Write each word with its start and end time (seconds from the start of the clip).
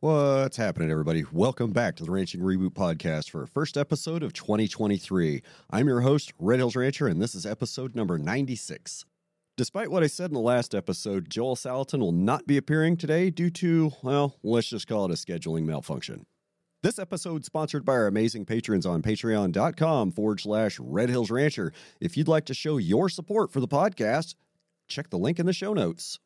What's 0.00 0.56
happening, 0.56 0.92
everybody? 0.92 1.24
Welcome 1.32 1.72
back 1.72 1.96
to 1.96 2.04
the 2.04 2.12
Ranching 2.12 2.40
Reboot 2.40 2.70
Podcast 2.70 3.30
for 3.30 3.40
our 3.40 3.46
first 3.48 3.76
episode 3.76 4.22
of 4.22 4.32
2023. 4.32 5.42
I'm 5.70 5.88
your 5.88 6.02
host, 6.02 6.32
Red 6.38 6.60
Hills 6.60 6.76
Rancher, 6.76 7.08
and 7.08 7.20
this 7.20 7.34
is 7.34 7.44
episode 7.44 7.96
number 7.96 8.16
96. 8.16 9.04
Despite 9.56 9.90
what 9.90 10.04
I 10.04 10.06
said 10.06 10.30
in 10.30 10.34
the 10.34 10.40
last 10.40 10.72
episode, 10.72 11.28
Joel 11.28 11.56
Salatin 11.56 11.98
will 11.98 12.12
not 12.12 12.46
be 12.46 12.56
appearing 12.56 12.96
today 12.96 13.30
due 13.30 13.50
to, 13.50 13.90
well, 14.04 14.36
let's 14.44 14.68
just 14.68 14.86
call 14.86 15.04
it 15.06 15.10
a 15.10 15.14
scheduling 15.14 15.64
malfunction. 15.64 16.26
This 16.84 17.00
episode 17.00 17.40
is 17.40 17.46
sponsored 17.46 17.84
by 17.84 17.94
our 17.94 18.06
amazing 18.06 18.44
patrons 18.44 18.86
on 18.86 19.02
patreon.com 19.02 20.12
forward 20.12 20.38
slash 20.38 20.78
Red 20.78 21.08
Hills 21.08 21.32
Rancher. 21.32 21.72
If 22.00 22.16
you'd 22.16 22.28
like 22.28 22.44
to 22.44 22.54
show 22.54 22.76
your 22.76 23.08
support 23.08 23.50
for 23.50 23.58
the 23.58 23.66
podcast, 23.66 24.36
check 24.86 25.10
the 25.10 25.18
link 25.18 25.40
in 25.40 25.46
the 25.46 25.52
show 25.52 25.74
notes. 25.74 26.20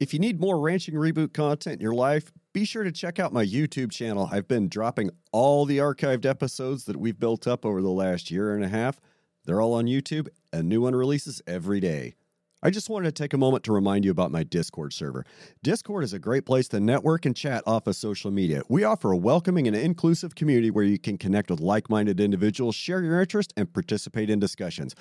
If 0.00 0.12
you 0.12 0.20
need 0.20 0.40
more 0.40 0.60
Ranching 0.60 0.94
Reboot 0.94 1.32
content 1.32 1.74
in 1.74 1.80
your 1.80 1.94
life, 1.94 2.30
be 2.52 2.64
sure 2.64 2.84
to 2.84 2.92
check 2.92 3.18
out 3.18 3.32
my 3.32 3.44
YouTube 3.44 3.90
channel. 3.90 4.28
I've 4.30 4.46
been 4.46 4.68
dropping 4.68 5.10
all 5.32 5.64
the 5.64 5.78
archived 5.78 6.24
episodes 6.24 6.84
that 6.84 6.96
we've 6.96 7.18
built 7.18 7.48
up 7.48 7.66
over 7.66 7.82
the 7.82 7.90
last 7.90 8.30
year 8.30 8.54
and 8.54 8.64
a 8.64 8.68
half. 8.68 9.00
They're 9.44 9.60
all 9.60 9.74
on 9.74 9.86
YouTube. 9.86 10.28
A 10.52 10.62
new 10.62 10.82
one 10.82 10.94
releases 10.94 11.42
every 11.48 11.80
day. 11.80 12.14
I 12.62 12.70
just 12.70 12.88
wanted 12.88 13.06
to 13.06 13.22
take 13.22 13.32
a 13.32 13.38
moment 13.38 13.64
to 13.64 13.72
remind 13.72 14.04
you 14.04 14.12
about 14.12 14.30
my 14.30 14.44
Discord 14.44 14.92
server. 14.92 15.26
Discord 15.64 16.04
is 16.04 16.12
a 16.12 16.20
great 16.20 16.46
place 16.46 16.68
to 16.68 16.78
network 16.78 17.26
and 17.26 17.34
chat 17.34 17.64
off 17.66 17.88
of 17.88 17.96
social 17.96 18.30
media. 18.30 18.62
We 18.68 18.84
offer 18.84 19.10
a 19.10 19.16
welcoming 19.16 19.66
and 19.66 19.74
inclusive 19.74 20.36
community 20.36 20.70
where 20.70 20.84
you 20.84 21.00
can 21.00 21.18
connect 21.18 21.50
with 21.50 21.60
like 21.60 21.90
minded 21.90 22.20
individuals, 22.20 22.76
share 22.76 23.02
your 23.02 23.20
interests, 23.20 23.52
and 23.56 23.72
participate 23.72 24.30
in 24.30 24.38
discussions. 24.38 24.94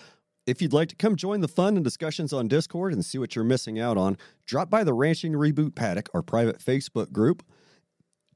If 0.48 0.62
you'd 0.62 0.72
like 0.72 0.88
to 0.88 0.96
come 0.96 1.18
join 1.18 1.42
the 1.42 1.50
fun 1.50 1.76
and 1.76 1.84
discussions 1.84 2.32
on 2.32 2.48
Discord 2.48 2.94
and 2.94 3.04
see 3.04 3.18
what 3.18 3.36
you're 3.36 3.44
missing 3.44 3.82
out 3.82 3.98
on, 3.98 4.18
drop 4.46 4.70
by 4.70 4.86
the 4.86 4.94
Ranching 4.94 5.34
Reboot 5.34 5.76
Paddock, 5.76 6.08
our 6.14 6.22
private 6.22 6.60
Facebook 6.60 7.12
group. 7.12 7.44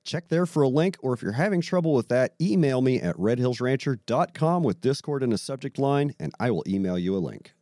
Check 0.04 0.28
there 0.28 0.46
for 0.46 0.62
a 0.62 0.68
link, 0.68 0.98
or 1.02 1.14
if 1.14 1.22
you're 1.22 1.32
having 1.32 1.62
trouble 1.62 1.94
with 1.94 2.10
that, 2.10 2.34
email 2.42 2.82
me 2.82 3.00
at 3.00 3.16
redhillsrancher.com 3.16 4.62
with 4.62 4.82
Discord 4.82 5.24
in 5.24 5.30
the 5.30 5.38
subject 5.38 5.80
line, 5.80 6.14
and 6.20 6.34
I 6.38 6.52
will 6.52 6.66
email 6.68 7.00
you 7.00 7.16
a 7.16 7.20
link. 7.20 7.54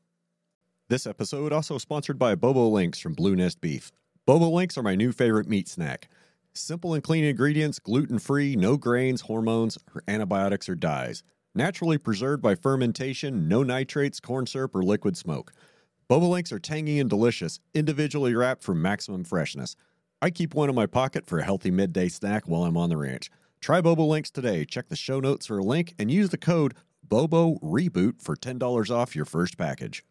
This 0.88 1.06
episode 1.06 1.54
also 1.54 1.78
sponsored 1.78 2.18
by 2.18 2.34
Bobo 2.34 2.70
Links 2.70 2.98
from 2.98 3.14
Blue 3.14 3.36
Nest 3.36 3.62
Beef. 3.62 3.92
Bobo 4.26 4.50
Links 4.50 4.80
are 4.80 4.84
my 4.84 4.95
new 4.95 5.12
favorite 5.12 5.48
meat 5.48 5.68
snack. 5.68 6.10
Simple 6.56 6.95
and 6.95 7.04
clean 7.04 7.23
ingredients, 7.23 7.78
gluten 7.78 8.18
free, 8.18 8.56
no 8.56 8.78
grains, 8.78 9.22
hormones, 9.22 9.78
or 9.94 10.02
antibiotics 10.08 10.68
or 10.68 10.73
dyes. 10.73 11.22
Naturally 11.60 11.98
preserved 11.98 12.42
by 12.42 12.56
fermentation, 12.56 13.50
no 13.50 13.64
nitrates, 13.64 14.22
corn 14.22 14.48
syrup, 14.48 14.74
or 14.74 14.82
liquid 14.82 15.18
smoke. 15.18 15.52
Bobo 16.08 16.30
Links 16.30 16.54
are 16.54 16.58
tangy 16.58 17.02
and 17.02 17.10
delicious, 17.10 17.60
individually 17.74 18.34
wrapped 18.34 18.64
for 18.64 18.74
maximum 18.74 19.26
freshness. 19.26 19.76
I 20.22 20.30
keep 20.30 20.54
one 20.54 20.70
in 20.70 20.76
my 20.76 20.86
pocket 20.86 21.26
for 21.26 21.38
a 21.38 21.44
healthy 21.44 21.70
midday 21.70 22.08
snack 22.08 22.48
while 22.48 22.64
I'm 22.64 22.78
on 22.78 22.90
the 22.90 22.96
ranch. 22.96 23.30
Try 23.60 23.82
Bobo 23.82 24.06
Links 24.06 24.32
today. 24.32 24.64
Check 24.64 24.88
the 24.88 24.96
show 24.96 25.20
notes 25.20 25.48
for 25.48 25.58
a 25.58 25.62
link 25.62 25.96
and 26.00 26.10
use 26.10 26.30
the 26.30 26.38
code 26.38 26.76
Bobo 27.04 27.56
Reboot 27.56 28.22
for 28.22 28.38
$10 28.38 28.90
off 28.90 29.14
your 29.14 29.26
first 29.26 29.58
package. 29.58 30.06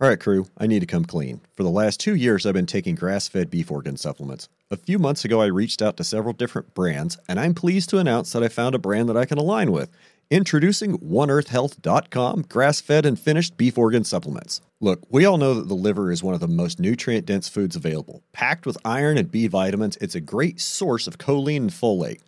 All 0.00 0.08
right, 0.08 0.18
crew, 0.18 0.46
I 0.56 0.66
need 0.66 0.80
to 0.80 0.86
come 0.86 1.04
clean. 1.04 1.42
For 1.54 1.64
the 1.64 1.68
last 1.68 2.00
two 2.00 2.14
years, 2.14 2.46
I've 2.46 2.54
been 2.54 2.64
taking 2.64 2.94
grass 2.94 3.28
fed 3.28 3.50
beef 3.50 3.70
organ 3.70 3.98
supplements. 3.98 4.48
A 4.70 4.76
few 4.76 4.98
months 4.98 5.22
ago, 5.22 5.42
I 5.42 5.46
reached 5.46 5.82
out 5.82 5.98
to 5.98 6.04
several 6.04 6.32
different 6.32 6.72
brands, 6.72 7.18
and 7.28 7.38
I'm 7.38 7.52
pleased 7.52 7.90
to 7.90 7.98
announce 7.98 8.32
that 8.32 8.42
I 8.42 8.48
found 8.48 8.74
a 8.74 8.78
brand 8.78 9.10
that 9.10 9.18
I 9.18 9.26
can 9.26 9.36
align 9.36 9.70
with. 9.70 9.90
Introducing 10.30 10.98
OneEarthHealth.com 10.98 12.42
grass 12.50 12.82
fed 12.82 13.06
and 13.06 13.18
finished 13.18 13.56
beef 13.56 13.78
organ 13.78 14.04
supplements. 14.04 14.60
Look, 14.78 15.00
we 15.08 15.24
all 15.24 15.38
know 15.38 15.54
that 15.54 15.68
the 15.68 15.74
liver 15.74 16.12
is 16.12 16.22
one 16.22 16.34
of 16.34 16.40
the 16.40 16.46
most 16.46 16.78
nutrient 16.78 17.24
dense 17.24 17.48
foods 17.48 17.74
available. 17.74 18.22
Packed 18.32 18.66
with 18.66 18.76
iron 18.84 19.16
and 19.16 19.30
B 19.30 19.46
vitamins, 19.46 19.96
it's 20.02 20.14
a 20.14 20.20
great 20.20 20.60
source 20.60 21.06
of 21.06 21.16
choline 21.16 21.56
and 21.56 21.70
folate. 21.70 22.20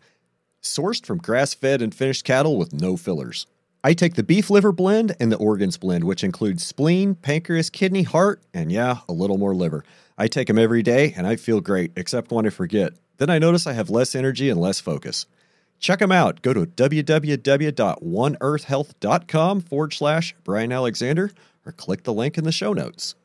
Sourced 0.62 1.04
from 1.04 1.18
grass 1.18 1.52
fed 1.52 1.82
and 1.82 1.94
finished 1.94 2.24
cattle 2.24 2.56
with 2.56 2.72
no 2.72 2.96
fillers. 2.96 3.46
I 3.84 3.92
take 3.92 4.14
the 4.14 4.22
beef 4.22 4.48
liver 4.48 4.72
blend 4.72 5.14
and 5.20 5.30
the 5.30 5.36
organs 5.36 5.76
blend, 5.76 6.04
which 6.04 6.24
includes 6.24 6.64
spleen, 6.64 7.16
pancreas, 7.16 7.68
kidney, 7.68 8.05
heart, 8.05 8.40
and 8.55 8.72
yeah, 8.72 9.00
a 9.10 9.12
little 9.12 9.36
more 9.36 9.55
liver. 9.55 9.84
I 10.16 10.27
take 10.27 10.46
them 10.46 10.58
every 10.58 10.83
day 10.83 11.12
and 11.18 11.27
I 11.27 11.36
feel 11.36 11.60
great, 11.60 11.92
except 11.96 12.33
when 12.33 12.46
I 12.46 12.50
forget. 12.50 12.94
Then 13.18 13.28
I 13.28 13.39
notice 13.39 13.66
I 13.66 13.74
have 13.74 13.90
less 13.90 14.14
energy 14.14 14.48
and 14.48 14.58
less 14.58 14.80
focus. 14.80 15.27
Check 15.80 15.98
them 15.98 16.13
out. 16.13 16.42
Go 16.42 16.52
to 16.52 16.67
www.oneearthhealth.com 16.67 19.61
forward 19.63 19.92
slash 19.92 20.36
Brian 20.45 20.70
Alexander 20.70 21.33
or 21.67 21.73
click 21.73 22.05
the 22.05 22.13
link 22.13 22.39
in 22.39 22.45
the 22.45 22.52
show 22.52 22.73
notes. 22.73 23.17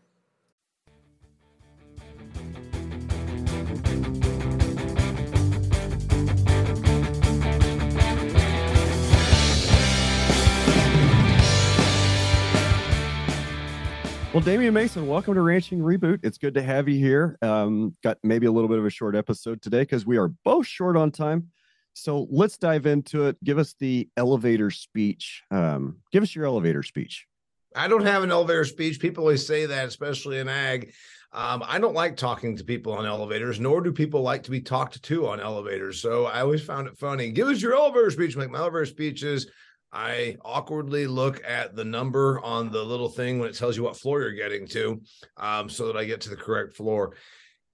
Well, 14.34 14.44
Damian 14.44 14.74
Mason, 14.74 15.08
welcome 15.08 15.36
to 15.36 15.42
Ranching 15.42 15.80
Reboot. 15.80 16.20
It's 16.22 16.38
good 16.38 16.54
to 16.56 16.62
have 16.62 16.90
you 16.90 17.00
here. 17.00 17.38
Um, 17.42 17.96
got 18.04 18.18
maybe 18.22 18.48
a 18.48 18.52
little 18.52 18.68
bit 18.68 18.78
of 18.78 18.86
a 18.86 18.90
short 18.90 19.16
episode 19.16 19.62
today 19.62 19.84
because 19.84 20.06
we 20.06 20.18
are 20.18 20.28
both 20.28 20.68
short 20.68 20.98
on 20.98 21.10
time. 21.10 21.52
So 21.96 22.28
let's 22.30 22.58
dive 22.58 22.86
into 22.86 23.28
it. 23.28 23.42
Give 23.42 23.58
us 23.58 23.74
the 23.80 24.10
elevator 24.18 24.70
speech. 24.70 25.44
Um, 25.50 25.98
give 26.12 26.24
us 26.24 26.36
your 26.36 26.46
elevator 26.46 26.84
speech. 26.84 27.26
I 27.74 27.88
don't 27.88 28.06
have 28.06 28.22
an 28.22 28.32
elevator 28.32 28.66
speech. 28.66 29.00
People 29.00 29.24
always 29.24 29.48
say 29.48 29.66
that, 29.66 29.88
especially 29.88 30.40
in 30.40 30.50
ag. 30.50 30.94
Um, 31.32 31.64
I 31.66 31.80
don't 31.80 31.96
like 31.96 32.18
talking 32.18 32.58
to 32.58 32.66
people 32.66 32.92
on 32.94 33.06
elevators, 33.06 33.62
nor 33.62 33.82
do 33.82 33.94
people 33.94 34.22
like 34.22 34.44
to 34.44 34.52
be 34.52 34.62
talked 34.62 35.02
to 35.02 35.28
on 35.28 35.40
elevators. 35.40 36.02
So 36.02 36.26
I 36.26 36.42
always 36.42 36.64
found 36.64 36.88
it 36.88 36.98
funny. 36.98 37.32
Give 37.32 37.48
us 37.48 37.62
your 37.62 37.76
elevator 37.76 38.12
speech. 38.12 38.36
Like 38.36 38.50
my 38.50 38.60
elevator 38.60 38.86
speech 38.86 39.24
is 39.24 39.50
I 39.94 40.36
awkwardly 40.44 41.08
look 41.08 41.42
at 41.48 41.78
the 41.78 41.86
number 41.86 42.42
on 42.42 42.72
the 42.72 42.84
little 42.84 43.10
thing 43.10 43.40
when 43.40 43.50
it 43.50 43.56
tells 43.56 43.78
you 43.78 43.84
what 43.84 43.96
floor 43.96 44.22
you're 44.22 44.34
getting 44.34 44.68
to, 44.68 45.02
um, 45.38 45.70
so 45.70 45.88
that 45.88 45.96
I 45.96 46.04
get 46.04 46.20
to 46.22 46.30
the 46.30 46.36
correct 46.36 46.76
floor. 46.76 47.16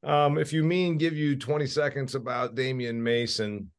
Um, 0.03 0.37
if 0.37 0.53
you 0.53 0.63
mean 0.63 0.99
give 0.99 1.15
you 1.15 1.35
20 1.35 1.65
seconds 1.65 2.13
about 2.13 2.53
Damian 2.53 3.01
Mason, 3.01 3.71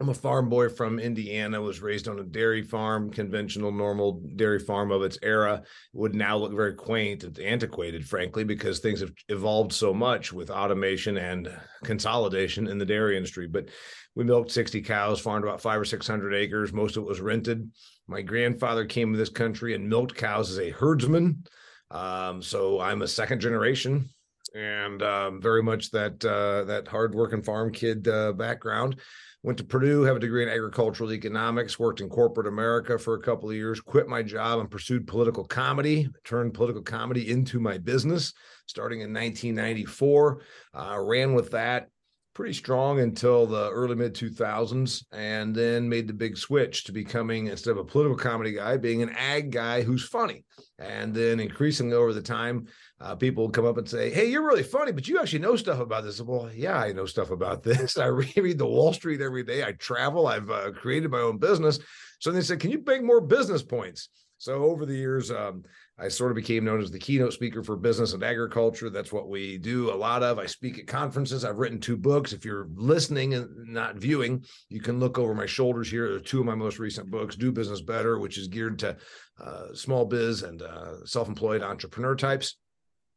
I'm 0.00 0.08
a 0.08 0.14
farm 0.14 0.48
boy 0.48 0.70
from 0.70 0.98
Indiana, 0.98 1.62
was 1.62 1.80
raised 1.80 2.08
on 2.08 2.18
a 2.18 2.24
dairy 2.24 2.62
farm, 2.62 3.10
conventional, 3.10 3.70
normal 3.70 4.20
dairy 4.34 4.58
farm 4.58 4.90
of 4.90 5.02
its 5.02 5.18
era. 5.22 5.62
Would 5.92 6.16
now 6.16 6.36
look 6.36 6.52
very 6.52 6.74
quaint 6.74 7.22
and 7.22 7.38
antiquated, 7.38 8.06
frankly, 8.06 8.42
because 8.42 8.80
things 8.80 9.00
have 9.00 9.12
evolved 9.28 9.72
so 9.72 9.94
much 9.94 10.32
with 10.32 10.50
automation 10.50 11.16
and 11.16 11.48
consolidation 11.84 12.66
in 12.66 12.78
the 12.78 12.84
dairy 12.84 13.16
industry. 13.16 13.46
But 13.46 13.68
we 14.16 14.24
milked 14.24 14.50
60 14.50 14.82
cows, 14.82 15.20
farmed 15.20 15.44
about 15.44 15.60
five 15.60 15.80
or 15.80 15.84
600 15.84 16.34
acres. 16.34 16.72
Most 16.72 16.96
of 16.96 17.04
it 17.04 17.08
was 17.08 17.20
rented. 17.20 17.70
My 18.08 18.20
grandfather 18.20 18.86
came 18.86 19.12
to 19.12 19.18
this 19.18 19.28
country 19.28 19.74
and 19.74 19.88
milked 19.88 20.16
cows 20.16 20.50
as 20.50 20.58
a 20.58 20.70
herdsman. 20.70 21.44
Um, 21.92 22.42
so 22.42 22.80
I'm 22.80 23.02
a 23.02 23.08
second 23.08 23.40
generation 23.40 24.08
and 24.54 25.02
um, 25.02 25.40
very 25.40 25.62
much 25.62 25.90
that 25.90 26.24
uh, 26.24 26.64
that 26.64 26.88
hardworking 26.88 27.42
farm 27.42 27.72
kid 27.72 28.06
uh, 28.08 28.32
background. 28.32 29.00
Went 29.44 29.58
to 29.58 29.64
Purdue, 29.64 30.04
have 30.04 30.16
a 30.16 30.20
degree 30.20 30.42
in 30.42 30.48
agricultural 30.48 31.12
economics, 31.12 31.78
worked 31.78 32.00
in 32.00 32.08
corporate 32.08 32.46
America 32.46 32.98
for 32.98 33.12
a 33.12 33.20
couple 33.20 33.50
of 33.50 33.54
years, 33.54 33.78
quit 33.78 34.08
my 34.08 34.22
job 34.22 34.58
and 34.58 34.70
pursued 34.70 35.06
political 35.06 35.44
comedy, 35.44 36.08
turned 36.24 36.54
political 36.54 36.80
comedy 36.80 37.30
into 37.30 37.60
my 37.60 37.76
business 37.76 38.32
starting 38.66 39.00
in 39.02 39.12
1994. 39.12 40.40
Uh, 40.72 40.98
ran 40.98 41.34
with 41.34 41.50
that 41.50 41.90
pretty 42.32 42.54
strong 42.54 43.00
until 43.00 43.46
the 43.46 43.70
early 43.70 43.94
mid 43.94 44.14
2000s 44.14 45.04
and 45.12 45.54
then 45.54 45.88
made 45.88 46.08
the 46.08 46.14
big 46.14 46.38
switch 46.38 46.84
to 46.84 46.92
becoming 46.92 47.46
instead 47.46 47.70
of 47.70 47.76
a 47.76 47.84
political 47.84 48.16
comedy 48.16 48.52
guy 48.52 48.76
being 48.76 49.02
an 49.02 49.10
ag 49.10 49.52
guy 49.52 49.82
who's 49.82 50.08
funny 50.08 50.44
and 50.78 51.14
then 51.14 51.38
increasingly 51.38 51.94
over 51.94 52.12
the 52.12 52.20
time 52.20 52.66
uh, 53.00 53.14
people 53.14 53.50
come 53.50 53.66
up 53.66 53.76
and 53.76 53.88
say, 53.88 54.10
"Hey, 54.10 54.26
you're 54.30 54.46
really 54.46 54.62
funny, 54.62 54.92
but 54.92 55.08
you 55.08 55.18
actually 55.18 55.40
know 55.40 55.56
stuff 55.56 55.80
about 55.80 56.04
this." 56.04 56.20
Well, 56.20 56.50
yeah, 56.54 56.78
I 56.78 56.92
know 56.92 57.06
stuff 57.06 57.30
about 57.30 57.62
this. 57.64 57.98
I 57.98 58.06
read 58.06 58.58
the 58.58 58.66
Wall 58.66 58.92
Street 58.92 59.20
every 59.20 59.42
day. 59.42 59.64
I 59.64 59.72
travel. 59.72 60.26
I've 60.26 60.50
uh, 60.50 60.70
created 60.72 61.10
my 61.10 61.20
own 61.20 61.38
business. 61.38 61.78
So 62.20 62.30
they 62.30 62.40
said, 62.40 62.60
"Can 62.60 62.70
you 62.70 62.82
make 62.86 63.02
more 63.02 63.20
business 63.20 63.62
points?" 63.62 64.08
So 64.38 64.64
over 64.64 64.84
the 64.84 64.94
years, 64.94 65.30
um, 65.30 65.62
I 65.98 66.08
sort 66.08 66.32
of 66.32 66.36
became 66.36 66.64
known 66.64 66.80
as 66.80 66.90
the 66.90 66.98
keynote 66.98 67.32
speaker 67.32 67.62
for 67.62 67.76
business 67.76 68.14
and 68.14 68.22
agriculture. 68.22 68.90
That's 68.90 69.12
what 69.12 69.28
we 69.28 69.58
do 69.58 69.92
a 69.92 69.94
lot 69.94 70.22
of. 70.22 70.38
I 70.38 70.46
speak 70.46 70.78
at 70.78 70.86
conferences. 70.86 71.44
I've 71.44 71.58
written 71.58 71.80
two 71.80 71.96
books. 71.96 72.32
If 72.32 72.44
you're 72.44 72.68
listening 72.74 73.34
and 73.34 73.48
not 73.72 73.96
viewing, 73.96 74.44
you 74.68 74.80
can 74.80 74.98
look 74.98 75.18
over 75.18 75.34
my 75.34 75.46
shoulders 75.46 75.90
here. 75.90 76.08
There 76.08 76.16
are 76.16 76.20
two 76.20 76.40
of 76.40 76.46
my 76.46 76.54
most 76.54 76.78
recent 76.78 77.10
books 77.10 77.36
Do 77.36 77.52
Business 77.52 77.80
Better, 77.80 78.18
which 78.18 78.36
is 78.36 78.48
geared 78.48 78.78
to 78.80 78.96
uh, 79.40 79.72
small 79.72 80.04
biz 80.04 80.42
and 80.42 80.62
uh, 80.62 81.06
self 81.06 81.28
employed 81.28 81.62
entrepreneur 81.62 82.16
types 82.16 82.56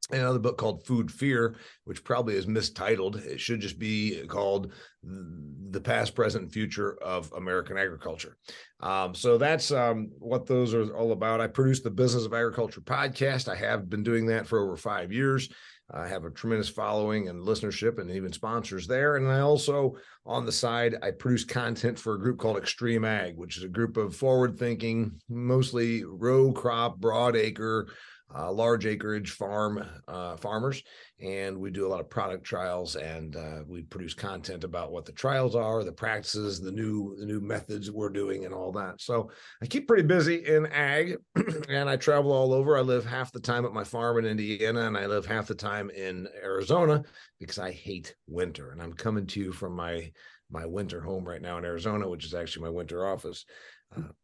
another 0.09 0.39
book 0.39 0.57
called 0.57 0.85
Food 0.85 1.11
Fear, 1.11 1.55
which 1.83 2.03
probably 2.03 2.35
is 2.35 2.47
mistitled. 2.47 3.17
It 3.17 3.39
should 3.39 3.59
just 3.59 3.77
be 3.77 4.25
called 4.27 4.71
The 5.03 5.81
Past, 5.81 6.15
Present, 6.15 6.51
Future 6.51 6.97
of 7.03 7.31
American 7.33 7.77
Agriculture. 7.77 8.37
Um, 8.79 9.13
so 9.13 9.37
that's 9.37 9.71
um, 9.71 10.11
what 10.19 10.45
those 10.45 10.73
are 10.73 10.95
all 10.95 11.11
about. 11.11 11.41
I 11.41 11.47
produce 11.47 11.81
the 11.81 11.89
Business 11.89 12.25
of 12.25 12.33
Agriculture 12.33 12.81
podcast. 12.81 13.49
I 13.49 13.55
have 13.55 13.89
been 13.89 14.03
doing 14.03 14.25
that 14.27 14.47
for 14.47 14.59
over 14.59 14.77
five 14.77 15.11
years. 15.11 15.49
I 15.89 16.05
have 16.07 16.25
a 16.25 16.29
tremendous 16.29 16.67
following 16.67 17.29
and 17.29 17.45
listenership 17.45 17.97
and 17.97 18.11
even 18.11 18.33
sponsors 18.33 18.87
there. 18.87 19.15
And 19.15 19.27
I 19.31 19.39
also, 19.39 19.95
on 20.25 20.45
the 20.45 20.51
side, 20.51 20.95
I 21.01 21.11
produce 21.11 21.45
content 21.45 21.97
for 21.97 22.15
a 22.15 22.19
group 22.19 22.39
called 22.39 22.57
XtremeAg, 22.57 23.35
which 23.35 23.55
is 23.55 23.63
a 23.63 23.69
group 23.69 23.95
of 23.95 24.13
forward 24.13 24.59
thinking, 24.59 25.13
mostly 25.29 26.03
row 26.03 26.51
crop, 26.51 26.97
broad 26.97 27.37
acre, 27.37 27.87
uh, 28.35 28.51
large 28.51 28.85
acreage 28.85 29.31
farm 29.31 29.83
uh, 30.07 30.35
farmers, 30.37 30.83
and 31.21 31.57
we 31.57 31.71
do 31.71 31.87
a 31.87 31.89
lot 31.89 31.99
of 31.99 32.09
product 32.09 32.43
trials, 32.43 32.95
and 32.95 33.35
uh, 33.35 33.59
we 33.67 33.83
produce 33.83 34.13
content 34.13 34.63
about 34.63 34.91
what 34.91 35.05
the 35.05 35.11
trials 35.11 35.55
are, 35.55 35.83
the 35.83 35.91
practices, 35.91 36.59
the 36.59 36.71
new 36.71 37.15
the 37.19 37.25
new 37.25 37.39
methods 37.39 37.89
we're 37.89 38.09
doing, 38.09 38.45
and 38.45 38.53
all 38.53 38.71
that. 38.73 38.99
So 38.99 39.31
I 39.61 39.65
keep 39.65 39.87
pretty 39.87 40.03
busy 40.03 40.45
in 40.45 40.65
ag, 40.67 41.17
and 41.69 41.89
I 41.89 41.95
travel 41.95 42.31
all 42.31 42.53
over. 42.53 42.77
I 42.77 42.81
live 42.81 43.05
half 43.05 43.31
the 43.31 43.39
time 43.39 43.65
at 43.65 43.73
my 43.73 43.83
farm 43.83 44.17
in 44.19 44.25
Indiana, 44.25 44.87
and 44.87 44.97
I 44.97 45.05
live 45.05 45.25
half 45.25 45.47
the 45.47 45.55
time 45.55 45.89
in 45.89 46.27
Arizona 46.43 47.03
because 47.39 47.59
I 47.59 47.71
hate 47.71 48.15
winter, 48.27 48.71
and 48.71 48.81
I'm 48.81 48.93
coming 48.93 49.25
to 49.27 49.39
you 49.39 49.51
from 49.51 49.73
my 49.73 50.11
my 50.49 50.65
winter 50.65 51.01
home 51.01 51.25
right 51.25 51.41
now 51.41 51.57
in 51.57 51.65
Arizona, 51.65 52.07
which 52.07 52.25
is 52.25 52.33
actually 52.33 52.63
my 52.63 52.71
winter 52.71 53.05
office. 53.05 53.45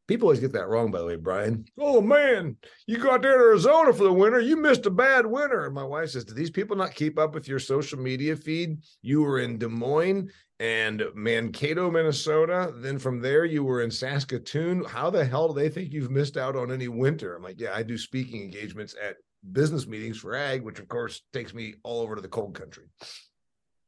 People 0.07 0.27
always 0.27 0.41
get 0.41 0.51
that 0.51 0.67
wrong, 0.67 0.91
by 0.91 0.99
the 0.99 1.05
way, 1.05 1.15
Brian. 1.15 1.63
Oh 1.79 2.01
man, 2.01 2.57
you 2.87 2.97
got 2.97 3.21
there 3.21 3.37
to 3.37 3.43
Arizona 3.43 3.93
for 3.93 4.03
the 4.03 4.11
winter. 4.11 4.41
You 4.41 4.57
missed 4.57 4.85
a 4.85 4.91
bad 4.91 5.25
winter. 5.25 5.65
And 5.65 5.73
my 5.73 5.83
wife 5.83 6.09
says, 6.09 6.25
Do 6.25 6.33
these 6.33 6.51
people 6.51 6.75
not 6.75 6.93
keep 6.93 7.17
up 7.17 7.33
with 7.33 7.47
your 7.47 7.59
social 7.59 7.97
media 7.97 8.35
feed? 8.35 8.79
You 9.01 9.21
were 9.21 9.39
in 9.39 9.57
Des 9.57 9.69
Moines 9.69 10.29
and 10.59 11.03
Mankato, 11.15 11.89
Minnesota. 11.89 12.73
Then 12.75 12.99
from 12.99 13.21
there, 13.21 13.45
you 13.45 13.63
were 13.63 13.81
in 13.81 13.89
Saskatoon. 13.89 14.83
How 14.83 15.09
the 15.09 15.23
hell 15.23 15.47
do 15.47 15.59
they 15.59 15.69
think 15.69 15.93
you've 15.93 16.11
missed 16.11 16.35
out 16.35 16.57
on 16.57 16.69
any 16.69 16.89
winter? 16.89 17.35
I'm 17.35 17.43
like, 17.43 17.61
Yeah, 17.61 17.73
I 17.73 17.83
do 17.83 17.97
speaking 17.97 18.41
engagements 18.41 18.95
at 19.01 19.15
business 19.53 19.87
meetings 19.87 20.17
for 20.17 20.35
ag, 20.35 20.63
which 20.63 20.79
of 20.79 20.89
course 20.89 21.21
takes 21.31 21.53
me 21.53 21.75
all 21.83 22.01
over 22.01 22.15
to 22.15 22.21
the 22.21 22.27
cold 22.27 22.55
country. 22.55 22.85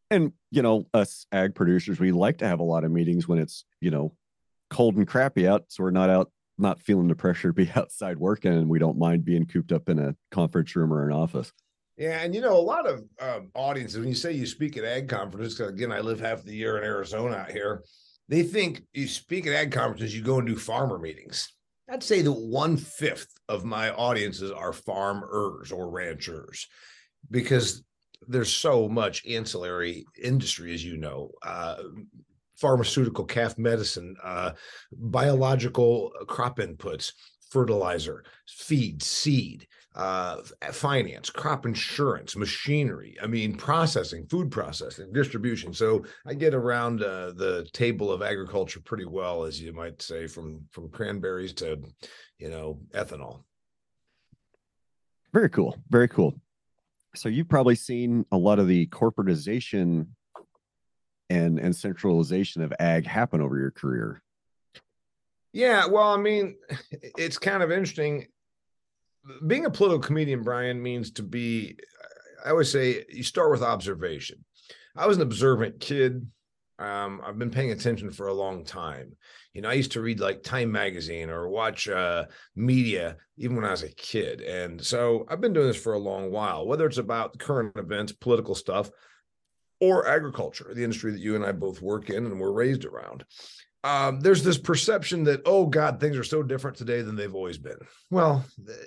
And, 0.09 0.33
you 0.51 0.61
know, 0.61 0.85
us 0.93 1.25
ag 1.31 1.55
producers, 1.55 1.99
we 1.99 2.11
like 2.11 2.37
to 2.37 2.47
have 2.47 2.59
a 2.59 2.63
lot 2.63 2.83
of 2.83 2.91
meetings 2.91 3.27
when 3.27 3.39
it's, 3.39 3.65
you 3.81 3.91
know, 3.91 4.13
cold 4.75 4.97
and 4.97 5.07
crappy 5.07 5.47
out, 5.47 5.63
so 5.69 5.83
we're 5.83 5.91
not 5.91 6.09
out 6.09 6.29
not 6.57 6.81
feeling 6.81 7.07
the 7.07 7.15
pressure 7.15 7.49
to 7.49 7.53
be 7.53 7.71
outside 7.75 8.17
working 8.17 8.53
and 8.53 8.69
we 8.69 8.79
don't 8.79 8.97
mind 8.97 9.23
being 9.25 9.45
cooped 9.45 9.71
up 9.71 9.89
in 9.89 9.99
a 9.99 10.15
conference 10.31 10.75
room 10.75 10.93
or 10.93 11.07
an 11.07 11.13
office. 11.13 11.51
Yeah, 11.97 12.19
and 12.21 12.35
you 12.35 12.41
know, 12.41 12.57
a 12.57 12.59
lot 12.59 12.85
of 12.85 13.03
um, 13.21 13.51
audiences 13.55 13.99
when 13.99 14.09
you 14.09 14.15
say 14.15 14.33
you 14.33 14.45
speak 14.45 14.75
at 14.75 14.83
ag 14.83 15.07
conferences, 15.07 15.57
because 15.57 15.71
again, 15.71 15.93
I 15.93 16.01
live 16.01 16.19
half 16.19 16.43
the 16.43 16.53
year 16.53 16.77
in 16.77 16.83
Arizona 16.83 17.37
out 17.37 17.51
here, 17.51 17.83
they 18.27 18.43
think 18.43 18.83
you 18.93 19.07
speak 19.07 19.47
at 19.47 19.53
ag 19.53 19.71
conferences, 19.71 20.15
you 20.15 20.21
go 20.21 20.39
and 20.39 20.47
do 20.47 20.57
farmer 20.57 20.99
meetings. 20.99 21.53
I'd 21.89 22.03
say 22.03 22.21
that 22.21 22.31
one 22.31 22.75
fifth 22.75 23.31
of 23.47 23.63
my 23.63 23.91
audiences 23.91 24.51
are 24.51 24.73
farmers 24.73 25.71
or 25.71 25.89
ranchers, 25.89 26.67
because 27.31 27.81
there's 28.27 28.51
so 28.51 28.89
much 28.89 29.25
ancillary 29.25 30.05
industry, 30.21 30.73
as 30.73 30.83
you 30.83 30.97
know. 30.97 31.31
Uh, 31.43 31.77
pharmaceutical 32.57 33.25
calf 33.25 33.57
medicine, 33.57 34.15
uh, 34.23 34.51
biological 34.91 36.11
crop 36.27 36.59
inputs, 36.59 37.11
fertilizer, 37.49 38.23
feed, 38.47 39.01
seed, 39.01 39.67
uh, 39.95 40.41
finance, 40.71 41.29
crop 41.29 41.65
insurance, 41.65 42.35
machinery. 42.35 43.15
I 43.21 43.27
mean, 43.27 43.55
processing, 43.55 44.25
food 44.27 44.51
processing, 44.51 45.13
distribution. 45.13 45.73
So 45.73 46.03
I 46.25 46.33
get 46.33 46.53
around 46.53 47.01
uh, 47.01 47.31
the 47.31 47.67
table 47.71 48.11
of 48.11 48.21
agriculture 48.21 48.81
pretty 48.81 49.05
well, 49.05 49.45
as 49.45 49.61
you 49.61 49.71
might 49.71 50.01
say, 50.01 50.27
from 50.27 50.65
from 50.71 50.89
cranberries 50.89 51.53
to, 51.55 51.81
you 52.39 52.49
know, 52.49 52.79
ethanol. 52.93 53.43
Very 55.33 55.49
cool. 55.49 55.77
Very 55.89 56.09
cool. 56.09 56.33
So 57.15 57.29
you've 57.29 57.49
probably 57.49 57.75
seen 57.75 58.25
a 58.33 58.37
lot 58.37 58.59
of 58.59 58.67
the 58.67 58.87
corporatization 58.87 60.07
and 61.29 61.59
and 61.59 61.75
centralization 61.75 62.61
of 62.61 62.73
ag 62.79 63.05
happen 63.05 63.41
over 63.41 63.57
your 63.57 63.71
career? 63.71 64.21
Yeah, 65.53 65.87
well, 65.87 66.11
I 66.13 66.17
mean, 66.17 66.57
it's 67.17 67.37
kind 67.37 67.63
of 67.63 67.71
interesting. 67.71 68.27
Being 69.47 69.65
a 69.65 69.71
political 69.71 70.01
comedian, 70.01 70.43
Brian, 70.43 70.81
means 70.81 71.11
to 71.11 71.23
be. 71.23 71.77
I 72.45 72.49
always 72.49 72.71
say 72.71 73.05
you 73.09 73.23
start 73.23 73.49
with 73.51 73.63
observation. 73.63 74.45
I 74.95 75.07
was 75.07 75.17
an 75.17 75.23
observant 75.23 75.79
kid. 75.79 76.27
Um, 76.77 77.21
I've 77.25 77.39
been 77.39 77.51
paying 77.51 77.71
attention 77.71 78.11
for 78.11 78.27
a 78.27 78.33
long 78.33 78.65
time. 78.65 79.15
You 79.53 79.61
know, 79.61 79.69
I 79.69 79.73
used 79.73 79.93
to 79.93 80.01
read 80.01 80.19
like 80.19 80.43
Time 80.43 80.71
magazine 80.71 81.29
or 81.29 81.47
watch 81.47 81.87
uh, 81.87 82.25
media 82.55 83.15
even 83.37 83.55
when 83.55 83.65
I 83.65 83.71
was 83.71 83.83
a 83.83 83.89
kid, 83.89 84.41
and 84.41 84.83
so 84.83 85.25
I've 85.29 85.41
been 85.41 85.53
doing 85.53 85.67
this 85.67 85.81
for 85.81 85.93
a 85.93 85.99
long 85.99 86.31
while. 86.31 86.67
Whether 86.67 86.85
it's 86.85 86.97
about 86.97 87.39
current 87.39 87.77
events, 87.77 88.11
political 88.11 88.55
stuff, 88.55 88.91
or 89.79 90.07
agriculture, 90.07 90.71
the 90.73 90.83
industry 90.83 91.11
that 91.11 91.19
you 91.19 91.35
and 91.35 91.45
I 91.45 91.51
both 91.51 91.81
work 91.81 92.09
in 92.09 92.25
and 92.25 92.39
were 92.39 92.53
raised 92.53 92.85
around. 92.85 93.25
Um, 93.83 94.19
there's 94.19 94.43
this 94.43 94.57
perception 94.57 95.23
that, 95.25 95.41
oh 95.45 95.67
God, 95.67 95.99
things 95.99 96.17
are 96.17 96.23
so 96.23 96.41
different 96.41 96.75
today 96.75 97.03
than 97.03 97.15
they've 97.15 97.35
always 97.35 97.59
been. 97.59 97.77
Well, 98.09 98.43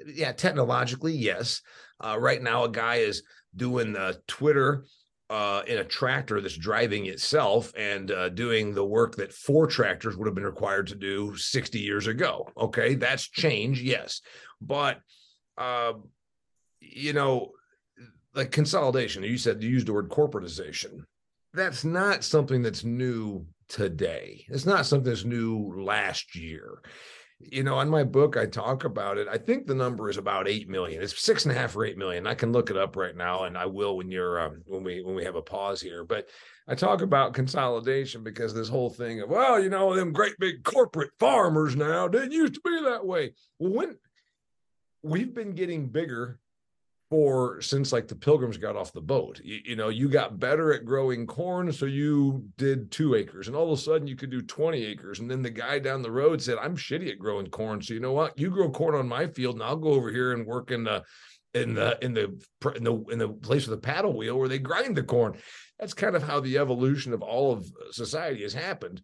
yeah, 0.06 0.32
technologically, 0.32 1.12
yes. 1.12 1.62
Uh, 2.04 2.16
right 2.18 2.42
now, 2.42 2.64
a 2.64 2.68
guy 2.68 2.96
is 2.96 3.22
doing 3.54 3.96
uh, 3.96 4.14
Twitter 4.26 4.84
uh, 5.30 5.62
in 5.66 5.78
a 5.78 5.84
tractor 5.84 6.40
that's 6.40 6.56
driving 6.56 7.06
itself 7.06 7.72
and 7.76 8.10
uh, 8.10 8.30
doing 8.30 8.74
the 8.74 8.84
work 8.84 9.14
that 9.16 9.32
four 9.32 9.66
tractors 9.66 10.16
would 10.16 10.26
have 10.26 10.34
been 10.34 10.44
required 10.44 10.86
to 10.88 10.94
do 10.94 11.36
60 11.36 11.78
years 11.78 12.06
ago. 12.06 12.48
Okay, 12.56 12.94
that's 12.94 13.28
change, 13.28 13.80
yes. 13.80 14.20
But, 14.60 15.00
uh, 15.56 15.92
you 16.80 17.12
know, 17.12 17.52
like 18.34 18.50
consolidation, 18.50 19.22
you 19.22 19.38
said 19.38 19.62
you 19.62 19.70
used 19.70 19.86
the 19.86 19.92
word 19.92 20.08
corporatization. 20.08 21.04
That's 21.54 21.84
not 21.84 22.24
something 22.24 22.62
that's 22.62 22.84
new 22.84 23.46
today. 23.68 24.44
It's 24.48 24.66
not 24.66 24.86
something 24.86 25.10
that's 25.10 25.24
new 25.24 25.82
last 25.82 26.36
year. 26.36 26.82
You 27.40 27.62
know, 27.62 27.78
in 27.80 27.88
my 27.88 28.02
book, 28.02 28.36
I 28.36 28.46
talk 28.46 28.82
about 28.82 29.16
it. 29.16 29.28
I 29.28 29.38
think 29.38 29.66
the 29.66 29.74
number 29.74 30.10
is 30.10 30.16
about 30.16 30.48
eight 30.48 30.68
million. 30.68 31.00
It's 31.00 31.20
six 31.20 31.44
and 31.44 31.54
a 31.54 31.58
half 31.58 31.76
or 31.76 31.84
eight 31.84 31.96
million. 31.96 32.26
I 32.26 32.34
can 32.34 32.50
look 32.50 32.68
it 32.68 32.76
up 32.76 32.96
right 32.96 33.16
now, 33.16 33.44
and 33.44 33.56
I 33.56 33.66
will 33.66 33.96
when 33.96 34.10
you're 34.10 34.40
um, 34.40 34.62
when 34.66 34.82
we 34.82 35.02
when 35.02 35.14
we 35.14 35.24
have 35.24 35.36
a 35.36 35.42
pause 35.42 35.80
here. 35.80 36.04
But 36.04 36.28
I 36.66 36.74
talk 36.74 37.00
about 37.00 37.34
consolidation 37.34 38.24
because 38.24 38.52
this 38.52 38.68
whole 38.68 38.90
thing 38.90 39.20
of 39.20 39.30
well, 39.30 39.60
you 39.62 39.70
know, 39.70 39.94
them 39.94 40.12
great 40.12 40.34
big 40.40 40.64
corporate 40.64 41.10
farmers 41.20 41.76
now 41.76 42.08
didn't 42.08 42.32
used 42.32 42.54
to 42.54 42.60
be 42.64 42.82
that 42.82 43.06
way. 43.06 43.34
Well, 43.60 43.72
when 43.72 43.96
we've 45.02 45.32
been 45.32 45.52
getting 45.52 45.86
bigger 45.86 46.40
for 47.10 47.60
since 47.62 47.92
like 47.92 48.06
the 48.06 48.14
pilgrims 48.14 48.58
got 48.58 48.76
off 48.76 48.92
the 48.92 49.00
boat. 49.00 49.40
You, 49.42 49.60
you, 49.64 49.76
know 49.76 49.88
you 49.88 50.08
got 50.08 50.38
better 50.38 50.72
at 50.72 50.84
growing 50.84 51.26
corn 51.26 51.72
so 51.72 51.86
you 51.86 52.44
did 52.56 52.90
two 52.90 53.14
acres 53.14 53.48
and 53.48 53.56
all 53.56 53.72
of 53.72 53.78
a 53.78 53.82
sudden 53.82 54.06
you 54.06 54.16
could 54.16 54.30
do 54.30 54.42
20 54.42 54.84
acres 54.84 55.20
and 55.20 55.30
then 55.30 55.42
the 55.42 55.50
guy 55.50 55.78
down 55.78 56.02
the 56.02 56.10
road 56.10 56.42
said 56.42 56.58
i'm 56.60 56.76
shitty 56.76 57.10
at 57.10 57.18
growing 57.18 57.46
corn 57.46 57.80
so 57.80 57.94
you 57.94 58.00
know 58.00 58.12
what? 58.12 58.38
You 58.38 58.50
grow 58.50 58.70
corn 58.70 58.94
on 58.94 59.08
my 59.08 59.26
field 59.26 59.54
and 59.54 59.62
i'll 59.62 59.76
go 59.76 59.90
over 59.90 60.10
here 60.10 60.32
and 60.32 60.46
work 60.46 60.70
in 60.70 60.84
the 60.84 61.02
in 61.54 61.74
the 61.74 61.98
in 62.04 62.14
the 62.14 62.24
in 62.76 62.84
the 62.84 63.04
in 63.10 63.18
the 63.18 63.28
place 63.28 63.66
with 63.66 63.80
the 63.80 63.86
paddle 63.86 64.16
wheel 64.16 64.38
where 64.38 64.48
they 64.48 64.58
grind 64.58 64.96
the 64.96 65.02
corn. 65.02 65.36
That's 65.78 65.94
kind 65.94 66.16
of 66.16 66.22
how 66.22 66.40
the 66.40 66.58
evolution 66.58 67.12
of 67.12 67.22
all 67.22 67.52
of 67.52 67.60
uh, 67.60 67.92
society 67.92 68.42
has 68.42 68.52
happened. 68.52 69.02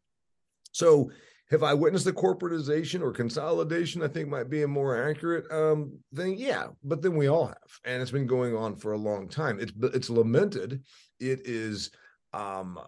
So 0.73 1.11
have 1.51 1.63
I 1.63 1.75
witnessed 1.75 2.07
the 2.07 2.13
corporatization 2.13 3.03
or 3.03 3.13
consolidation? 3.13 4.03
I 4.03 4.09
think 4.09 4.29
might 4.29 4.49
be 4.49 4.63
a 4.63 4.69
more 4.69 5.09
accurate 5.09 5.51
um, 5.53 5.99
thing. 6.15 6.37
Yeah, 6.39 6.69
but 6.83 7.03
then 7.03 7.17
we 7.17 7.29
all 7.29 7.47
have, 7.47 7.81
and 7.85 8.01
it's 8.01 8.11
been 8.11 8.27
going 8.27 8.57
on 8.57 8.77
for 8.77 8.93
a 8.93 8.99
long 8.99 9.29
time. 9.29 9.61
It's 9.61 9.73
it's 9.83 10.11
lamented. 10.11 10.83
It 11.21 11.43
is 11.45 11.91
um, 12.33 12.79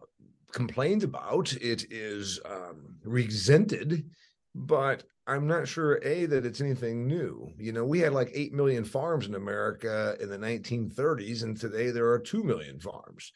complained 0.52 1.04
about. 1.04 1.52
It 1.54 1.84
is 1.90 2.40
um, 2.46 2.96
resented, 3.04 4.08
but 4.54 5.04
I'm 5.26 5.46
not 5.46 5.68
sure 5.68 6.00
a 6.02 6.25
that 6.26 6.46
it's 6.46 6.60
anything 6.60 7.06
new. 7.06 7.52
You 7.58 7.72
know, 7.72 7.84
we 7.84 7.98
had 7.98 8.12
like 8.12 8.30
eight 8.32 8.54
million 8.54 8.84
farms 8.84 9.26
in 9.26 9.34
America 9.34 10.16
in 10.20 10.30
the 10.30 10.38
1930s, 10.38 11.42
and 11.42 11.58
today 11.58 11.90
there 11.90 12.10
are 12.10 12.18
two 12.18 12.42
million 12.42 12.78
farms. 12.78 13.32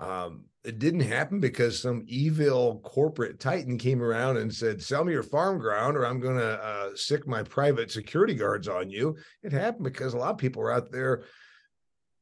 Um, 0.00 0.44
it 0.64 0.78
didn't 0.78 1.00
happen 1.00 1.40
because 1.40 1.80
some 1.80 2.04
evil 2.06 2.80
corporate 2.80 3.40
titan 3.40 3.78
came 3.78 4.02
around 4.02 4.38
and 4.38 4.52
said, 4.52 4.82
"Sell 4.82 5.04
me 5.04 5.12
your 5.12 5.22
farm 5.22 5.58
ground, 5.58 5.96
or 5.96 6.06
I'm 6.06 6.20
going 6.20 6.36
to 6.36 6.62
uh, 6.62 6.90
sick 6.94 7.26
my 7.26 7.42
private 7.42 7.90
security 7.90 8.34
guards 8.34 8.68
on 8.68 8.90
you." 8.90 9.16
It 9.42 9.52
happened 9.52 9.84
because 9.84 10.12
a 10.14 10.18
lot 10.18 10.32
of 10.32 10.38
people 10.38 10.62
are 10.62 10.72
out 10.72 10.90
there 10.90 11.24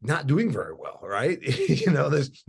not 0.01 0.27
doing 0.27 0.53
very 0.53 0.75
well, 0.75 1.01
right? 1.03 1.41
you 1.69 1.91
know, 1.91 2.09
there's 2.09 2.45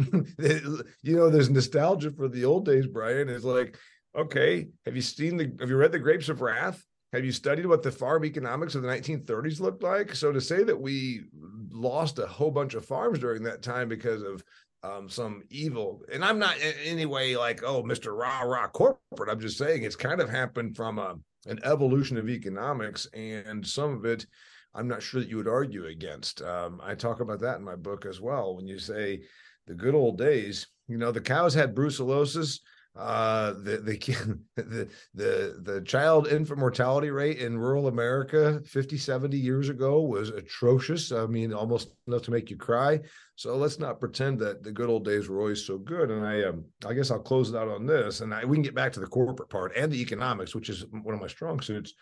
you 1.01 1.15
know, 1.15 1.29
there's 1.29 1.49
nostalgia 1.49 2.11
for 2.11 2.27
the 2.27 2.45
old 2.45 2.65
days, 2.65 2.87
Brian. 2.87 3.29
It's 3.29 3.45
like, 3.45 3.77
okay, 4.15 4.67
have 4.85 4.95
you 4.95 5.01
seen 5.01 5.37
the 5.37 5.51
have 5.59 5.69
you 5.69 5.77
read 5.77 5.91
the 5.91 5.99
Grapes 5.99 6.29
of 6.29 6.41
Wrath? 6.41 6.83
Have 7.13 7.25
you 7.25 7.31
studied 7.31 7.65
what 7.65 7.81
the 7.81 7.91
farm 7.91 8.23
economics 8.23 8.75
of 8.75 8.83
the 8.83 8.87
1930s 8.87 9.59
looked 9.59 9.81
like? 9.81 10.13
So 10.13 10.31
to 10.31 10.39
say 10.39 10.63
that 10.63 10.79
we 10.79 11.23
lost 11.71 12.19
a 12.19 12.27
whole 12.27 12.51
bunch 12.51 12.75
of 12.75 12.85
farms 12.85 13.17
during 13.17 13.41
that 13.43 13.63
time 13.63 13.89
because 13.89 14.21
of 14.21 14.43
um, 14.83 15.09
some 15.09 15.43
evil. 15.49 16.01
And 16.11 16.23
I'm 16.23 16.39
not 16.39 16.57
in 16.59 16.73
any 16.85 17.05
way 17.05 17.35
like, 17.35 17.63
oh, 17.63 17.83
Mr. 17.83 18.17
Rah 18.17 18.41
Rah 18.41 18.67
corporate. 18.67 19.29
I'm 19.29 19.39
just 19.39 19.57
saying 19.57 19.83
it's 19.83 19.95
kind 19.95 20.21
of 20.21 20.29
happened 20.29 20.75
from 20.75 20.99
a, 20.99 21.15
an 21.45 21.59
evolution 21.63 22.17
of 22.17 22.29
economics, 22.29 23.07
and 23.13 23.65
some 23.65 23.93
of 23.93 24.05
it 24.05 24.25
I'm 24.73 24.87
not 24.87 25.01
sure 25.01 25.21
that 25.21 25.29
you 25.29 25.37
would 25.37 25.47
argue 25.47 25.87
against. 25.87 26.41
Um, 26.41 26.79
I 26.83 26.95
talk 26.95 27.21
about 27.21 27.39
that 27.41 27.57
in 27.57 27.63
my 27.63 27.75
book 27.75 28.05
as 28.05 28.21
well. 28.21 28.55
When 28.55 28.67
you 28.67 28.77
say 28.77 29.21
the 29.67 29.73
good 29.73 29.95
old 29.95 30.17
days, 30.17 30.67
you 30.87 30.97
know, 30.97 31.11
the 31.11 31.21
cows 31.21 31.53
had 31.53 31.75
brucellosis 31.75 32.59
uh 32.99 33.53
the 33.53 33.77
the 33.77 33.97
the 34.57 34.89
the 35.13 35.59
the 35.61 35.81
child 35.81 36.27
infant 36.27 36.59
mortality 36.59 37.09
rate 37.09 37.37
in 37.37 37.57
rural 37.57 37.87
america 37.87 38.61
50 38.65 38.97
70 38.97 39.37
years 39.37 39.69
ago 39.69 40.01
was 40.01 40.29
atrocious. 40.29 41.11
I 41.11 41.25
mean 41.25 41.53
almost 41.53 41.93
enough 42.07 42.23
to 42.23 42.31
make 42.31 42.49
you 42.49 42.57
cry. 42.57 42.99
So 43.35 43.55
let's 43.55 43.79
not 43.79 44.01
pretend 44.01 44.39
that 44.39 44.63
the 44.63 44.71
good 44.71 44.89
old 44.89 45.05
days 45.05 45.29
were 45.29 45.39
always 45.39 45.65
so 45.65 45.77
good. 45.77 46.11
And 46.11 46.25
i 46.25 46.43
um 46.43 46.65
i 46.85 46.93
guess 46.93 47.09
i'll 47.09 47.19
close 47.19 47.49
it 47.49 47.55
out 47.55 47.69
on 47.69 47.85
this 47.85 48.19
and 48.19 48.33
I, 48.33 48.43
we 48.43 48.57
can 48.57 48.63
get 48.63 48.75
back 48.75 48.91
to 48.93 48.99
the 48.99 49.07
corporate 49.07 49.49
part 49.49 49.75
and 49.77 49.91
the 49.91 50.01
economics 50.01 50.53
which 50.53 50.69
is 50.69 50.85
one 50.91 51.15
of 51.15 51.21
my 51.21 51.27
strong 51.27 51.61
suits. 51.61 51.93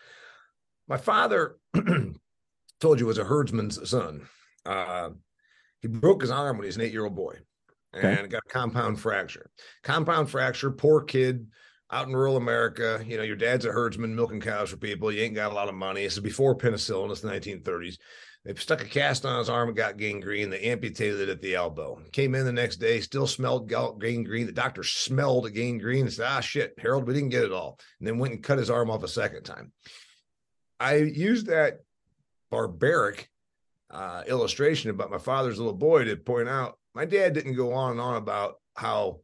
My 0.88 0.96
father 0.96 1.58
told 2.80 2.98
you 2.98 3.06
was 3.06 3.18
a 3.18 3.24
herdsman's 3.24 3.88
son. 3.88 4.26
Uh 4.66 5.10
he 5.80 5.86
broke 5.86 6.22
his 6.22 6.30
arm 6.32 6.56
when 6.56 6.64
he 6.64 6.68
was 6.68 6.76
an 6.76 6.82
eight 6.82 6.92
year 6.92 7.04
old 7.04 7.14
boy 7.14 7.36
okay. 7.94 8.18
and 8.20 8.30
got 8.30 8.42
a 8.46 8.52
compound 8.52 9.00
fracture. 9.00 9.50
Compound 9.82 10.30
fracture, 10.30 10.70
poor 10.70 11.02
kid 11.02 11.46
out 11.90 12.06
in 12.06 12.14
rural 12.14 12.36
America. 12.36 13.02
You 13.06 13.16
know, 13.16 13.22
your 13.22 13.36
dad's 13.36 13.64
a 13.64 13.72
herdsman 13.72 14.14
milking 14.14 14.40
cows 14.40 14.70
for 14.70 14.76
people. 14.76 15.10
You 15.10 15.22
ain't 15.22 15.34
got 15.34 15.52
a 15.52 15.54
lot 15.54 15.68
of 15.68 15.74
money. 15.74 16.02
This 16.02 16.14
is 16.14 16.20
before 16.20 16.56
penicillin. 16.56 17.10
It's 17.10 17.20
the 17.20 17.30
1930s. 17.30 17.96
They 18.44 18.54
stuck 18.54 18.80
a 18.80 18.86
cast 18.86 19.26
on 19.26 19.38
his 19.38 19.50
arm 19.50 19.68
and 19.68 19.76
got 19.76 19.96
gangrene. 19.96 20.48
They 20.48 20.60
amputated 20.60 21.20
it 21.20 21.28
at 21.28 21.42
the 21.42 21.54
elbow. 21.54 22.00
Came 22.12 22.34
in 22.34 22.46
the 22.46 22.52
next 22.52 22.76
day, 22.76 23.00
still 23.00 23.26
smelled 23.26 23.68
gangrene. 23.68 24.46
The 24.46 24.52
doctor 24.52 24.82
smelled 24.82 25.46
a 25.46 25.50
gangrene 25.50 26.06
and 26.06 26.12
said, 26.12 26.28
ah, 26.28 26.40
shit, 26.40 26.74
Harold, 26.78 27.06
we 27.06 27.14
didn't 27.14 27.30
get 27.30 27.44
it 27.44 27.52
all. 27.52 27.78
And 27.98 28.06
then 28.06 28.18
went 28.18 28.34
and 28.34 28.42
cut 28.42 28.58
his 28.58 28.70
arm 28.70 28.90
off 28.90 29.02
a 29.02 29.08
second 29.08 29.42
time. 29.42 29.72
I 30.80 30.96
used 30.96 31.46
that 31.46 31.80
barbaric 32.50 33.28
uh, 33.90 34.22
illustration 34.26 34.90
about 34.90 35.10
my 35.10 35.18
father's 35.18 35.58
little 35.58 35.74
boy 35.74 36.04
to 36.04 36.16
point 36.16 36.48
out 36.48 36.78
my 36.98 37.04
dad 37.04 37.32
didn't 37.32 37.54
go 37.54 37.72
on 37.72 37.92
and 37.92 38.00
on 38.00 38.16
about 38.16 38.56
how 38.74 39.20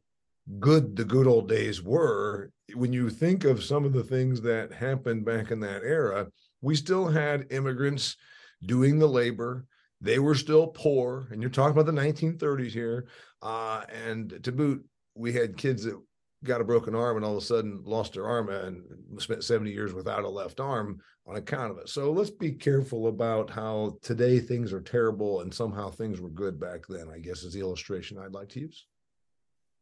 good 0.61 0.95
the 0.95 1.05
good 1.05 1.27
old 1.27 1.49
days 1.49 1.83
were. 1.83 2.53
When 2.75 2.93
you 2.93 3.11
think 3.11 3.43
of 3.43 3.65
some 3.65 3.85
of 3.85 3.93
the 3.93 4.05
things 4.05 4.41
that 4.43 4.73
happened 4.73 5.25
back 5.25 5.51
in 5.51 5.59
that 5.59 5.83
era, 5.83 6.29
we 6.63 6.77
still 6.77 7.09
had 7.09 7.49
immigrants 7.51 8.17
doing 8.65 9.01
the 9.01 9.09
labor. 9.09 9.67
They 10.01 10.21
were 10.21 10.37
still 10.37 10.69
poor, 10.69 11.27
and 11.33 11.43
you're 11.43 11.51
talking 11.51 11.77
about 11.77 11.93
the 11.93 12.01
1930s 12.01 12.71
here. 12.71 13.09
Uh, 13.43 13.83
and 14.07 14.39
to 14.45 14.53
boot, 14.53 14.87
we 15.17 15.33
had 15.33 15.57
kids 15.57 15.83
that 15.83 16.01
got 16.45 16.61
a 16.61 16.65
broken 16.65 16.95
arm 16.95 17.17
and 17.17 17.25
all 17.25 17.37
of 17.37 17.43
a 17.43 17.47
sudden 17.47 17.83
lost 17.85 18.13
their 18.13 18.27
arm 18.27 18.51
and 18.51 18.83
spent 19.19 19.43
70 19.43 19.71
years 19.71 19.95
without 19.95 20.25
a 20.25 20.29
left 20.29 20.61
arm 20.61 21.01
on 21.27 21.37
account 21.37 21.71
of 21.71 21.79
it. 21.79 21.89
So 21.89 22.13
let's 22.13 22.31
be 22.31 22.53
careful 22.53 23.09
about 23.09 23.51
how 23.51 23.99
today 24.03 24.39
things 24.39 24.73
are 24.73 24.81
terrible 24.81 25.41
and 25.41 25.53
somehow 25.53 25.91
things 25.91 26.21
were 26.21 26.29
good 26.29 26.61
back 26.61 26.87
then, 26.89 27.09
I 27.13 27.19
guess 27.19 27.43
is 27.43 27.55
the 27.55 27.61
illustration 27.61 28.19
I'd 28.19 28.35
like 28.35 28.51
to 28.51 28.61
use. 28.61 28.87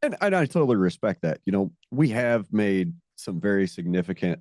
And, 0.02 0.16
and 0.20 0.34
I 0.34 0.46
totally 0.46 0.76
respect 0.76 1.22
that. 1.22 1.40
You 1.44 1.52
know, 1.52 1.72
we 1.90 2.08
have 2.10 2.52
made 2.52 2.94
some 3.16 3.40
very 3.40 3.66
significant 3.66 4.40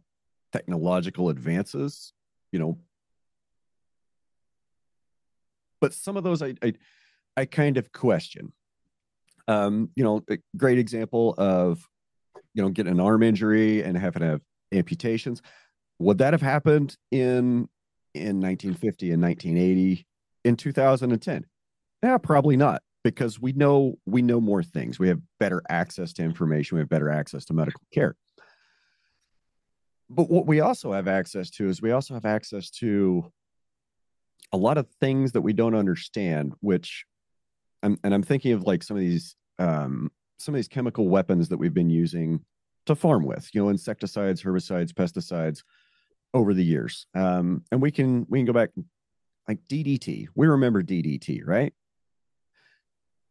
technological 0.52 1.30
advances, 1.30 2.14
you 2.52 2.60
know, 2.60 2.78
but 5.80 5.94
some 5.94 6.18
of 6.18 6.24
those 6.24 6.42
I, 6.44 6.54
I, 6.64 6.74
I 7.36 7.46
kind 7.46 7.78
of 7.78 7.92
question. 7.92 8.54
Um, 9.48 9.90
you 9.96 10.04
know, 10.04 10.24
a 10.30 10.38
great 10.56 10.78
example 10.78 11.34
of 11.38 11.86
you 12.54 12.62
know, 12.62 12.70
get 12.70 12.88
an 12.88 13.00
arm 13.00 13.24
injury 13.24 13.84
and 13.84 13.98
having 13.98 14.22
to 14.22 14.28
have 14.28 14.42
amputations. 14.72 15.42
Would 16.00 16.18
that 16.20 16.34
have 16.34 16.42
happened 16.42 16.98
in 17.12 17.70
in 18.14 18.42
1950 18.42 19.12
and 19.12 19.22
1980 19.22 20.06
in 20.44 20.56
2010? 20.56 21.46
Yeah, 22.04 22.18
probably 22.18 22.58
not 22.58 22.82
because 23.04 23.40
we 23.40 23.54
know 23.54 23.98
we 24.06 24.22
know 24.22 24.42
more 24.42 24.64
things. 24.64 25.00
We 25.00 25.08
have 25.08 25.22
better 25.40 25.62
access 25.70 26.14
to 26.14 26.24
information. 26.24 26.76
We 26.76 26.82
have 26.82 26.90
better 26.90 27.10
access 27.10 27.46
to 27.46 27.54
medical 27.54 27.82
care. 27.94 28.16
But 30.10 30.30
what 30.30 30.46
we 30.46 30.60
also 30.60 30.92
have 30.92 31.08
access 31.08 31.50
to 31.52 31.70
is 31.70 31.82
we 31.82 31.92
also 31.92 32.14
have 32.14 32.26
access 32.26 32.70
to 32.72 33.32
a 34.52 34.58
lot 34.58 34.78
of 34.78 34.88
things 35.00 35.32
that 35.32 35.42
we 35.42 35.54
don't 35.54 35.76
understand, 35.76 36.54
which 36.60 37.06
I'm, 37.82 37.98
and 38.04 38.14
I'm 38.14 38.24
thinking 38.24 38.52
of 38.52 38.64
like 38.64 38.84
some 38.84 38.98
of 38.98 39.02
these 39.02 39.36
um, 39.58 40.12
some 40.44 40.54
of 40.54 40.58
these 40.58 40.68
chemical 40.68 41.08
weapons 41.08 41.50
that 41.50 41.58
we've 41.58 41.74
been 41.74 41.90
using 41.90 42.44
to 42.86 42.96
farm 42.96 43.26
with, 43.26 43.50
you 43.54 43.62
know, 43.62 43.70
insecticides, 43.70 44.42
herbicides, 44.42 44.92
pesticides 44.92 45.64
over 46.34 46.54
the 46.54 46.64
years. 46.64 47.06
Um, 47.14 47.64
and 47.72 47.82
we 47.82 47.92
can 47.92 48.26
we 48.30 48.40
can 48.40 48.46
go 48.46 48.54
back 48.54 48.70
like 49.48 49.60
DDT. 49.70 50.28
We 50.36 50.48
remember 50.48 50.82
DDT, 50.82 51.42
right? 51.46 51.74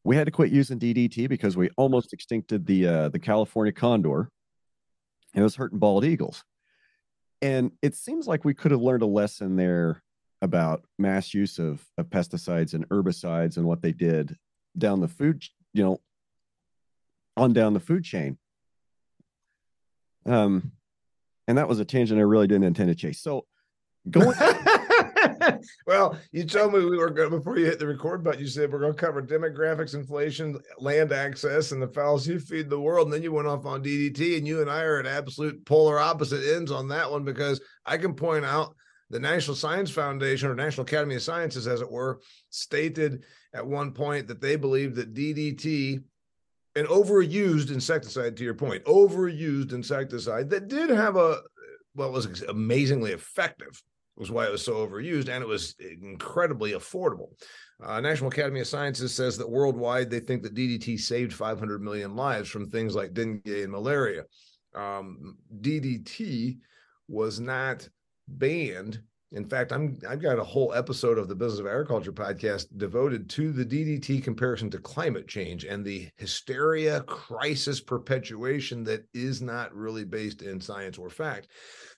We 0.04 0.16
had 0.16 0.26
to 0.26 0.30
quit 0.30 0.50
using 0.50 0.78
DDT 0.78 1.28
because 1.28 1.56
we 1.56 1.70
almost 1.76 2.14
extincted 2.16 2.66
the 2.66 2.86
uh, 2.86 3.08
the 3.08 3.18
California 3.18 3.72
condor. 3.72 4.30
And 5.32 5.42
it 5.42 5.44
was 5.44 5.56
hurting 5.56 5.78
bald 5.78 6.04
eagles. 6.04 6.42
And 7.42 7.72
it 7.82 7.94
seems 7.94 8.26
like 8.26 8.44
we 8.44 8.54
could 8.54 8.72
have 8.72 8.80
learned 8.80 9.02
a 9.02 9.06
lesson 9.06 9.56
there 9.56 10.02
about 10.42 10.84
mass 10.98 11.32
use 11.32 11.58
of, 11.58 11.84
of 11.98 12.10
pesticides 12.10 12.74
and 12.74 12.88
herbicides 12.88 13.56
and 13.56 13.66
what 13.66 13.82
they 13.82 13.92
did 13.92 14.36
down 14.76 15.00
the 15.00 15.08
food, 15.08 15.44
you 15.72 15.82
know, 15.82 16.00
on 17.40 17.52
down 17.54 17.72
the 17.72 17.80
food 17.80 18.04
chain. 18.04 18.36
Um, 20.26 20.72
and 21.48 21.56
that 21.58 21.68
was 21.68 21.80
a 21.80 21.84
tangent 21.84 22.20
I 22.20 22.22
really 22.22 22.46
didn't 22.46 22.64
intend 22.64 22.90
to 22.90 22.94
chase. 22.94 23.20
So 23.20 23.46
going. 24.08 24.36
well, 25.86 26.18
you 26.32 26.44
told 26.44 26.74
me 26.74 26.84
we 26.84 26.98
were 26.98 27.10
going 27.10 27.30
before 27.30 27.58
you 27.58 27.64
hit 27.64 27.78
the 27.78 27.86
record 27.86 28.22
button. 28.22 28.40
You 28.40 28.46
said 28.46 28.70
we're 28.70 28.80
going 28.80 28.92
to 28.92 28.98
cover 28.98 29.22
demographics, 29.22 29.94
inflation, 29.94 30.58
land 30.78 31.12
access, 31.12 31.72
and 31.72 31.80
the 31.80 31.88
fowls 31.88 32.26
you 32.26 32.38
feed 32.38 32.68
the 32.68 32.78
world. 32.78 33.06
And 33.06 33.14
then 33.14 33.22
you 33.22 33.32
went 33.32 33.48
off 33.48 33.64
on 33.64 33.82
DDT, 33.82 34.36
and 34.36 34.46
you 34.46 34.60
and 34.60 34.70
I 34.70 34.82
are 34.82 35.00
at 35.00 35.06
absolute 35.06 35.64
polar 35.64 35.98
opposite 35.98 36.56
ends 36.56 36.70
on 36.70 36.88
that 36.88 37.10
one 37.10 37.24
because 37.24 37.60
I 37.86 37.96
can 37.96 38.14
point 38.14 38.44
out 38.44 38.74
the 39.08 39.18
National 39.18 39.56
Science 39.56 39.90
Foundation 39.90 40.50
or 40.50 40.54
National 40.54 40.86
Academy 40.86 41.16
of 41.16 41.22
Sciences, 41.22 41.66
as 41.66 41.80
it 41.80 41.90
were, 41.90 42.20
stated 42.50 43.24
at 43.54 43.66
one 43.66 43.92
point 43.92 44.28
that 44.28 44.40
they 44.40 44.56
believe 44.56 44.94
that 44.94 45.14
DDT 45.14 46.02
an 46.76 46.86
overused 46.86 47.70
insecticide 47.70 48.36
to 48.36 48.44
your 48.44 48.54
point 48.54 48.84
overused 48.84 49.72
insecticide 49.72 50.48
that 50.48 50.68
did 50.68 50.90
have 50.90 51.16
a 51.16 51.40
well 51.94 52.12
was 52.12 52.42
amazingly 52.42 53.12
effective 53.12 53.82
was 54.16 54.30
why 54.30 54.44
it 54.44 54.52
was 54.52 54.64
so 54.64 54.86
overused 54.86 55.28
and 55.28 55.42
it 55.42 55.48
was 55.48 55.74
incredibly 56.02 56.72
affordable. 56.72 57.28
Uh, 57.82 58.00
national 58.00 58.28
academy 58.28 58.60
of 58.60 58.66
sciences 58.66 59.14
says 59.14 59.38
that 59.38 59.48
worldwide 59.48 60.10
they 60.10 60.20
think 60.20 60.42
that 60.42 60.54
ddt 60.54 61.00
saved 61.00 61.32
500 61.32 61.80
million 61.80 62.14
lives 62.14 62.48
from 62.48 62.68
things 62.68 62.94
like 62.94 63.14
dengue 63.14 63.46
and 63.46 63.72
malaria. 63.72 64.24
Um, 64.74 65.38
ddt 65.60 66.58
was 67.08 67.40
not 67.40 67.88
banned 68.28 69.00
in 69.32 69.48
fact, 69.48 69.72
I'm 69.72 69.96
I've 70.08 70.20
got 70.20 70.40
a 70.40 70.44
whole 70.44 70.74
episode 70.74 71.16
of 71.16 71.28
the 71.28 71.36
Business 71.36 71.60
of 71.60 71.66
Agriculture 71.66 72.12
podcast 72.12 72.66
devoted 72.78 73.30
to 73.30 73.52
the 73.52 73.64
DDT 73.64 74.24
comparison 74.24 74.70
to 74.70 74.78
climate 74.78 75.28
change 75.28 75.64
and 75.64 75.84
the 75.84 76.08
hysteria 76.16 77.02
crisis 77.02 77.80
perpetuation 77.80 78.82
that 78.84 79.04
is 79.14 79.40
not 79.40 79.72
really 79.74 80.04
based 80.04 80.42
in 80.42 80.60
science 80.60 80.98
or 80.98 81.10
fact. 81.10 81.48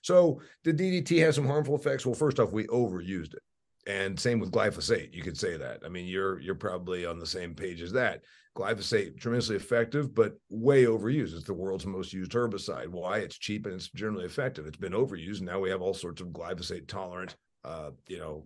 So, 0.03 0.41
did 0.63 0.77
DDT 0.77 1.19
have 1.19 1.33
some 1.33 1.47
harmful 1.47 1.75
effects? 1.75 2.05
Well, 2.05 2.13
first 2.13 2.39
off, 2.39 2.51
we 2.51 2.67
overused 2.67 3.33
it. 3.33 3.41
And 3.87 4.17
same 4.19 4.39
with 4.39 4.51
glyphosate. 4.51 5.13
You 5.13 5.23
could 5.23 5.37
say 5.37 5.57
that. 5.57 5.81
I 5.83 5.89
mean, 5.89 6.05
you're 6.05 6.39
you're 6.39 6.55
probably 6.55 7.05
on 7.05 7.19
the 7.19 7.25
same 7.25 7.55
page 7.55 7.81
as 7.81 7.91
that. 7.93 8.21
Glyphosate 8.55 9.19
tremendously 9.19 9.55
effective, 9.55 10.13
but 10.13 10.33
way 10.49 10.83
overused. 10.83 11.35
It's 11.35 11.45
the 11.45 11.53
world's 11.53 11.85
most 11.85 12.13
used 12.13 12.31
herbicide. 12.31 12.89
Why? 12.89 13.19
It's 13.19 13.37
cheap 13.37 13.65
and 13.65 13.75
it's 13.75 13.89
generally 13.89 14.25
effective. 14.25 14.67
It's 14.67 14.77
been 14.77 14.93
overused. 14.93 15.41
Now 15.41 15.59
we 15.59 15.69
have 15.69 15.81
all 15.81 15.93
sorts 15.93 16.21
of 16.21 16.27
glyphosate 16.27 16.87
tolerant, 16.87 17.35
uh, 17.63 17.91
you 18.07 18.19
know, 18.19 18.45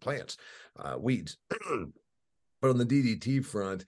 plants, 0.00 0.38
uh, 0.78 0.96
weeds. 0.98 1.36
but 2.60 2.70
on 2.70 2.78
the 2.78 2.86
DDT 2.86 3.44
front, 3.44 3.84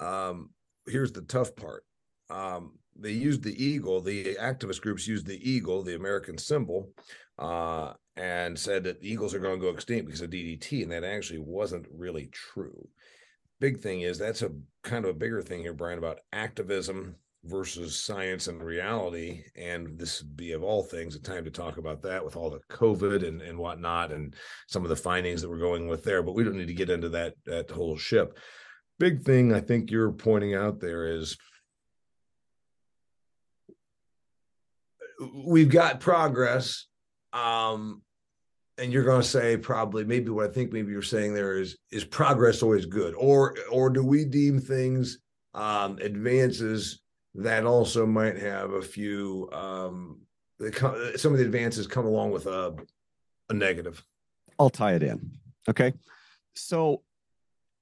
um, 0.00 0.50
here's 0.86 1.12
the 1.12 1.22
tough 1.22 1.54
part. 1.54 1.84
Um, 2.30 2.78
they 2.96 3.10
used 3.10 3.42
the 3.42 3.62
eagle. 3.62 4.00
The 4.00 4.36
activist 4.36 4.80
groups 4.80 5.06
used 5.06 5.26
the 5.26 5.50
eagle, 5.50 5.82
the 5.82 5.96
American 5.96 6.38
symbol, 6.38 6.90
uh, 7.38 7.92
and 8.16 8.58
said 8.58 8.84
that 8.84 9.02
eagles 9.02 9.34
are 9.34 9.40
going 9.40 9.58
to 9.58 9.66
go 9.66 9.72
extinct 9.72 10.06
because 10.06 10.22
of 10.22 10.30
DDT, 10.30 10.82
and 10.82 10.92
that 10.92 11.04
actually 11.04 11.40
wasn't 11.40 11.86
really 11.90 12.28
true 12.32 12.88
big 13.64 13.80
thing 13.80 14.02
is 14.02 14.18
that's 14.18 14.42
a 14.42 14.50
kind 14.82 15.06
of 15.06 15.10
a 15.12 15.18
bigger 15.18 15.40
thing 15.40 15.60
here, 15.60 15.72
Brian, 15.72 15.96
about 15.96 16.20
activism 16.34 17.16
versus 17.44 17.98
science 17.98 18.46
and 18.46 18.62
reality. 18.62 19.42
And 19.56 19.98
this 19.98 20.20
would 20.20 20.36
be 20.36 20.52
of 20.52 20.62
all 20.62 20.82
things 20.82 21.16
a 21.16 21.18
time 21.18 21.46
to 21.46 21.50
talk 21.50 21.78
about 21.78 22.02
that 22.02 22.22
with 22.22 22.36
all 22.36 22.50
the 22.50 22.60
COVID 22.70 23.26
and, 23.26 23.40
and 23.40 23.56
whatnot 23.56 24.12
and 24.12 24.34
some 24.68 24.82
of 24.82 24.90
the 24.90 24.96
findings 24.96 25.40
that 25.40 25.48
we're 25.48 25.56
going 25.56 25.88
with 25.88 26.04
there. 26.04 26.22
But 26.22 26.34
we 26.34 26.44
don't 26.44 26.58
need 26.58 26.66
to 26.66 26.74
get 26.74 26.90
into 26.90 27.08
that 27.10 27.36
that 27.46 27.70
whole 27.70 27.96
ship. 27.96 28.38
Big 28.98 29.22
thing 29.22 29.54
I 29.54 29.60
think 29.60 29.90
you're 29.90 30.12
pointing 30.12 30.54
out 30.54 30.78
there 30.78 31.06
is 31.06 31.38
we've 35.46 35.70
got 35.70 36.00
progress. 36.00 36.84
Um, 37.32 38.02
and 38.78 38.92
you're 38.92 39.04
going 39.04 39.22
to 39.22 39.28
say 39.28 39.56
probably 39.56 40.04
maybe 40.04 40.30
what 40.30 40.50
I 40.50 40.52
think 40.52 40.72
maybe 40.72 40.92
you're 40.92 41.02
saying 41.02 41.34
there 41.34 41.58
is 41.58 41.76
is 41.90 42.04
progress 42.04 42.62
always 42.62 42.86
good, 42.86 43.14
or 43.14 43.54
or 43.70 43.90
do 43.90 44.04
we 44.04 44.24
deem 44.24 44.60
things 44.60 45.18
um, 45.54 45.98
advances 45.98 47.00
that 47.36 47.64
also 47.64 48.06
might 48.06 48.38
have 48.38 48.72
a 48.72 48.82
few 48.82 49.48
um, 49.52 50.20
some 51.16 51.32
of 51.32 51.38
the 51.38 51.44
advances 51.44 51.86
come 51.86 52.06
along 52.06 52.30
with 52.30 52.46
a 52.46 52.74
a 53.50 53.54
negative. 53.54 54.04
I'll 54.58 54.70
tie 54.70 54.94
it 54.94 55.02
in. 55.02 55.32
Okay, 55.68 55.92
so 56.54 57.02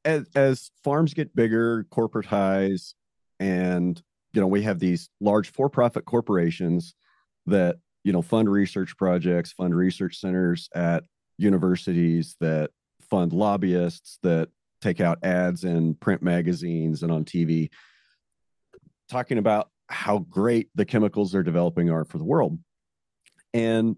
as 0.04 0.26
as 0.34 0.70
farms 0.84 1.14
get 1.14 1.34
bigger, 1.34 1.86
corporatized, 1.90 2.94
and 3.40 4.00
you 4.32 4.40
know 4.40 4.46
we 4.46 4.62
have 4.62 4.78
these 4.78 5.08
large 5.20 5.50
for-profit 5.50 6.04
corporations 6.04 6.94
that 7.46 7.76
you 8.04 8.12
know 8.12 8.22
fund 8.22 8.50
research 8.50 8.96
projects, 8.96 9.52
fund 9.52 9.74
research 9.74 10.18
centers 10.18 10.68
at 10.74 11.04
universities 11.38 12.36
that 12.40 12.70
fund 13.10 13.32
lobbyists 13.32 14.18
that 14.22 14.48
take 14.80 15.00
out 15.00 15.18
ads 15.22 15.64
in 15.64 15.94
print 15.94 16.22
magazines 16.22 17.02
and 17.02 17.12
on 17.12 17.24
TV 17.24 17.70
talking 19.08 19.38
about 19.38 19.70
how 19.88 20.18
great 20.18 20.68
the 20.74 20.84
chemicals 20.84 21.32
they're 21.32 21.42
developing 21.42 21.90
are 21.90 22.04
for 22.04 22.18
the 22.18 22.24
world. 22.24 22.58
And 23.52 23.96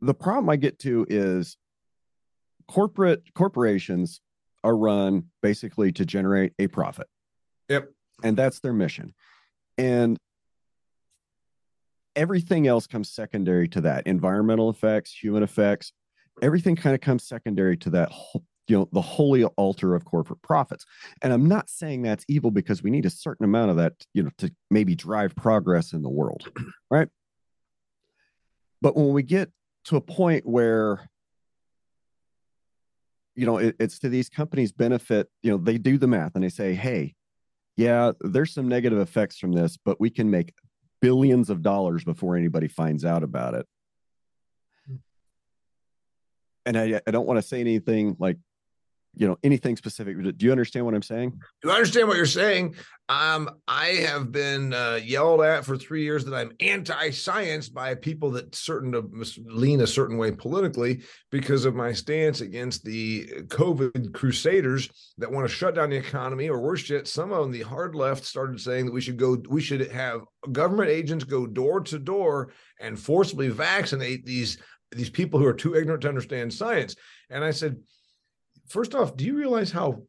the 0.00 0.14
problem 0.14 0.48
I 0.48 0.56
get 0.56 0.78
to 0.80 1.06
is 1.08 1.56
corporate 2.66 3.22
corporations 3.34 4.20
are 4.64 4.76
run 4.76 5.24
basically 5.42 5.92
to 5.92 6.04
generate 6.04 6.52
a 6.58 6.66
profit. 6.66 7.06
Yep. 7.68 7.90
And 8.24 8.36
that's 8.36 8.60
their 8.60 8.72
mission. 8.72 9.14
And 9.76 10.18
everything 12.20 12.66
else 12.66 12.86
comes 12.86 13.10
secondary 13.10 13.66
to 13.66 13.80
that. 13.80 14.06
Environmental 14.06 14.68
effects, 14.68 15.10
human 15.10 15.42
effects, 15.42 15.92
everything 16.42 16.76
kind 16.76 16.94
of 16.94 17.00
comes 17.00 17.24
secondary 17.24 17.78
to 17.78 17.88
that 17.90 18.12
you 18.68 18.76
know 18.76 18.88
the 18.92 19.00
holy 19.00 19.42
altar 19.44 19.94
of 19.94 20.04
corporate 20.04 20.42
profits. 20.42 20.84
And 21.22 21.32
i'm 21.32 21.48
not 21.48 21.70
saying 21.70 22.02
that's 22.02 22.24
evil 22.28 22.50
because 22.50 22.82
we 22.82 22.90
need 22.90 23.06
a 23.06 23.10
certain 23.10 23.44
amount 23.44 23.70
of 23.70 23.78
that 23.78 23.94
you 24.12 24.22
know 24.22 24.30
to 24.38 24.52
maybe 24.70 24.94
drive 24.94 25.34
progress 25.34 25.92
in 25.92 26.02
the 26.02 26.10
world 26.10 26.46
right? 26.90 27.08
But 28.82 28.96
when 28.96 29.12
we 29.12 29.22
get 29.22 29.50
to 29.86 29.96
a 29.96 30.00
point 30.00 30.46
where 30.46 31.08
you 33.34 33.46
know 33.46 33.56
it, 33.56 33.76
it's 33.80 33.98
to 34.00 34.10
these 34.10 34.28
companies 34.28 34.72
benefit 34.72 35.28
you 35.42 35.50
know 35.50 35.56
they 35.56 35.78
do 35.78 35.96
the 35.96 36.06
math 36.06 36.32
and 36.34 36.44
they 36.44 36.50
say 36.50 36.74
hey 36.74 37.14
yeah 37.76 38.12
there's 38.20 38.52
some 38.52 38.68
negative 38.68 38.98
effects 38.98 39.38
from 39.38 39.52
this 39.52 39.78
but 39.82 39.98
we 39.98 40.10
can 40.10 40.30
make 40.30 40.52
billions 41.00 41.50
of 41.50 41.62
dollars 41.62 42.04
before 42.04 42.36
anybody 42.36 42.68
finds 42.68 43.04
out 43.04 43.22
about 43.22 43.54
it 43.54 43.66
hmm. 44.86 44.96
and 46.66 46.76
I, 46.76 47.00
I 47.06 47.10
don't 47.10 47.26
want 47.26 47.38
to 47.38 47.46
say 47.46 47.60
anything 47.60 48.16
like 48.18 48.38
you 49.14 49.26
know 49.26 49.36
anything 49.42 49.76
specific. 49.76 50.16
Do 50.22 50.46
you 50.46 50.52
understand 50.52 50.84
what 50.84 50.94
i'm 50.94 51.02
saying? 51.02 51.38
Do 51.62 51.70
i 51.70 51.74
understand 51.74 52.08
what 52.08 52.16
you're 52.16 52.26
saying? 52.26 52.74
Um 53.08 53.50
i 53.66 53.86
have 53.86 54.30
been 54.30 54.72
uh, 54.72 55.00
yelled 55.02 55.42
at 55.42 55.64
for 55.64 55.76
three 55.76 56.04
years 56.04 56.24
that 56.24 56.34
i'm 56.34 56.52
anti-science 56.60 57.68
by 57.68 57.94
people 57.94 58.30
that 58.32 58.54
certain 58.54 58.92
to 58.92 59.10
lean 59.46 59.80
a 59.80 59.86
certain 59.86 60.16
way 60.16 60.30
politically 60.30 61.02
because 61.30 61.64
of 61.64 61.74
my 61.74 61.92
stance 61.92 62.40
against 62.40 62.84
the 62.84 63.26
covid 63.48 64.12
crusaders 64.14 64.88
that 65.18 65.30
want 65.30 65.48
to 65.48 65.54
shut 65.54 65.74
down 65.74 65.90
the 65.90 65.96
economy 65.96 66.48
or 66.48 66.60
worse 66.60 66.88
yet 66.88 67.08
some 67.08 67.32
on 67.32 67.50
the 67.50 67.62
hard 67.62 67.96
left 67.96 68.24
started 68.24 68.60
saying 68.60 68.86
that 68.86 68.92
we 68.92 69.00
should 69.00 69.16
go 69.16 69.36
we 69.48 69.60
should 69.60 69.90
have 69.90 70.20
government 70.52 70.88
agents 70.88 71.24
go 71.24 71.46
door 71.46 71.80
to 71.80 71.98
door 71.98 72.52
and 72.80 72.98
forcibly 72.98 73.48
vaccinate 73.48 74.24
these 74.24 74.58
these 74.92 75.10
people 75.10 75.38
who 75.38 75.46
are 75.46 75.54
too 75.54 75.76
ignorant 75.76 76.02
to 76.02 76.08
understand 76.08 76.52
science. 76.52 76.96
And 77.28 77.44
i 77.44 77.50
said 77.50 77.76
first 78.70 78.94
off, 78.94 79.16
do 79.16 79.24
you 79.24 79.36
realize 79.36 79.70
how 79.70 80.02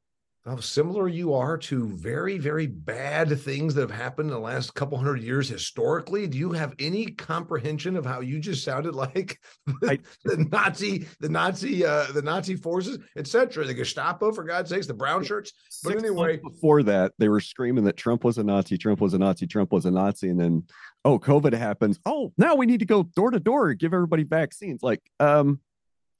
how 0.43 0.55
similar 0.55 1.07
you 1.07 1.35
are 1.35 1.55
to 1.55 1.87
very 1.89 2.39
very 2.39 2.65
bad 2.65 3.39
things 3.39 3.75
that 3.75 3.81
have 3.81 3.91
happened 3.91 4.29
in 4.29 4.33
the 4.33 4.39
last 4.39 4.73
couple 4.73 4.97
hundred 4.97 5.21
years 5.21 5.47
historically? 5.47 6.25
Do 6.25 6.37
you 6.37 6.51
have 6.51 6.73
any 6.79 7.05
comprehension 7.07 7.95
of 7.95 8.05
how 8.05 8.21
you 8.21 8.39
just 8.39 8.63
sounded 8.63 8.95
like 8.95 9.39
I, 9.83 9.99
the 10.23 10.47
nazi 10.51 11.05
the 11.19 11.29
nazi 11.29 11.85
uh 11.85 12.07
the 12.13 12.23
nazi 12.23 12.55
forces 12.55 12.97
etc 13.15 13.65
the 13.65 13.73
gestapo 13.73 14.31
for 14.31 14.43
god's 14.43 14.71
sakes 14.71 14.87
the 14.87 14.95
brown 14.95 15.23
shirts? 15.23 15.53
But 15.83 15.97
anyway 15.97 16.37
before 16.37 16.81
that 16.83 17.13
they 17.19 17.29
were 17.29 17.41
screaming 17.41 17.83
that 17.83 17.97
trump 17.97 18.23
was 18.23 18.39
a 18.39 18.43
nazi 18.43 18.77
trump 18.77 19.01
was 19.01 19.13
a 19.13 19.19
nazi 19.19 19.45
trump 19.45 19.71
was 19.71 19.85
a 19.85 19.91
nazi 19.91 20.29
and 20.29 20.39
then 20.39 20.63
oh 21.05 21.19
covid 21.19 21.53
happens. 21.53 21.99
Oh 22.05 22.33
now 22.37 22.55
we 22.55 22.65
need 22.65 22.79
to 22.79 22.85
go 22.85 23.03
door 23.03 23.29
to 23.29 23.39
door 23.39 23.73
give 23.75 23.93
everybody 23.93 24.23
vaccines. 24.23 24.81
Like 24.81 25.01
um 25.19 25.59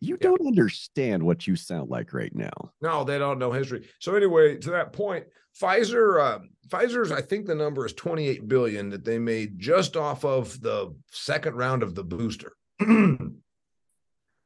you 0.02 0.18
don't 0.18 0.46
understand 0.46 1.24
what 1.24 1.46
you 1.46 1.56
sound 1.56 1.90
like 1.90 2.12
right 2.12 2.36
now. 2.36 2.52
No, 2.82 3.04
they 3.04 3.20
don't 3.20 3.38
know 3.38 3.52
history. 3.52 3.88
So 4.00 4.16
anyway, 4.16 4.58
to 4.58 4.72
that 4.72 4.94
point, 4.94 5.26
Pfizer, 5.60 6.20
uh, 6.20 6.40
Pfizer's, 6.68 7.12
I 7.12 7.22
think 7.22 7.46
the 7.46 7.56
number 7.56 7.86
is 7.86 7.94
28 7.94 8.48
billion 8.48 8.90
that 8.90 9.06
they 9.06 9.20
made 9.20 9.60
just 9.60 9.96
off 9.96 10.26
of 10.26 10.60
the 10.60 10.96
second 11.12 11.56
round 11.56 11.84
of 11.84 11.94
the 11.94 12.04
booster. 12.04 12.54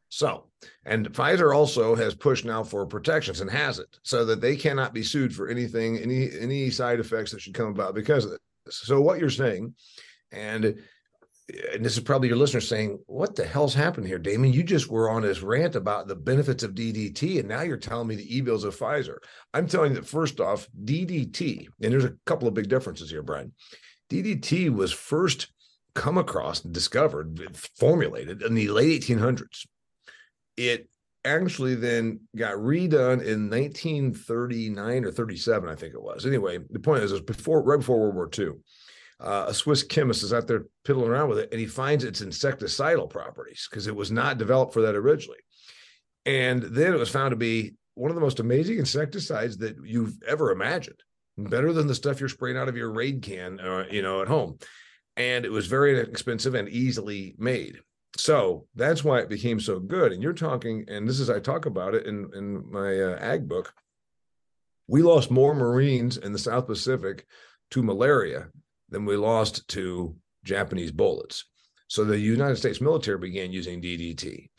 so, 0.10 0.48
and 0.86 1.12
Pfizer 1.14 1.56
also 1.56 1.96
has 1.96 2.16
pushed 2.16 2.44
now 2.44 2.62
for 2.62 2.86
protections 2.86 3.40
and 3.40 3.50
has 3.50 3.80
it 3.80 3.98
so 4.04 4.26
that 4.26 4.42
they 4.42 4.58
cannot 4.58 4.94
be 4.94 5.04
sued 5.04 5.34
for 5.34 5.48
anything, 5.48 5.98
any 6.00 6.30
any 6.38 6.70
side 6.70 7.00
effects 7.00 7.32
that 7.32 7.40
should 7.40 7.54
come 7.54 7.70
about 7.70 7.96
because 7.96 8.26
of 8.26 8.34
it. 8.34 8.42
So 8.70 9.00
what 9.00 9.20
you're 9.20 9.30
saying, 9.30 9.74
and 10.32 10.76
and 11.74 11.86
this 11.86 11.96
is 11.96 12.04
probably 12.04 12.28
your 12.28 12.38
listeners 12.38 12.68
saying, 12.68 13.00
What 13.06 13.36
the 13.36 13.46
hell's 13.46 13.74
happened 13.74 14.08
here, 14.08 14.18
Damon? 14.18 14.54
You 14.54 14.64
just 14.64 14.90
were 14.90 15.10
on 15.10 15.22
this 15.22 15.42
rant 15.42 15.76
about 15.76 16.08
the 16.08 16.16
benefits 16.16 16.64
of 16.64 16.74
DDT, 16.74 17.40
and 17.40 17.48
now 17.48 17.62
you're 17.62 17.78
telling 17.78 18.08
me 18.08 18.16
the 18.16 18.36
evils 18.36 18.64
of 18.64 18.76
Pfizer. 18.76 19.18
I'm 19.54 19.68
telling 19.68 19.92
you 19.92 20.00
that 20.00 20.08
first 20.08 20.40
off, 20.40 20.68
DDT, 20.84 21.68
and 21.82 21.94
there's 21.94 22.06
a 22.06 22.16
couple 22.26 22.48
of 22.48 22.54
big 22.54 22.70
differences 22.70 23.12
here, 23.12 23.22
Brian. 23.22 23.54
DDT 24.10 24.74
was 24.74 24.92
first 24.92 25.48
come 25.94 26.18
across 26.18 26.64
and 26.64 26.74
discovered, 26.74 27.40
formulated 27.78 28.42
in 28.42 28.56
the 28.56 28.70
late 28.70 29.04
1800s. 29.04 29.66
It 30.58 30.90
actually 31.24 31.76
then 31.76 32.22
got 32.36 32.56
redone 32.56 33.24
in 33.24 33.50
1939 33.50 35.06
or 35.06 35.12
37, 35.12 35.70
I 35.70 35.76
think 35.76 35.94
it 35.94 36.02
was. 36.02 36.26
Anyway, 36.26 36.60
the 36.70 36.80
point 36.80 37.04
is, 37.04 37.12
it 37.12 37.16
was 37.16 37.22
before, 37.22 37.64
right 37.64 37.80
before 37.80 38.00
World 38.00 38.16
War 38.16 38.30
II 38.38 38.56
uh, 39.20 39.46
a 39.48 39.54
Swiss 39.54 39.84
chemist 39.84 40.24
is 40.24 40.34
out 40.34 40.48
there 40.48 40.66
piddling 40.84 41.10
around 41.10 41.30
with 41.30 41.40
it, 41.40 41.50
and 41.52 41.60
he 41.60 41.68
finds 41.68 42.04
its 42.04 42.22
insecticidal 42.22 43.10
properties 43.10 43.68
because 43.70 43.88
it 43.88 43.96
was 43.96 44.12
not 44.12 44.38
developed 44.38 44.74
for 44.74 44.82
that 44.82 44.96
originally. 44.96 45.40
And 46.26 46.62
then 46.64 46.94
it 46.94 47.00
was 47.00 47.10
found 47.10 47.32
to 47.32 47.38
be 47.38 47.76
one 47.94 48.12
of 48.12 48.16
the 48.16 48.22
most 48.22 48.40
amazing 48.40 48.78
insecticides 48.78 49.58
that 49.58 49.78
you've 49.84 50.18
ever 50.28 50.52
imagined, 50.52 51.02
better 51.38 51.72
than 51.72 51.88
the 51.88 51.96
stuff 51.96 52.20
you're 52.20 52.30
spraying 52.30 52.58
out 52.58 52.68
of 52.68 52.76
your 52.76 52.92
Raid 52.92 53.22
can, 53.22 53.60
uh, 53.60 53.86
you 53.90 54.02
know, 54.02 54.22
at 54.22 54.28
home. 54.28 54.58
And 55.16 55.46
it 55.46 55.52
was 55.52 55.68
very 55.68 55.98
inexpensive 55.98 56.56
and 56.56 56.68
easily 56.68 57.36
made. 57.38 57.80
So 58.18 58.68
that's 58.76 59.04
why 59.04 59.20
it 59.20 59.30
became 59.30 59.60
so 59.60 59.80
good. 59.80 60.12
And 60.12 60.22
you're 60.22 60.34
talking, 60.34 60.86
and 60.88 61.08
this 61.08 61.20
is 61.20 61.30
I 61.30 61.40
talk 61.40 61.66
about 61.66 61.96
it 61.96 62.06
in 62.06 62.30
in 62.34 62.70
my 62.70 63.00
uh, 63.00 63.18
ag 63.20 63.48
book. 63.48 63.74
We 64.88 65.02
lost 65.02 65.32
more 65.32 65.56
Marines 65.56 66.18
in 66.18 66.32
the 66.32 66.40
South 66.40 66.68
Pacific 66.68 67.26
to 67.72 67.84
malaria 67.84 68.50
than 68.90 69.06
we 69.06 69.18
lost 69.18 69.68
to 69.70 70.16
Japanese 70.44 70.92
bullets. 70.92 71.46
So 71.88 72.04
the 72.04 72.20
United 72.20 72.58
States 72.58 72.82
military 72.82 73.18
began 73.18 73.52
using 73.52 73.82
DDT. 73.82 74.50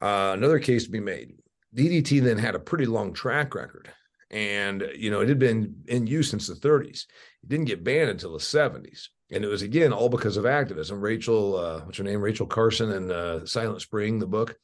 Uh, 0.00 0.32
another 0.36 0.58
case 0.58 0.84
to 0.84 0.90
be 0.90 1.00
made. 1.00 1.32
DDT 1.74 2.22
then 2.22 2.38
had 2.38 2.54
a 2.54 2.60
pretty 2.60 2.86
long 2.86 3.12
track 3.12 3.54
record, 3.54 3.90
and 4.30 4.84
you 4.96 5.10
know 5.10 5.20
it 5.20 5.28
had 5.28 5.38
been 5.38 5.82
in 5.88 6.06
use 6.06 6.30
since 6.30 6.46
the 6.46 6.54
30s. 6.54 7.04
It 7.42 7.48
didn't 7.48 7.66
get 7.66 7.84
banned 7.84 8.10
until 8.10 8.32
the 8.32 8.38
70s, 8.38 9.08
and 9.30 9.44
it 9.44 9.48
was 9.48 9.62
again 9.62 9.92
all 9.92 10.08
because 10.08 10.36
of 10.36 10.46
activism. 10.46 11.00
Rachel, 11.00 11.56
uh, 11.56 11.80
what's 11.80 11.98
her 11.98 12.04
name? 12.04 12.20
Rachel 12.20 12.46
Carson 12.46 12.92
and 12.92 13.10
uh, 13.10 13.46
Silent 13.46 13.82
Spring, 13.82 14.18
the 14.18 14.26
book. 14.26 14.56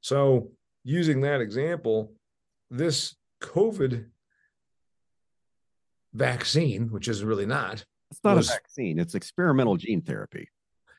So 0.00 0.50
using 0.84 1.20
that 1.22 1.40
example, 1.40 2.12
this 2.70 3.14
COVID 3.42 4.06
vaccine, 6.14 6.90
which 6.90 7.08
is 7.08 7.22
really 7.22 7.46
not, 7.46 7.84
it's 8.10 8.20
not 8.24 8.36
was, 8.36 8.48
a 8.48 8.52
vaccine, 8.52 8.98
it's 8.98 9.14
experimental 9.14 9.76
gene 9.76 10.02
therapy. 10.02 10.48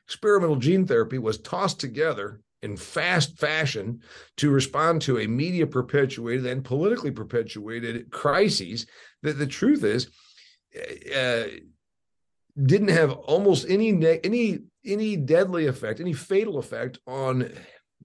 Experimental 0.06 0.56
gene 0.56 0.86
therapy 0.86 1.18
was 1.18 1.38
tossed 1.38 1.80
together 1.80 2.40
in 2.62 2.76
fast 2.76 3.38
fashion 3.38 4.00
to 4.36 4.50
respond 4.50 5.00
to 5.02 5.18
a 5.18 5.26
media 5.26 5.66
perpetuated 5.66 6.46
and 6.46 6.64
politically 6.64 7.10
perpetuated 7.10 8.10
crises 8.10 8.86
that 9.22 9.38
the 9.38 9.46
truth 9.46 9.82
is 9.82 10.10
uh, 11.16 11.44
didn't 12.62 12.88
have 12.88 13.12
almost 13.12 13.66
any 13.68 13.92
ne- 13.92 14.20
any 14.22 14.58
any 14.84 15.16
deadly 15.16 15.66
effect 15.66 16.00
any 16.00 16.12
fatal 16.12 16.58
effect 16.58 16.98
on 17.06 17.50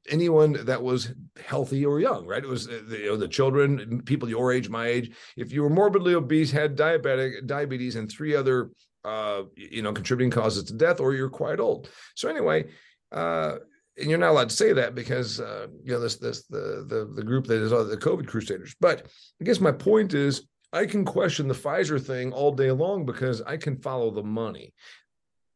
anyone 0.10 0.66
that 0.66 0.82
was 0.82 1.14
healthy 1.44 1.86
or 1.86 2.00
young, 2.00 2.26
right? 2.26 2.44
It 2.44 2.50
was 2.50 2.68
uh, 2.68 2.82
the, 2.88 3.00
you 3.00 3.06
know, 3.08 3.18
the 3.18 3.28
children, 3.28 4.02
people 4.06 4.30
your 4.30 4.54
age, 4.54 4.70
my 4.70 4.88
age. 4.88 5.16
If 5.36 5.52
you 5.52 5.64
were 5.64 5.70
morbidly 5.70 6.14
obese, 6.14 6.52
had 6.52 6.78
diabetic 6.78 7.48
diabetes, 7.48 7.96
and 7.96 8.10
three 8.10 8.36
other 8.36 8.70
uh, 9.06 9.44
you 9.56 9.82
know, 9.82 9.94
contributing 9.94 10.32
causes 10.32 10.64
to 10.66 10.74
death, 10.74 11.00
or 11.00 11.14
you're 11.14 11.30
quite 11.30 11.60
old. 11.60 11.90
So 12.16 12.28
anyway, 12.28 12.66
uh, 13.12 13.58
and 13.98 14.10
you're 14.10 14.20
not 14.20 14.32
allowed 14.32 14.50
to 14.50 14.56
say 14.56 14.74
that 14.74 14.96
because 14.96 15.40
uh, 15.40 15.68
you 15.84 15.94
know 15.94 16.00
this 16.00 16.18
this 16.18 16.46
the 16.48 16.86
the 16.88 17.12
the 17.16 17.24
group 17.24 17.46
that 17.48 17.62
is 17.62 17.72
uh, 17.72 17.84
the 17.84 17.98
COVID 17.98 18.28
crusaders. 18.28 18.76
But 18.80 19.08
I 19.42 19.46
guess 19.46 19.60
my 19.60 19.72
point 19.72 20.14
is 20.14 20.48
I 20.74 20.86
can 20.86 21.06
question 21.06 21.48
the 21.48 21.54
Pfizer 21.54 22.02
thing 22.02 22.34
all 22.34 22.52
day 22.52 22.72
long 22.72 23.06
because 23.06 23.42
I 23.42 23.58
can 23.58 23.78
follow 23.78 24.12
the 24.12 24.24
money. 24.24 24.74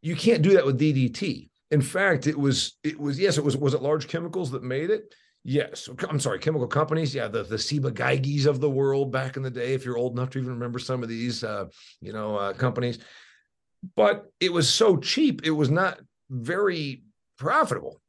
You 0.01 0.15
can't 0.15 0.41
do 0.41 0.53
that 0.53 0.65
with 0.65 0.79
DDT. 0.79 1.49
In 1.71 1.81
fact, 1.81 2.27
it 2.27 2.37
was 2.37 2.77
it 2.83 2.99
was 2.99 3.19
yes, 3.19 3.37
it 3.37 3.43
was 3.43 3.57
was 3.57 3.73
it 3.73 3.81
large 3.81 4.07
chemicals 4.07 4.51
that 4.51 4.63
made 4.63 4.89
it. 4.89 5.13
Yes, 5.43 5.89
I'm 6.09 6.19
sorry, 6.19 6.39
chemical 6.39 6.67
companies. 6.67 7.15
Yeah, 7.15 7.27
the 7.27 7.43
the 7.43 7.57
Ciba-Geigys 7.57 8.45
of 8.45 8.59
the 8.59 8.69
world 8.69 9.11
back 9.11 9.37
in 9.37 9.43
the 9.43 9.49
day. 9.49 9.73
If 9.73 9.85
you're 9.85 9.97
old 9.97 10.13
enough 10.13 10.29
to 10.31 10.39
even 10.39 10.51
remember 10.51 10.79
some 10.79 11.01
of 11.01 11.09
these, 11.09 11.43
uh, 11.43 11.65
you 12.01 12.11
know, 12.11 12.35
uh, 12.35 12.53
companies, 12.53 12.99
but 13.95 14.25
it 14.39 14.51
was 14.51 14.69
so 14.69 14.97
cheap, 14.97 15.41
it 15.45 15.51
was 15.51 15.69
not 15.69 15.99
very 16.29 17.03
profitable. 17.37 18.01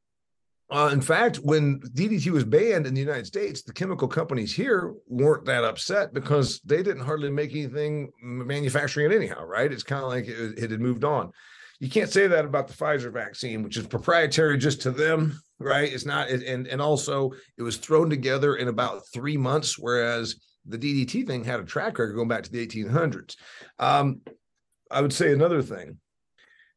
Uh, 0.70 0.90
in 0.92 1.00
fact, 1.00 1.38
when 1.38 1.80
DDT 1.80 2.30
was 2.30 2.44
banned 2.44 2.86
in 2.86 2.94
the 2.94 3.00
United 3.00 3.26
States, 3.26 3.62
the 3.62 3.72
chemical 3.72 4.06
companies 4.06 4.54
here 4.54 4.94
weren't 5.08 5.44
that 5.44 5.64
upset 5.64 6.14
because 6.14 6.60
they 6.60 6.80
didn't 6.82 7.04
hardly 7.04 7.30
make 7.30 7.50
anything 7.50 8.10
manufacturing 8.22 9.10
it 9.10 9.14
anyhow, 9.14 9.42
right? 9.44 9.72
It's 9.72 9.82
kind 9.82 10.04
of 10.04 10.10
like 10.10 10.28
it, 10.28 10.58
it, 10.58 10.70
had 10.70 10.80
moved 10.80 11.02
on. 11.02 11.32
You 11.80 11.90
can't 11.90 12.10
say 12.10 12.28
that 12.28 12.44
about 12.44 12.68
the 12.68 12.74
Pfizer 12.74 13.12
vaccine, 13.12 13.64
which 13.64 13.76
is 13.76 13.86
proprietary 13.86 14.58
just 14.58 14.82
to 14.82 14.92
them, 14.92 15.40
right? 15.58 15.92
It's 15.92 16.06
not, 16.06 16.28
and 16.28 16.66
and 16.68 16.80
also 16.80 17.32
it 17.58 17.62
was 17.62 17.76
thrown 17.76 18.08
together 18.08 18.54
in 18.56 18.68
about 18.68 19.02
three 19.12 19.36
months, 19.36 19.76
whereas 19.76 20.36
the 20.66 20.78
DDT 20.78 21.26
thing 21.26 21.42
had 21.42 21.58
a 21.58 21.64
track 21.64 21.98
record 21.98 22.14
going 22.14 22.28
back 22.28 22.44
to 22.44 22.52
the 22.52 22.64
1800s. 22.64 23.34
Um, 23.78 24.20
I 24.90 25.00
would 25.00 25.12
say 25.12 25.32
another 25.32 25.62
thing. 25.62 25.98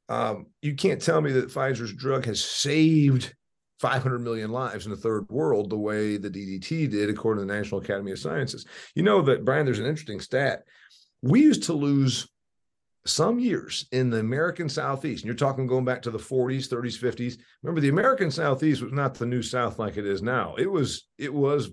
Um, 0.09 0.47
you 0.61 0.75
can't 0.75 1.01
tell 1.01 1.21
me 1.21 1.31
that 1.33 1.49
Pfizer's 1.49 1.93
drug 1.93 2.25
has 2.25 2.43
saved 2.43 3.33
500 3.79 4.19
million 4.19 4.51
lives 4.51 4.85
in 4.85 4.91
the 4.91 4.97
third 4.97 5.29
world 5.29 5.69
the 5.69 5.77
way 5.77 6.17
the 6.17 6.29
DDT 6.29 6.89
did, 6.89 7.09
according 7.09 7.41
to 7.41 7.47
the 7.47 7.57
National 7.57 7.81
Academy 7.81 8.11
of 8.11 8.19
Sciences. 8.19 8.65
You 8.95 9.03
know 9.03 9.21
that, 9.23 9.43
Brian, 9.43 9.65
there's 9.65 9.79
an 9.79 9.85
interesting 9.85 10.19
stat. 10.19 10.63
We 11.21 11.41
used 11.41 11.63
to 11.63 11.73
lose 11.73 12.29
some 13.05 13.39
years 13.39 13.85
in 13.91 14.09
the 14.09 14.19
American 14.19 14.69
Southeast, 14.69 15.23
and 15.23 15.27
you're 15.27 15.35
talking 15.35 15.67
going 15.67 15.85
back 15.85 16.01
to 16.03 16.11
the 16.11 16.17
40s, 16.17 16.69
30s, 16.69 16.97
50s. 16.97 17.37
Remember, 17.61 17.81
the 17.81 17.89
American 17.89 18.31
Southeast 18.31 18.81
was 18.81 18.93
not 18.93 19.15
the 19.15 19.25
new 19.25 19.41
South 19.41 19.79
like 19.79 19.97
it 19.97 20.05
is 20.05 20.21
now. 20.21 20.55
It 20.57 20.71
was, 20.71 21.07
it 21.17 21.33
was 21.33 21.69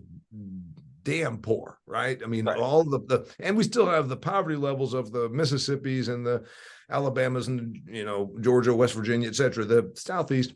damn 1.10 1.38
poor, 1.38 1.78
right? 1.86 2.20
I 2.22 2.26
mean, 2.28 2.44
right. 2.44 2.56
all 2.56 2.84
the, 2.84 3.00
the 3.00 3.34
and 3.40 3.56
we 3.56 3.64
still 3.64 3.86
have 3.86 4.08
the 4.08 4.16
poverty 4.16 4.54
levels 4.54 4.94
of 4.94 5.10
the 5.10 5.28
Mississippi's 5.28 6.06
and 6.06 6.24
the 6.24 6.44
Alabamas 6.88 7.48
and 7.48 7.76
you 7.88 8.04
know 8.04 8.32
Georgia, 8.40 8.72
West 8.72 8.94
Virginia, 8.94 9.28
et 9.28 9.34
cetera, 9.34 9.64
the 9.64 9.90
Southeast. 9.96 10.54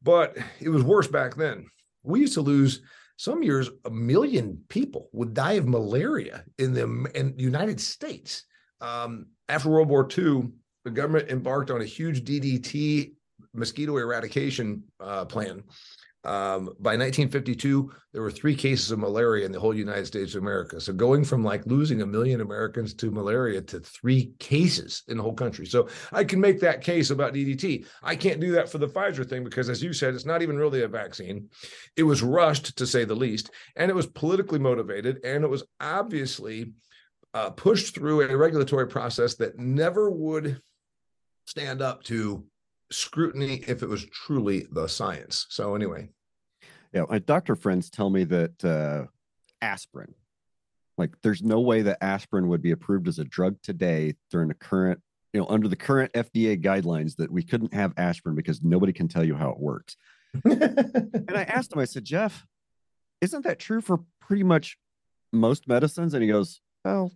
But 0.00 0.36
it 0.60 0.68
was 0.68 0.84
worse 0.84 1.08
back 1.08 1.34
then. 1.34 1.66
We 2.04 2.20
used 2.20 2.34
to 2.34 2.42
lose 2.42 2.80
some 3.16 3.42
years 3.42 3.70
a 3.84 3.90
million 3.90 4.62
people 4.68 5.08
would 5.12 5.34
die 5.34 5.54
of 5.54 5.66
malaria 5.66 6.44
in 6.58 6.74
the 6.74 6.84
in 7.16 7.34
the 7.36 7.42
United 7.42 7.80
States. 7.80 8.44
Um, 8.80 9.26
after 9.48 9.68
World 9.68 9.88
War 9.88 10.06
II, 10.16 10.50
the 10.84 10.92
government 10.92 11.28
embarked 11.28 11.72
on 11.72 11.80
a 11.80 11.84
huge 11.84 12.22
DDT 12.22 13.14
mosquito 13.52 13.96
eradication 13.96 14.84
uh, 15.00 15.24
plan 15.24 15.64
um, 16.28 16.66
by 16.78 16.90
1952, 16.90 17.90
there 18.12 18.20
were 18.20 18.30
three 18.30 18.54
cases 18.54 18.90
of 18.90 18.98
malaria 18.98 19.46
in 19.46 19.52
the 19.52 19.58
whole 19.58 19.74
United 19.74 20.06
States 20.06 20.34
of 20.34 20.42
America. 20.42 20.78
So 20.78 20.92
going 20.92 21.24
from 21.24 21.42
like 21.42 21.64
losing 21.64 22.02
a 22.02 22.06
million 22.06 22.42
Americans 22.42 22.92
to 22.94 23.10
malaria 23.10 23.62
to 23.62 23.80
three 23.80 24.32
cases 24.38 25.04
in 25.08 25.16
the 25.16 25.22
whole 25.22 25.32
country. 25.32 25.64
So 25.64 25.88
I 26.12 26.24
can 26.24 26.38
make 26.38 26.60
that 26.60 26.82
case 26.82 27.08
about 27.08 27.32
DDT. 27.32 27.86
I 28.02 28.14
can't 28.14 28.40
do 28.40 28.52
that 28.52 28.68
for 28.68 28.76
the 28.76 28.88
Pfizer 28.88 29.26
thing 29.26 29.42
because, 29.42 29.70
as 29.70 29.82
you 29.82 29.94
said, 29.94 30.12
it's 30.12 30.26
not 30.26 30.42
even 30.42 30.58
really 30.58 30.82
a 30.82 30.88
vaccine. 30.88 31.48
It 31.96 32.02
was 32.02 32.22
rushed, 32.22 32.76
to 32.76 32.86
say 32.86 33.06
the 33.06 33.16
least, 33.16 33.50
and 33.76 33.90
it 33.90 33.94
was 33.94 34.06
politically 34.06 34.58
motivated, 34.58 35.24
and 35.24 35.44
it 35.44 35.48
was 35.48 35.64
obviously 35.80 36.72
uh, 37.32 37.50
pushed 37.50 37.94
through 37.94 38.28
a 38.28 38.36
regulatory 38.36 38.86
process 38.86 39.36
that 39.36 39.58
never 39.58 40.10
would 40.10 40.60
stand 41.46 41.80
up 41.80 42.02
to 42.04 42.44
scrutiny 42.90 43.64
if 43.66 43.82
it 43.82 43.88
was 43.88 44.04
truly 44.04 44.66
the 44.72 44.86
science. 44.88 45.46
So 45.48 45.74
anyway. 45.74 46.10
Yeah, 46.92 47.04
my 47.08 47.18
doctor 47.18 47.54
friends 47.54 47.90
tell 47.90 48.10
me 48.10 48.24
that 48.24 48.64
uh, 48.64 49.06
aspirin, 49.60 50.14
like 50.96 51.14
there's 51.22 51.42
no 51.42 51.60
way 51.60 51.82
that 51.82 52.02
aspirin 52.02 52.48
would 52.48 52.62
be 52.62 52.70
approved 52.70 53.08
as 53.08 53.18
a 53.18 53.24
drug 53.24 53.56
today 53.62 54.14
during 54.30 54.48
the 54.48 54.54
current, 54.54 55.00
you 55.32 55.40
know, 55.40 55.46
under 55.48 55.68
the 55.68 55.76
current 55.76 56.12
FDA 56.12 56.62
guidelines 56.62 57.16
that 57.16 57.30
we 57.30 57.42
couldn't 57.42 57.74
have 57.74 57.92
aspirin 57.96 58.34
because 58.34 58.62
nobody 58.62 58.92
can 58.92 59.08
tell 59.08 59.24
you 59.24 59.34
how 59.34 59.50
it 59.50 59.58
works. 59.58 59.96
and 60.44 61.30
I 61.34 61.44
asked 61.44 61.72
him, 61.72 61.78
I 61.78 61.84
said, 61.84 62.04
Jeff, 62.04 62.46
isn't 63.20 63.44
that 63.44 63.58
true 63.58 63.80
for 63.80 64.00
pretty 64.20 64.42
much 64.42 64.78
most 65.32 65.68
medicines? 65.68 66.14
And 66.14 66.22
he 66.22 66.28
goes, 66.28 66.60
Well, 66.84 67.12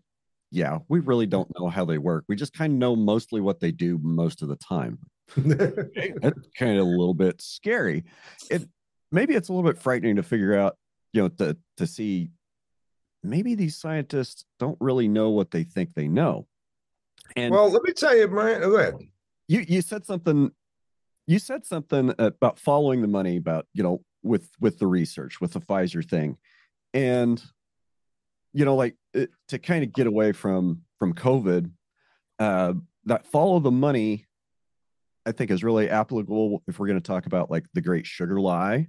yeah, 0.50 0.78
we 0.88 1.00
really 1.00 1.26
don't 1.26 1.50
know 1.58 1.68
how 1.68 1.84
they 1.84 1.98
work. 1.98 2.24
We 2.28 2.36
just 2.36 2.52
kind 2.52 2.74
of 2.74 2.78
know 2.78 2.94
mostly 2.94 3.40
what 3.40 3.60
they 3.60 3.72
do 3.72 3.98
most 4.02 4.42
of 4.42 4.48
the 4.48 4.56
time. 4.56 4.98
That's 5.36 6.48
kind 6.58 6.78
of 6.78 6.86
a 6.86 6.90
little 6.90 7.14
bit 7.14 7.40
scary. 7.40 8.04
It 8.50 8.68
maybe 9.12 9.34
it's 9.34 9.48
a 9.48 9.52
little 9.52 9.70
bit 9.70 9.80
frightening 9.80 10.16
to 10.16 10.22
figure 10.22 10.56
out, 10.58 10.76
you 11.12 11.22
know, 11.22 11.28
to 11.28 11.56
to 11.76 11.86
see 11.86 12.30
maybe 13.22 13.54
these 13.54 13.76
scientists 13.76 14.44
don't 14.58 14.78
really 14.80 15.06
know 15.06 15.30
what 15.30 15.50
they 15.50 15.62
think 15.62 15.94
they 15.94 16.08
know. 16.08 16.46
And 17.36 17.52
well, 17.52 17.70
let 17.70 17.82
me 17.84 17.92
tell 17.92 18.16
you. 18.16 18.24
Oh, 18.24 18.60
go 18.60 18.76
ahead. 18.76 18.94
You 19.46 19.64
you 19.68 19.82
said 19.82 20.04
something. 20.04 20.50
You 21.26 21.38
said 21.38 21.64
something 21.64 22.12
about 22.18 22.58
following 22.58 23.00
the 23.00 23.08
money 23.08 23.36
about 23.36 23.66
you 23.74 23.82
know 23.82 24.02
with 24.22 24.50
with 24.60 24.78
the 24.78 24.86
research 24.86 25.40
with 25.40 25.52
the 25.52 25.60
Pfizer 25.60 26.06
thing, 26.08 26.36
and 26.92 27.42
you 28.52 28.64
know 28.64 28.74
like 28.74 28.96
it, 29.14 29.30
to 29.48 29.58
kind 29.58 29.84
of 29.84 29.92
get 29.92 30.06
away 30.06 30.32
from 30.32 30.82
from 30.98 31.14
COVID, 31.14 31.70
uh, 32.38 32.74
that 33.04 33.26
follow 33.26 33.60
the 33.60 33.70
money 33.70 34.26
I 35.24 35.32
think 35.32 35.50
is 35.50 35.62
really 35.62 35.88
applicable 35.88 36.62
if 36.66 36.78
we're 36.78 36.88
going 36.88 37.00
to 37.00 37.06
talk 37.06 37.26
about 37.26 37.50
like 37.50 37.66
the 37.74 37.80
great 37.80 38.06
sugar 38.06 38.40
lie. 38.40 38.88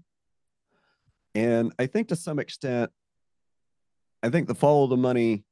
And 1.35 1.73
I 1.79 1.87
think 1.87 2.09
to 2.09 2.15
some 2.15 2.39
extent, 2.39 2.91
I 4.21 4.29
think 4.29 4.47
the 4.47 4.55
follow 4.55 4.87
the 4.87 4.97
money 4.97 5.43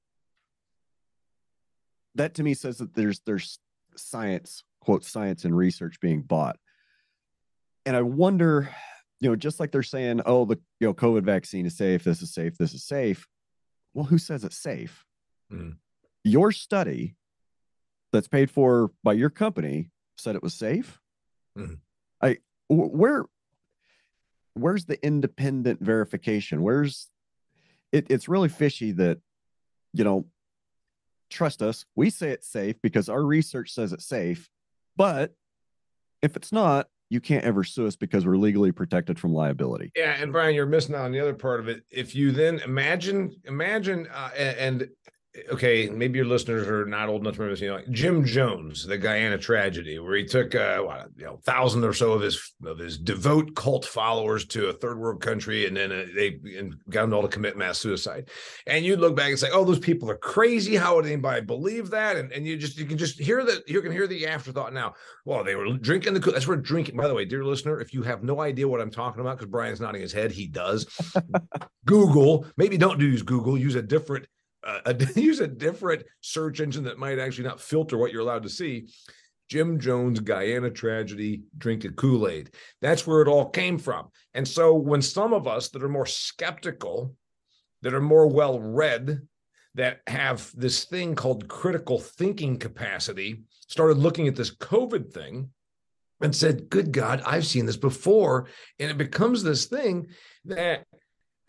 that 2.15 2.35
to 2.35 2.43
me 2.43 2.53
says 2.53 2.77
that 2.77 2.93
there's 2.93 3.19
there's 3.25 3.59
science, 3.95 4.63
quote 4.79 5.03
science 5.03 5.45
and 5.45 5.55
research 5.55 5.99
being 5.99 6.21
bought. 6.21 6.57
And 7.85 7.95
I 7.95 8.01
wonder, 8.01 8.69
you 9.19 9.29
know, 9.29 9.35
just 9.35 9.59
like 9.59 9.71
they're 9.71 9.83
saying, 9.83 10.21
oh, 10.25 10.45
the 10.45 10.59
you 10.79 10.87
know, 10.87 10.93
COVID 10.93 11.23
vaccine 11.23 11.65
is 11.65 11.75
safe, 11.77 12.03
this 12.03 12.21
is 12.21 12.33
safe, 12.33 12.57
this 12.57 12.73
is 12.73 12.83
safe. 12.83 13.27
Well, 13.93 14.05
who 14.05 14.17
says 14.17 14.43
it's 14.43 14.57
safe? 14.57 15.03
Mm. 15.51 15.77
Your 16.23 16.51
study 16.51 17.15
that's 18.13 18.27
paid 18.27 18.51
for 18.51 18.91
by 19.03 19.13
your 19.13 19.29
company 19.29 19.89
said 20.17 20.35
it 20.35 20.43
was 20.43 20.53
safe. 20.53 20.99
Mm-hmm. 21.57 21.75
I 22.21 22.37
where 22.69 23.25
where's 24.53 24.85
the 24.85 25.03
independent 25.05 25.81
verification? 25.81 26.61
Where's 26.61 27.09
it, 27.91 28.07
it's 28.09 28.27
really 28.27 28.49
fishy 28.49 28.91
that 28.93 29.19
you 29.93 30.03
know 30.03 30.25
trust 31.29 31.61
us 31.61 31.85
we 31.95 32.09
say 32.09 32.29
it's 32.29 32.47
safe 32.47 32.75
because 32.81 33.07
our 33.07 33.23
research 33.23 33.71
says 33.71 33.93
it's 33.93 34.05
safe 34.05 34.49
but 34.97 35.33
if 36.21 36.35
it's 36.35 36.51
not 36.51 36.87
you 37.09 37.21
can't 37.21 37.45
ever 37.45 37.63
sue 37.63 37.87
us 37.87 37.95
because 37.95 38.25
we're 38.25 38.35
legally 38.35 38.71
protected 38.71 39.17
from 39.17 39.33
liability 39.33 39.91
yeah 39.95 40.17
and 40.19 40.33
brian 40.33 40.53
you're 40.53 40.65
missing 40.65 40.93
out 40.93 41.05
on 41.05 41.11
the 41.11 41.19
other 41.19 41.33
part 41.33 41.61
of 41.61 41.69
it 41.69 41.83
if 41.89 42.13
you 42.13 42.31
then 42.31 42.59
imagine 42.59 43.33
imagine 43.45 44.07
uh, 44.13 44.29
and 44.35 44.89
okay, 45.51 45.89
maybe 45.89 46.17
your 46.17 46.25
listeners 46.25 46.67
are 46.67 46.85
not 46.85 47.07
old 47.07 47.21
enough 47.21 47.35
to 47.35 47.39
remember 47.39 47.55
this. 47.55 47.61
You 47.61 47.69
know, 47.69 47.75
like 47.75 47.89
Jim 47.89 48.25
Jones, 48.25 48.85
the 48.85 48.97
Guyana 48.97 49.37
tragedy, 49.37 49.97
where 49.97 50.15
he 50.15 50.25
took 50.25 50.53
uh, 50.55 50.79
what, 50.79 51.07
you 51.15 51.25
know, 51.25 51.37
thousand 51.45 51.83
or 51.83 51.93
so 51.93 52.11
of 52.11 52.21
his 52.21 52.53
of 52.65 52.77
his 52.77 52.97
devout 52.97 53.55
cult 53.55 53.85
followers 53.85 54.45
to 54.47 54.67
a 54.67 54.73
third 54.73 54.99
world 54.99 55.21
country, 55.21 55.67
and 55.67 55.75
then 55.75 55.91
uh, 55.91 56.05
they 56.13 56.39
and 56.57 56.75
got 56.89 57.01
them 57.01 57.13
all 57.13 57.21
to 57.21 57.27
commit 57.27 57.57
mass 57.57 57.77
suicide. 57.77 58.29
And 58.67 58.85
you 58.85 58.97
look 58.97 59.15
back 59.15 59.29
and 59.29 59.39
say, 59.39 59.49
"Oh, 59.53 59.63
those 59.63 59.79
people 59.79 60.09
are 60.09 60.17
crazy. 60.17 60.75
How 60.75 60.95
would 60.95 61.05
anybody 61.05 61.41
believe 61.41 61.89
that?" 61.91 62.17
And 62.17 62.31
and 62.31 62.45
you 62.45 62.57
just 62.57 62.77
you 62.77 62.85
can 62.85 62.97
just 62.97 63.19
hear 63.19 63.43
that 63.45 63.67
you 63.69 63.81
can 63.81 63.91
hear 63.91 64.07
the 64.07 64.27
afterthought 64.27 64.73
now. 64.73 64.93
Well, 65.25 65.43
they 65.43 65.55
were 65.55 65.77
drinking 65.77 66.13
the. 66.13 66.19
That's 66.19 66.47
where 66.47 66.57
drinking. 66.57 66.97
By 66.97 67.07
the 67.07 67.13
way, 67.13 67.25
dear 67.25 67.45
listener, 67.45 67.79
if 67.79 67.93
you 67.93 68.03
have 68.03 68.23
no 68.23 68.41
idea 68.41 68.67
what 68.67 68.81
I'm 68.81 68.91
talking 68.91 69.21
about, 69.21 69.37
because 69.37 69.49
Brian's 69.49 69.79
nodding 69.79 70.01
his 70.01 70.13
head, 70.13 70.31
he 70.31 70.47
does. 70.47 70.87
Google. 71.85 72.45
Maybe 72.57 72.77
don't 72.77 72.99
use 72.99 73.21
Google. 73.21 73.57
Use 73.57 73.75
a 73.75 73.81
different 73.81 74.27
use 75.15 75.39
a 75.39 75.47
different 75.47 76.03
search 76.21 76.59
engine 76.59 76.83
that 76.85 76.99
might 76.99 77.19
actually 77.19 77.47
not 77.47 77.61
filter 77.61 77.97
what 77.97 78.11
you're 78.11 78.21
allowed 78.21 78.43
to 78.43 78.49
see. 78.49 78.87
Jim 79.49 79.79
Jones, 79.79 80.21
Guyana 80.21 80.69
tragedy, 80.69 81.41
drink 81.57 81.83
a 81.83 81.89
Kool 81.89 82.27
Aid. 82.29 82.51
That's 82.81 83.05
where 83.05 83.21
it 83.21 83.27
all 83.27 83.49
came 83.49 83.77
from. 83.77 84.07
And 84.33 84.47
so 84.47 84.73
when 84.73 85.01
some 85.01 85.33
of 85.33 85.45
us 85.45 85.69
that 85.69 85.83
are 85.83 85.89
more 85.89 86.05
skeptical, 86.05 87.15
that 87.81 87.93
are 87.93 88.01
more 88.01 88.27
well 88.27 88.59
read, 88.59 89.27
that 89.75 90.01
have 90.07 90.51
this 90.55 90.85
thing 90.85 91.15
called 91.15 91.47
critical 91.47 91.99
thinking 91.99 92.57
capacity, 92.57 93.43
started 93.67 93.97
looking 93.97 94.27
at 94.27 94.35
this 94.35 94.55
COVID 94.55 95.11
thing, 95.11 95.49
and 96.21 96.35
said, 96.35 96.69
Good 96.69 96.91
God, 96.91 97.21
I've 97.25 97.45
seen 97.45 97.65
this 97.65 97.77
before. 97.77 98.47
And 98.79 98.91
it 98.91 98.97
becomes 98.97 99.43
this 99.43 99.65
thing 99.65 100.07
that, 100.45 100.85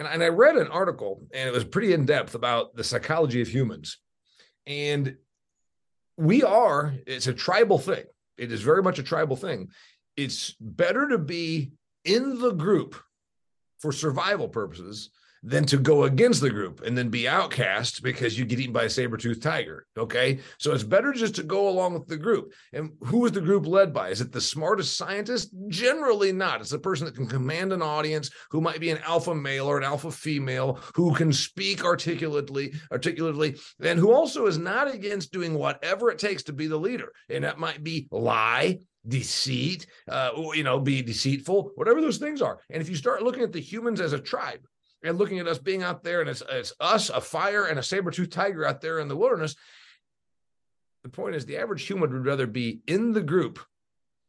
and, 0.06 0.14
and 0.14 0.22
I 0.22 0.28
read 0.28 0.56
an 0.56 0.68
article 0.68 1.22
and 1.32 1.48
it 1.48 1.52
was 1.52 1.64
pretty 1.64 1.92
in 1.92 2.04
depth 2.04 2.34
about 2.34 2.74
the 2.74 2.84
psychology 2.84 3.40
of 3.40 3.48
humans. 3.48 3.98
And 4.66 5.16
we 6.16 6.42
are, 6.42 6.94
it's 7.06 7.26
a 7.26 7.32
tribal 7.32 7.78
thing. 7.78 8.04
It 8.36 8.52
is 8.52 8.62
very 8.62 8.82
much 8.82 8.98
a 8.98 9.02
tribal 9.02 9.36
thing. 9.36 9.68
It's 10.16 10.54
better 10.60 11.08
to 11.08 11.18
be 11.18 11.72
in 12.04 12.40
the 12.40 12.52
group 12.52 12.96
for 13.78 13.92
survival 13.92 14.48
purposes 14.48 15.10
than 15.42 15.64
to 15.64 15.76
go 15.76 16.04
against 16.04 16.40
the 16.40 16.50
group 16.50 16.82
and 16.82 16.96
then 16.96 17.08
be 17.08 17.26
outcast 17.26 18.02
because 18.02 18.38
you 18.38 18.44
get 18.44 18.60
eaten 18.60 18.72
by 18.72 18.84
a 18.84 18.90
saber-toothed 18.90 19.42
tiger. 19.42 19.86
Okay. 19.98 20.38
So 20.58 20.72
it's 20.72 20.84
better 20.84 21.12
just 21.12 21.34
to 21.36 21.42
go 21.42 21.68
along 21.68 21.94
with 21.94 22.06
the 22.06 22.16
group. 22.16 22.52
And 22.72 22.92
who 23.00 23.26
is 23.26 23.32
the 23.32 23.40
group 23.40 23.66
led 23.66 23.92
by? 23.92 24.10
Is 24.10 24.20
it 24.20 24.30
the 24.30 24.40
smartest 24.40 24.96
scientist? 24.96 25.52
Generally 25.68 26.32
not. 26.32 26.60
It's 26.60 26.70
the 26.70 26.78
person 26.78 27.06
that 27.06 27.16
can 27.16 27.26
command 27.26 27.72
an 27.72 27.82
audience, 27.82 28.30
who 28.50 28.60
might 28.60 28.80
be 28.80 28.90
an 28.90 29.00
alpha 29.04 29.34
male 29.34 29.66
or 29.66 29.78
an 29.78 29.84
alpha 29.84 30.12
female, 30.12 30.78
who 30.94 31.12
can 31.14 31.32
speak 31.32 31.84
articulately, 31.84 32.74
articulately, 32.92 33.56
and 33.80 33.98
who 33.98 34.12
also 34.12 34.46
is 34.46 34.58
not 34.58 34.92
against 34.94 35.32
doing 35.32 35.54
whatever 35.54 36.10
it 36.10 36.18
takes 36.18 36.44
to 36.44 36.52
be 36.52 36.68
the 36.68 36.76
leader. 36.76 37.12
And 37.28 37.42
that 37.42 37.58
might 37.58 37.82
be 37.82 38.06
lie, 38.12 38.78
deceit, 39.06 39.86
uh, 40.08 40.30
you 40.54 40.62
know, 40.62 40.78
be 40.78 41.02
deceitful, 41.02 41.72
whatever 41.74 42.00
those 42.00 42.18
things 42.18 42.40
are. 42.40 42.60
And 42.70 42.80
if 42.80 42.88
you 42.88 42.94
start 42.94 43.22
looking 43.22 43.42
at 43.42 43.52
the 43.52 43.60
humans 43.60 44.00
as 44.00 44.12
a 44.12 44.20
tribe, 44.20 44.60
and 45.02 45.18
looking 45.18 45.38
at 45.38 45.48
us 45.48 45.58
being 45.58 45.82
out 45.82 46.02
there 46.02 46.20
and 46.20 46.30
it's, 46.30 46.42
it's 46.48 46.72
us, 46.80 47.10
a 47.10 47.20
fire, 47.20 47.64
and 47.66 47.78
a 47.78 47.82
saber-toothed 47.82 48.32
tiger 48.32 48.64
out 48.64 48.80
there 48.80 48.98
in 48.98 49.08
the 49.08 49.16
wilderness. 49.16 49.56
The 51.02 51.08
point 51.08 51.34
is, 51.34 51.44
the 51.44 51.58
average 51.58 51.84
human 51.84 52.12
would 52.12 52.26
rather 52.26 52.46
be 52.46 52.80
in 52.86 53.12
the 53.12 53.22
group 53.22 53.58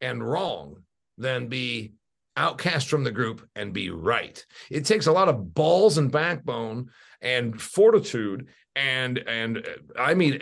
and 0.01 0.27
wrong 0.27 0.83
than 1.17 1.47
be 1.47 1.93
outcast 2.35 2.89
from 2.89 3.03
the 3.03 3.11
group 3.11 3.47
and 3.55 3.73
be 3.73 3.89
right. 3.91 4.43
It 4.71 4.85
takes 4.85 5.05
a 5.05 5.11
lot 5.11 5.29
of 5.29 5.53
balls 5.53 5.97
and 5.97 6.11
backbone 6.11 6.89
and 7.21 7.61
fortitude 7.61 8.47
and 8.75 9.19
and 9.19 9.65
I 9.97 10.15
mean 10.15 10.41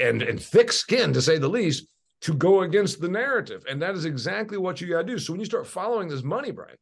and 0.00 0.22
and 0.22 0.40
thick 0.40 0.70
skin 0.70 1.12
to 1.14 1.20
say 1.20 1.38
the 1.38 1.48
least 1.48 1.88
to 2.22 2.32
go 2.32 2.62
against 2.62 3.00
the 3.00 3.08
narrative. 3.08 3.64
And 3.68 3.82
that 3.82 3.94
is 3.94 4.04
exactly 4.04 4.56
what 4.56 4.80
you 4.80 4.88
got 4.88 4.98
to 4.98 5.04
do. 5.04 5.18
So 5.18 5.32
when 5.32 5.40
you 5.40 5.46
start 5.46 5.66
following 5.66 6.08
this 6.08 6.22
money, 6.22 6.52
Brian, 6.52 6.76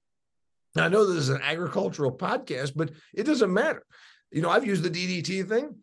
now, 0.74 0.84
I 0.84 0.88
know 0.88 1.06
this 1.06 1.16
is 1.16 1.28
an 1.28 1.42
agricultural 1.42 2.12
podcast, 2.12 2.72
but 2.74 2.90
it 3.12 3.24
doesn't 3.24 3.52
matter. 3.52 3.84
You 4.30 4.42
know, 4.42 4.50
I've 4.50 4.66
used 4.66 4.82
the 4.82 4.90
DDT 4.90 5.48
thing. 5.48 5.76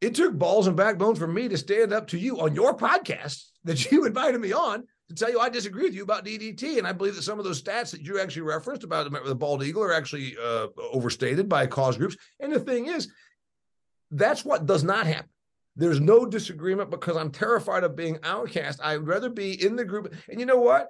It 0.00 0.14
took 0.14 0.32
balls 0.32 0.66
and 0.66 0.76
backbone 0.76 1.16
for 1.16 1.26
me 1.26 1.48
to 1.48 1.58
stand 1.58 1.92
up 1.92 2.06
to 2.08 2.18
you 2.18 2.40
on 2.40 2.54
your 2.54 2.76
podcast 2.76 3.44
that 3.64 3.90
you 3.92 4.06
invited 4.06 4.40
me 4.40 4.52
on 4.52 4.84
to 5.08 5.14
tell 5.14 5.30
you 5.30 5.40
I 5.40 5.48
disagree 5.48 5.82
with 5.82 5.94
you 5.94 6.04
about 6.04 6.24
DDT. 6.24 6.78
And 6.78 6.86
I 6.86 6.92
believe 6.92 7.16
that 7.16 7.22
some 7.22 7.38
of 7.38 7.44
those 7.44 7.60
stats 7.60 7.90
that 7.90 8.02
you 8.02 8.20
actually 8.20 8.42
referenced 8.42 8.84
about 8.84 9.10
the 9.10 9.34
bald 9.34 9.64
eagle 9.64 9.82
are 9.82 9.92
actually 9.92 10.36
uh, 10.42 10.68
overstated 10.92 11.48
by 11.48 11.66
cause 11.66 11.96
groups. 11.96 12.16
And 12.38 12.52
the 12.52 12.60
thing 12.60 12.86
is, 12.86 13.12
that's 14.10 14.44
what 14.44 14.66
does 14.66 14.84
not 14.84 15.06
happen. 15.06 15.30
There's 15.76 16.00
no 16.00 16.26
disagreement 16.26 16.90
because 16.90 17.16
I'm 17.16 17.30
terrified 17.30 17.84
of 17.84 17.96
being 17.96 18.18
outcast. 18.22 18.80
I'd 18.82 19.06
rather 19.06 19.30
be 19.30 19.64
in 19.64 19.76
the 19.76 19.84
group. 19.84 20.14
And 20.28 20.38
you 20.38 20.46
know 20.46 20.58
what? 20.58 20.88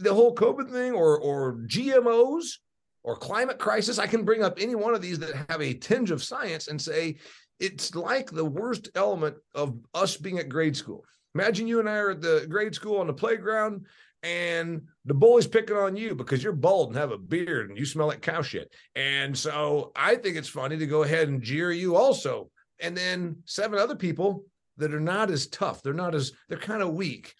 The 0.00 0.14
whole 0.14 0.34
COVID 0.34 0.70
thing 0.70 0.92
or 0.92 1.18
or 1.18 1.54
GMOs, 1.66 2.58
or 3.02 3.16
climate 3.16 3.58
crisis. 3.58 3.98
I 3.98 4.06
can 4.06 4.24
bring 4.24 4.42
up 4.42 4.58
any 4.58 4.74
one 4.74 4.94
of 4.94 5.02
these 5.02 5.18
that 5.20 5.46
have 5.48 5.60
a 5.60 5.74
tinge 5.74 6.10
of 6.10 6.22
science 6.22 6.68
and 6.68 6.80
say 6.80 7.16
it's 7.58 7.94
like 7.94 8.30
the 8.30 8.44
worst 8.44 8.90
element 8.94 9.36
of 9.54 9.78
us 9.94 10.16
being 10.16 10.38
at 10.38 10.48
grade 10.48 10.76
school. 10.76 11.04
Imagine 11.34 11.68
you 11.68 11.80
and 11.80 11.88
I 11.88 11.96
are 11.96 12.10
at 12.10 12.20
the 12.20 12.46
grade 12.48 12.74
school 12.74 12.98
on 12.98 13.06
the 13.06 13.12
playground 13.12 13.86
and 14.22 14.82
the 15.04 15.14
bully's 15.14 15.46
picking 15.46 15.76
on 15.76 15.96
you 15.96 16.14
because 16.14 16.42
you're 16.42 16.52
bald 16.52 16.88
and 16.88 16.98
have 16.98 17.12
a 17.12 17.18
beard 17.18 17.70
and 17.70 17.78
you 17.78 17.86
smell 17.86 18.08
like 18.08 18.20
cow 18.20 18.42
shit. 18.42 18.72
And 18.94 19.36
so 19.36 19.92
I 19.96 20.16
think 20.16 20.36
it's 20.36 20.48
funny 20.48 20.76
to 20.76 20.86
go 20.86 21.02
ahead 21.04 21.28
and 21.28 21.42
jeer 21.42 21.72
you 21.72 21.96
also. 21.96 22.50
And 22.80 22.96
then 22.96 23.36
seven 23.44 23.78
other 23.78 23.96
people 23.96 24.44
that 24.78 24.94
are 24.94 25.00
not 25.00 25.30
as 25.30 25.46
tough, 25.46 25.82
they're 25.82 25.92
not 25.92 26.14
as, 26.14 26.32
they're 26.48 26.58
kind 26.58 26.82
of 26.82 26.94
weak. 26.94 27.34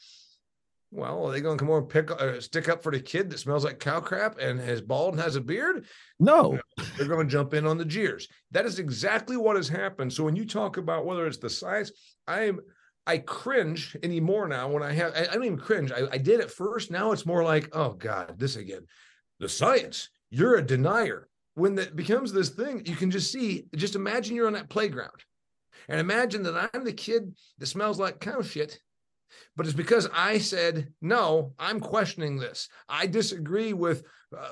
Well, 0.92 1.26
are 1.26 1.32
they 1.32 1.40
going 1.40 1.56
to 1.56 1.62
come 1.62 1.70
over 1.70 1.78
and 1.78 1.88
pick 1.88 2.10
uh, 2.10 2.40
stick 2.40 2.68
up 2.68 2.82
for 2.82 2.90
the 2.90 3.00
kid 3.00 3.30
that 3.30 3.38
smells 3.38 3.64
like 3.64 3.78
cow 3.78 4.00
crap 4.00 4.38
and 4.38 4.60
is 4.60 4.80
bald 4.80 5.14
and 5.14 5.22
has 5.22 5.36
a 5.36 5.40
beard? 5.40 5.86
No, 6.18 6.58
they're 6.96 7.06
going 7.06 7.28
to 7.28 7.32
jump 7.32 7.54
in 7.54 7.64
on 7.64 7.78
the 7.78 7.84
jeers. 7.84 8.26
That 8.50 8.66
is 8.66 8.80
exactly 8.80 9.36
what 9.36 9.54
has 9.54 9.68
happened. 9.68 10.12
So 10.12 10.24
when 10.24 10.34
you 10.34 10.44
talk 10.44 10.78
about 10.78 11.06
whether 11.06 11.26
it's 11.26 11.38
the 11.38 11.48
science, 11.48 11.92
I 12.26 12.42
am 12.42 12.60
I 13.06 13.18
cringe 13.18 13.96
anymore 14.02 14.48
now 14.48 14.68
when 14.68 14.82
I 14.82 14.92
have 14.92 15.12
I, 15.14 15.28
I 15.30 15.34
don't 15.34 15.44
even 15.44 15.58
cringe. 15.58 15.92
I, 15.92 16.08
I 16.10 16.18
did 16.18 16.40
at 16.40 16.50
first. 16.50 16.90
Now 16.90 17.12
it's 17.12 17.26
more 17.26 17.44
like, 17.44 17.68
oh 17.72 17.92
God, 17.92 18.34
this 18.36 18.56
again. 18.56 18.86
The 19.38 19.48
science. 19.48 20.08
You're 20.28 20.56
a 20.56 20.66
denier. 20.66 21.28
When 21.54 21.76
that 21.76 21.94
becomes 21.94 22.32
this 22.32 22.50
thing, 22.50 22.82
you 22.84 22.96
can 22.96 23.10
just 23.12 23.30
see. 23.30 23.66
Just 23.76 23.94
imagine 23.94 24.34
you're 24.34 24.46
on 24.46 24.52
that 24.54 24.70
playground, 24.70 25.24
and 25.88 26.00
imagine 26.00 26.42
that 26.44 26.70
I'm 26.72 26.84
the 26.84 26.92
kid 26.92 27.34
that 27.58 27.66
smells 27.66 27.98
like 27.98 28.20
cow 28.20 28.42
shit 28.42 28.80
but 29.56 29.66
it's 29.66 29.74
because 29.74 30.08
I 30.12 30.38
said, 30.38 30.92
no, 31.00 31.54
I'm 31.58 31.80
questioning 31.80 32.38
this. 32.38 32.68
I 32.88 33.06
disagree 33.06 33.72
with 33.72 34.04
uh, 34.36 34.48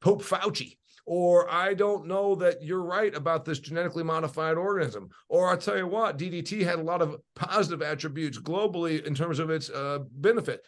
Pope 0.00 0.22
Fauci, 0.22 0.76
or 1.06 1.50
I 1.50 1.74
don't 1.74 2.06
know 2.06 2.34
that 2.36 2.62
you're 2.62 2.82
right 2.82 3.14
about 3.14 3.44
this 3.44 3.60
genetically 3.60 4.02
modified 4.02 4.56
organism. 4.56 5.08
Or 5.28 5.48
I'll 5.48 5.56
tell 5.56 5.76
you 5.76 5.86
what, 5.86 6.18
DDT 6.18 6.62
had 6.62 6.78
a 6.78 6.82
lot 6.82 7.02
of 7.02 7.16
positive 7.34 7.80
attributes 7.82 8.38
globally 8.38 9.04
in 9.04 9.14
terms 9.14 9.38
of 9.38 9.50
its 9.50 9.70
uh, 9.70 10.00
benefit. 10.10 10.64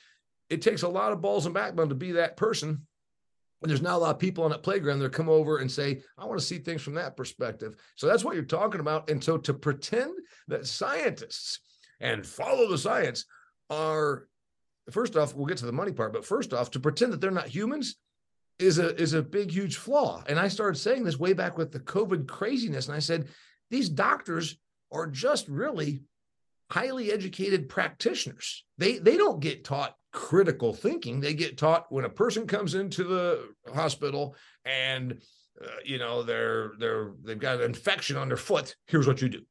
It 0.49 0.63
takes 0.63 0.83
a 0.83 0.89
lot 0.89 1.13
of 1.13 1.21
balls 1.21 1.45
and 1.45 1.55
backbone 1.55 1.89
to 1.89 1.95
be 1.95 2.13
that 2.13 2.37
person. 2.37 2.87
And 3.61 3.69
there's 3.69 3.83
not 3.83 3.97
a 3.97 3.99
lot 3.99 4.15
of 4.15 4.21
people 4.21 4.45
on 4.45 4.51
that 4.51 4.63
playground 4.63 5.01
that 5.01 5.13
come 5.13 5.29
over 5.29 5.59
and 5.59 5.71
say, 5.71 6.01
I 6.17 6.25
want 6.25 6.39
to 6.39 6.47
see 6.47 6.59
things 6.59 6.83
from 6.83 6.95
that 6.95 7.17
perspective. 7.17 7.75
So 7.97 8.07
that's 8.07 8.25
what 8.25 8.37
you're 8.37 8.45
talking 8.45 8.81
about. 8.81 9.11
And 9.11 9.23
so 9.23 9.37
to 9.39 9.53
pretend 9.53 10.13
that 10.47 10.67
scientists 10.67 11.59
and 12.01 12.27
follow 12.27 12.69
the 12.69 12.79
science 12.79 13.25
are 13.71 14.29
first 14.91 15.17
off 15.17 15.35
we'll 15.35 15.47
get 15.47 15.59
to 15.59 15.67
the 15.67 15.73
money 15.73 15.93
part 15.93 16.13
but 16.13 16.25
first 16.25 16.53
off 16.53 16.71
to 16.71 16.81
pretend 16.81 17.13
that 17.13 17.21
they're 17.21 17.31
not 17.31 17.49
humans 17.49 17.97
is 18.59 18.79
a 18.79 18.95
is 19.01 19.13
a 19.13 19.23
big 19.23 19.51
huge 19.51 19.77
flaw. 19.77 20.23
And 20.29 20.39
i 20.39 20.49
started 20.49 20.79
saying 20.79 21.05
this 21.05 21.19
way 21.19 21.33
back 21.33 21.59
with 21.59 21.73
the 21.73 21.81
covid 21.81 22.27
craziness 22.27 22.89
and 22.89 22.97
i 22.97 23.01
said 23.01 23.29
these 23.71 23.89
doctors 23.89 24.57
are 24.91 25.07
just 25.07 25.49
really 25.49 26.03
highly 26.71 27.11
educated 27.13 27.69
practitioners. 27.69 28.65
They 28.77 28.99
they 28.99 29.17
don't 29.17 29.41
get 29.41 29.65
taught 29.65 29.95
critical 30.13 30.73
thinking. 30.73 31.21
They 31.21 31.35
get 31.35 31.59
taught 31.59 31.91
when 31.91 32.05
a 32.05 32.11
person 32.11 32.47
comes 32.47 32.75
into 32.75 33.05
the 33.05 33.49
hospital 33.75 34.37
and 34.65 35.21
uh, 35.63 35.69
you 35.85 35.99
know 35.99 36.23
they're 36.23 36.73
they're 36.79 37.13
they've 37.25 37.39
got 37.39 37.59
an 37.59 37.65
infection 37.65 38.17
on 38.17 38.29
their 38.29 38.37
foot 38.37 38.77
here's 38.87 39.09
what 39.09 39.21
you 39.21 39.29
do 39.29 39.43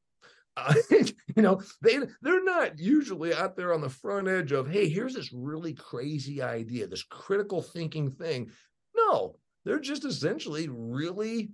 uh, 0.57 0.73
you 1.35 1.43
know, 1.43 1.61
they 1.81 1.99
they're 2.21 2.43
not 2.43 2.79
usually 2.79 3.33
out 3.33 3.55
there 3.55 3.73
on 3.73 3.81
the 3.81 3.89
front 3.89 4.27
edge 4.27 4.51
of, 4.51 4.69
hey, 4.69 4.89
here's 4.89 5.13
this 5.13 5.31
really 5.31 5.73
crazy 5.73 6.41
idea, 6.41 6.87
this 6.87 7.03
critical 7.03 7.61
thinking 7.61 8.11
thing. 8.11 8.49
No, 8.95 9.35
they're 9.63 9.79
just 9.79 10.03
essentially 10.03 10.67
really 10.69 11.51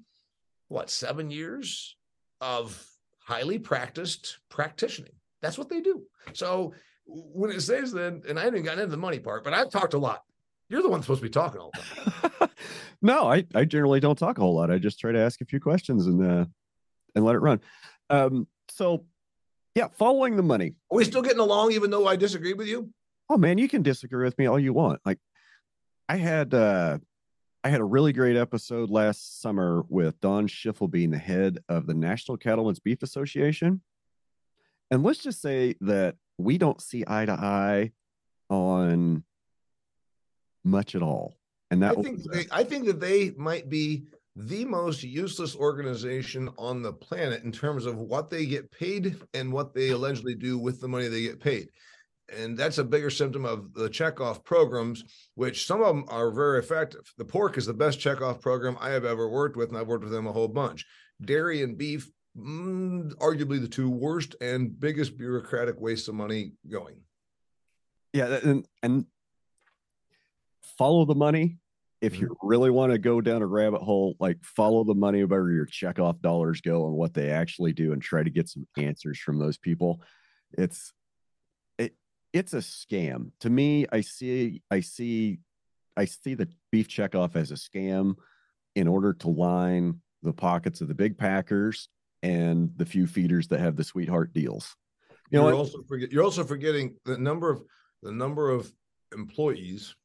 what 0.70 0.90
seven 0.90 1.30
years 1.30 1.98
of 2.40 2.82
highly 3.20 3.60
practiced 3.60 4.40
practicing. 4.50 5.10
That's 5.42 5.58
what 5.58 5.70
they 5.70 5.82
do. 5.82 6.04
So 6.32 6.74
when 7.06 7.52
it 7.52 7.62
says 7.62 7.92
that, 7.92 8.24
and 8.28 8.40
I 8.40 8.46
haven't 8.46 8.64
gotten 8.64 8.80
into 8.80 8.92
the 8.92 8.98
money 8.98 9.20
part, 9.20 9.44
but 9.44 9.54
I've 9.54 9.70
talked 9.70 9.94
a 9.94 9.98
lot. 10.00 10.24
You're 10.70 10.82
the 10.82 10.90
one 10.90 11.02
supposed 11.02 11.20
to 11.20 11.28
be 11.28 11.30
talking 11.30 11.60
all 11.60 11.72
the 11.74 12.30
time. 12.40 12.50
no, 13.02 13.30
I, 13.30 13.46
I 13.54 13.66
generally 13.66 14.00
don't 14.00 14.18
talk 14.18 14.38
a 14.38 14.42
whole 14.42 14.56
lot. 14.56 14.72
I 14.72 14.78
just 14.78 15.00
try 15.00 15.12
to 15.12 15.20
ask 15.20 15.42
a 15.42 15.46
few 15.46 15.60
questions 15.60 16.08
and 16.08 16.26
uh, 16.26 16.46
and 17.16 17.26
let 17.26 17.36
it 17.36 17.40
run. 17.40 17.60
Um, 18.10 18.48
so, 18.70 19.06
yeah, 19.76 19.88
following 19.98 20.36
the 20.36 20.44
money. 20.44 20.74
Are 20.92 20.98
we 20.98 21.06
still 21.06 21.22
getting 21.22 21.40
along, 21.40 21.72
even 21.72 21.90
though 21.90 22.08
I 22.08 22.16
disagree 22.16 22.54
with 22.54 22.68
you? 22.68 22.90
Oh 23.30 23.38
man, 23.38 23.58
you 23.58 23.68
can 23.68 23.82
disagree 23.82 24.24
with 24.24 24.38
me 24.38 24.46
all 24.46 24.60
you 24.60 24.74
want. 24.74 25.02
Like, 25.06 25.20
I 26.08 26.18
had 26.18 26.54
uh, 26.54 27.00
I 27.64 27.70
had 27.70 27.80
a 27.80 27.86
really 27.86 28.14
great 28.14 28.36
episode 28.36 28.90
last 28.90 29.42
summer 29.42 29.84
with 29.88 30.20
Don 30.20 30.48
Schiefelbein 30.48 31.12
the 31.12 31.18
head 31.18 31.60
of 31.70 31.88
the 31.88 31.94
National 31.94 32.38
Cattlemen's 32.38 32.80
Beef 32.80 33.02
Association, 33.02 33.82
and 34.92 35.04
let's 35.04 35.20
just 35.20 35.42
say 35.42 35.76
that 35.82 36.16
we 36.38 36.58
don't 36.58 36.82
see 36.82 37.04
eye 37.08 37.26
to 37.26 37.32
eye 37.32 37.92
on 38.50 39.24
much 40.64 40.96
at 40.96 41.02
all. 41.02 41.38
And 41.72 41.82
that 41.82 41.98
I 41.98 42.02
think 42.02 42.24
they, 42.24 42.46
I 42.52 42.64
think 42.64 42.86
that 42.86 43.00
they 43.00 43.32
might 43.32 43.70
be 43.70 44.04
the 44.36 44.66
most 44.66 45.04
useless 45.04 45.56
organization 45.56 46.50
on 46.58 46.82
the 46.82 46.94
planet 46.94 47.44
in 47.44 47.52
terms 47.52 47.86
of 47.86 47.98
what 47.98 48.30
they 48.30 48.46
get 48.46 48.72
paid 48.72 49.16
and 49.34 49.52
what 49.52 49.74
they 49.74 49.90
allegedly 49.90 50.36
do 50.36 50.58
with 50.58 50.82
the 50.82 50.88
money 50.88 51.08
they 51.08 51.22
get 51.22 51.40
paid. 51.40 51.70
And 52.36 52.58
that's 52.58 52.80
a 52.80 52.84
bigger 52.84 53.10
symptom 53.10 53.46
of 53.46 53.74
the 53.74 53.90
checkoff 53.90 54.44
programs, 54.44 55.04
which 55.36 55.68
some 55.68 55.82
of 55.82 55.88
them 55.88 56.06
are 56.08 56.32
very 56.32 56.60
effective. 56.60 57.02
The 57.18 57.26
pork 57.26 57.58
is 57.58 57.66
the 57.66 57.74
best 57.74 58.00
checkoff 58.00 58.42
program 58.42 58.78
I 58.80 58.90
have 58.90 59.06
ever 59.06 59.30
worked 59.30 59.56
with, 59.56 59.70
and 59.70 59.78
I've 59.78 59.88
worked 59.88 60.04
with 60.04 60.14
them 60.14 60.26
a 60.26 60.32
whole 60.32 60.48
bunch. 60.48 60.86
Dairy 61.22 61.62
and 61.62 61.78
beef, 61.78 62.10
mm, 62.36 63.14
arguably 63.16 63.62
the 63.62 63.68
two 63.68 63.90
worst 63.90 64.36
and 64.42 64.80
biggest 64.80 65.18
bureaucratic 65.18 65.80
waste 65.80 66.08
of 66.08 66.16
money 66.16 66.54
going. 66.68 66.96
Yeah, 68.14 68.40
and 68.44 68.66
and 68.82 69.06
follow 70.78 71.06
the 71.06 71.16
money. 71.16 71.58
If 72.04 72.14
mm-hmm. 72.14 72.24
you 72.24 72.38
really 72.44 72.70
want 72.70 72.92
to 72.92 72.98
go 72.98 73.22
down 73.22 73.42
a 73.42 73.48
rabbit 73.48 73.82
hole, 73.82 74.18
like 74.20 74.44
follow 74.44 74.84
the 74.84 74.94
money 74.94 75.24
where 75.24 75.50
your 75.50 75.66
checkoff 75.66 76.20
dollars 76.20 76.60
go 76.60 76.86
and 76.86 76.96
what 76.96 77.14
they 77.14 77.32
actually 77.32 77.72
do 77.72 77.94
and 77.94 78.02
try 78.02 78.22
to 78.22 78.30
get 78.30 78.50
some 78.50 78.68
answers 78.78 79.18
from 79.18 79.40
those 79.40 79.58
people. 79.58 80.02
It's 80.52 80.92
it 81.78 81.96
it's 82.34 82.54
a 82.54 82.58
scam. 82.58 83.32
To 83.40 83.50
me, 83.50 83.86
I 83.90 84.02
see 84.02 84.62
I 84.70 84.82
see 84.82 85.40
I 85.96 86.06
see 86.06 86.34
the 86.34 86.50
beef 86.74 86.90
checkoff 86.90 87.38
as 87.38 87.52
a 87.52 87.56
scam 87.56 88.16
in 88.76 88.90
order 88.90 89.14
to 89.14 89.30
line 89.30 90.02
the 90.24 90.34
pockets 90.34 90.82
of 90.82 90.90
the 90.90 90.96
big 90.96 91.18
packers 91.18 91.88
and 92.22 92.72
the 92.76 92.86
few 92.86 93.08
feeders 93.08 93.48
that 93.48 93.60
have 93.60 93.76
the 93.76 93.84
sweetheart 93.84 94.34
deals. 94.34 94.76
You 95.30 95.40
know, 95.40 95.48
you're 95.48 95.58
also 95.58 95.84
forget, 95.88 96.12
you're 96.12 96.24
also 96.24 96.44
forgetting 96.44 96.96
the 97.06 97.18
number 97.18 97.50
of 97.50 97.64
the 98.02 98.12
number 98.12 98.50
of 98.50 98.72
employees. 99.14 99.96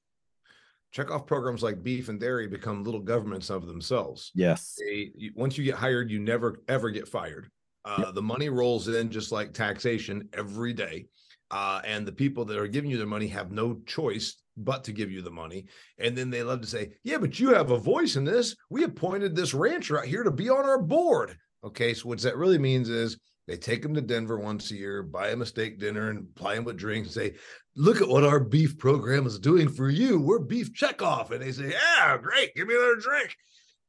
Checkoff 0.95 1.27
programs 1.27 1.63
like 1.63 1.83
beef 1.83 2.09
and 2.09 2.19
dairy 2.19 2.47
become 2.47 2.83
little 2.83 3.01
governments 3.01 3.51
of 3.51 3.67
themselves. 3.67 4.31
Yes. 4.35 4.77
They, 4.79 5.13
once 5.35 5.59
you 5.59 5.65
get 5.65 5.75
hired, 5.75 6.11
you 6.11 6.19
never 6.19 6.63
ever 6.69 6.91
get 6.91 7.07
fired. 7.07 7.51
Uh, 7.85 8.05
yep. 8.07 8.15
The 8.15 8.23
money 8.23 8.49
rolls 8.49 8.89
in 8.89 9.11
just 9.11 9.33
like 9.33 9.53
taxation 9.53 10.29
every 10.33 10.73
day. 10.73 11.07
Uh, 11.51 11.81
and 11.85 12.07
the 12.07 12.13
people 12.13 12.45
that 12.45 12.59
are 12.59 12.67
giving 12.67 12.91
you 12.91 12.99
their 12.99 13.07
money 13.07 13.27
have 13.29 13.53
no 13.53 13.81
choice 13.87 14.37
but 14.57 14.85
to 14.85 14.93
give 14.93 15.11
you 15.11 15.23
the 15.23 15.31
money. 15.31 15.67
And 15.99 16.17
then 16.17 16.31
they 16.31 16.43
love 16.43 16.61
to 16.61 16.67
say, 16.67 16.91
Yeah, 17.05 17.19
but 17.19 17.39
you 17.39 17.55
have 17.55 17.71
a 17.71 17.79
voice 17.79 18.17
in 18.17 18.25
this. 18.25 18.55
We 18.71 18.85
appointed 18.85 19.35
this 19.35 19.55
rancher 19.55 19.99
out 19.99 20.07
here 20.07 20.25
to 20.25 20.31
be 20.31 20.51
on 20.51 20.65
our 20.65 20.83
board. 20.83 21.37
Okay. 21.65 21.95
So, 21.95 22.09
what 22.09 22.21
that 22.21 22.37
really 22.37 22.59
means 22.59 22.89
is 22.89 23.19
they 23.49 23.57
take 23.57 23.83
them 23.83 23.95
to 23.95 24.03
Denver 24.03 24.39
once 24.39 24.71
a 24.71 24.77
year, 24.77 25.03
buy 25.03 25.29
a 25.29 25.47
steak 25.47 25.79
dinner, 25.79 26.11
and 26.11 26.33
ply 26.35 26.55
them 26.55 26.65
with 26.65 26.77
drinks 26.77 27.09
and 27.09 27.15
say, 27.15 27.39
Look 27.75 28.03
at 28.03 28.09
what 28.09 28.25
our 28.25 28.41
beef 28.41 28.77
program 28.77 29.27
is 29.27 29.39
doing 29.39 29.69
for 29.71 29.89
you. 29.89 30.21
We're 30.21 30.41
beef 30.41 30.75
checkoff. 30.75 31.31
And 31.31 31.41
they 31.41 31.53
say, 31.53 31.73
Yeah, 31.73 32.19
great. 32.19 32.55
Give 32.55 32.69
me 32.69 32.75
another 32.75 32.97
drink. 32.97 33.35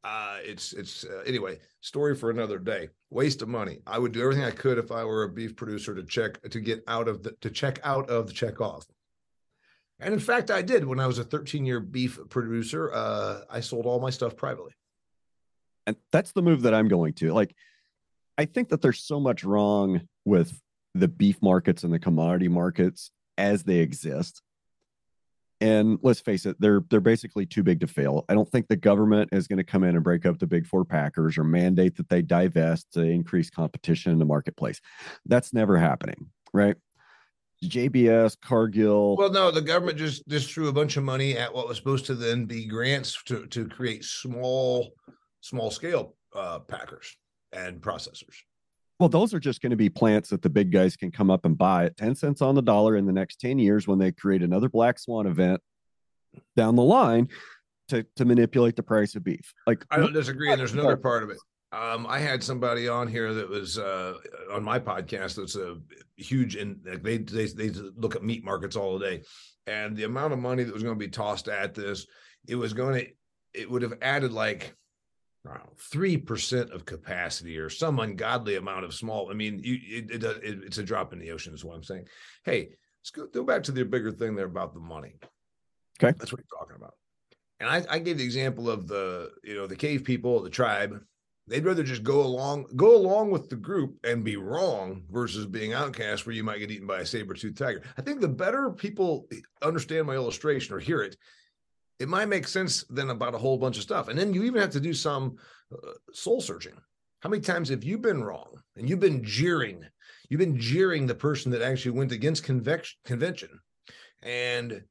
Uh, 0.02 0.38
it's, 0.44 0.72
it's, 0.72 1.04
uh, 1.04 1.24
anyway, 1.26 1.60
story 1.82 2.16
for 2.16 2.30
another 2.30 2.58
day. 2.58 2.88
Waste 3.10 3.42
of 3.42 3.50
money. 3.50 3.82
I 3.86 4.00
would 4.00 4.14
do 4.14 4.22
everything 4.22 4.46
I 4.46 4.52
could 4.52 4.78
if 4.78 4.94
I 4.94 5.04
were 5.04 5.24
a 5.24 5.30
beef 5.30 5.58
producer 5.58 5.94
to 5.94 6.04
check, 6.04 6.42
to 6.50 6.62
get 6.62 6.82
out 6.88 7.10
of 7.10 7.22
the, 7.22 7.34
to 7.42 7.50
check 7.50 7.82
out 7.84 8.10
of 8.10 8.28
the 8.28 8.34
check 8.34 8.62
off. 8.62 8.86
And 10.00 10.14
in 10.14 10.22
fact, 10.22 10.52
I 10.52 10.62
did 10.62 10.86
when 10.86 11.02
I 11.02 11.08
was 11.08 11.20
a 11.20 11.26
13 11.26 11.66
year 11.66 11.82
beef 11.82 12.18
producer. 12.30 12.94
Uh, 12.94 13.42
I 13.50 13.60
sold 13.60 13.86
all 13.86 14.00
my 14.00 14.10
stuff 14.10 14.38
privately. 14.38 14.72
And 15.86 15.98
that's 16.14 16.32
the 16.32 16.42
move 16.42 16.62
that 16.62 16.74
I'm 16.74 16.88
going 16.88 17.14
to. 17.16 17.34
Like, 17.34 17.54
I 18.40 18.46
think 18.46 18.70
that 18.70 18.82
there's 18.82 19.04
so 19.04 19.20
much 19.20 19.44
wrong 19.44 20.08
with 20.24 20.58
the 20.96 21.10
beef 21.10 21.42
markets 21.42 21.84
and 21.84 21.92
the 21.92 22.00
commodity 22.00 22.48
markets 22.48 23.12
as 23.38 23.64
they 23.64 23.80
exist. 23.80 24.42
And 25.60 26.00
let's 26.04 26.22
face 26.22 26.46
it, 26.46 26.56
they're 26.58 26.82
they're 26.90 27.02
basically 27.02 27.46
too 27.46 27.64
big 27.64 27.82
to 27.82 27.88
fail. 27.88 28.24
I 28.30 28.36
don't 28.36 28.50
think 28.50 28.70
the 28.70 28.78
government 28.78 29.32
is 29.34 29.50
going 29.50 29.58
to 29.58 29.66
come 29.66 29.84
in 29.84 29.96
and 29.96 30.06
break 30.06 30.26
up 30.26 30.40
the 30.40 30.48
big 30.48 30.68
four 30.68 30.86
packers 30.86 31.38
or 31.38 31.44
mandate 31.44 31.98
that 31.98 32.08
they 32.08 32.22
divest 32.22 32.94
to 32.94 33.02
increase 33.02 33.50
competition 33.50 34.14
in 34.14 34.20
the 34.20 34.26
marketplace. 34.26 34.80
That's 35.26 35.54
never 35.54 35.78
happening, 35.78 36.28
right? 36.54 36.78
JBS, 37.62 38.38
Cargill. 38.40 39.18
Well, 39.18 39.34
no, 39.34 39.52
the 39.52 39.62
government 39.62 39.98
just 39.98 40.26
just 40.30 40.50
threw 40.50 40.70
a 40.70 40.74
bunch 40.74 40.96
of 40.96 41.04
money 41.04 41.38
at 41.38 41.54
what 41.54 41.68
was 41.68 41.76
supposed 41.76 42.06
to 42.06 42.16
then 42.16 42.46
be 42.46 42.66
grants 42.66 43.22
to 43.24 43.48
to 43.48 43.68
create 43.68 44.06
small 44.06 44.94
small 45.42 45.72
scale 45.72 46.16
uh, 46.34 46.60
packers 46.60 47.18
and 47.54 47.82
processors. 47.82 48.36
Well, 49.00 49.10
those 49.10 49.34
are 49.34 49.40
just 49.40 49.62
going 49.62 49.70
to 49.70 49.78
be 49.78 49.90
plants 49.90 50.30
that 50.30 50.42
the 50.42 50.50
big 50.50 50.72
guys 50.72 50.98
can 50.98 51.10
come 51.10 51.32
up 51.32 51.46
and 51.46 51.58
buy 51.58 51.86
at 51.86 51.98
10 51.98 52.16
cents 52.16 52.42
on 52.42 52.56
the 52.56 52.62
dollar 52.62 52.98
in 52.98 53.06
the 53.06 53.14
next 53.14 53.40
10 53.40 53.58
years 53.58 53.88
when 53.88 53.98
they 53.98 54.12
create 54.12 54.44
another 54.44 54.68
black 54.68 55.00
swan 55.00 55.26
event 55.26 55.62
down 56.58 56.76
the 56.76 56.84
line 56.84 57.30
to, 57.88 58.06
to 58.18 58.26
manipulate 58.26 58.76
the 58.76 58.84
price 58.84 59.16
of 59.16 59.24
beef. 59.24 59.54
Like 59.66 59.86
I 59.90 59.98
don't 59.98 60.14
disagree. 60.14 60.52
And 60.52 60.60
there's 60.60 60.74
another 60.74 60.98
part 60.98 61.24
of 61.24 61.30
it. 61.30 61.38
Um, 61.72 62.08
I 62.08 62.20
had 62.20 62.44
somebody 62.44 62.88
on 62.88 63.08
here 63.08 63.34
that 63.34 63.48
was 63.48 63.78
uh, 63.78 64.16
on 64.52 64.64
my 64.64 64.80
podcast 64.80 65.36
that's 65.36 65.56
a 65.56 65.78
huge 66.18 66.56
and 66.56 66.80
like 66.84 67.04
they, 67.04 67.20
they 67.20 67.46
they 67.46 67.70
look 67.70 68.16
at 68.16 68.24
meat 68.24 68.44
markets 68.44 68.76
all 68.76 68.98
day, 68.98 69.22
and 69.68 69.96
the 69.96 70.06
amount 70.06 70.34
of 70.34 70.40
money 70.40 70.64
that 70.64 70.74
was 70.74 70.82
going 70.82 70.96
to 70.96 71.06
be 71.06 71.12
tossed 71.12 71.48
at 71.48 71.76
this, 71.76 72.08
it 72.48 72.56
was 72.56 72.74
going 72.74 72.96
to 73.00 73.08
it 73.54 73.70
would 73.70 73.84
have 73.84 73.94
added 74.02 74.34
like 74.34 74.74
Uh, 75.48 75.58
three 75.78 76.18
percent 76.18 76.70
of 76.72 76.86
capacity 76.86 77.58
or 77.58 77.70
some 77.70 78.00
ungodly 78.00 78.58
amount 78.58 78.84
of 78.84 78.94
small. 78.94 79.32
I 79.32 79.34
mean, 79.34 79.62
you, 79.64 79.80
it, 79.82 80.12
it, 80.12 80.24
it, 80.24 80.60
it's 80.66 80.78
a 80.78 80.84
drop 80.84 81.14
in 81.14 81.20
the 81.20 81.32
ocean, 81.32 81.54
is 81.54 81.64
what 81.64 81.76
I'm 81.76 81.84
saying. 81.84 82.08
Hey, 82.44 82.70
let's 83.02 83.10
go, 83.12 83.26
go 83.26 83.44
back 83.44 83.64
to 83.64 83.72
the 83.72 83.86
bigger 83.86 84.12
thing 84.12 84.36
there 84.36 84.46
about 84.46 84.74
the 84.74 84.82
money. 84.82 85.16
Okay, 85.98 86.16
that's 86.20 86.34
what 86.34 86.42
you're 86.42 86.60
talking 86.60 86.76
about. 86.76 86.96
And 87.62 87.70
I, 87.70 87.86
I 87.90 88.00
gave 88.00 88.18
the 88.18 88.24
example 88.24 88.70
of 88.70 88.88
the 88.88 89.32
you 89.44 89.56
know 89.56 89.66
the 89.66 89.78
cave 89.78 90.04
people, 90.04 90.44
the 90.44 90.50
tribe. 90.50 91.00
They'd 91.48 91.66
rather 91.66 91.84
just 91.84 92.04
go 92.04 92.22
along 92.22 92.68
go 92.76 92.96
along 92.96 93.32
with 93.32 93.50
the 93.50 93.56
group 93.56 93.96
and 94.04 94.26
be 94.26 94.36
wrong 94.36 95.04
versus 95.10 95.46
being 95.46 95.74
outcast 95.74 96.26
where 96.26 96.36
you 96.36 96.44
might 96.44 96.60
get 96.60 96.70
eaten 96.70 96.86
by 96.86 97.00
a 97.00 97.06
saber-toothed 97.06 97.58
tiger. 97.58 97.82
I 97.98 98.02
think 98.02 98.20
the 98.20 98.28
better 98.28 98.70
people 98.72 99.28
understand 99.64 100.06
my 100.06 100.16
illustration 100.16 100.76
or 100.76 100.80
hear 100.80 101.02
it, 101.02 101.16
it 102.00 102.08
might 102.08 102.30
make 102.30 102.48
sense 102.48 102.84
then 102.90 103.10
about 103.10 103.36
a 103.36 103.38
whole 103.38 103.58
bunch 103.58 103.78
of 103.78 103.84
stuff. 103.84 104.08
And 104.08 104.18
then 104.18 104.34
you 104.34 104.44
even 104.44 104.62
have 104.62 104.72
to 104.72 104.80
do 104.80 104.94
some 104.94 105.38
uh, 105.74 105.92
soul 106.14 106.42
searching. 106.42 106.74
How 107.20 107.30
many 107.30 107.42
times 107.42 107.70
have 107.70 107.84
you 107.84 107.98
been 107.98 108.24
wrong 108.24 108.62
and 108.78 108.90
you've 108.90 109.02
been 109.02 109.24
jeering? 109.24 109.86
You've 110.30 110.40
been 110.40 110.58
jeering 110.60 111.06
the 111.06 111.16
person 111.16 111.52
that 111.52 111.62
actually 111.62 111.92
went 111.92 112.12
against 112.12 112.44
convention, 112.44 113.50
and 114.24 114.84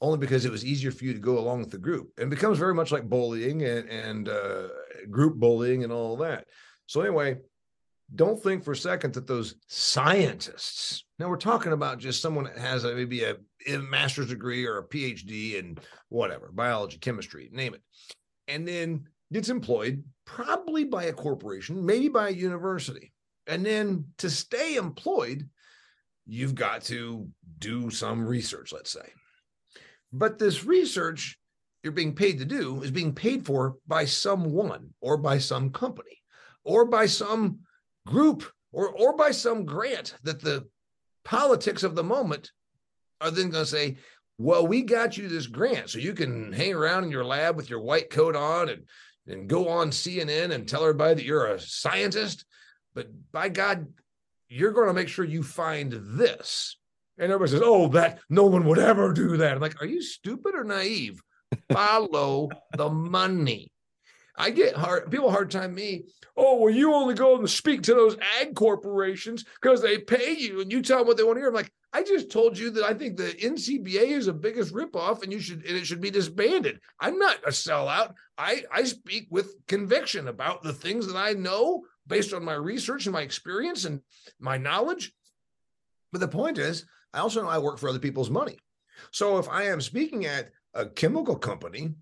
only 0.00 0.18
because 0.18 0.44
it 0.44 0.50
was 0.50 0.64
easier 0.64 0.90
for 0.90 1.04
you 1.04 1.12
to 1.14 1.20
go 1.20 1.38
along 1.38 1.60
with 1.60 1.70
the 1.70 1.78
group. 1.78 2.10
And 2.18 2.28
becomes 2.28 2.58
very 2.58 2.74
much 2.74 2.90
like 2.90 3.08
bullying 3.08 3.62
and, 3.62 3.88
and 3.88 4.28
uh, 4.28 4.68
group 5.08 5.36
bullying 5.36 5.84
and 5.84 5.92
all 5.92 6.16
that. 6.18 6.46
So 6.86 7.00
anyway, 7.00 7.38
don't 8.14 8.42
think 8.42 8.64
for 8.64 8.72
a 8.72 8.76
second 8.76 9.14
that 9.14 9.26
those 9.26 9.54
scientists 9.68 11.04
now 11.22 11.28
we're 11.28 11.36
talking 11.36 11.72
about 11.72 11.98
just 11.98 12.20
someone 12.20 12.46
that 12.46 12.58
has 12.58 12.82
a, 12.82 12.92
maybe 12.92 13.22
a, 13.22 13.36
a, 13.68 13.78
master's 13.78 14.26
degree 14.26 14.66
or 14.66 14.78
a 14.78 14.88
phd 14.88 15.54
in 15.54 15.78
whatever 16.08 16.50
biology 16.52 16.98
chemistry 16.98 17.48
name 17.52 17.74
it. 17.74 17.82
And 18.48 18.66
then 18.66 19.06
gets 19.32 19.48
employed 19.48 20.02
probably 20.24 20.82
by 20.82 21.04
a 21.04 21.12
corporation 21.12 21.86
maybe 21.86 22.08
by 22.08 22.30
a 22.30 22.32
university. 22.32 23.12
And 23.46 23.64
then 23.64 24.06
to 24.18 24.28
stay 24.28 24.74
employed 24.74 25.48
you've 26.26 26.56
got 26.56 26.82
to 26.82 27.28
do 27.60 27.88
some 27.88 28.26
research 28.26 28.72
let's 28.72 28.90
say. 28.90 29.08
But 30.12 30.40
this 30.40 30.64
research 30.64 31.38
you're 31.84 31.92
being 31.92 32.16
paid 32.16 32.40
to 32.40 32.44
do 32.44 32.82
is 32.82 32.90
being 32.90 33.14
paid 33.14 33.46
for 33.46 33.76
by 33.86 34.06
someone 34.06 34.90
or 35.00 35.16
by 35.16 35.38
some 35.38 35.70
company 35.70 36.18
or 36.64 36.84
by 36.84 37.06
some 37.06 37.60
group 38.08 38.44
or 38.72 38.88
or 38.88 39.16
by 39.16 39.30
some 39.30 39.64
grant 39.64 40.16
that 40.24 40.40
the 40.40 40.66
politics 41.24 41.82
of 41.82 41.94
the 41.94 42.04
moment 42.04 42.52
are 43.20 43.30
then 43.30 43.50
going 43.50 43.64
to 43.64 43.70
say 43.70 43.96
well 44.38 44.66
we 44.66 44.82
got 44.82 45.16
you 45.16 45.28
this 45.28 45.46
grant 45.46 45.90
so 45.90 45.98
you 45.98 46.14
can 46.14 46.52
hang 46.52 46.74
around 46.74 47.04
in 47.04 47.10
your 47.10 47.24
lab 47.24 47.56
with 47.56 47.70
your 47.70 47.80
white 47.80 48.10
coat 48.10 48.36
on 48.36 48.68
and 48.68 48.82
and 49.26 49.48
go 49.48 49.68
on 49.68 49.90
CNN 49.90 50.50
and 50.52 50.68
tell 50.68 50.82
everybody 50.82 51.14
that 51.14 51.24
you're 51.24 51.46
a 51.46 51.60
scientist. 51.60 52.44
But 52.94 53.08
by 53.30 53.48
god 53.48 53.86
you're 54.48 54.72
going 54.72 54.88
to 54.88 54.92
make 54.92 55.08
sure 55.08 55.24
you 55.24 55.42
find 55.42 55.92
this. 55.92 56.76
And 57.18 57.30
everybody 57.30 57.52
says 57.52 57.62
oh 57.64 57.88
that 57.88 58.20
no 58.28 58.46
one 58.46 58.64
would 58.66 58.78
ever 58.78 59.12
do 59.12 59.36
that. 59.38 59.54
I'm 59.54 59.60
like 59.60 59.80
are 59.80 59.86
you 59.86 60.02
stupid 60.02 60.54
or 60.54 60.64
naive? 60.64 61.20
Follow 61.72 62.48
the 62.76 62.88
money 62.88 63.70
I 64.36 64.50
get 64.50 64.74
hard 64.74 65.10
people 65.10 65.30
hard 65.30 65.50
time 65.50 65.74
me. 65.74 66.04
Oh, 66.36 66.56
well, 66.58 66.72
you 66.72 66.94
only 66.94 67.14
go 67.14 67.36
and 67.38 67.48
speak 67.48 67.82
to 67.82 67.94
those 67.94 68.16
ag 68.40 68.54
corporations 68.54 69.44
because 69.60 69.82
they 69.82 69.98
pay 69.98 70.32
you 70.32 70.60
and 70.60 70.72
you 70.72 70.80
tell 70.80 70.98
them 70.98 71.06
what 71.06 71.18
they 71.18 71.22
want 71.22 71.36
to 71.36 71.40
hear. 71.40 71.48
I'm 71.48 71.54
like, 71.54 71.70
I 71.92 72.02
just 72.02 72.30
told 72.30 72.56
you 72.56 72.70
that 72.70 72.84
I 72.84 72.94
think 72.94 73.16
the 73.16 73.34
NCBA 73.34 74.12
is 74.12 74.26
the 74.26 74.32
biggest 74.32 74.72
ripoff 74.72 75.22
and 75.22 75.30
you 75.30 75.40
should 75.40 75.66
and 75.66 75.76
it 75.76 75.86
should 75.86 76.00
be 76.00 76.10
disbanded. 76.10 76.80
I'm 76.98 77.18
not 77.18 77.36
a 77.46 77.50
sellout. 77.50 78.14
I, 78.38 78.64
I 78.72 78.84
speak 78.84 79.26
with 79.30 79.54
conviction 79.66 80.28
about 80.28 80.62
the 80.62 80.72
things 80.72 81.06
that 81.06 81.16
I 81.16 81.32
know 81.32 81.82
based 82.06 82.32
on 82.32 82.44
my 82.44 82.54
research 82.54 83.04
and 83.04 83.12
my 83.12 83.22
experience 83.22 83.84
and 83.84 84.00
my 84.40 84.56
knowledge. 84.56 85.12
But 86.12 86.20
the 86.20 86.28
point 86.28 86.58
is, 86.58 86.86
I 87.12 87.18
also 87.18 87.42
know 87.42 87.48
I 87.48 87.58
work 87.58 87.78
for 87.78 87.90
other 87.90 87.98
people's 87.98 88.30
money. 88.30 88.58
So 89.10 89.38
if 89.38 89.48
I 89.48 89.64
am 89.64 89.80
speaking 89.80 90.24
at 90.24 90.50
a 90.74 90.86
chemical 90.86 91.36
company 91.36 91.94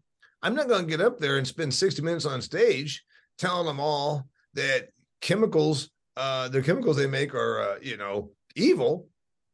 I'm 0.42 0.54
not 0.54 0.68
going 0.68 0.82
to 0.82 0.90
get 0.90 1.00
up 1.00 1.18
there 1.18 1.36
and 1.38 1.46
spend 1.46 1.74
60 1.74 2.02
minutes 2.02 2.24
on 2.24 2.40
stage 2.40 3.04
telling 3.38 3.66
them 3.66 3.80
all 3.80 4.26
that 4.54 4.88
chemicals, 5.20 5.90
uh, 6.16 6.48
the 6.48 6.62
chemicals 6.62 6.96
they 6.96 7.06
make 7.06 7.34
are, 7.34 7.60
uh, 7.60 7.78
you 7.82 7.96
know, 7.96 8.30
evil. 8.56 9.08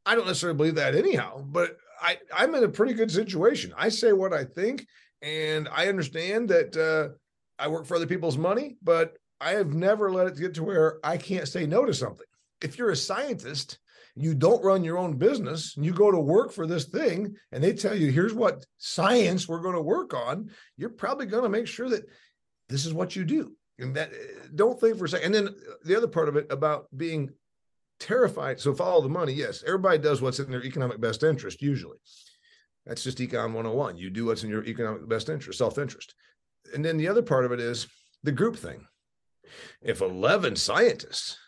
I 0.05 0.15
don't 0.15 0.27
necessarily 0.27 0.57
believe 0.57 0.77
that 0.77 0.95
anyhow, 0.95 1.45
but 1.47 1.77
I, 2.01 2.19
I'm 2.37 2.55
in 2.55 2.65
a 2.65 2.69
pretty 2.69 2.95
good 2.95 3.11
situation. 3.11 3.73
I 3.77 3.89
say 3.89 4.13
what 4.13 4.33
I 4.33 4.45
think, 4.45 4.87
and 5.23 5.69
I 5.73 5.89
understand 5.89 6.49
that 6.51 6.77
uh, 6.77 7.15
I 7.59 7.69
work 7.69 7.87
for 7.87 7.97
other 7.97 8.07
people's 8.07 8.39
money, 8.39 8.77
but 8.83 9.17
I 9.41 9.53
have 9.53 9.75
never 9.75 10.13
let 10.13 10.29
it 10.29 10.39
get 10.39 10.55
to 10.55 10.65
where 10.65 10.99
I 11.03 11.17
can't 11.17 11.49
say 11.49 11.67
no 11.67 11.85
to 11.85 11.93
something. 11.93 12.27
If 12.63 12.79
you're 12.79 12.91
a 12.91 12.97
scientist 12.97 13.79
you 14.17 14.35
don't 14.35 14.65
run 14.65 14.83
your 14.83 14.97
own 14.97 15.17
business 15.17 15.77
and 15.77 15.85
you 15.85 15.93
go 15.93 16.11
to 16.11 16.19
work 16.19 16.51
for 16.51 16.67
this 16.67 16.85
thing 16.85 17.37
and 17.53 17.63
they 17.63 17.73
tell 17.73 17.95
you 17.95 18.11
here's 18.11 18.33
what 18.33 18.65
science 18.79 19.47
we're 19.47 19.61
going 19.61 19.75
to 19.75 19.83
work 19.83 20.15
on 20.15 20.51
you're 20.77 20.89
probably 20.89 21.27
going 21.27 21.43
to 21.43 21.49
make 21.49 21.67
sure 21.67 21.89
that 21.89 22.05
this 22.69 22.87
is 22.87 22.95
what 22.95 23.15
you 23.15 23.25
do. 23.25 23.53
And 23.79 23.95
that 23.95 24.11
eh, 24.13 24.49
don't 24.55 24.81
think 24.81 24.97
for 24.97 25.05
a 25.05 25.09
second 25.09 25.35
and 25.35 25.47
then 25.47 25.55
uh, 25.55 25.75
the 25.85 25.97
other 25.97 26.09
part 26.09 26.29
of 26.29 26.37
it 26.37 26.47
about 26.51 26.87
being 26.97 27.31
terrified 28.01 28.59
so 28.59 28.75
follow 28.75 29.01
the 29.01 29.09
money 29.09 29.33
yes 29.33 29.65
everybody 29.67 29.97
does 29.97 30.21
what's 30.21 30.39
in 30.39 30.51
their 30.51 30.65
economic 30.65 31.01
best 31.01 31.23
interest 31.23 31.61
usually. 31.61 31.99
That's 32.87 33.05
just 33.05 33.19
econ 33.19 33.53
101 33.53 33.99
you 33.99 34.09
do 34.09 34.27
what's 34.27 34.45
in 34.45 34.51
your 34.51 34.65
economic 34.65 35.07
best 35.09 35.29
interest 35.29 35.59
self-interest. 35.59 36.15
And 36.75 36.85
then 36.85 36.97
the 36.97 37.09
other 37.09 37.23
part 37.23 37.45
of 37.45 37.53
it 37.53 37.61
is 37.61 37.87
the 38.23 38.33
group 38.33 38.57
thing. 38.57 38.87
If 39.81 40.01
11 40.01 40.57
scientists 40.57 41.39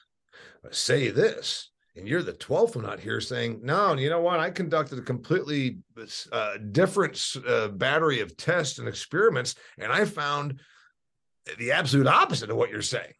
say 0.70 1.10
this 1.10 1.70
and 1.98 2.08
you're 2.08 2.22
the 2.22 2.32
12th 2.32 2.76
one 2.76 2.86
out 2.86 3.00
here 3.00 3.20
saying 3.20 3.60
no 3.62 3.90
and 3.90 4.00
you 4.00 4.08
know 4.08 4.20
what? 4.20 4.40
I 4.40 4.50
conducted 4.50 4.98
a 4.98 5.02
completely 5.02 5.78
uh, 6.32 6.58
different 6.70 7.20
uh, 7.46 7.68
battery 7.68 8.20
of 8.20 8.36
tests 8.36 8.78
and 8.78 8.88
experiments 8.88 9.56
and 9.78 9.92
i 9.92 10.04
found 10.04 10.60
the 11.58 11.72
absolute 11.72 12.06
opposite 12.06 12.50
of 12.50 12.56
what 12.56 12.70
you're 12.70 12.82
saying. 12.82 13.14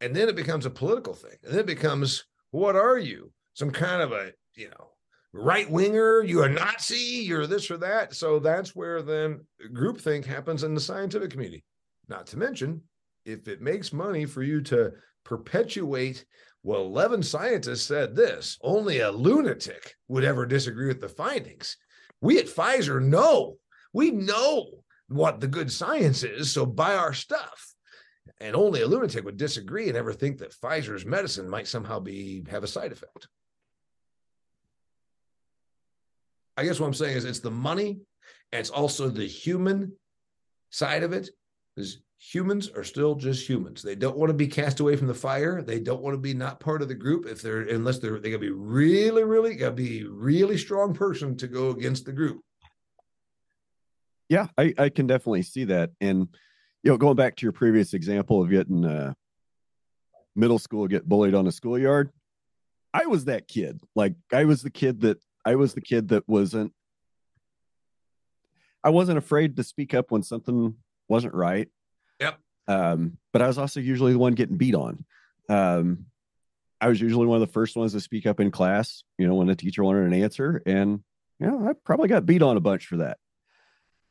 And 0.00 0.14
then 0.14 0.28
it 0.28 0.36
becomes 0.36 0.66
a 0.66 0.70
political 0.70 1.14
thing 1.14 1.36
and 1.42 1.52
then 1.52 1.60
it 1.60 1.66
becomes 1.66 2.24
what 2.50 2.76
are 2.76 2.98
you? 2.98 3.30
Some 3.54 3.70
kind 3.70 4.02
of 4.02 4.12
a 4.12 4.32
you 4.54 4.68
know 4.70 4.90
right 5.32 5.70
winger? 5.70 6.22
You're 6.22 6.46
a 6.46 6.50
nazi? 6.50 6.96
You're 6.96 7.46
this 7.46 7.70
or 7.70 7.78
that? 7.78 8.14
So 8.14 8.38
that's 8.38 8.74
where 8.74 9.02
then 9.02 9.40
groupthink 9.72 10.24
happens 10.24 10.64
in 10.64 10.74
the 10.74 10.80
scientific 10.80 11.30
community. 11.30 11.64
Not 12.08 12.26
to 12.28 12.38
mention 12.38 12.82
if 13.24 13.46
it 13.48 13.60
makes 13.60 13.92
money 13.92 14.24
for 14.24 14.42
you 14.42 14.60
to 14.62 14.92
perpetuate 15.24 16.24
well 16.62 16.82
11 16.82 17.22
scientists 17.22 17.82
said 17.82 18.14
this 18.14 18.58
only 18.62 19.00
a 19.00 19.10
lunatic 19.10 19.94
would 20.08 20.24
ever 20.24 20.46
disagree 20.46 20.88
with 20.88 21.00
the 21.00 21.08
findings. 21.08 21.76
We 22.20 22.38
at 22.38 22.46
pfizer 22.46 23.02
know. 23.02 23.56
We 23.92 24.10
know 24.10 24.66
what 25.08 25.40
the 25.40 25.48
good 25.48 25.72
science 25.72 26.22
is 26.22 26.52
so 26.52 26.66
buy 26.66 26.94
our 26.94 27.14
stuff. 27.14 27.74
And 28.40 28.54
only 28.54 28.82
a 28.82 28.86
lunatic 28.86 29.24
would 29.24 29.36
disagree 29.36 29.88
and 29.88 29.96
ever 29.96 30.12
think 30.12 30.38
that 30.38 30.54
pfizer's 30.54 31.06
medicine 31.06 31.48
might 31.48 31.66
somehow 31.66 31.98
be 31.98 32.44
have 32.50 32.62
a 32.62 32.68
side 32.68 32.92
effect. 32.92 33.28
I 36.56 36.64
guess 36.64 36.80
what 36.80 36.88
i'm 36.88 36.94
saying 36.94 37.16
is 37.16 37.24
it's 37.24 37.38
the 37.38 37.52
money 37.52 38.00
and 38.52 38.60
it's 38.60 38.70
also 38.70 39.08
the 39.08 39.26
human 39.26 39.92
side 40.70 41.04
of 41.04 41.12
it 41.12 41.30
humans 42.18 42.68
are 42.68 42.84
still 42.84 43.14
just 43.14 43.48
humans. 43.48 43.80
They 43.82 43.94
don't 43.94 44.16
want 44.16 44.30
to 44.30 44.34
be 44.34 44.48
cast 44.48 44.80
away 44.80 44.96
from 44.96 45.06
the 45.06 45.14
fire. 45.14 45.62
They 45.62 45.78
don't 45.78 46.02
want 46.02 46.14
to 46.14 46.20
be 46.20 46.34
not 46.34 46.60
part 46.60 46.82
of 46.82 46.88
the 46.88 46.94
group 46.94 47.26
if 47.26 47.40
they're 47.40 47.62
unless 47.62 47.98
they're 47.98 48.18
they 48.18 48.30
gotta 48.30 48.40
be 48.40 48.50
really, 48.50 49.24
really 49.24 49.54
gotta 49.54 49.72
be 49.72 50.04
really 50.04 50.58
strong 50.58 50.94
person 50.94 51.36
to 51.36 51.46
go 51.46 51.70
against 51.70 52.04
the 52.04 52.12
group. 52.12 52.40
Yeah, 54.28 54.48
I, 54.58 54.74
I 54.76 54.88
can 54.90 55.06
definitely 55.06 55.42
see 55.42 55.64
that. 55.64 55.90
And 56.00 56.28
you 56.82 56.90
know, 56.90 56.98
going 56.98 57.16
back 57.16 57.36
to 57.36 57.46
your 57.46 57.52
previous 57.52 57.94
example 57.94 58.42
of 58.42 58.50
getting 58.50 58.84
uh 58.84 59.14
middle 60.34 60.58
school 60.58 60.86
get 60.86 61.08
bullied 61.08 61.34
on 61.34 61.46
a 61.46 61.52
schoolyard, 61.52 62.10
I 62.92 63.06
was 63.06 63.26
that 63.26 63.46
kid. 63.46 63.80
Like 63.94 64.14
I 64.32 64.44
was 64.44 64.62
the 64.62 64.70
kid 64.70 65.02
that 65.02 65.22
I 65.44 65.54
was 65.54 65.74
the 65.74 65.80
kid 65.80 66.08
that 66.08 66.28
wasn't 66.28 66.72
I 68.82 68.90
wasn't 68.90 69.18
afraid 69.18 69.56
to 69.56 69.64
speak 69.64 69.94
up 69.94 70.10
when 70.10 70.22
something 70.22 70.74
wasn't 71.08 71.34
right. 71.34 71.68
Yep. 72.20 72.38
Um, 72.66 73.18
but 73.32 73.42
I 73.42 73.46
was 73.46 73.58
also 73.58 73.80
usually 73.80 74.12
the 74.12 74.18
one 74.18 74.34
getting 74.34 74.56
beat 74.56 74.74
on. 74.74 75.04
Um, 75.48 76.06
I 76.80 76.88
was 76.88 77.00
usually 77.00 77.26
one 77.26 77.40
of 77.40 77.46
the 77.46 77.52
first 77.52 77.76
ones 77.76 77.92
to 77.92 78.00
speak 78.00 78.26
up 78.26 78.40
in 78.40 78.50
class, 78.50 79.02
you 79.18 79.26
know, 79.26 79.34
when 79.34 79.48
a 79.48 79.56
teacher 79.56 79.82
wanted 79.82 80.04
an 80.04 80.14
answer. 80.14 80.62
And, 80.66 81.02
you 81.40 81.46
know, 81.46 81.68
I 81.68 81.72
probably 81.84 82.08
got 82.08 82.26
beat 82.26 82.42
on 82.42 82.56
a 82.56 82.60
bunch 82.60 82.86
for 82.86 82.98
that. 82.98 83.18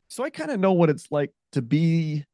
So 0.08 0.24
I 0.24 0.30
kind 0.30 0.50
of 0.50 0.60
know 0.60 0.72
what 0.72 0.90
it's 0.90 1.06
like 1.10 1.32
to 1.52 1.62
be 1.62 2.24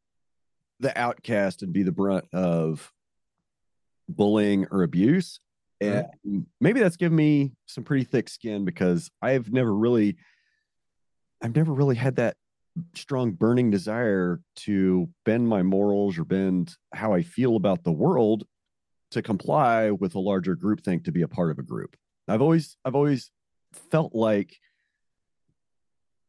the 0.80 0.96
outcast 0.98 1.62
and 1.62 1.72
be 1.72 1.82
the 1.82 1.92
brunt 1.92 2.26
of 2.32 2.92
bullying 4.08 4.66
or 4.70 4.82
abuse. 4.82 5.40
And 5.80 6.06
mm-hmm. 6.26 6.40
maybe 6.60 6.80
that's 6.80 6.96
given 6.96 7.16
me 7.16 7.52
some 7.66 7.84
pretty 7.84 8.04
thick 8.04 8.28
skin 8.28 8.64
because 8.64 9.10
I've 9.20 9.52
never 9.52 9.74
really, 9.74 10.16
I've 11.42 11.54
never 11.54 11.72
really 11.72 11.96
had 11.96 12.16
that 12.16 12.36
strong 12.94 13.32
burning 13.32 13.70
desire 13.70 14.40
to 14.56 15.08
bend 15.24 15.48
my 15.48 15.62
morals 15.62 16.18
or 16.18 16.24
bend 16.24 16.74
how 16.92 17.12
I 17.12 17.22
feel 17.22 17.56
about 17.56 17.84
the 17.84 17.92
world 17.92 18.44
to 19.12 19.22
comply 19.22 19.90
with 19.90 20.14
a 20.14 20.20
larger 20.20 20.56
group 20.56 20.82
think 20.82 21.04
to 21.04 21.12
be 21.12 21.22
a 21.22 21.28
part 21.28 21.50
of 21.50 21.58
a 21.58 21.62
group. 21.62 21.96
I've 22.26 22.42
always 22.42 22.76
I've 22.84 22.94
always 22.94 23.30
felt 23.90 24.14
like 24.14 24.56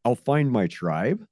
I'll 0.04 0.16
find 0.16 0.52
my 0.52 0.68
tribe 0.68 1.26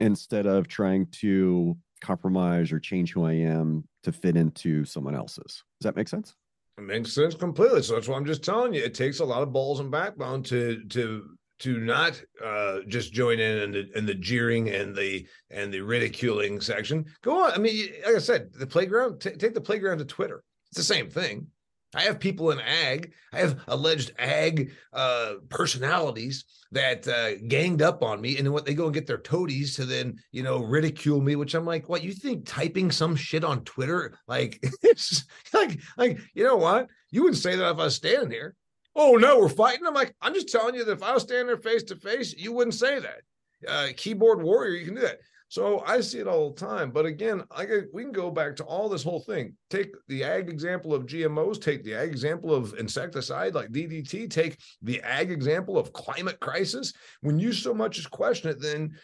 instead 0.00 0.46
of 0.46 0.68
trying 0.68 1.06
to 1.06 1.76
compromise 2.00 2.70
or 2.70 2.78
change 2.78 3.12
who 3.12 3.24
I 3.24 3.32
am 3.32 3.84
to 4.02 4.12
fit 4.12 4.36
into 4.36 4.84
someone 4.84 5.14
else's. 5.14 5.64
Does 5.80 5.84
that 5.84 5.96
make 5.96 6.08
sense? 6.08 6.34
It 6.76 6.84
makes 6.84 7.12
sense 7.12 7.34
completely. 7.34 7.82
So 7.82 7.94
that's 7.94 8.08
what 8.08 8.16
I'm 8.16 8.26
just 8.26 8.44
telling 8.44 8.74
you. 8.74 8.82
It 8.82 8.94
takes 8.94 9.20
a 9.20 9.24
lot 9.24 9.42
of 9.42 9.52
balls 9.52 9.80
and 9.80 9.90
backbone 9.90 10.42
to 10.44 10.84
to 10.90 11.37
to 11.60 11.78
not 11.78 12.20
uh, 12.44 12.78
just 12.86 13.12
join 13.12 13.38
in 13.40 13.58
in 13.58 13.72
the, 13.72 13.98
in 13.98 14.06
the 14.06 14.14
jeering 14.14 14.68
and 14.70 14.94
the 14.94 15.26
and 15.50 15.72
the 15.72 15.80
ridiculing 15.80 16.60
section. 16.60 17.04
Go 17.22 17.44
on. 17.44 17.52
I 17.52 17.58
mean, 17.58 17.88
like 18.04 18.16
I 18.16 18.18
said, 18.18 18.52
the 18.52 18.66
playground. 18.66 19.20
T- 19.20 19.30
take 19.30 19.54
the 19.54 19.60
playground 19.60 19.98
to 19.98 20.04
Twitter. 20.04 20.42
It's 20.70 20.78
the 20.78 20.94
same 20.94 21.10
thing. 21.10 21.48
I 21.94 22.02
have 22.02 22.20
people 22.20 22.50
in 22.50 22.60
ag. 22.60 23.12
I 23.32 23.38
have 23.38 23.60
alleged 23.68 24.12
ag 24.18 24.72
uh, 24.92 25.34
personalities 25.48 26.44
that 26.70 27.08
uh, 27.08 27.36
ganged 27.48 27.80
up 27.80 28.02
on 28.02 28.20
me, 28.20 28.36
and 28.36 28.46
then 28.46 28.52
what 28.52 28.66
they 28.66 28.74
go 28.74 28.84
and 28.84 28.94
get 28.94 29.06
their 29.06 29.18
toadies 29.18 29.74
to 29.76 29.86
then 29.86 30.18
you 30.30 30.42
know 30.42 30.58
ridicule 30.58 31.20
me. 31.20 31.34
Which 31.34 31.54
I'm 31.54 31.64
like, 31.66 31.88
what 31.88 32.04
you 32.04 32.12
think 32.12 32.46
typing 32.46 32.90
some 32.90 33.16
shit 33.16 33.42
on 33.42 33.64
Twitter 33.64 34.18
like 34.28 34.62
it's 34.82 35.24
like 35.52 35.80
like 35.96 36.20
you 36.34 36.44
know 36.44 36.56
what 36.56 36.88
you 37.10 37.22
wouldn't 37.22 37.42
say 37.42 37.56
that 37.56 37.70
if 37.70 37.78
I 37.78 37.84
was 37.84 37.96
standing 37.96 38.30
here 38.30 38.54
oh 38.96 39.16
no, 39.16 39.38
we're 39.38 39.48
fighting. 39.48 39.86
I'm 39.86 39.94
like, 39.94 40.14
I'm 40.20 40.34
just 40.34 40.48
telling 40.48 40.74
you 40.74 40.84
that 40.84 40.92
if 40.92 41.02
I 41.02 41.14
was 41.14 41.22
standing 41.22 41.46
there 41.46 41.56
face 41.56 41.82
to 41.84 41.96
face, 41.96 42.34
you 42.36 42.52
wouldn't 42.52 42.74
say 42.74 42.98
that. 42.98 43.20
Uh, 43.66 43.88
keyboard 43.96 44.42
warrior, 44.42 44.76
you 44.76 44.86
can 44.86 44.94
do 44.94 45.00
that. 45.02 45.18
So 45.50 45.82
I 45.86 46.02
see 46.02 46.18
it 46.18 46.28
all 46.28 46.50
the 46.50 46.60
time. 46.60 46.90
But 46.90 47.06
again, 47.06 47.42
I 47.50 47.66
we 47.92 48.02
can 48.02 48.12
go 48.12 48.30
back 48.30 48.54
to 48.56 48.64
all 48.64 48.88
this 48.88 49.02
whole 49.02 49.20
thing. 49.20 49.54
Take 49.70 49.94
the 50.06 50.22
ag 50.22 50.50
example 50.50 50.92
of 50.92 51.06
GMOs, 51.06 51.60
take 51.60 51.82
the 51.84 51.94
ag 51.94 52.10
example 52.10 52.54
of 52.54 52.74
insecticide 52.78 53.54
like 53.54 53.72
DDT, 53.72 54.30
take 54.30 54.58
the 54.82 55.00
ag 55.02 55.30
example 55.30 55.78
of 55.78 55.94
climate 55.94 56.38
crisis. 56.38 56.92
When 57.22 57.38
you 57.38 57.52
so 57.52 57.72
much 57.72 57.98
as 57.98 58.06
question 58.06 58.50
it, 58.50 58.60
then 58.60 58.96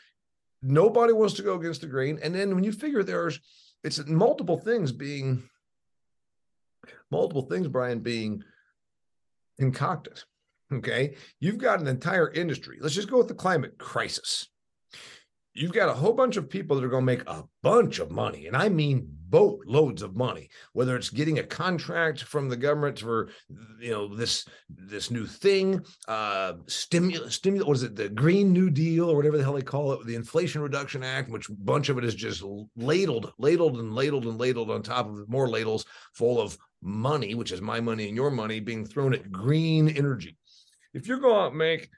nobody 0.62 1.14
wants 1.14 1.35
to 1.35 1.43
go 1.43 1.55
against 1.55 1.80
the 1.80 1.87
grain. 1.87 2.18
And 2.22 2.35
then 2.35 2.55
when 2.55 2.64
you 2.64 2.72
figure 2.72 3.03
there's 3.03 3.41
it's 3.82 4.07
multiple 4.07 4.59
things 4.59 4.93
being 4.93 5.49
multiple 7.11 7.43
things, 7.43 7.68
Brian, 7.68 8.01
being 8.01 8.43
concocted. 9.59 10.23
Okay. 10.73 11.17
You've 11.41 11.59
got 11.59 11.81
an 11.81 11.87
entire 11.87 12.31
industry. 12.31 12.79
Let's 12.81 12.95
just 12.95 13.11
go 13.11 13.19
with 13.19 13.29
the 13.29 13.35
climate 13.35 13.79
crisis. 13.79 14.49
You've 15.57 15.73
got 15.73 15.89
a 15.89 15.95
whole 15.95 16.15
bunch 16.15 16.37
of 16.37 16.51
people 16.51 16.75
that 16.75 16.85
are 16.85 16.89
going 16.89 17.03
to 17.03 17.07
make 17.07 17.29
a 17.29 17.45
bunch 17.63 18.01
of 18.01 18.11
money, 18.11 18.49
and 18.49 18.57
I 18.57 18.69
mean 18.69 19.07
boatloads 19.09 20.03
of 20.03 20.17
money. 20.17 20.49
Whether 20.73 20.97
it's 20.97 21.11
getting 21.11 21.39
a 21.39 21.45
contract 21.45 22.25
from 22.25 22.49
the 22.49 22.57
government 22.57 22.99
for, 22.99 23.31
you 23.81 23.93
know, 23.93 24.13
this 24.13 24.49
this 24.69 25.13
new 25.13 25.27
thing, 25.27 25.85
uh, 26.09 26.55
stimulus, 26.67 27.37
stimulus. 27.37 27.69
What 27.69 27.77
is 27.77 27.83
it? 27.85 27.95
The 27.95 28.09
Green 28.09 28.53
New 28.53 28.69
Deal 28.69 29.09
or 29.09 29.15
whatever 29.15 29.39
the 29.39 29.45
hell 29.45 29.53
they 29.53 29.63
call 29.63 29.93
it, 29.93 30.05
the 30.05 30.17
Inflation 30.17 30.61
Reduction 30.61 31.05
Act, 31.05 31.31
which 31.31 31.47
bunch 31.49 31.89
of 31.89 31.99
it 31.99 32.05
is 32.05 32.17
just 32.17 32.43
ladled, 32.77 33.33
ladled, 33.39 33.79
and 33.79 33.95
ladled 33.95 34.27
and 34.27 34.39
ladled 34.41 34.73
on 34.73 34.83
top 34.83 35.09
of 35.09 35.29
more 35.29 35.49
ladles 35.49 35.85
full 36.15 36.41
of 36.41 36.59
money, 36.85 37.35
which 37.35 37.51
is 37.51 37.61
my 37.61 37.80
money 37.80 38.07
and 38.07 38.16
your 38.16 38.30
money, 38.30 38.61
being 38.61 38.85
thrown 38.85 39.14
at 39.14 39.32
green 39.32 39.89
energy. 39.89 40.37
If 40.93 41.07
you're 41.09 41.18
going 41.18 41.51
to 41.51 41.57
make 41.57 41.89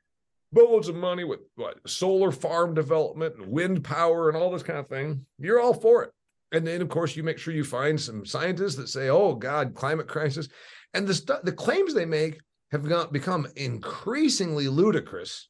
boatloads 0.52 0.88
of 0.88 0.94
money 0.94 1.24
with 1.24 1.40
what 1.56 1.78
solar 1.88 2.30
farm 2.30 2.74
development 2.74 3.36
and 3.36 3.48
wind 3.48 3.84
power 3.84 4.28
and 4.28 4.36
all 4.36 4.50
this 4.50 4.62
kind 4.62 4.78
of 4.78 4.88
thing, 4.88 5.26
you're 5.38 5.60
all 5.60 5.74
for 5.74 6.04
it. 6.04 6.12
And 6.52 6.66
then, 6.66 6.80
of 6.80 6.88
course, 6.88 7.16
you 7.16 7.22
make 7.22 7.38
sure 7.38 7.52
you 7.52 7.64
find 7.64 8.00
some 8.00 8.24
scientists 8.24 8.76
that 8.76 8.88
say, 8.88 9.08
"Oh 9.08 9.34
God, 9.34 9.74
climate 9.74 10.06
crisis," 10.06 10.48
and 10.94 11.06
the 11.06 11.14
stu- 11.14 11.42
the 11.42 11.52
claims 11.52 11.92
they 11.92 12.06
make 12.06 12.40
have 12.70 12.88
got, 12.88 13.12
become 13.12 13.46
increasingly 13.56 14.68
ludicrous. 14.68 15.48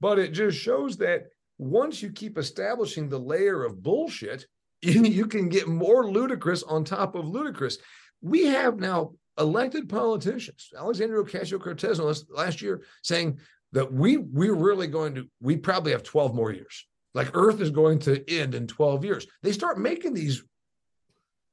But 0.00 0.18
it 0.18 0.32
just 0.32 0.58
shows 0.58 0.98
that 0.98 1.28
once 1.58 2.02
you 2.02 2.10
keep 2.10 2.36
establishing 2.36 3.08
the 3.08 3.18
layer 3.18 3.64
of 3.64 3.82
bullshit, 3.82 4.46
you, 4.82 5.02
you 5.02 5.26
can 5.26 5.48
get 5.48 5.66
more 5.66 6.10
ludicrous 6.10 6.62
on 6.62 6.84
top 6.84 7.14
of 7.14 7.26
ludicrous 7.26 7.78
we 8.22 8.46
have 8.46 8.78
now 8.78 9.12
elected 9.38 9.88
politicians, 9.88 10.70
Alexandria 10.76 11.22
Ocasio 11.22 11.60
Cortez 11.60 11.98
last, 12.30 12.62
year, 12.62 12.82
saying 13.02 13.38
that 13.72 13.92
we 13.92 14.16
we're 14.16 14.54
really 14.54 14.86
going 14.86 15.14
to 15.16 15.28
we 15.40 15.56
probably 15.56 15.92
have 15.92 16.02
12 16.02 16.34
more 16.34 16.52
years. 16.52 16.86
Like 17.14 17.30
Earth 17.34 17.60
is 17.60 17.70
going 17.70 17.98
to 18.00 18.28
end 18.30 18.54
in 18.54 18.66
12 18.66 19.04
years. 19.04 19.26
They 19.42 19.52
start 19.52 19.78
making 19.78 20.14
these 20.14 20.42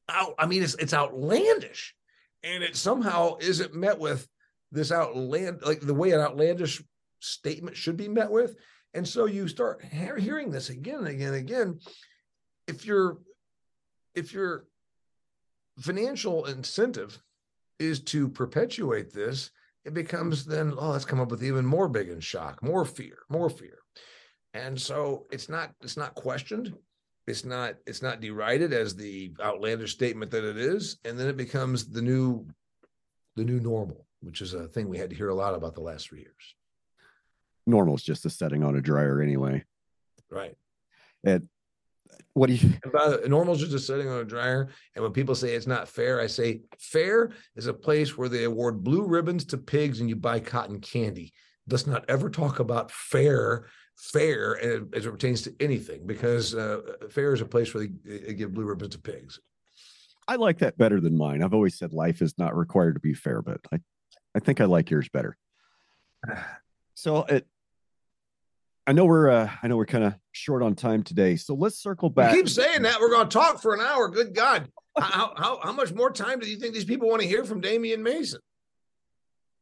out. 0.07 0.35
I 0.37 0.45
mean, 0.45 0.63
it's 0.63 0.75
it's 0.75 0.93
outlandish. 0.93 1.95
and 2.43 2.63
it 2.63 2.75
somehow 2.75 3.35
isn't 3.41 3.73
met 3.73 3.99
with 3.99 4.27
this 4.71 4.91
outland 4.91 5.61
like 5.63 5.81
the 5.81 5.93
way 5.93 6.11
an 6.11 6.21
outlandish 6.21 6.81
statement 7.19 7.75
should 7.75 7.97
be 7.97 8.07
met 8.07 8.31
with. 8.31 8.55
And 8.93 9.07
so 9.07 9.25
you 9.25 9.47
start 9.47 9.83
hearing 9.83 10.51
this 10.51 10.69
again 10.69 10.99
and 10.99 11.07
again 11.07 11.27
and 11.27 11.35
again. 11.35 11.79
If 12.67 12.85
you're 12.85 13.19
if 14.15 14.33
your 14.33 14.65
financial 15.79 16.45
incentive 16.45 17.21
is 17.79 18.01
to 18.01 18.27
perpetuate 18.27 19.13
this, 19.13 19.51
it 19.85 19.93
becomes 19.93 20.45
then, 20.45 20.73
oh, 20.77 20.91
let's 20.91 21.05
come 21.05 21.19
up 21.19 21.31
with 21.31 21.43
even 21.43 21.65
more 21.65 21.87
big 21.87 22.09
and 22.09 22.23
shock, 22.23 22.61
more 22.61 22.85
fear, 22.85 23.19
more 23.29 23.49
fear. 23.49 23.79
And 24.53 24.79
so 24.79 25.25
it's 25.31 25.47
not 25.47 25.73
it's 25.81 25.97
not 25.97 26.15
questioned. 26.15 26.73
It's 27.27 27.45
not 27.45 27.75
it's 27.85 28.01
not 28.01 28.19
derided 28.19 28.73
as 28.73 28.95
the 28.95 29.31
outlandish 29.39 29.93
statement 29.93 30.31
that 30.31 30.43
it 30.43 30.57
is, 30.57 30.97
and 31.05 31.17
then 31.17 31.27
it 31.27 31.37
becomes 31.37 31.85
the 31.85 32.01
new 32.01 32.47
the 33.35 33.43
new 33.43 33.59
normal, 33.59 34.07
which 34.21 34.41
is 34.41 34.53
a 34.53 34.67
thing 34.67 34.89
we 34.89 34.97
had 34.97 35.11
to 35.11 35.15
hear 35.15 35.29
a 35.29 35.35
lot 35.35 35.53
about 35.53 35.75
the 35.75 35.81
last 35.81 36.09
three 36.09 36.21
years. 36.21 36.55
Normal 37.67 37.95
is 37.95 38.03
just 38.03 38.25
a 38.25 38.29
setting 38.29 38.63
on 38.63 38.75
a 38.75 38.81
dryer 38.81 39.21
anyway. 39.21 39.63
Right. 40.31 40.57
And 41.23 41.47
what 42.39 42.47
do 42.47 42.55
you 42.55 42.73
normal 43.27 43.53
is 43.53 43.67
just 43.67 43.85
sitting 43.85 44.07
on 44.07 44.21
a 44.21 44.25
dryer? 44.25 44.69
And 44.95 45.03
when 45.03 45.11
people 45.11 45.35
say 45.35 45.55
it's 45.55 45.67
not 45.67 45.89
fair, 45.89 46.21
I 46.21 46.27
say 46.27 46.61
fair 46.79 47.31
is 47.57 47.67
a 47.67 47.73
place 47.73 48.17
where 48.17 48.29
they 48.29 48.45
award 48.45 48.81
blue 48.81 49.05
ribbons 49.05 49.43
to 49.45 49.57
pigs 49.57 49.99
and 49.99 50.07
you 50.07 50.15
buy 50.15 50.39
cotton 50.39 50.79
candy. 50.79 51.33
Let's 51.69 51.85
not 51.85 52.05
ever 52.07 52.29
talk 52.29 52.59
about 52.59 52.91
fair 52.91 53.67
fair 53.97 54.57
as 54.95 55.05
it 55.05 55.11
pertains 55.11 55.41
to 55.41 55.53
anything 55.59 56.07
because 56.07 56.55
uh, 56.55 56.79
fair 57.09 57.33
is 57.33 57.41
a 57.41 57.45
place 57.45 57.73
where 57.73 57.85
they, 57.85 58.19
they 58.19 58.33
give 58.33 58.53
blue 58.53 58.63
ribbons 58.63 58.95
to 58.95 58.99
pigs. 58.99 59.41
I 60.25 60.37
like 60.37 60.59
that 60.59 60.77
better 60.77 61.01
than 61.01 61.17
mine. 61.17 61.43
I've 61.43 61.53
always 61.53 61.77
said 61.77 61.91
life 61.91 62.21
is 62.21 62.37
not 62.37 62.55
required 62.55 62.93
to 62.93 63.01
be 63.01 63.13
fair, 63.13 63.41
but 63.41 63.59
I, 63.73 63.79
I 64.33 64.39
think 64.39 64.61
I 64.61 64.65
like 64.65 64.89
yours 64.89 65.09
better. 65.09 65.37
So 66.95 67.23
it, 67.23 67.47
I 68.85 68.91
know 68.91 69.05
we're, 69.05 69.29
uh, 69.29 69.49
I 69.63 69.69
know 69.69 69.77
we're 69.77 69.85
kind 69.85 70.03
of 70.03 70.15
short 70.39 70.63
on 70.63 70.75
time 70.75 71.03
today. 71.03 71.35
So 71.35 71.53
let's 71.53 71.77
circle 71.77 72.09
back. 72.09 72.33
You 72.33 72.43
keep 72.43 72.49
saying 72.49 72.81
that 72.83 72.99
we're 72.99 73.11
going 73.11 73.27
to 73.27 73.37
talk 73.37 73.61
for 73.61 73.73
an 73.73 73.81
hour. 73.81 74.09
Good 74.09 74.33
God, 74.33 74.69
how, 74.97 75.33
how 75.37 75.59
how 75.61 75.71
much 75.71 75.93
more 75.93 76.11
time 76.11 76.39
do 76.39 76.49
you 76.49 76.57
think 76.57 76.73
these 76.73 76.85
people 76.85 77.09
want 77.09 77.21
to 77.21 77.27
hear 77.27 77.43
from 77.43 77.61
Damian 77.61 78.01
Mason? 78.03 78.39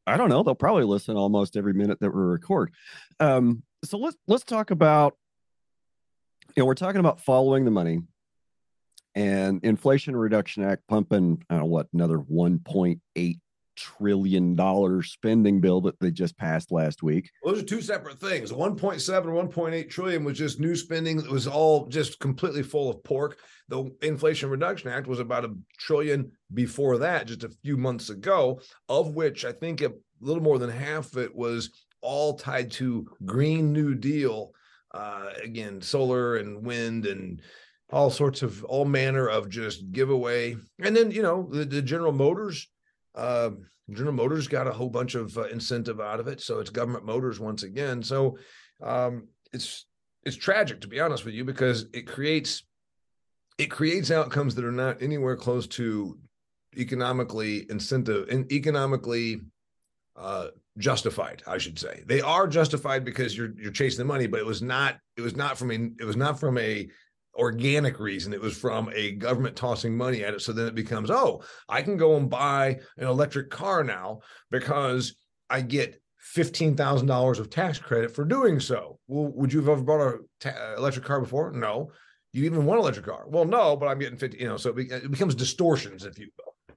I 0.05 0.15
don't 0.15 0.30
know. 0.30 0.41
They'll 0.43 0.55
probably 0.55 0.86
listen 0.86 1.17
almost 1.17 1.57
every 1.57 1.73
minute 1.73 1.99
that 1.99 2.11
we 2.11 2.21
record. 2.21 2.71
Um, 3.19 3.63
so 3.84 3.97
let's 3.97 4.17
let's 4.28 4.43
talk 4.43 4.71
about 4.71 5.17
you 6.55 6.63
know 6.63 6.65
we're 6.65 6.75
talking 6.75 6.99
about 6.99 7.19
following 7.19 7.65
the 7.65 7.71
money 7.71 8.01
and 9.15 9.63
inflation 9.63 10.15
reduction 10.15 10.63
act 10.63 10.84
pumping 10.88 11.43
i 11.49 11.53
don't 11.53 11.63
know 11.63 11.69
what 11.69 11.88
another 11.93 12.17
1.8 12.17 13.39
trillion 13.78 14.55
dollar 14.55 15.03
spending 15.03 15.61
bill 15.61 15.80
that 15.82 15.99
they 15.99 16.11
just 16.11 16.38
passed 16.38 16.71
last 16.71 17.03
week 17.03 17.30
those 17.43 17.61
are 17.61 17.65
two 17.65 17.82
separate 17.82 18.19
things 18.19 18.51
1.7 18.51 18.99
1.8 19.25 19.89
trillion 19.89 20.23
was 20.23 20.38
just 20.38 20.59
new 20.59 20.75
spending 20.75 21.17
that 21.17 21.30
was 21.30 21.47
all 21.47 21.88
just 21.88 22.19
completely 22.19 22.63
full 22.63 22.89
of 22.89 23.03
pork 23.03 23.38
the 23.69 23.89
inflation 24.01 24.49
reduction 24.49 24.89
act 24.89 25.07
was 25.07 25.19
about 25.19 25.45
a 25.45 25.53
trillion 25.78 26.32
before 26.53 26.97
that 26.97 27.28
just 27.28 27.43
a 27.43 27.49
few 27.63 27.78
months 27.78 28.09
ago 28.09 28.59
of 28.89 29.15
which 29.15 29.45
i 29.45 29.51
think 29.51 29.82
a 29.82 29.91
little 30.19 30.43
more 30.43 30.57
than 30.57 30.69
half 30.69 31.11
of 31.13 31.19
it 31.19 31.36
was 31.36 31.69
all 32.01 32.36
tied 32.36 32.71
to 32.71 33.07
Green 33.25 33.73
New 33.73 33.95
Deal. 33.95 34.51
Uh, 34.93 35.30
again, 35.43 35.82
solar 35.82 36.38
and 36.38 36.65
wind 36.65 37.05
and 37.05 37.41
all 37.91 38.09
sorts 38.09 38.41
of 38.41 38.63
all 38.65 38.86
manner 38.86 39.28
of 39.28 39.49
just 39.49 39.91
giveaway. 39.91 40.55
And 40.80 40.95
then 40.95 41.11
you 41.11 41.21
know 41.21 41.47
the, 41.51 41.65
the 41.65 41.82
General 41.82 42.13
Motors. 42.13 42.69
Uh, 43.18 43.49
General 43.89 44.13
Motors 44.13 44.47
got 44.47 44.68
a 44.68 44.72
whole 44.72 44.89
bunch 44.89 45.15
of 45.15 45.38
uh, 45.38 45.43
incentive 45.45 45.99
out 45.99 46.20
of 46.20 46.28
it, 46.28 46.41
so 46.41 46.59
it's 46.59 46.70
government 46.70 47.05
motors 47.05 47.39
once 47.39 47.63
again. 47.63 48.03
So 48.03 48.38
um, 48.84 49.28
it's 49.53 49.86
it's 50.24 50.36
tragic 50.36 50.82
to 50.82 50.88
be 50.88 50.99
honest 50.99 51.26
with 51.26 51.34
you 51.34 51.45
because 51.45 51.86
it 51.93 52.05
creates 52.05 52.63
it 53.57 53.68
creates 53.68 54.11
outcomes 54.11 54.55
that 54.55 54.65
are 54.65 54.72
not 54.72 55.01
anywhere 55.01 55.38
close 55.38 55.68
to 55.68 56.20
economically 56.78 57.65
incentive 57.70 58.28
and 58.30 58.51
economically 58.51 59.41
uh, 60.18 60.47
justified 60.78 61.41
i 61.47 61.57
should 61.57 61.80
say 61.80 62.03
they 62.05 62.22
are 62.22 62.47
justified 62.47 63.05
because 63.05 63.38
you're 63.38 63.53
you're 63.57 63.72
chasing 63.72 63.99
the 63.99 64.05
money 64.05 64.28
but 64.28 64.39
it 64.39 64.45
was 64.45 64.61
not 64.61 64.97
it 65.15 65.22
was 65.22 65.36
not 65.36 65.57
from 65.57 65.72
a 65.72 65.89
it 65.99 66.05
was 66.05 66.18
not 66.18 66.39
from 66.39 66.57
a 66.57 66.88
organic 67.38 67.99
reason 67.99 68.33
it 68.33 68.41
was 68.41 68.57
from 68.57 68.89
a 68.93 69.11
government 69.11 69.55
tossing 69.55 69.95
money 69.95 70.23
at 70.23 70.33
it 70.33 70.41
so 70.41 70.51
then 70.51 70.67
it 70.67 70.75
becomes 70.75 71.11
oh 71.11 71.41
i 71.69 71.81
can 71.81 71.97
go 71.97 72.15
and 72.15 72.29
buy 72.29 72.79
an 72.97 73.07
electric 73.07 73.49
car 73.49 73.83
now 73.83 74.19
because 74.49 75.15
i 75.49 75.61
get 75.61 76.01
$15,000 76.35 77.39
of 77.39 77.49
tax 77.49 77.79
credit 77.79 78.13
for 78.13 78.25
doing 78.25 78.59
so. 78.59 78.99
Well, 79.07 79.31
would 79.33 79.53
you 79.53 79.59
have 79.59 79.69
ever 79.69 79.81
bought 79.81 80.01
a 80.01 80.17
ta- 80.39 80.49
uh, 80.49 80.75
electric 80.77 81.05
car 81.05 81.21
before? 81.21 81.51
No. 81.51 81.91
You 82.33 82.43
even 82.43 82.65
want 82.65 82.79
an 82.79 82.83
electric 82.83 83.05
car? 83.05 83.25
Well, 83.27 83.45
no, 83.45 83.75
but 83.75 83.88
I'm 83.88 83.99
getting 83.99 84.17
50, 84.17 84.38
you 84.38 84.47
know, 84.47 84.57
so 84.57 84.71
it, 84.71 84.75
be, 84.75 84.83
it 84.83 85.09
becomes 85.09 85.35
distortions, 85.35 86.05
if 86.05 86.19
you 86.19 86.29
will. 86.38 86.75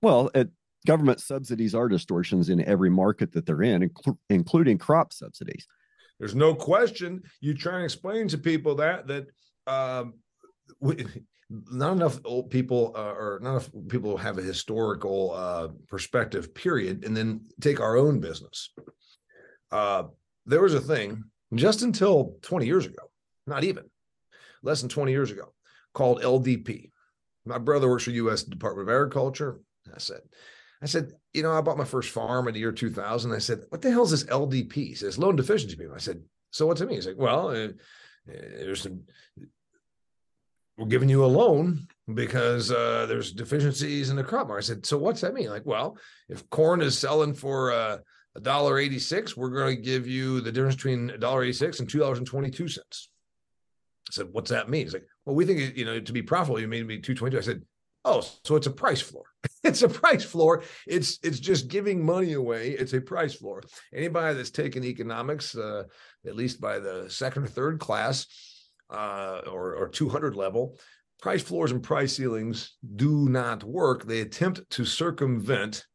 Well, 0.00 0.30
it, 0.34 0.50
government 0.86 1.20
subsidies 1.20 1.74
are 1.74 1.88
distortions 1.88 2.48
in 2.48 2.64
every 2.64 2.90
market 2.90 3.32
that 3.32 3.46
they're 3.46 3.62
in, 3.62 3.90
inc- 3.90 4.18
including 4.30 4.78
crop 4.78 5.12
subsidies. 5.12 5.66
There's 6.22 6.36
no 6.36 6.54
question. 6.54 7.24
You 7.40 7.52
try 7.52 7.74
and 7.74 7.84
explain 7.84 8.28
to 8.28 8.38
people 8.38 8.76
that 8.76 9.08
that 9.08 9.26
um, 9.66 10.14
we, 10.78 11.04
not 11.50 11.94
enough 11.94 12.20
old 12.24 12.48
people 12.48 12.92
uh, 12.94 13.12
or 13.12 13.40
not 13.42 13.50
enough 13.50 13.70
people 13.88 14.16
have 14.16 14.38
a 14.38 14.42
historical 14.42 15.32
uh, 15.32 15.68
perspective. 15.88 16.54
Period. 16.54 17.04
And 17.04 17.16
then 17.16 17.46
take 17.60 17.80
our 17.80 17.96
own 17.96 18.20
business. 18.20 18.70
Uh, 19.72 20.04
there 20.46 20.62
was 20.62 20.74
a 20.74 20.80
thing 20.80 21.24
just 21.56 21.82
until 21.82 22.36
20 22.42 22.66
years 22.66 22.86
ago, 22.86 23.02
not 23.48 23.64
even 23.64 23.90
less 24.62 24.80
than 24.80 24.88
20 24.88 25.10
years 25.10 25.32
ago, 25.32 25.52
called 25.92 26.22
LDP. 26.22 26.92
My 27.44 27.58
brother 27.58 27.88
works 27.88 28.04
for 28.04 28.12
U.S. 28.12 28.44
Department 28.44 28.88
of 28.88 28.94
Agriculture. 28.94 29.58
I 29.92 29.98
said, 29.98 30.20
I 30.82 30.86
said, 30.86 31.12
you 31.32 31.42
know, 31.42 31.52
I 31.52 31.60
bought 31.60 31.78
my 31.78 31.84
first 31.84 32.10
farm 32.10 32.48
in 32.48 32.54
the 32.54 32.60
year 32.60 32.72
2000. 32.72 33.32
I 33.32 33.38
said, 33.38 33.60
what 33.68 33.82
the 33.82 33.90
hell 33.90 34.02
is 34.02 34.10
this 34.10 34.24
LDP? 34.24 34.72
He 34.72 34.94
says, 34.94 35.18
loan 35.18 35.36
deficiency 35.36 35.76
payment. 35.76 35.94
I 35.94 36.00
said, 36.00 36.22
so 36.50 36.66
what's 36.66 36.80
it 36.80 36.86
mean? 36.86 36.96
He's 36.96 37.06
like, 37.06 37.18
well, 37.18 37.50
uh, 37.50 37.68
there's 38.26 38.82
some, 38.82 39.02
we're 40.76 40.86
giving 40.86 41.08
you 41.08 41.24
a 41.24 41.26
loan 41.26 41.86
because 42.12 42.72
uh, 42.72 43.06
there's 43.06 43.32
deficiencies 43.32 44.10
in 44.10 44.16
the 44.16 44.24
crop 44.24 44.48
market. 44.48 44.64
I 44.64 44.66
said, 44.66 44.86
so 44.86 44.98
what's 44.98 45.20
that 45.20 45.34
mean? 45.34 45.50
Like, 45.50 45.64
well, 45.64 45.96
if 46.28 46.48
corn 46.50 46.82
is 46.82 46.98
selling 46.98 47.34
for 47.34 47.72
uh, 47.72 47.98
a 48.34 48.40
dollar 48.40 48.78
eighty 48.78 48.98
six, 48.98 49.36
we're 49.36 49.50
going 49.50 49.76
to 49.76 49.82
give 49.82 50.06
you 50.06 50.40
the 50.40 50.50
difference 50.50 50.76
between 50.76 51.10
a 51.10 51.18
dollar 51.18 51.44
eighty 51.44 51.52
six 51.52 51.78
and 51.80 51.88
two 51.88 51.98
dollars 51.98 52.18
and 52.18 52.26
twenty 52.26 52.50
two 52.50 52.68
cents. 52.68 53.10
I 54.08 54.12
said, 54.12 54.28
what's 54.32 54.50
that 54.50 54.68
mean? 54.68 54.86
He's 54.86 54.94
like, 54.94 55.06
well, 55.24 55.36
we 55.36 55.44
think 55.44 55.76
you 55.76 55.84
know 55.84 56.00
to 56.00 56.12
be 56.12 56.22
profitable, 56.22 56.60
you 56.60 56.68
mean 56.68 56.80
to 56.80 56.86
be 56.86 56.98
two 56.98 57.14
twenty 57.14 57.32
two. 57.32 57.38
I 57.38 57.42
said, 57.44 57.62
oh, 58.04 58.26
so 58.44 58.56
it's 58.56 58.66
a 58.66 58.70
price 58.70 59.00
floor. 59.00 59.24
it's 59.64 59.82
a 59.82 59.88
price 59.88 60.24
floor. 60.24 60.62
It's 60.86 61.18
it's 61.22 61.38
just 61.38 61.68
giving 61.68 62.04
money 62.04 62.32
away. 62.32 62.70
It's 62.70 62.94
a 62.94 63.00
price 63.00 63.34
floor. 63.34 63.62
Anybody 63.94 64.36
that's 64.36 64.50
taken 64.50 64.84
economics, 64.84 65.56
uh, 65.56 65.84
at 66.26 66.36
least 66.36 66.60
by 66.60 66.78
the 66.78 67.08
second 67.08 67.44
or 67.44 67.48
third 67.48 67.78
class, 67.78 68.26
uh, 68.90 69.42
or 69.50 69.76
or 69.76 69.88
200 69.88 70.34
level, 70.34 70.76
price 71.20 71.42
floors 71.42 71.70
and 71.70 71.82
price 71.82 72.16
ceilings 72.16 72.76
do 72.96 73.28
not 73.28 73.62
work. 73.62 74.04
They 74.04 74.20
attempt 74.20 74.68
to 74.70 74.84
circumvent. 74.84 75.86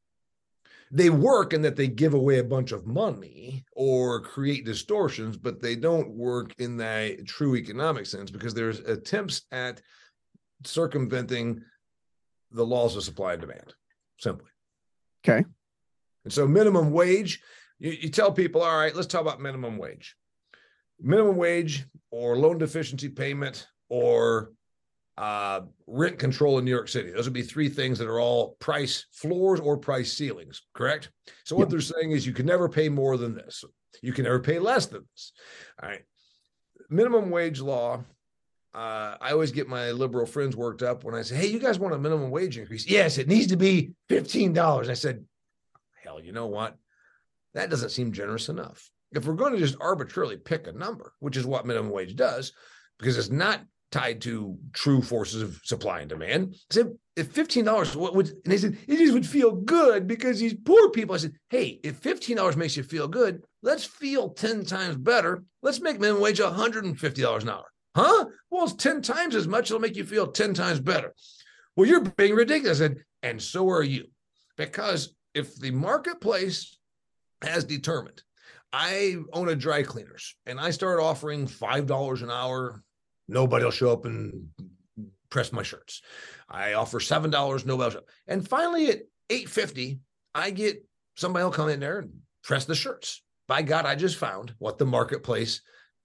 They 0.89 1.09
work 1.09 1.51
in 1.51 1.61
that 1.63 1.75
they 1.75 1.89
give 1.89 2.13
away 2.13 2.39
a 2.39 2.45
bunch 2.45 2.71
of 2.71 2.87
money 2.87 3.65
or 3.73 4.21
create 4.21 4.65
distortions, 4.65 5.35
but 5.35 5.61
they 5.61 5.75
don't 5.75 6.11
work 6.11 6.53
in 6.59 6.77
that 6.77 7.25
true 7.27 7.57
economic 7.57 8.05
sense 8.05 8.31
because 8.31 8.53
there's 8.53 8.79
attempts 8.79 9.41
at 9.51 9.81
circumventing 10.63 11.61
the 12.51 12.65
laws 12.65 12.95
of 12.95 13.03
supply 13.03 13.33
and 13.33 13.41
demand, 13.41 13.73
simply. 14.19 14.49
Okay. 15.27 15.43
And 16.23 16.33
so 16.33 16.47
minimum 16.47 16.91
wage, 16.91 17.41
you, 17.79 17.91
you 17.91 18.09
tell 18.09 18.31
people, 18.31 18.61
all 18.61 18.77
right, 18.77 18.95
let's 18.95 19.07
talk 19.07 19.21
about 19.21 19.41
minimum 19.41 19.77
wage. 19.77 20.15
Minimum 20.99 21.35
wage 21.37 21.85
or 22.11 22.37
loan 22.37 22.57
deficiency 22.57 23.09
payment 23.09 23.67
or 23.89 24.51
uh, 25.17 25.61
rent 25.87 26.19
control 26.19 26.59
in 26.59 26.65
New 26.65 26.71
York 26.71 26.89
City. 26.89 27.11
Those 27.11 27.25
would 27.25 27.33
be 27.33 27.41
three 27.41 27.69
things 27.69 27.97
that 27.99 28.07
are 28.07 28.19
all 28.19 28.55
price 28.59 29.05
floors 29.11 29.59
or 29.59 29.77
price 29.77 30.13
ceilings, 30.13 30.61
correct? 30.73 31.11
So 31.43 31.55
what 31.55 31.69
they're 31.69 31.81
saying 31.81 32.11
is 32.11 32.25
you 32.25 32.33
can 32.33 32.45
never 32.45 32.69
pay 32.69 32.89
more 32.89 33.17
than 33.17 33.35
this. 33.35 33.63
You 34.01 34.13
can 34.13 34.25
never 34.25 34.39
pay 34.39 34.59
less 34.59 34.85
than 34.85 35.05
this. 35.11 35.31
All 35.81 35.89
right. 35.89 36.03
Minimum 36.89 37.29
wage 37.29 37.61
law 37.61 38.03
uh, 38.77 39.17
I 39.19 39.31
always 39.31 39.51
get 39.51 39.67
my 39.67 39.89
liberal 39.89 40.27
friends 40.27 40.55
worked 40.55 40.83
up 40.83 41.03
when 41.03 41.15
I 41.15 41.23
say, 41.23 41.35
"Hey, 41.35 41.47
you 41.47 41.57
guys 41.57 41.79
want 41.79 41.95
a 41.95 41.97
minimum 41.97 42.29
wage 42.29 42.59
increase?" 42.59 42.87
Yes, 42.87 43.17
it 43.17 43.27
needs 43.27 43.47
to 43.47 43.57
be 43.57 43.93
fifteen 44.07 44.53
dollars. 44.53 44.87
I 44.87 44.93
said, 44.93 45.25
"Hell, 46.03 46.21
you 46.21 46.31
know 46.31 46.45
what? 46.45 46.77
That 47.55 47.71
doesn't 47.71 47.89
seem 47.89 48.11
generous 48.11 48.49
enough. 48.49 48.91
If 49.13 49.25
we're 49.25 49.33
going 49.33 49.53
to 49.53 49.59
just 49.59 49.77
arbitrarily 49.81 50.37
pick 50.37 50.67
a 50.67 50.73
number, 50.73 51.13
which 51.21 51.37
is 51.37 51.45
what 51.47 51.65
minimum 51.65 51.91
wage 51.91 52.15
does, 52.15 52.53
because 52.99 53.17
it's 53.17 53.31
not 53.31 53.61
tied 53.91 54.21
to 54.21 54.59
true 54.73 55.01
forces 55.01 55.41
of 55.41 55.59
supply 55.63 56.01
and 56.01 56.09
demand, 56.09 56.55
say 56.69 56.83
if 57.15 57.33
$15 57.33 57.95
what 57.95 58.13
would 58.13 58.27
and 58.27 58.45
they 58.45 58.57
said 58.57 58.77
it 58.87 58.97
just 58.97 59.13
would 59.13 59.25
feel 59.25 59.51
good 59.53 60.05
because 60.05 60.39
these 60.39 60.53
poor 60.53 60.91
people 60.91 61.15
i 61.15 61.17
said 61.17 61.33
hey 61.49 61.79
if 61.83 61.99
$15 61.99 62.55
makes 62.55 62.77
you 62.77 62.83
feel 62.83 63.07
good 63.07 63.43
let's 63.63 63.83
feel 63.83 64.29
10 64.29 64.65
times 64.65 64.97
better 64.97 65.43
let's 65.63 65.81
make 65.81 65.99
minimum 65.99 66.21
wage 66.21 66.39
$150 66.39 67.41
an 67.41 67.49
hour 67.49 67.65
huh 67.97 68.25
well 68.49 68.65
it's 68.65 68.73
10 68.73 69.01
times 69.01 69.35
as 69.35 69.47
much 69.47 69.69
it'll 69.69 69.79
make 69.79 69.95
you 69.95 70.05
feel 70.05 70.27
10 70.27 70.53
times 70.53 70.79
better 70.79 71.13
well 71.75 71.87
you're 71.87 72.01
being 72.01 72.35
ridiculous 72.35 72.77
said 72.77 72.97
and 73.23 73.41
so 73.41 73.69
are 73.69 73.83
you 73.83 74.05
because 74.55 75.13
if 75.33 75.55
the 75.57 75.71
marketplace 75.71 76.77
has 77.41 77.63
determined 77.63 78.21
i 78.71 79.15
own 79.33 79.49
a 79.49 79.55
dry 79.55 79.83
cleaners 79.83 80.35
and 80.45 80.59
i 80.59 80.69
start 80.69 80.99
offering 80.99 81.47
$5 81.47 82.23
an 82.23 82.31
hour 82.31 82.83
nobody 83.27 83.65
will 83.65 83.71
show 83.71 83.91
up 83.91 84.05
and 84.05 84.49
press 85.29 85.51
my 85.51 85.63
shirts. 85.63 86.01
I 86.49 86.73
offer 86.73 86.99
seven 86.99 87.29
dollars, 87.29 87.65
nobody. 87.65 87.83
Will 87.85 87.91
show 87.91 87.97
up. 87.99 88.09
And 88.27 88.47
finally, 88.47 88.89
at 88.89 89.01
eight 89.29 89.49
fifty, 89.49 89.99
I 90.33 90.51
get 90.51 90.83
somebody 91.15 91.43
will 91.43 91.51
come 91.51 91.69
in 91.69 91.79
there 91.79 91.99
and 91.99 92.11
press 92.43 92.65
the 92.65 92.75
shirts. 92.75 93.21
By 93.47 93.61
God, 93.61 93.85
I 93.85 93.95
just 93.95 94.17
found 94.17 94.53
what 94.57 94.77
the 94.77 94.85
marketplace, 94.85 95.61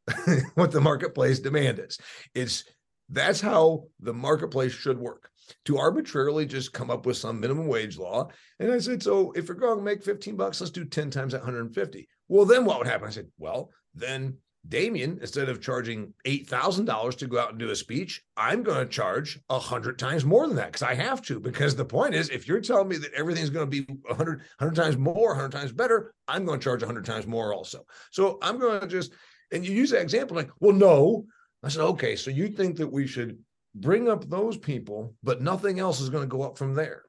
what 0.54 0.72
the 0.72 0.80
marketplace 0.80 1.38
demand 1.38 1.78
is. 1.78 1.98
It's 2.34 2.64
that's 3.08 3.40
how 3.40 3.84
the 4.00 4.14
marketplace 4.14 4.72
should 4.72 4.98
work. 4.98 5.28
To 5.66 5.76
arbitrarily 5.76 6.46
just 6.46 6.72
come 6.72 6.90
up 6.90 7.04
with 7.04 7.16
some 7.16 7.40
minimum 7.40 7.66
wage 7.66 7.98
law. 7.98 8.28
And 8.58 8.72
I 8.72 8.78
said, 8.78 9.02
so 9.02 9.32
if 9.32 9.48
you're 9.48 9.56
going 9.56 9.76
to 9.76 9.84
make 9.84 10.02
15 10.02 10.36
bucks, 10.36 10.60
let's 10.60 10.70
do 10.70 10.84
10 10.84 11.10
times 11.10 11.32
that 11.32 11.42
150. 11.42 12.08
Well, 12.28 12.46
then 12.46 12.64
what 12.64 12.78
would 12.78 12.86
happen? 12.86 13.08
I 13.08 13.10
said, 13.10 13.26
well, 13.38 13.70
then 13.94 14.38
Damian, 14.68 15.18
instead 15.20 15.48
of 15.48 15.60
charging 15.60 16.14
$8,000 16.26 17.18
to 17.18 17.26
go 17.26 17.38
out 17.38 17.50
and 17.50 17.58
do 17.58 17.70
a 17.70 17.76
speech, 17.76 18.22
I'm 18.36 18.62
going 18.62 18.78
to 18.78 18.90
charge 18.90 19.38
100 19.48 19.98
times 19.98 20.24
more 20.24 20.46
than 20.46 20.56
that 20.56 20.68
because 20.68 20.82
I 20.82 20.94
have 20.94 21.20
to. 21.22 21.40
Because 21.40 21.74
the 21.74 21.84
point 21.84 22.14
is, 22.14 22.28
if 22.28 22.46
you're 22.46 22.60
telling 22.60 22.88
me 22.88 22.96
that 22.98 23.12
everything's 23.12 23.50
going 23.50 23.68
to 23.68 23.84
be 23.84 23.92
100, 24.06 24.38
100 24.58 24.74
times 24.74 24.96
more, 24.96 25.30
100 25.30 25.50
times 25.50 25.72
better, 25.72 26.14
I'm 26.28 26.44
going 26.44 26.60
to 26.60 26.64
charge 26.64 26.82
100 26.82 27.04
times 27.04 27.26
more 27.26 27.52
also. 27.52 27.84
So 28.12 28.38
I'm 28.40 28.58
going 28.58 28.80
to 28.80 28.86
just, 28.86 29.12
and 29.52 29.66
you 29.66 29.74
use 29.74 29.90
that 29.90 30.02
example 30.02 30.36
like, 30.36 30.50
well, 30.60 30.74
no. 30.74 31.26
I 31.64 31.68
said, 31.68 31.82
okay, 31.82 32.16
so 32.16 32.30
you 32.30 32.48
think 32.48 32.76
that 32.78 32.90
we 32.90 33.06
should 33.06 33.38
bring 33.74 34.08
up 34.08 34.28
those 34.28 34.56
people, 34.56 35.14
but 35.22 35.42
nothing 35.42 35.78
else 35.78 36.00
is 36.00 36.10
going 36.10 36.24
to 36.24 36.36
go 36.36 36.42
up 36.42 36.58
from 36.58 36.74
there 36.74 37.04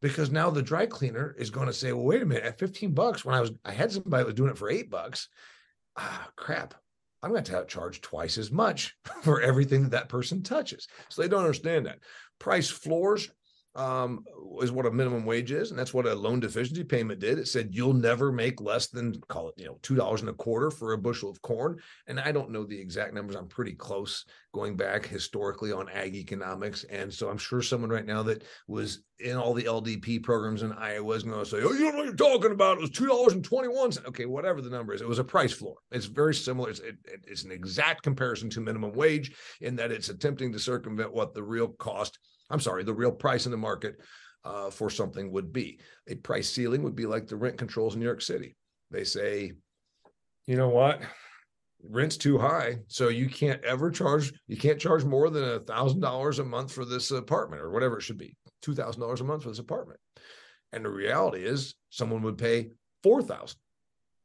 because 0.00 0.30
now 0.30 0.48
the 0.48 0.62
dry 0.62 0.86
cleaner 0.86 1.34
is 1.38 1.50
going 1.50 1.66
to 1.66 1.74
say, 1.74 1.92
well, 1.92 2.04
wait 2.04 2.22
a 2.22 2.26
minute, 2.26 2.44
at 2.44 2.58
15 2.58 2.92
bucks, 2.92 3.24
when 3.24 3.34
I 3.34 3.40
was, 3.40 3.52
I 3.66 3.72
had 3.72 3.92
somebody 3.92 4.22
that 4.22 4.26
was 4.26 4.34
doing 4.34 4.50
it 4.50 4.56
for 4.56 4.70
eight 4.70 4.88
bucks 4.88 5.28
ah, 5.96 6.28
crap, 6.36 6.74
I'm 7.22 7.30
going 7.30 7.42
to 7.42 7.52
have 7.52 7.66
to 7.66 7.72
charge 7.72 8.00
twice 8.00 8.38
as 8.38 8.50
much 8.50 8.96
for 9.22 9.40
everything 9.40 9.82
that 9.82 9.92
that 9.92 10.08
person 10.08 10.42
touches. 10.42 10.88
So 11.08 11.22
they 11.22 11.28
don't 11.28 11.40
understand 11.40 11.86
that. 11.86 12.00
Price 12.38 12.68
floors 12.68 13.30
um, 13.76 14.24
is 14.62 14.72
what 14.72 14.86
a 14.86 14.90
minimum 14.90 15.24
wage 15.24 15.52
is, 15.52 15.70
and 15.70 15.78
that's 15.78 15.92
what 15.92 16.06
a 16.06 16.14
loan 16.14 16.40
deficiency 16.40 16.82
payment 16.82 17.20
did. 17.20 17.38
It 17.38 17.46
said 17.46 17.74
you'll 17.74 17.92
never 17.92 18.32
make 18.32 18.60
less 18.60 18.86
than 18.86 19.20
call 19.28 19.50
it, 19.50 19.54
you 19.58 19.66
know, 19.66 19.78
two 19.82 19.94
dollars 19.94 20.22
and 20.22 20.30
a 20.30 20.34
quarter 20.34 20.70
for 20.70 20.92
a 20.92 20.98
bushel 20.98 21.30
of 21.30 21.42
corn. 21.42 21.78
And 22.06 22.18
I 22.18 22.32
don't 22.32 22.50
know 22.50 22.64
the 22.64 22.80
exact 22.80 23.12
numbers. 23.12 23.36
I'm 23.36 23.48
pretty 23.48 23.74
close 23.74 24.24
going 24.54 24.76
back 24.76 25.06
historically 25.06 25.72
on 25.72 25.90
ag 25.90 26.16
economics, 26.16 26.84
and 26.84 27.12
so 27.12 27.28
I'm 27.28 27.38
sure 27.38 27.60
someone 27.60 27.90
right 27.90 28.06
now 28.06 28.22
that 28.24 28.44
was 28.66 29.02
in 29.18 29.36
all 29.36 29.54
the 29.54 29.64
LDP 29.64 30.22
programs 30.22 30.62
in 30.62 30.72
Iowa 30.72 31.14
is 31.14 31.22
going 31.22 31.38
to 31.38 31.46
say, 31.48 31.58
"Oh, 31.62 31.72
you 31.72 31.90
know 31.90 31.96
what 31.96 32.06
you're 32.06 32.14
talking 32.14 32.52
about? 32.52 32.78
It 32.78 32.82
was 32.82 32.90
two 32.90 33.06
dollars 33.06 33.34
and 33.34 33.44
twenty 33.44 33.68
one 33.68 33.92
cents." 33.92 34.08
Okay, 34.08 34.26
whatever 34.26 34.62
the 34.62 34.70
number 34.70 34.94
is, 34.94 35.02
it 35.02 35.08
was 35.08 35.18
a 35.18 35.24
price 35.24 35.52
floor. 35.52 35.76
It's 35.90 36.06
very 36.06 36.34
similar. 36.34 36.70
It's, 36.70 36.80
it, 36.80 36.96
it's 37.26 37.44
an 37.44 37.52
exact 37.52 38.02
comparison 38.02 38.48
to 38.50 38.60
minimum 38.60 38.92
wage 38.92 39.36
in 39.60 39.76
that 39.76 39.92
it's 39.92 40.08
attempting 40.08 40.52
to 40.52 40.58
circumvent 40.58 41.12
what 41.12 41.34
the 41.34 41.42
real 41.42 41.68
cost 41.68 42.18
I'm 42.50 42.60
sorry, 42.60 42.84
the 42.84 42.94
real 42.94 43.12
price 43.12 43.46
in 43.46 43.52
the 43.52 43.58
market 43.58 43.96
uh, 44.44 44.70
for 44.70 44.88
something 44.90 45.32
would 45.32 45.52
be. 45.52 45.80
A 46.08 46.14
price 46.14 46.48
ceiling 46.48 46.82
would 46.82 46.94
be 46.94 47.06
like 47.06 47.26
the 47.26 47.36
rent 47.36 47.58
controls 47.58 47.94
in 47.94 48.00
New 48.00 48.06
York 48.06 48.22
City. 48.22 48.54
They 48.90 49.04
say, 49.04 49.52
you 50.46 50.56
know 50.56 50.68
what? 50.68 51.02
Rent's 51.88 52.16
too 52.16 52.38
high, 52.38 52.78
so 52.88 53.08
you 53.08 53.28
can't 53.28 53.62
ever 53.64 53.90
charge. 53.90 54.32
You 54.46 54.56
can't 54.56 54.80
charge 54.80 55.04
more 55.04 55.30
than 55.30 55.44
a 55.44 55.60
thousand 55.60 56.00
dollars 56.00 56.38
a 56.38 56.44
month 56.44 56.72
for 56.72 56.84
this 56.84 57.10
apartment, 57.10 57.62
or 57.62 57.70
whatever 57.70 57.98
it 57.98 58.02
should 58.02 58.18
be, 58.18 58.36
two 58.62 58.74
thousand 58.74 59.00
dollars 59.00 59.20
a 59.20 59.24
month 59.24 59.42
for 59.42 59.50
this 59.50 59.58
apartment. 59.58 60.00
And 60.72 60.84
the 60.84 60.90
reality 60.90 61.44
is, 61.44 61.74
someone 61.90 62.22
would 62.22 62.38
pay 62.38 62.70
four 63.02 63.22
thousand. 63.22 63.58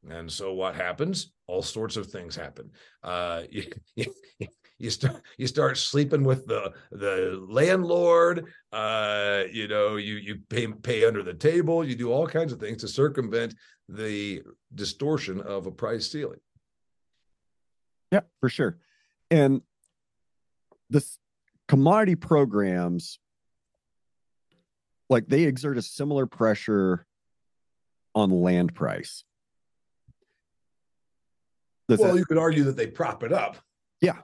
And 0.09 0.31
so 0.31 0.53
what 0.53 0.75
happens? 0.75 1.31
All 1.47 1.61
sorts 1.61 1.97
of 1.97 2.07
things 2.07 2.35
happen. 2.35 2.71
Uh, 3.03 3.43
you, 3.49 3.65
start 4.89 5.21
you 5.37 5.47
start 5.47 5.77
sleeping 5.77 6.23
with 6.23 6.45
the 6.47 6.73
the 6.91 7.39
landlord 7.47 8.45
uh 8.73 9.43
you 9.51 9.67
know 9.67 9.95
you 9.95 10.15
you 10.15 10.39
pay 10.49 10.67
pay 10.67 11.05
under 11.05 11.23
the 11.23 11.33
table 11.33 11.85
you 11.85 11.95
do 11.95 12.11
all 12.11 12.27
kinds 12.27 12.51
of 12.51 12.59
things 12.59 12.81
to 12.81 12.87
circumvent 12.87 13.53
the 13.87 14.41
distortion 14.73 15.41
of 15.41 15.67
a 15.67 15.71
price 15.71 16.09
ceiling. 16.09 16.39
Yeah 18.11 18.21
for 18.39 18.49
sure. 18.49 18.77
And 19.29 19.61
this 20.89 21.17
commodity 21.67 22.15
programs 22.15 23.19
like 25.09 25.27
they 25.27 25.43
exert 25.43 25.77
a 25.77 25.81
similar 25.81 26.25
pressure 26.25 27.05
on 28.15 28.29
land 28.29 28.73
price. 28.73 29.23
Does 31.87 31.99
well 31.99 32.13
that... 32.13 32.19
you 32.19 32.25
could 32.25 32.37
argue 32.37 32.63
that 32.63 32.77
they 32.77 32.87
prop 32.87 33.23
it 33.23 33.33
up. 33.33 33.57
Yeah 33.99 34.19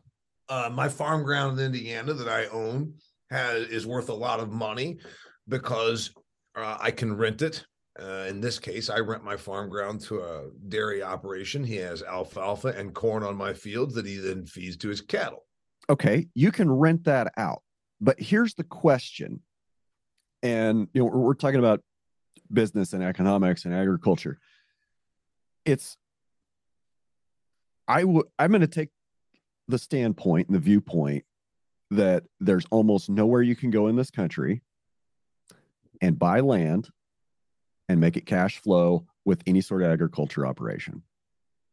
uh, 0.49 0.69
my 0.73 0.89
farm 0.89 1.23
ground 1.23 1.59
in 1.59 1.65
Indiana 1.65 2.13
that 2.13 2.27
I 2.27 2.47
own 2.47 2.93
has 3.29 3.67
is 3.67 3.85
worth 3.85 4.09
a 4.09 4.13
lot 4.13 4.39
of 4.39 4.51
money 4.51 4.99
because 5.47 6.11
uh, 6.55 6.77
I 6.79 6.91
can 6.91 7.15
rent 7.15 7.41
it. 7.41 7.65
Uh, 7.99 8.25
in 8.29 8.39
this 8.39 8.59
case, 8.59 8.89
I 8.89 8.99
rent 8.99 9.23
my 9.23 9.35
farm 9.35 9.69
ground 9.69 10.01
to 10.01 10.21
a 10.21 10.49
dairy 10.67 11.01
operation. 11.01 11.63
He 11.63 11.77
has 11.77 12.03
alfalfa 12.03 12.69
and 12.69 12.93
corn 12.93 13.23
on 13.23 13.35
my 13.35 13.53
fields 13.53 13.95
that 13.95 14.05
he 14.05 14.17
then 14.17 14.45
feeds 14.45 14.77
to 14.77 14.89
his 14.89 15.01
cattle. 15.01 15.45
Okay, 15.89 16.27
you 16.35 16.51
can 16.51 16.69
rent 16.69 17.05
that 17.05 17.33
out. 17.37 17.63
But 17.99 18.19
here's 18.19 18.53
the 18.53 18.63
question. 18.63 19.41
And 20.43 20.87
you 20.93 21.01
know, 21.01 21.05
we're, 21.05 21.19
we're 21.19 21.33
talking 21.33 21.59
about 21.59 21.81
business 22.51 22.93
and 22.93 23.03
economics 23.03 23.65
and 23.65 23.73
agriculture. 23.73 24.37
It's 25.65 25.97
I 27.87 28.03
would 28.03 28.27
I'm 28.37 28.51
going 28.51 28.61
to 28.61 28.67
take 28.67 28.89
the 29.67 29.77
standpoint 29.77 30.47
and 30.47 30.55
the 30.55 30.59
viewpoint 30.59 31.25
that 31.91 32.23
there's 32.39 32.65
almost 32.71 33.09
nowhere 33.09 33.41
you 33.41 33.55
can 33.55 33.71
go 33.71 33.87
in 33.87 33.95
this 33.95 34.11
country 34.11 34.61
and 36.01 36.19
buy 36.19 36.39
land 36.41 36.89
and 37.89 37.99
make 37.99 38.17
it 38.17 38.25
cash 38.25 38.57
flow 38.59 39.05
with 39.25 39.41
any 39.47 39.61
sort 39.61 39.81
of 39.81 39.91
agriculture 39.91 40.45
operation. 40.45 41.01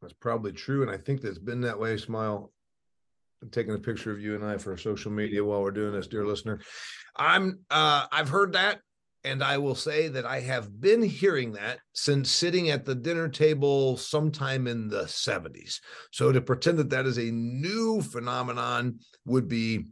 That's 0.01 0.15
probably 0.15 0.53
true. 0.53 0.83
And 0.83 0.91
I 0.91 0.97
think 0.97 1.21
that's 1.21 1.39
been 1.39 1.63
that 1.63 1.79
way, 1.79 1.97
Smile. 1.97 2.53
I'm 3.43 3.51
taking 3.51 3.75
a 3.75 3.79
picture 3.79 4.11
of 4.11 4.21
you 4.21 4.35
and 4.35 4.45
I 4.45 4.57
for 4.57 4.77
social 4.77 5.11
media 5.11 5.45
while 5.45 5.63
we're 5.63 5.71
doing 5.71 5.93
this, 5.93 6.07
dear 6.07 6.27
listener. 6.27 6.61
I'm 7.17 7.61
uh 7.71 8.07
I've 8.11 8.29
heard 8.29 8.55
that 8.55 8.81
and 9.25 9.43
I 9.43 9.57
will 9.57 9.75
say 9.75 10.09
that 10.09 10.27
I 10.27 10.41
have 10.41 10.81
been 10.81 11.03
hearing 11.03 11.53
that 11.53 11.79
since 11.95 12.31
sitting 12.31 12.71
at 12.71 12.85
the 12.85 12.95
dinner 12.95 13.29
table 13.29 13.97
sometime 13.97 14.67
in 14.67 14.89
the 14.89 15.05
70s. 15.05 15.81
So 16.13 16.31
to 16.31 16.43
pretend 16.43 16.79
that 16.79 16.91
that 16.91 17.07
is 17.07 17.19
a 17.19 17.31
new 17.31 18.03
phenomenon 18.03 18.99
would 19.25 19.49
be 19.49 19.87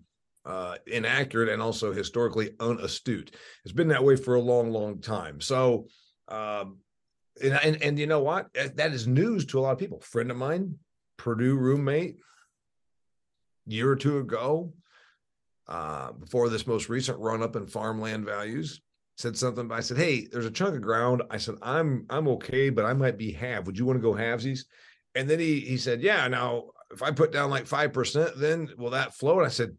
uh, 0.45 0.77
inaccurate 0.87 1.49
and 1.49 1.63
also 1.63 1.93
historically 1.93 2.51
unastute. 2.59 3.35
It's 3.65 3.73
been 3.73 3.89
that 3.89 4.05
way 4.05 4.17
for 4.17 4.35
a 4.35 4.41
long, 4.41 4.71
long 4.71 5.01
time. 5.01 5.41
So, 5.41 5.87
um, 6.29 6.79
and, 7.43 7.59
and, 7.65 7.83
and 7.83 7.99
you 7.99 8.07
know 8.07 8.23
what? 8.23 8.53
That 8.53 8.93
is 8.93 9.07
news 9.07 9.47
to 9.47 9.59
a 9.59 9.63
lot 9.63 9.73
of 9.73 9.79
people. 9.79 10.01
friend 10.01 10.31
of 10.31 10.37
mine, 10.37 10.77
Purdue 11.17 11.57
roommate, 11.57 12.17
year 13.65 13.91
or 13.91 13.97
two 13.97 14.19
ago, 14.19 14.75
uh, 15.69 16.13
before 16.13 16.51
this 16.51 16.67
most 16.67 16.91
recent 16.91 17.19
run 17.19 17.43
up 17.43 17.57
in 17.57 17.67
farmland 17.67 18.27
values, 18.27 18.83
said 19.23 19.37
something. 19.37 19.69
But 19.69 19.79
I 19.79 19.81
said, 19.81 19.97
"Hey, 19.97 20.27
there's 20.27 20.47
a 20.47 20.51
chunk 20.51 20.75
of 20.75 20.83
ground." 20.83 21.23
I 21.31 21.39
said, 21.39 21.55
"I'm 21.63 22.05
I'm 22.11 22.29
okay, 22.29 22.71
but 22.71 22.85
I 22.85 22.93
might 22.93 23.17
be 23.17 23.33
half. 23.33 23.65
Would 23.65 23.79
you 23.79 23.87
want 23.87 23.99
to 23.99 24.03
go 24.03 24.13
halvesies?" 24.13 24.65
And 25.15 25.31
then 25.31 25.39
he 25.39 25.61
he 25.61 25.79
said, 25.79 26.03
"Yeah. 26.03 26.27
Now, 26.29 26.71
if 26.91 27.03
I 27.03 27.13
put 27.13 27.33
down 27.33 27.51
like 27.51 27.67
five 27.67 27.93
percent, 27.93 28.33
then 28.37 28.69
will 28.77 28.91
that 28.91 29.15
flow?" 29.15 29.39
And 29.39 29.47
I 29.47 29.51
said, 29.51 29.77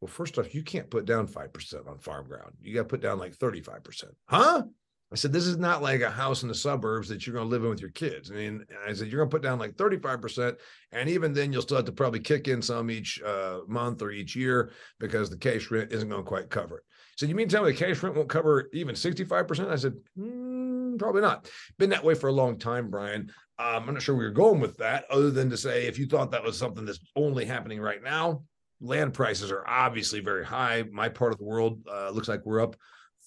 "Well, 0.00 0.08
first 0.08 0.38
off, 0.38 0.54
you 0.54 0.62
can't 0.62 0.90
put 0.90 1.06
down 1.06 1.26
five 1.26 1.52
percent 1.52 1.88
on 1.88 1.98
farm 1.98 2.28
ground. 2.28 2.52
You 2.60 2.74
got 2.74 2.82
to 2.82 2.88
put 2.88 3.00
down 3.00 3.18
like 3.18 3.34
thirty 3.34 3.60
five 3.60 3.82
percent, 3.82 4.12
huh?" 4.26 4.64
I 5.12 5.16
said, 5.16 5.32
this 5.32 5.46
is 5.46 5.58
not 5.58 5.80
like 5.80 6.00
a 6.00 6.10
house 6.10 6.42
in 6.42 6.48
the 6.48 6.56
suburbs 6.56 7.08
that 7.08 7.24
you're 7.24 7.34
going 7.34 7.46
to 7.46 7.50
live 7.50 7.62
in 7.62 7.70
with 7.70 7.80
your 7.80 7.90
kids. 7.90 8.32
I 8.32 8.34
mean, 8.34 8.64
I 8.84 8.92
said, 8.92 9.06
you're 9.06 9.20
going 9.20 9.30
to 9.30 9.34
put 9.34 9.44
down 9.44 9.60
like 9.60 9.76
35%. 9.76 10.56
And 10.90 11.08
even 11.08 11.32
then, 11.32 11.52
you'll 11.52 11.62
still 11.62 11.76
have 11.76 11.86
to 11.86 11.92
probably 11.92 12.18
kick 12.18 12.48
in 12.48 12.60
some 12.60 12.90
each 12.90 13.22
uh, 13.22 13.60
month 13.68 14.02
or 14.02 14.10
each 14.10 14.34
year 14.34 14.72
because 14.98 15.30
the 15.30 15.36
cash 15.36 15.70
rent 15.70 15.92
isn't 15.92 16.08
going 16.08 16.24
to 16.24 16.28
quite 16.28 16.50
cover 16.50 16.78
it. 16.78 16.84
So 17.16 17.26
you 17.26 17.34
mean 17.34 17.48
tell 17.48 17.64
me 17.64 17.72
the 17.72 17.76
cash 17.76 18.02
rent 18.02 18.16
won't 18.16 18.28
cover 18.28 18.68
even 18.72 18.94
65%? 18.94 19.70
I 19.70 19.76
said, 19.76 19.94
mm, 20.18 20.98
probably 20.98 21.22
not. 21.22 21.48
Been 21.78 21.90
that 21.90 22.04
way 22.04 22.14
for 22.14 22.28
a 22.28 22.32
long 22.32 22.58
time, 22.58 22.90
Brian. 22.90 23.32
Um, 23.58 23.88
I'm 23.88 23.94
not 23.94 24.02
sure 24.02 24.14
where 24.14 24.24
you're 24.24 24.32
going 24.32 24.60
with 24.60 24.76
that, 24.78 25.04
other 25.10 25.30
than 25.30 25.50
to 25.50 25.56
say 25.56 25.86
if 25.86 25.98
you 25.98 26.06
thought 26.06 26.32
that 26.32 26.42
was 26.42 26.58
something 26.58 26.84
that's 26.84 26.98
only 27.14 27.44
happening 27.44 27.80
right 27.80 28.02
now, 28.02 28.42
land 28.80 29.14
prices 29.14 29.52
are 29.52 29.66
obviously 29.66 30.20
very 30.20 30.44
high. 30.44 30.84
My 30.90 31.08
part 31.08 31.32
of 31.32 31.38
the 31.38 31.44
world 31.44 31.86
uh, 31.90 32.10
looks 32.10 32.28
like 32.28 32.44
we're 32.44 32.60
up 32.60 32.76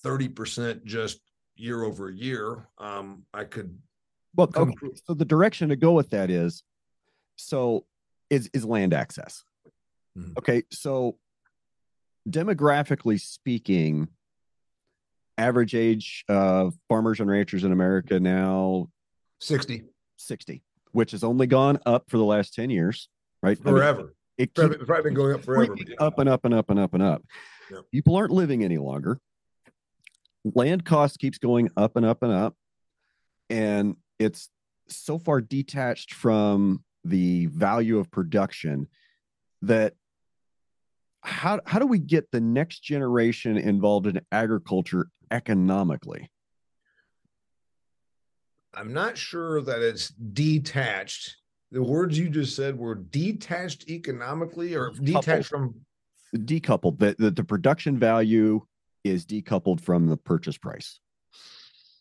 30% 0.06 0.84
just 0.84 1.20
year 1.56 1.84
over 1.84 2.10
year. 2.10 2.68
Um, 2.78 3.24
I 3.34 3.46
could. 3.46 3.78
Well, 4.36 4.50
okay. 4.56 4.74
so 5.06 5.14
the 5.14 5.26
direction 5.26 5.70
to 5.70 5.76
go 5.76 5.94
with 5.94 6.12
that 6.12 6.30
is 6.30 6.64
so 7.36 7.86
is 8.30 8.50
is 8.54 8.66
land 8.66 8.94
access. 8.94 9.44
Mm-hmm. 10.18 10.34
Okay, 10.38 10.64
so 10.72 11.18
demographically 12.28 13.20
speaking, 13.20 14.10
average 15.38 15.76
age 15.76 16.26
of 16.28 16.74
farmers 16.90 17.20
and 17.20 17.30
ranchers 17.30 17.64
in 17.64 17.72
America 17.72 18.20
now 18.20 18.88
60. 19.40 19.84
60, 20.18 20.64
which 20.92 21.12
has 21.12 21.24
only 21.24 21.48
gone 21.48 21.80
up 21.86 22.10
for 22.10 22.18
the 22.18 22.24
last 22.24 22.54
10 22.54 22.70
years, 22.70 23.10
right? 23.42 23.58
Forever. 23.58 24.00
I 24.00 24.04
mean, 24.04 24.12
it 24.38 24.54
keeps, 24.54 24.76
it's 24.76 24.86
probably 24.86 25.04
been 25.04 25.14
going 25.14 25.36
up 25.36 25.44
forever. 25.44 25.76
Up 26.00 26.20
and 26.20 26.30
up 26.30 26.46
and 26.46 26.54
up 26.54 26.70
and 26.70 26.80
up 26.80 26.94
and 26.94 27.04
up. 27.04 27.24
Yep. 27.72 27.82
People 27.92 28.16
aren't 28.16 28.32
living 28.32 28.64
any 28.64 28.78
longer. 28.78 29.20
Land 30.44 30.86
cost 30.86 31.20
keeps 31.20 31.38
going 31.38 31.70
up 31.76 31.96
and 31.96 32.06
up 32.06 32.24
and 32.24 32.32
up. 32.32 32.56
And 33.50 33.96
it's 34.20 34.50
so 34.88 35.18
far 35.18 35.42
detached 35.42 36.14
from 36.14 36.84
the 37.04 37.48
value 37.48 38.00
of 38.00 38.12
production 38.12 38.88
that 39.62 39.94
how 41.28 41.60
how 41.66 41.78
do 41.78 41.86
we 41.86 42.00
get 42.00 42.32
the 42.32 42.40
next 42.40 42.80
generation 42.80 43.58
involved 43.58 44.08
in 44.08 44.22
agriculture 44.32 45.08
economically? 45.30 46.32
I'm 48.74 48.94
not 48.94 49.18
sure 49.18 49.62
that 49.62 49.82
it's 49.82 50.10
detached. 50.10 51.36
The 51.72 51.84
words 51.84 52.18
you 52.18 52.30
just 52.30 52.56
said 52.56 52.78
were 52.78 52.96
detached 52.96 53.90
economically 53.90 54.76
or 54.76 54.92
detached 54.92 55.50
from 55.50 55.76
decoupled. 56.34 57.00
That 57.00 57.18
the, 57.18 57.32
the 57.32 57.44
production 57.44 58.00
value 58.00 58.62
is 59.04 59.26
decoupled 59.26 59.82
from 59.82 60.08
the 60.08 60.18
purchase 60.18 60.58
price. 60.58 61.00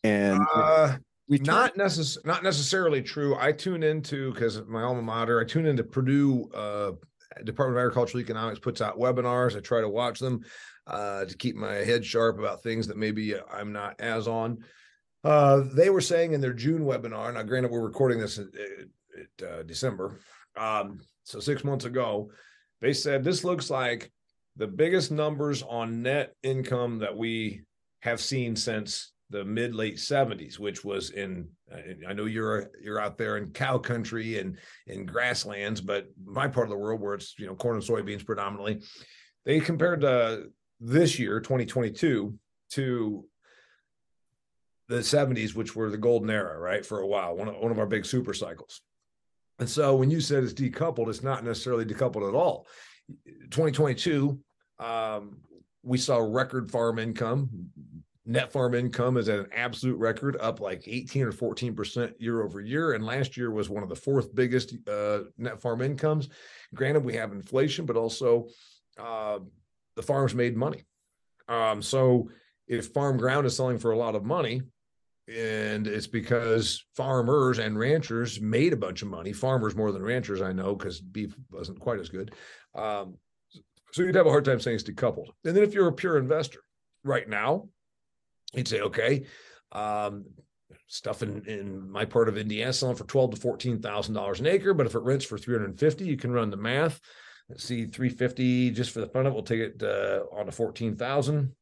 And 0.04 0.40
uh, 0.54 0.98
we 1.28 1.38
not 1.38 1.76
necess- 1.76 2.24
not 2.24 2.44
necessarily 2.44 3.02
true. 3.02 3.36
I 3.36 3.50
tune 3.50 3.82
into 3.82 4.32
because 4.32 4.62
my 4.66 4.82
alma 4.82 5.02
mater. 5.02 5.40
I 5.40 5.44
tune 5.44 5.66
into 5.66 5.82
Purdue 5.82 6.48
uh, 6.54 6.92
Department 7.44 7.78
of 7.78 7.82
Agricultural 7.82 8.22
Economics 8.22 8.58
puts 8.58 8.80
out 8.80 8.98
webinars. 8.98 9.56
I 9.56 9.60
try 9.60 9.80
to 9.80 9.88
watch 9.88 10.18
them 10.18 10.40
uh, 10.86 11.24
to 11.24 11.36
keep 11.36 11.56
my 11.56 11.74
head 11.74 12.04
sharp 12.04 12.38
about 12.38 12.62
things 12.62 12.86
that 12.86 12.96
maybe 12.96 13.34
I'm 13.52 13.72
not 13.72 14.00
as 14.00 14.28
on. 14.28 14.58
Uh, 15.24 15.64
they 15.74 15.90
were 15.90 16.00
saying 16.00 16.32
in 16.32 16.40
their 16.40 16.52
June 16.52 16.84
webinar. 16.84 17.34
Now, 17.34 17.42
granted, 17.42 17.70
we're 17.70 17.80
recording 17.80 18.20
this 18.20 18.38
in, 18.38 18.50
in 19.40 19.46
uh, 19.46 19.62
December, 19.62 20.20
um, 20.56 21.00
so 21.24 21.40
six 21.40 21.64
months 21.64 21.84
ago, 21.84 22.30
they 22.80 22.92
said 22.92 23.24
this 23.24 23.44
looks 23.44 23.70
like 23.70 24.12
the 24.56 24.66
biggest 24.66 25.10
numbers 25.10 25.62
on 25.62 26.02
net 26.02 26.34
income 26.42 26.98
that 27.00 27.16
we 27.16 27.62
have 28.00 28.20
seen 28.20 28.56
since 28.56 29.12
the 29.30 29.44
mid 29.44 29.74
late 29.74 29.96
70s 29.96 30.58
which 30.58 30.84
was 30.84 31.10
in 31.10 31.48
i 32.08 32.12
know 32.12 32.26
you're 32.26 32.70
you're 32.80 33.00
out 33.00 33.18
there 33.18 33.36
in 33.36 33.50
cow 33.50 33.76
country 33.76 34.38
and 34.38 34.56
in 34.86 35.04
grasslands 35.04 35.80
but 35.80 36.06
my 36.24 36.46
part 36.46 36.66
of 36.66 36.70
the 36.70 36.76
world 36.76 37.00
where 37.00 37.14
it's 37.14 37.34
you 37.38 37.46
know 37.46 37.54
corn 37.54 37.76
and 37.76 37.84
soybeans 37.84 38.24
predominantly 38.24 38.80
they 39.44 39.60
compared 39.60 40.04
uh, 40.04 40.38
this 40.80 41.18
year 41.18 41.40
2022 41.40 42.34
to 42.70 43.24
the 44.88 44.96
70s 44.96 45.54
which 45.54 45.74
were 45.74 45.90
the 45.90 45.96
golden 45.96 46.30
era 46.30 46.58
right 46.58 46.84
for 46.84 47.00
a 47.00 47.06
while 47.06 47.34
one 47.36 47.48
of, 47.48 47.56
one 47.56 47.70
of 47.70 47.78
our 47.78 47.86
big 47.86 48.04
super 48.04 48.34
cycles. 48.34 48.82
And 49.58 49.68
so 49.68 49.96
when 49.96 50.10
you 50.10 50.20
said 50.20 50.44
it's 50.44 50.52
decoupled 50.52 51.08
it's 51.08 51.22
not 51.22 51.44
necessarily 51.44 51.84
decoupled 51.84 52.28
at 52.28 52.34
all. 52.34 52.66
2022 53.50 54.38
um, 54.78 55.38
we 55.82 55.96
saw 55.96 56.18
record 56.18 56.70
farm 56.70 56.98
income 56.98 57.48
net 58.26 58.52
farm 58.52 58.74
income 58.74 59.16
is 59.16 59.28
at 59.28 59.38
an 59.38 59.48
absolute 59.54 59.98
record 59.98 60.36
up 60.40 60.60
like 60.60 60.84
18 60.86 61.22
or 61.24 61.32
14 61.32 61.74
percent 61.74 62.20
year 62.20 62.42
over 62.42 62.60
year 62.60 62.92
and 62.92 63.04
last 63.04 63.36
year 63.36 63.50
was 63.50 63.70
one 63.70 63.82
of 63.82 63.88
the 63.88 63.96
fourth 63.96 64.34
biggest 64.34 64.74
uh, 64.88 65.20
net 65.38 65.60
farm 65.60 65.82
incomes. 65.82 66.28
Granted 66.74 67.04
we 67.04 67.14
have 67.14 67.32
inflation 67.32 67.86
but 67.86 67.96
also 67.96 68.48
uh, 68.98 69.38
the 69.94 70.02
farms 70.02 70.34
made 70.34 70.56
money. 70.56 70.84
Um, 71.48 71.80
so 71.80 72.30
if 72.66 72.88
farm 72.88 73.16
ground 73.16 73.46
is 73.46 73.56
selling 73.56 73.78
for 73.78 73.92
a 73.92 73.98
lot 73.98 74.14
of 74.14 74.24
money 74.24 74.62
and 75.28 75.86
it's 75.86 76.06
because 76.06 76.84
farmers 76.96 77.58
and 77.58 77.78
ranchers 77.78 78.40
made 78.40 78.72
a 78.72 78.76
bunch 78.76 79.02
of 79.02 79.08
money 79.08 79.32
farmers 79.32 79.74
more 79.74 79.90
than 79.90 80.00
ranchers 80.00 80.40
i 80.40 80.52
know 80.52 80.72
because 80.72 81.00
beef 81.00 81.34
wasn't 81.50 81.80
quite 81.80 81.98
as 81.98 82.08
good 82.08 82.32
um, 82.76 83.16
so 83.96 84.02
you'd 84.02 84.14
have 84.14 84.26
a 84.26 84.30
hard 84.30 84.44
time 84.44 84.60
saying 84.60 84.74
it's 84.74 84.84
decoupled. 84.84 85.28
And 85.46 85.56
then 85.56 85.62
if 85.62 85.72
you're 85.72 85.88
a 85.88 85.92
pure 85.92 86.18
investor 86.18 86.60
right 87.02 87.26
now 87.26 87.68
you'd 88.56 88.68
say, 88.68 88.80
okay, 88.80 89.26
um, 89.72 90.24
stuff 90.88 91.22
in, 91.22 91.44
in 91.46 91.90
my 91.90 92.04
part 92.04 92.28
of 92.28 92.38
Indiana 92.38 92.72
selling 92.72 92.96
for 92.96 93.04
twelve 93.04 93.30
to 93.32 93.40
fourteen 93.40 93.80
thousand 93.80 94.14
dollars 94.14 94.40
an 94.40 94.46
acre, 94.46 94.74
but 94.74 94.86
if 94.86 94.94
it 94.94 95.02
rents 95.02 95.24
for 95.24 95.38
three 95.38 95.54
hundred 95.54 95.70
and 95.70 95.80
fifty, 95.80 96.04
you 96.04 96.16
can 96.16 96.32
run 96.32 96.50
the 96.50 96.56
math. 96.56 97.00
Let's 97.48 97.64
see, 97.64 97.86
three 97.86 98.08
fifty 98.08 98.70
just 98.70 98.90
for 98.90 99.00
the 99.00 99.06
fun 99.06 99.26
of 99.26 99.32
it. 99.32 99.34
We'll 99.34 99.44
take 99.44 99.60
it 99.60 99.82
uh, 99.82 100.22
on 100.32 100.46
to 100.46 100.52
fourteen 100.52 100.96
thousand. 100.96 101.52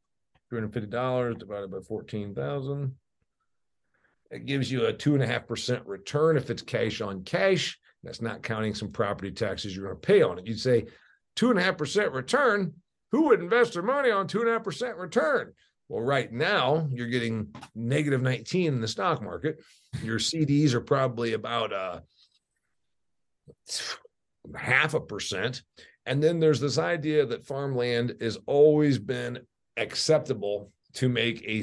Three 0.48 0.58
hundred 0.58 0.74
fifty 0.74 0.90
dollars 0.90 1.36
divided 1.36 1.70
by 1.70 1.80
fourteen 1.80 2.34
thousand. 2.34 2.94
It 4.30 4.46
gives 4.46 4.70
you 4.70 4.86
a 4.86 4.92
two 4.92 5.14
and 5.14 5.22
a 5.22 5.26
half 5.26 5.46
percent 5.46 5.86
return 5.86 6.36
if 6.36 6.50
it's 6.50 6.62
cash 6.62 7.00
on 7.00 7.22
cash. 7.22 7.78
That's 8.02 8.20
not 8.20 8.42
counting 8.42 8.74
some 8.74 8.90
property 8.90 9.30
taxes 9.30 9.74
you're 9.74 9.86
going 9.86 10.00
to 10.00 10.06
pay 10.06 10.22
on 10.22 10.38
it. 10.38 10.46
You'd 10.46 10.60
say 10.60 10.86
two 11.36 11.50
and 11.50 11.58
a 11.58 11.62
half 11.62 11.78
percent 11.78 12.12
return. 12.12 12.74
Who 13.12 13.28
would 13.28 13.40
invest 13.40 13.74
their 13.74 13.82
money 13.82 14.10
on 14.10 14.26
two 14.26 14.40
and 14.40 14.48
a 14.48 14.52
half 14.52 14.64
percent 14.64 14.96
return? 14.96 15.52
Well, 15.94 16.02
right 16.02 16.32
now 16.32 16.88
you're 16.90 17.06
getting 17.06 17.54
negative 17.76 18.20
19 18.20 18.66
in 18.66 18.80
the 18.80 18.88
stock 18.88 19.22
market. 19.22 19.62
Your 20.02 20.18
CDs 20.18 20.74
are 20.74 20.80
probably 20.80 21.34
about 21.34 21.72
uh, 21.72 22.00
half 24.56 24.94
a 24.94 25.00
percent. 25.00 25.62
And 26.04 26.20
then 26.20 26.40
there's 26.40 26.58
this 26.58 26.78
idea 26.78 27.24
that 27.26 27.46
farmland 27.46 28.16
has 28.20 28.36
always 28.46 28.98
been 28.98 29.38
acceptable 29.76 30.72
to 30.94 31.08
make 31.08 31.48
a 31.48 31.62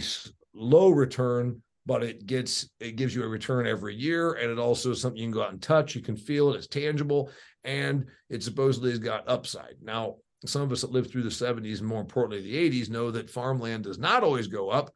low 0.53 0.91
return, 0.91 1.61
but 1.85 2.01
it 2.01 2.25
gets 2.25 2.69
it 2.79 2.95
gives 2.95 3.13
you 3.13 3.23
a 3.23 3.27
return 3.27 3.67
every 3.67 3.95
year, 3.95 4.35
and 4.35 4.49
it 4.49 4.59
also 4.59 4.91
is 4.91 5.01
something 5.01 5.19
you 5.19 5.25
can 5.25 5.33
go 5.33 5.43
out 5.43 5.51
and 5.51 5.61
touch. 5.61 5.93
You 5.93 6.01
can 6.01 6.15
feel 6.15 6.53
it; 6.53 6.55
it's 6.55 6.67
tangible, 6.67 7.29
and 7.65 8.05
it 8.29 8.43
supposedly 8.43 8.91
has 8.91 8.99
got 8.99 9.27
upside. 9.27 9.75
Now, 9.81 10.15
some 10.45 10.61
of 10.61 10.71
us 10.71 10.81
that 10.81 10.91
lived 10.91 11.11
through 11.11 11.23
the 11.23 11.29
70s 11.29 11.79
and 11.79 11.87
more 11.87 12.01
importantly 12.01 12.41
the 12.41 12.69
80s 12.69 12.89
know 12.89 13.11
that 13.11 13.29
farmland 13.29 13.83
does 13.83 13.99
not 13.99 14.23
always 14.23 14.47
go 14.47 14.69
up. 14.69 14.91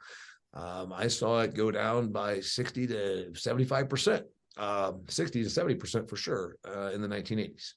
Um, 0.53 0.93
I 0.93 1.07
saw 1.07 1.41
it 1.41 1.53
go 1.53 1.69
down 1.69 2.11
by 2.11 2.39
60 2.39 2.87
to 2.87 3.35
75 3.35 3.89
percent, 3.89 4.25
uh, 4.57 4.93
60 5.07 5.43
to 5.43 5.49
70 5.49 5.75
percent 5.75 6.09
for 6.09 6.15
sure 6.15 6.55
uh, 6.67 6.91
in 6.91 7.01
the 7.01 7.07
1980s. 7.07 7.73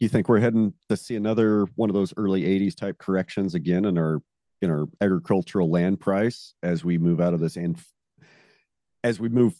You 0.00 0.08
think 0.08 0.28
we're 0.28 0.40
heading 0.40 0.74
to 0.88 0.96
see 0.96 1.14
another 1.14 1.66
one 1.76 1.88
of 1.88 1.94
those 1.94 2.12
early 2.16 2.42
80s 2.42 2.74
type 2.74 2.98
corrections 2.98 3.54
again 3.54 3.84
in 3.84 3.96
our 3.96 4.20
in 4.60 4.70
our 4.70 4.86
agricultural 5.00 5.70
land 5.70 6.00
price 6.00 6.54
as 6.62 6.84
we 6.84 6.98
move 6.98 7.20
out 7.20 7.34
of 7.34 7.40
this 7.40 7.56
and 7.56 7.78
as 9.04 9.18
we 9.18 9.28
move 9.28 9.54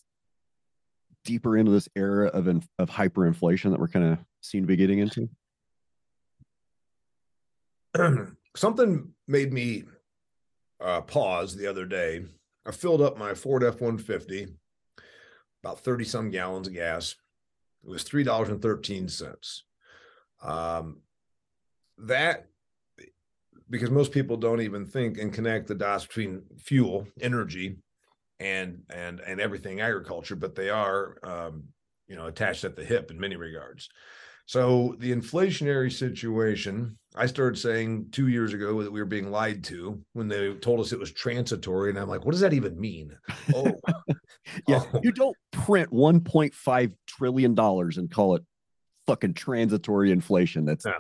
deeper 1.25 1.57
into 1.57 1.71
this 1.71 1.89
era 1.95 2.27
of 2.29 2.49
of 2.49 2.91
hyperinflation 2.91 3.71
that 3.71 3.79
we're 3.79 3.89
kind 3.89 4.05
of 4.05 4.19
seem 4.41 4.63
to 4.63 4.67
be 4.67 4.77
getting 4.77 4.99
into? 4.99 5.29
something 8.57 9.13
made 9.29 9.53
me 9.53 9.85
uh, 10.81 11.01
pause 11.03 11.57
the 11.57 11.67
other 11.67 11.87
day. 11.87 12.25
I 12.67 12.71
filled 12.71 13.03
up 13.03 13.19
my 13.19 13.35
Ford 13.35 13.65
F 13.65 13.81
150, 13.81 14.49
about 15.63 15.81
30 15.81 16.05
some 16.05 16.31
gallons 16.31 16.69
of 16.69 16.75
gas. 16.75 17.17
It 17.85 17.91
was 17.91 18.05
$3.13. 18.05 19.63
Um, 20.43 21.01
that, 21.99 22.47
because 23.69 23.91
most 23.91 24.13
people 24.13 24.37
don't 24.37 24.61
even 24.61 24.87
think 24.87 25.19
and 25.19 25.33
connect 25.33 25.67
the 25.67 25.75
dots 25.75 26.07
between 26.07 26.43
fuel, 26.59 27.07
energy, 27.21 27.79
and 28.41 28.83
and 28.91 29.21
and 29.21 29.41
everything 29.41 29.81
agriculture, 29.81 30.35
but 30.35 30.55
they 30.55 30.69
are 30.69 31.17
um, 31.23 31.65
you 32.09 32.17
know 32.17 32.27
attached 32.27 32.65
at 32.65 32.77
the 32.77 32.85
hip 32.85 33.11
in 33.11 33.19
many 33.19 33.37
regards. 33.37 33.89
So 34.47 34.97
the 34.99 35.13
inflationary 35.13 35.93
situation, 35.93 36.99
I 37.15 37.27
started 37.27 37.59
saying 37.59 38.09
two 38.11 38.29
years 38.29 38.55
ago 38.55 38.83
that 38.83 38.93
we 38.93 39.01
were 39.01 39.07
being 39.07 39.31
lied 39.31 39.65
to 39.65 40.03
when 40.15 40.29
they 40.29 40.55
told 40.55 40.81
us 40.81 40.93
it 40.93 40.99
was 40.99 41.13
transitory. 41.13 41.91
And 41.91 41.99
I'm 41.99 42.09
like, 42.09 42.25
what 42.25 42.33
does 42.33 42.41
that 42.41 42.55
even 42.55 42.81
mean? 42.81 43.17
Oh, 43.55 43.73
yeah. 44.69 44.83
Oh. 44.93 45.01
You 45.03 45.13
don't 45.13 45.37
print 45.51 45.91
$1.5 45.91 46.93
trillion 47.07 47.59
and 47.59 48.11
call 48.11 48.37
it 48.37 48.45
fucking 49.07 49.35
transitory 49.35 50.11
inflation. 50.11 50.65
That's 50.65 50.87
no. 50.87 50.95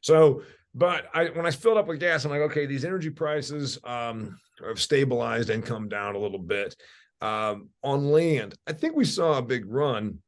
so, 0.00 0.42
but 0.74 1.06
I, 1.14 1.26
when 1.26 1.46
I 1.46 1.50
filled 1.50 1.78
up 1.78 1.86
with 1.86 2.00
gas, 2.00 2.24
I'm 2.24 2.30
like, 2.30 2.40
okay, 2.40 2.66
these 2.66 2.84
energy 2.84 3.10
prices 3.10 3.78
um, 3.84 4.38
have 4.66 4.80
stabilized 4.80 5.50
and 5.50 5.64
come 5.64 5.88
down 5.88 6.16
a 6.16 6.18
little 6.18 6.38
bit. 6.38 6.74
Um, 7.20 7.68
on 7.84 8.06
land, 8.06 8.56
I 8.66 8.72
think 8.72 8.96
we 8.96 9.04
saw 9.04 9.38
a 9.38 9.42
big 9.42 9.64
run 9.66 10.18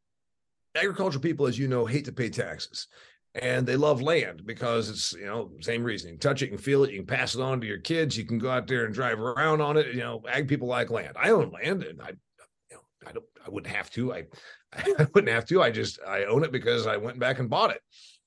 agricultural 0.76 1.22
people, 1.22 1.47
as 1.47 1.59
you 1.59 1.68
know, 1.68 1.87
hate 1.87 2.05
to 2.05 2.12
pay 2.12 2.28
taxes. 2.28 2.89
And 3.35 3.66
they 3.66 3.76
love 3.76 4.01
land 4.01 4.47
because 4.47 4.89
it's 4.89 5.12
you 5.14 5.26
know 5.26 5.51
same 5.61 5.82
reasoning 5.82 6.18
touch 6.18 6.43
it 6.43 6.51
and 6.51 6.61
feel 6.61 6.85
it 6.85 6.91
you 6.91 6.99
can 6.99 7.07
pass 7.07 7.35
it 7.35 7.41
on 7.41 7.61
to 7.61 7.66
your 7.66 7.78
kids 7.78 8.16
you 8.16 8.24
can 8.24 8.39
go 8.39 8.51
out 8.51 8.66
there 8.66 8.85
and 8.85 8.95
drive 8.95 9.20
around 9.20 9.61
on 9.61 9.76
it 9.76 9.89
you 9.95 10.01
know 10.01 10.22
ag 10.28 10.47
people 10.49 10.68
like 10.68 10.91
land. 10.91 11.16
I 11.20 11.30
own 11.30 11.51
land 11.51 11.82
and 11.82 12.01
i 12.01 12.11
you 12.11 12.76
know 12.76 12.80
i 13.07 13.12
don't 13.12 13.24
i 13.45 13.51
wouldn't 13.51 13.74
have 13.74 13.91
to 13.91 14.14
i 14.14 14.24
i 14.72 15.07
wouldn't 15.14 15.32
have 15.32 15.47
to 15.47 15.62
i 15.62 15.70
just 15.70 15.99
i 16.07 16.24
own 16.24 16.45
it 16.45 16.53
because 16.53 16.87
i 16.87 16.97
went 16.97 17.18
back 17.18 17.39
and 17.39 17.51
bought 17.51 17.70
it. 17.70 17.80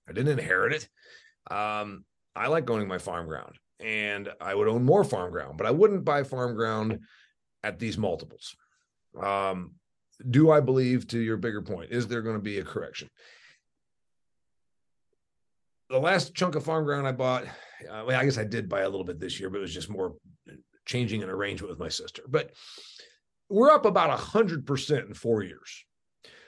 I 0.09 0.13
didn't 0.13 0.39
inherit 0.39 0.73
it. 0.73 1.53
Um 1.53 2.03
i 2.35 2.47
like 2.47 2.69
owning 2.69 2.87
my 2.87 2.97
farm 2.97 3.27
ground 3.27 3.55
and 3.79 4.29
i 4.41 4.53
would 4.53 4.67
own 4.67 4.83
more 4.83 5.03
farm 5.03 5.31
ground 5.31 5.57
but 5.57 5.67
i 5.67 5.71
wouldn't 5.71 6.03
buy 6.03 6.23
farm 6.23 6.55
ground 6.55 6.99
at 7.63 7.79
these 7.79 7.97
multiples. 7.97 8.55
Um 9.21 9.75
do 10.29 10.51
i 10.51 10.59
believe 10.59 11.07
to 11.07 11.19
your 11.19 11.37
bigger 11.37 11.61
point 11.61 11.91
is 11.91 12.07
there 12.07 12.23
going 12.23 12.35
to 12.35 12.41
be 12.41 12.57
a 12.57 12.63
correction 12.63 13.07
the 15.89 15.99
last 15.99 16.35
chunk 16.35 16.55
of 16.55 16.63
farm 16.63 16.85
ground 16.85 17.07
I 17.07 17.11
bought, 17.11 17.43
uh, 17.45 18.03
well, 18.05 18.19
I 18.19 18.25
guess 18.25 18.37
I 18.37 18.43
did 18.43 18.69
buy 18.69 18.81
a 18.81 18.89
little 18.89 19.05
bit 19.05 19.19
this 19.19 19.39
year, 19.39 19.49
but 19.49 19.57
it 19.57 19.61
was 19.61 19.73
just 19.73 19.89
more 19.89 20.15
changing 20.85 21.23
an 21.23 21.29
arrangement 21.29 21.69
with 21.69 21.79
my 21.79 21.89
sister. 21.89 22.23
But 22.27 22.51
we're 23.49 23.71
up 23.71 23.85
about 23.85 24.09
a 24.09 24.17
hundred 24.17 24.65
percent 24.65 25.07
in 25.07 25.13
four 25.13 25.43
years. 25.43 25.85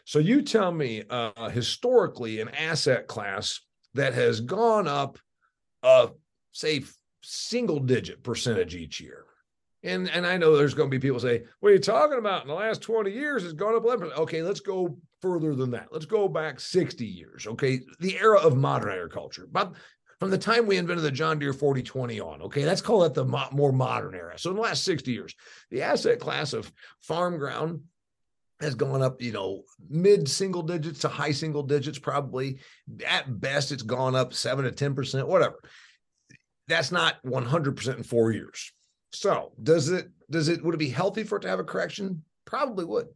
So 0.06 0.20
you 0.20 0.42
tell 0.42 0.72
me, 0.72 1.04
uh, 1.10 1.50
historically, 1.50 2.42
an 2.42 2.50
asset 2.50 3.08
class 3.08 3.60
that 3.94 4.14
has 4.14 4.42
gone 4.42 4.88
up, 4.88 5.20
uh, 5.84 6.08
say, 6.52 6.84
single 7.22 7.80
digit 7.80 8.24
percentage 8.24 8.76
each 8.76 9.00
year. 9.00 9.26
And 9.84 10.10
and 10.10 10.28
I 10.28 10.38
know 10.38 10.58
there's 10.58 10.74
going 10.74 10.90
to 10.90 10.98
be 10.98 11.00
people 11.00 11.20
say, 11.20 11.44
"What 11.60 11.70
are 11.70 11.74
you 11.74 11.80
talking 11.80 12.18
about? 12.18 12.42
In 12.42 12.50
the 12.50 12.54
last 12.54 12.82
20 12.82 13.12
years, 13.12 13.44
it's 13.44 13.54
gone 13.54 13.76
up 13.76 13.84
11%." 13.84 14.18
Okay, 14.18 14.42
let's 14.42 14.60
go 14.60 14.98
further 15.22 15.56
than 15.56 15.72
that. 15.72 15.88
Let's 15.92 16.06
go 16.06 16.28
back 16.28 16.60
60 16.60 17.06
years. 17.06 17.48
Okay, 17.48 17.82
the 18.00 18.18
era 18.18 18.40
of 18.40 18.58
modern 18.58 18.92
agriculture, 18.92 19.48
but 19.50 19.74
from 20.20 20.32
the 20.32 20.38
time 20.38 20.68
we 20.68 20.78
invented 20.78 21.06
the 21.06 21.12
John 21.12 21.40
Deere 21.40 21.54
4020 21.54 22.20
on. 22.20 22.42
Okay, 22.44 22.66
let's 22.66 22.82
call 22.82 23.02
that 23.02 23.14
the 23.14 23.24
mo- 23.24 23.48
more 23.52 23.72
modern 23.72 24.14
era. 24.14 24.38
So 24.38 24.50
in 24.50 24.58
the 24.58 24.62
last 24.62 24.84
60 24.84 25.12
years, 25.12 25.34
the 25.72 25.82
asset 25.82 26.20
class 26.20 26.52
of 26.52 26.72
farm 27.00 27.38
ground 27.38 27.82
has 28.60 28.76
gone 28.76 29.02
up, 29.02 29.22
you 29.22 29.32
know, 29.32 29.64
mid 29.90 30.28
single 30.28 30.62
digits 30.62 31.00
to 31.00 31.08
high 31.08 31.32
single 31.32 31.64
digits, 31.64 31.98
probably. 31.98 32.60
At 33.08 33.40
best, 33.40 33.72
it's 33.72 33.84
gone 33.84 34.16
up 34.16 34.34
seven 34.34 34.66
to 34.66 34.72
10%, 34.72 35.26
whatever. 35.26 35.56
That's 36.68 36.92
not 36.92 37.24
100% 37.24 37.98
in 37.98 38.04
four 38.04 38.32
years. 38.32 38.74
So 39.12 39.52
does 39.62 39.90
it 39.90 40.10
does 40.30 40.50
it 40.50 40.64
would 40.64 40.76
it 40.76 40.80
be 40.80 40.90
healthy 40.90 41.24
for 41.24 41.38
it 41.38 41.42
to 41.42 41.50
have 41.50 41.60
a 41.60 41.64
correction? 41.64 42.24
Probably 42.46 42.86
would. 42.86 43.08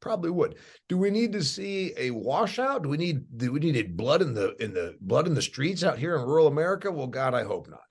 Probably 0.00 0.30
would. 0.30 0.56
Do 0.88 0.96
we 0.96 1.10
need 1.10 1.32
to 1.32 1.42
see 1.42 1.92
a 1.96 2.10
washout? 2.10 2.82
Do 2.82 2.88
we 2.88 2.96
need 2.96 3.24
do 3.36 3.52
we 3.52 3.60
need 3.60 3.96
blood 3.96 4.22
in 4.22 4.34
the 4.34 4.54
in 4.62 4.72
the 4.72 4.96
blood 5.00 5.26
in 5.26 5.34
the 5.34 5.42
streets 5.42 5.82
out 5.82 5.98
here 5.98 6.16
in 6.16 6.22
rural 6.22 6.46
America? 6.46 6.90
Well, 6.90 7.06
God, 7.06 7.34
I 7.34 7.44
hope 7.44 7.68
not. 7.68 7.82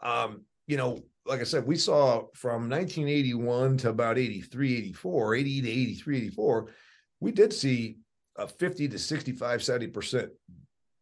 Um, 0.00 0.42
you 0.66 0.76
know, 0.76 1.00
like 1.26 1.40
I 1.40 1.44
said, 1.44 1.66
we 1.66 1.76
saw 1.76 2.24
from 2.34 2.68
1981 2.68 3.78
to 3.78 3.88
about 3.88 4.18
83, 4.18 4.76
84, 4.78 5.34
80 5.34 5.62
to 5.62 5.70
83, 5.70 6.16
84, 6.18 6.66
we 7.20 7.32
did 7.32 7.52
see 7.52 7.96
a 8.36 8.46
50 8.46 8.88
to 8.88 8.98
65, 8.98 9.60
70% 9.60 10.28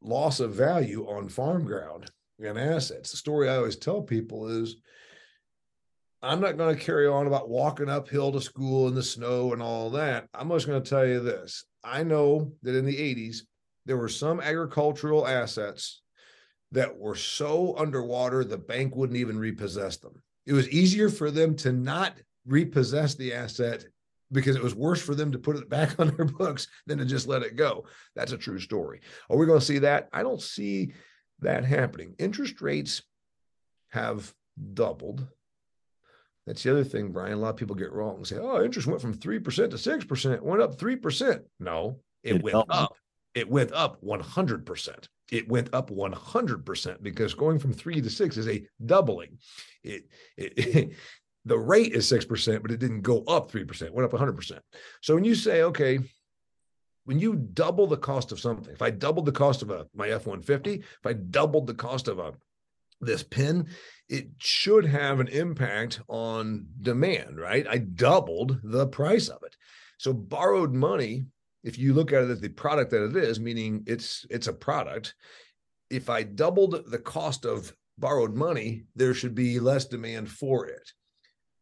loss 0.01 0.41
of 0.41 0.55
value 0.55 1.07
on 1.09 1.29
farm 1.29 1.65
ground 1.65 2.11
and 2.39 2.59
assets. 2.59 3.11
The 3.11 3.17
story 3.17 3.49
I 3.49 3.57
always 3.57 3.77
tell 3.77 4.03
people 4.03 4.49
is 4.49 4.77
I'm 6.25 6.41
not 6.41 6.57
going 6.57 6.75
to 6.75 6.83
carry 6.83 7.07
on 7.07 7.27
about 7.27 7.49
walking 7.49 7.89
uphill 7.89 8.33
to 8.33 8.41
school 8.41 8.89
in 8.89 8.95
the 8.95 9.03
snow 9.03 9.53
and 9.53 9.61
all 9.61 9.91
that. 9.91 10.29
I'm 10.35 10.49
just 10.49 10.67
going 10.67 10.83
to 10.83 10.89
tell 10.89 11.07
you 11.07 11.21
this. 11.21 11.65
I 11.85 12.03
know 12.03 12.53
that 12.63 12.77
in 12.77 12.87
the 12.87 12.97
80s, 12.97 13.39
there 13.85 13.99
were 13.99 14.09
some 14.09 14.41
agricultural 14.41 15.27
assets 15.27 16.01
that 16.73 16.97
were 16.97 17.15
so 17.15 17.77
underwater, 17.77 18.43
the 18.43 18.59
bank 18.59 18.97
wouldn't 18.97 19.19
even 19.19 19.39
repossess 19.39 19.99
them. 19.99 20.23
It 20.47 20.55
was 20.55 20.69
easier 20.71 21.09
for 21.09 21.31
them 21.31 21.55
to 21.57 21.73
not 21.73 22.15
repossess 22.47 23.15
the 23.15 23.35
asset 23.35 23.85
because 24.33 24.57
it 24.57 24.63
was 24.63 24.75
worse 24.75 25.01
for 25.01 25.15
them 25.15 25.31
to 25.33 25.39
put 25.39 25.57
it 25.57 25.69
back 25.69 25.95
on 26.01 26.15
their 26.17 26.27
books 26.27 26.67
than 26.87 26.99
to 26.99 27.05
just 27.05 27.29
let 27.29 27.43
it 27.43 27.57
go. 27.57 27.85
That's 28.17 28.33
a 28.33 28.39
true 28.39 28.59
story. 28.59 29.01
Are 29.31 29.37
we 29.37 29.47
going 29.47 29.61
to 29.61 29.65
see 29.65 29.79
that? 29.81 30.09
I 30.13 30.23
don't 30.23 30.43
see 30.43 30.95
that 31.41 31.65
happening. 31.65 32.15
Interest 32.19 32.61
rates 32.61 33.03
have 33.91 34.33
doubled 34.73 35.27
that's 36.47 36.63
the 36.63 36.71
other 36.71 36.85
thing, 36.85 37.11
Brian. 37.11 37.35
A 37.35 37.37
lot 37.37 37.51
of 37.51 37.57
people 37.57 37.75
get 37.75 37.93
wrong 37.93 38.17
and 38.17 38.27
say, 38.27 38.37
oh, 38.39 38.63
interest 38.63 38.87
went 38.87 39.01
from 39.01 39.15
3% 39.15 39.21
to 39.21 39.77
6%, 39.77 40.35
it 40.35 40.43
went 40.43 40.63
up 40.63 40.77
3%. 40.77 41.41
No, 41.61 42.01
it, 42.23 42.37
it 42.37 42.43
went 42.43 42.55
helped. 42.55 42.73
up. 42.73 42.97
It 43.35 43.51
went 43.51 43.73
up 43.73 44.01
100%. 44.03 45.09
It 45.33 45.49
went 45.49 45.75
up 45.75 45.91
100% 45.91 47.03
because 47.03 47.35
going 47.35 47.59
from 47.59 47.73
three 47.73 48.01
to 48.01 48.11
six 48.11 48.37
is 48.37 48.47
a 48.47 48.65
doubling. 48.85 49.39
It, 49.83 50.05
it, 50.37 50.93
the 51.45 51.59
rate 51.59 51.93
is 51.93 52.11
6%, 52.11 52.63
but 52.63 52.71
it 52.71 52.79
didn't 52.79 53.01
go 53.01 53.25
up 53.25 53.51
3%, 53.51 53.83
it 53.83 53.95
went 53.95 54.13
up 54.13 54.19
100%. 54.19 54.59
So 55.03 55.15
when 55.15 55.25
you 55.25 55.35
say, 55.35 55.63
okay, 55.63 55.99
when 57.05 57.19
you 57.19 57.35
double 57.35 57.87
the 57.87 57.97
cost 57.97 58.33
of 58.33 58.41
something, 58.41 58.73
if 58.73 58.83
I 58.83 58.91
doubled 58.91 59.27
the 59.27 59.33
cost 59.33 59.63
of 59.63 59.71
a 59.71 59.87
my 59.95 60.09
F-150, 60.09 60.79
if 60.79 61.07
I 61.07 61.13
doubled 61.13 61.67
the 61.67 61.75
cost 61.75 62.09
of 62.09 62.19
a 62.19 62.33
this 63.01 63.23
pin, 63.23 63.69
it 64.09 64.29
should 64.39 64.85
have 64.85 65.21
an 65.21 65.29
impact 65.29 66.01
on 66.09 66.67
demand, 66.81 67.39
right? 67.39 67.67
I 67.69 67.79
doubled 67.79 68.61
the 68.63 68.87
price 68.87 69.29
of 69.29 69.43
it. 69.45 69.57
So 69.99 70.13
borrowed 70.13 70.73
money, 70.73 71.25
if 71.63 71.79
you 71.79 71.95
look 71.95 72.13
at 72.13 72.25
it 72.25 72.31
as 72.31 72.41
the 72.41 72.49
product 72.49 72.91
that 72.91 73.05
it 73.05 73.17
is, 73.17 73.41
meaning 73.41 73.85
it's 73.87 74.27
it's 74.31 74.49
a 74.49 74.53
product, 74.53 75.15
if 75.91 76.11
I 76.11 76.23
doubled 76.23 76.91
the 76.91 76.99
cost 76.99 77.45
of 77.45 77.73
borrowed 77.99 78.35
money, 78.35 78.85
there 78.95 79.15
should 79.15 79.35
be 79.35 79.61
less 79.61 79.87
demand 79.87 80.29
for 80.31 80.67
it, 80.67 80.93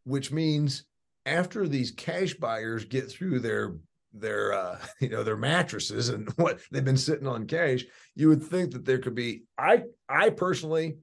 which 0.05 0.33
means 0.33 0.85
after 1.27 1.69
these 1.69 1.91
cash 1.93 2.35
buyers 2.35 2.85
get 2.85 3.11
through 3.11 3.41
their 3.41 3.77
their 4.13 4.53
uh, 4.53 4.79
you 5.01 5.09
know 5.09 5.23
their 5.23 5.37
mattresses 5.37 6.09
and 6.09 6.29
what 6.37 6.61
they've 6.71 6.85
been 6.85 6.97
sitting 6.97 7.27
on 7.27 7.47
cash 7.47 7.85
you 8.15 8.29
would 8.29 8.43
think 8.43 8.73
that 8.73 8.85
there 8.85 8.99
could 8.99 9.15
be 9.15 9.45
i 9.57 9.83
i 10.09 10.31
personally 10.31 10.97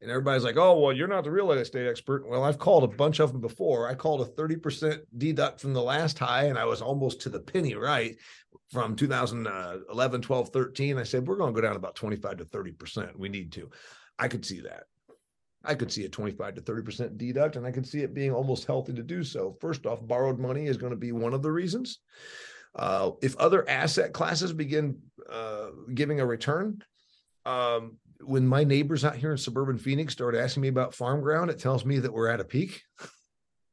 and 0.00 0.10
everybody's 0.10 0.44
like, 0.44 0.56
oh, 0.56 0.78
well, 0.78 0.92
you're 0.92 1.08
not 1.08 1.24
the 1.24 1.30
real 1.30 1.50
estate 1.52 1.88
expert. 1.88 2.28
Well, 2.28 2.44
I've 2.44 2.58
called 2.58 2.84
a 2.84 2.88
bunch 2.88 3.18
of 3.18 3.32
them 3.32 3.40
before. 3.40 3.88
I 3.88 3.94
called 3.94 4.20
a 4.20 4.30
30% 4.30 5.00
deduct 5.16 5.60
from 5.60 5.72
the 5.72 5.82
last 5.82 6.18
high, 6.18 6.44
and 6.44 6.58
I 6.58 6.66
was 6.66 6.82
almost 6.82 7.22
to 7.22 7.30
the 7.30 7.40
penny 7.40 7.74
right 7.74 8.14
from 8.70 8.94
2011, 8.94 10.22
12, 10.22 10.48
13. 10.50 10.98
I 10.98 11.02
said, 11.02 11.26
we're 11.26 11.36
going 11.36 11.54
to 11.54 11.60
go 11.60 11.66
down 11.66 11.76
about 11.76 11.94
25 11.94 12.38
to 12.38 12.44
30%. 12.44 13.16
We 13.16 13.28
need 13.28 13.52
to. 13.52 13.70
I 14.18 14.28
could 14.28 14.44
see 14.44 14.60
that. 14.60 14.84
I 15.64 15.74
could 15.74 15.90
see 15.90 16.04
a 16.04 16.08
25 16.08 16.54
to 16.56 16.60
30% 16.60 17.16
deduct, 17.16 17.56
and 17.56 17.66
I 17.66 17.72
could 17.72 17.86
see 17.86 18.02
it 18.02 18.14
being 18.14 18.32
almost 18.32 18.66
healthy 18.66 18.92
to 18.92 19.02
do 19.02 19.24
so. 19.24 19.56
First 19.60 19.86
off, 19.86 20.06
borrowed 20.06 20.38
money 20.38 20.66
is 20.66 20.76
going 20.76 20.92
to 20.92 20.96
be 20.96 21.12
one 21.12 21.34
of 21.34 21.42
the 21.42 21.50
reasons. 21.50 22.00
Uh, 22.74 23.12
if 23.22 23.36
other 23.38 23.68
asset 23.68 24.12
classes 24.12 24.52
begin 24.52 24.98
uh, 25.30 25.68
giving 25.94 26.20
a 26.20 26.26
return, 26.26 26.82
um, 27.46 27.96
when 28.26 28.46
my 28.46 28.64
neighbors 28.64 29.04
out 29.04 29.16
here 29.16 29.32
in 29.32 29.38
suburban 29.38 29.78
Phoenix 29.78 30.12
start 30.12 30.34
asking 30.34 30.62
me 30.62 30.68
about 30.68 30.94
farm 30.94 31.20
ground, 31.20 31.50
it 31.50 31.58
tells 31.58 31.84
me 31.84 31.98
that 32.00 32.12
we're 32.12 32.28
at 32.28 32.40
a 32.40 32.44
peak. 32.44 32.82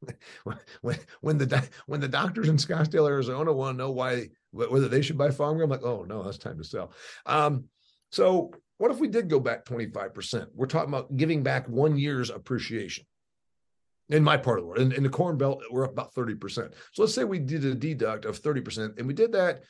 when 0.82 0.98
when 1.20 1.38
the 1.38 1.68
when 1.86 2.00
the 2.00 2.08
doctors 2.08 2.48
in 2.48 2.56
Scottsdale, 2.56 3.08
Arizona, 3.08 3.52
want 3.52 3.74
to 3.74 3.78
know 3.78 3.90
why 3.90 4.28
whether 4.52 4.88
they 4.88 5.02
should 5.02 5.18
buy 5.18 5.30
farm 5.30 5.56
ground, 5.56 5.72
I'm 5.72 5.80
like, 5.80 5.88
oh 5.88 6.04
no, 6.04 6.22
that's 6.22 6.38
time 6.38 6.58
to 6.58 6.64
sell. 6.64 6.92
Um, 7.26 7.64
so 8.10 8.52
what 8.78 8.90
if 8.90 8.98
we 8.98 9.08
did 9.08 9.28
go 9.28 9.40
back 9.40 9.64
25%? 9.64 10.48
We're 10.54 10.66
talking 10.66 10.88
about 10.88 11.16
giving 11.16 11.42
back 11.42 11.68
one 11.68 11.96
year's 11.96 12.30
appreciation 12.30 13.04
in 14.08 14.22
my 14.22 14.36
part 14.36 14.58
of 14.58 14.64
the 14.64 14.68
world. 14.68 14.80
In, 14.80 14.92
in 14.92 15.02
the 15.02 15.08
corn 15.08 15.38
belt, 15.38 15.62
we're 15.70 15.84
up 15.84 15.92
about 15.92 16.14
30%. 16.14 16.72
So 16.92 17.02
let's 17.02 17.14
say 17.14 17.24
we 17.24 17.38
did 17.38 17.64
a 17.64 17.74
deduct 17.74 18.24
of 18.24 18.40
30%, 18.40 18.98
and 18.98 19.06
we 19.06 19.14
did 19.14 19.32
that 19.32 19.62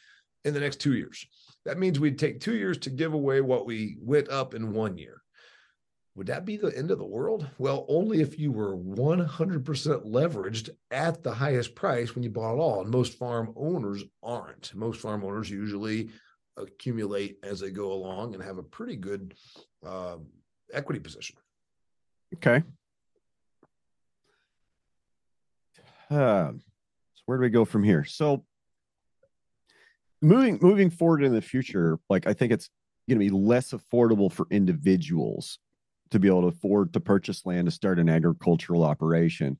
in 0.44 0.54
the 0.54 0.60
next 0.60 0.80
two 0.80 0.94
years. 0.94 1.26
That 1.64 1.78
means 1.78 1.98
we'd 1.98 2.18
take 2.18 2.40
two 2.40 2.56
years 2.56 2.78
to 2.78 2.90
give 2.90 3.14
away 3.14 3.40
what 3.40 3.66
we 3.66 3.96
went 4.00 4.28
up 4.28 4.54
in 4.54 4.72
one 4.72 4.98
year. 4.98 5.22
Would 6.16 6.28
that 6.28 6.44
be 6.44 6.56
the 6.56 6.76
end 6.76 6.90
of 6.92 6.98
the 6.98 7.04
world? 7.04 7.48
Well, 7.58 7.84
only 7.88 8.20
if 8.20 8.38
you 8.38 8.52
were 8.52 8.76
100% 8.76 9.64
leveraged 10.06 10.70
at 10.92 11.22
the 11.22 11.34
highest 11.34 11.74
price 11.74 12.14
when 12.14 12.22
you 12.22 12.30
bought 12.30 12.54
it 12.54 12.60
all. 12.60 12.82
And 12.82 12.90
most 12.90 13.18
farm 13.18 13.52
owners 13.56 14.04
aren't. 14.22 14.72
Most 14.74 15.00
farm 15.00 15.24
owners 15.24 15.50
usually 15.50 16.10
accumulate 16.56 17.38
as 17.42 17.58
they 17.58 17.70
go 17.70 17.92
along 17.92 18.34
and 18.34 18.44
have 18.44 18.58
a 18.58 18.62
pretty 18.62 18.94
good 18.94 19.34
uh, 19.84 20.18
equity 20.72 21.00
position. 21.00 21.36
Okay. 22.36 22.62
Uh, 26.10 26.52
so 26.52 27.22
where 27.26 27.38
do 27.38 27.42
we 27.42 27.50
go 27.50 27.64
from 27.64 27.82
here? 27.82 28.04
So 28.04 28.44
moving 30.24 30.58
moving 30.60 30.90
forward 30.90 31.22
in 31.22 31.34
the 31.34 31.42
future, 31.42 31.98
like 32.08 32.26
I 32.26 32.32
think 32.32 32.52
it's 32.52 32.70
going 33.08 33.18
to 33.18 33.24
be 33.24 33.30
less 33.30 33.72
affordable 33.72 34.32
for 34.32 34.46
individuals 34.50 35.58
to 36.10 36.18
be 36.18 36.28
able 36.28 36.42
to 36.42 36.48
afford 36.48 36.92
to 36.94 37.00
purchase 37.00 37.44
land 37.44 37.66
to 37.66 37.70
start 37.70 37.98
an 37.98 38.08
agricultural 38.08 38.82
operation. 38.82 39.58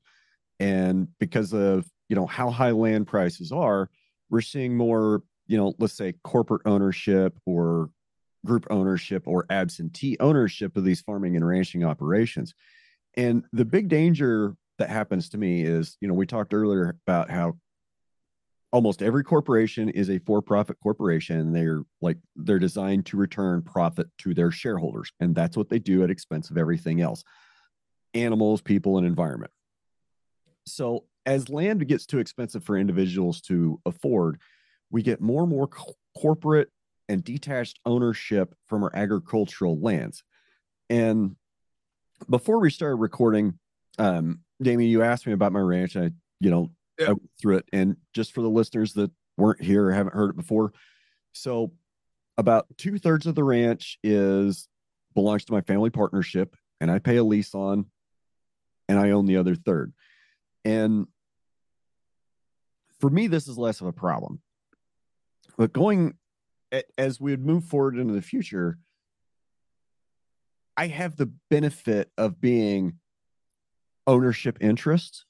And 0.59 1.07
because 1.19 1.53
of, 1.53 1.85
you 2.09 2.15
know, 2.15 2.25
how 2.25 2.49
high 2.49 2.71
land 2.71 3.07
prices 3.07 3.51
are, 3.51 3.89
we're 4.29 4.41
seeing 4.41 4.75
more, 4.75 5.21
you 5.47 5.57
know, 5.57 5.73
let's 5.77 5.93
say 5.93 6.15
corporate 6.23 6.63
ownership 6.65 7.37
or 7.45 7.89
group 8.45 8.65
ownership 8.69 9.23
or 9.27 9.45
absentee 9.49 10.17
ownership 10.19 10.77
of 10.77 10.83
these 10.83 11.01
farming 11.01 11.35
and 11.35 11.45
ranching 11.45 11.83
operations. 11.83 12.53
And 13.15 13.43
the 13.51 13.65
big 13.65 13.87
danger 13.87 14.55
that 14.77 14.89
happens 14.89 15.29
to 15.29 15.37
me 15.37 15.61
is, 15.63 15.97
you 16.01 16.07
know, 16.07 16.13
we 16.13 16.25
talked 16.25 16.53
earlier 16.53 16.97
about 17.05 17.29
how 17.29 17.57
almost 18.75 19.01
every 19.01 19.23
corporation 19.23 19.87
is 19.87 20.09
a 20.09 20.19
for-profit 20.19 20.77
corporation. 20.83 21.53
They're 21.53 21.83
like 22.01 22.17
they're 22.35 22.59
designed 22.59 23.05
to 23.05 23.15
return 23.15 23.61
profit 23.61 24.09
to 24.17 24.33
their 24.33 24.51
shareholders, 24.51 25.13
and 25.21 25.33
that's 25.33 25.55
what 25.55 25.69
they 25.69 25.79
do 25.79 26.03
at 26.03 26.09
expense 26.09 26.49
of 26.49 26.57
everything 26.57 26.99
else. 26.99 27.23
Animals, 28.13 28.61
people, 28.61 28.97
and 28.97 29.07
environment. 29.07 29.53
So 30.67 31.05
as 31.25 31.47
land 31.47 31.87
gets 31.87 32.05
too 32.05 32.19
expensive 32.19 32.65
for 32.65 32.77
individuals 32.77 33.39
to 33.43 33.79
afford, 33.85 34.41
we 34.91 35.01
get 35.01 35.21
more 35.21 35.43
and 35.43 35.49
more 35.49 35.67
co- 35.67 35.95
corporate 36.17 36.69
and 37.07 37.23
detached 37.23 37.79
ownership 37.85 38.55
from 38.67 38.83
our 38.83 38.93
agricultural 38.93 39.79
lands. 39.79 40.21
And 40.89 41.37
before 42.29 42.59
we 42.59 42.69
started 42.69 42.97
recording, 42.97 43.57
um, 43.97 44.41
Damian, 44.61 44.91
you 44.91 45.01
asked 45.01 45.25
me 45.25 45.31
about 45.31 45.53
my 45.53 45.61
ranch. 45.61 45.95
I, 45.95 46.11
you 46.41 46.49
know, 46.49 46.71
Yeah. 46.99 47.07
I 47.07 47.09
went 47.09 47.29
through 47.41 47.57
it. 47.57 47.69
And 47.73 47.97
just 48.13 48.33
for 48.33 48.41
the 48.41 48.49
listeners 48.49 48.93
that 48.93 49.11
weren't 49.37 49.61
here 49.61 49.87
or 49.87 49.91
haven't 49.91 50.15
heard 50.15 50.29
it 50.29 50.35
before, 50.37 50.73
so 51.33 51.73
about 52.37 52.67
two 52.77 52.97
thirds 52.97 53.25
of 53.25 53.35
the 53.35 53.43
ranch 53.43 53.97
is 54.03 54.67
belongs 55.13 55.45
to 55.45 55.53
my 55.53 55.61
family 55.61 55.89
partnership, 55.89 56.55
and 56.81 56.91
I 56.91 56.99
pay 56.99 57.17
a 57.17 57.23
lease 57.23 57.55
on, 57.55 57.85
and 58.89 58.99
I 58.99 59.11
own 59.11 59.25
the 59.25 59.37
other 59.37 59.55
third. 59.55 59.93
And 60.63 61.07
for 62.99 63.09
me, 63.09 63.27
this 63.27 63.47
is 63.47 63.57
less 63.57 63.81
of 63.81 63.87
a 63.87 63.93
problem. 63.93 64.41
But 65.57 65.71
going 65.73 66.17
as 66.97 67.21
we 67.21 67.31
would 67.31 67.45
move 67.45 67.63
forward 67.63 67.97
into 67.97 68.13
the 68.13 68.21
future, 68.21 68.77
I 70.75 70.87
have 70.87 71.15
the 71.15 71.31
benefit 71.49 72.11
of 72.17 72.41
being 72.41 72.99
ownership 74.07 74.57
interest 74.59 75.25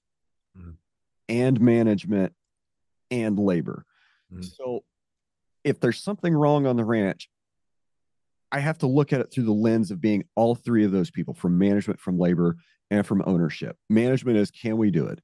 Mhm. 0.57 0.77
And 1.29 1.59
management 1.59 2.33
and 3.11 3.37
labor. 3.37 3.85
Mhm. 4.31 4.43
So 4.43 4.83
if 5.63 5.79
there's 5.79 6.01
something 6.01 6.33
wrong 6.33 6.65
on 6.65 6.75
the 6.75 6.85
ranch, 6.85 7.29
I 8.51 8.59
have 8.59 8.77
to 8.79 8.87
look 8.87 9.11
at 9.11 9.21
it 9.21 9.31
through 9.31 9.45
the 9.45 9.51
lens 9.53 9.91
of 9.91 9.99
being 9.99 10.23
all 10.35 10.55
three 10.55 10.85
of 10.85 10.91
those 10.91 11.11
people 11.11 11.33
from 11.33 11.57
management, 11.57 11.99
from 11.99 12.17
labor, 12.17 12.57
and 12.91 13.05
from 13.05 13.23
ownership. 13.25 13.77
Management 13.89 14.37
is 14.37 14.51
can 14.51 14.77
we 14.77 14.91
do 14.91 15.07
it? 15.07 15.21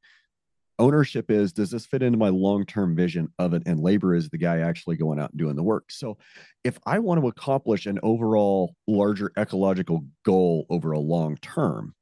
Ownership 0.79 1.29
is 1.29 1.53
does 1.53 1.69
this 1.69 1.85
fit 1.85 2.01
into 2.01 2.17
my 2.17 2.29
long 2.29 2.65
term 2.65 2.95
vision 2.95 3.31
of 3.37 3.53
it? 3.53 3.61
And 3.67 3.79
labor 3.79 4.15
is 4.15 4.29
the 4.29 4.39
guy 4.39 4.59
actually 4.59 4.97
going 4.97 5.19
out 5.19 5.29
and 5.29 5.39
doing 5.39 5.55
the 5.55 5.63
work. 5.63 5.91
So 5.91 6.17
if 6.63 6.79
I 6.85 6.97
want 6.99 7.21
to 7.21 7.27
accomplish 7.27 7.85
an 7.85 7.99
overall 8.01 8.75
larger 8.87 9.31
ecological 9.37 10.05
goal 10.25 10.65
over 10.69 10.91
a 10.91 10.99
long 10.99 11.37
term, 11.37 11.93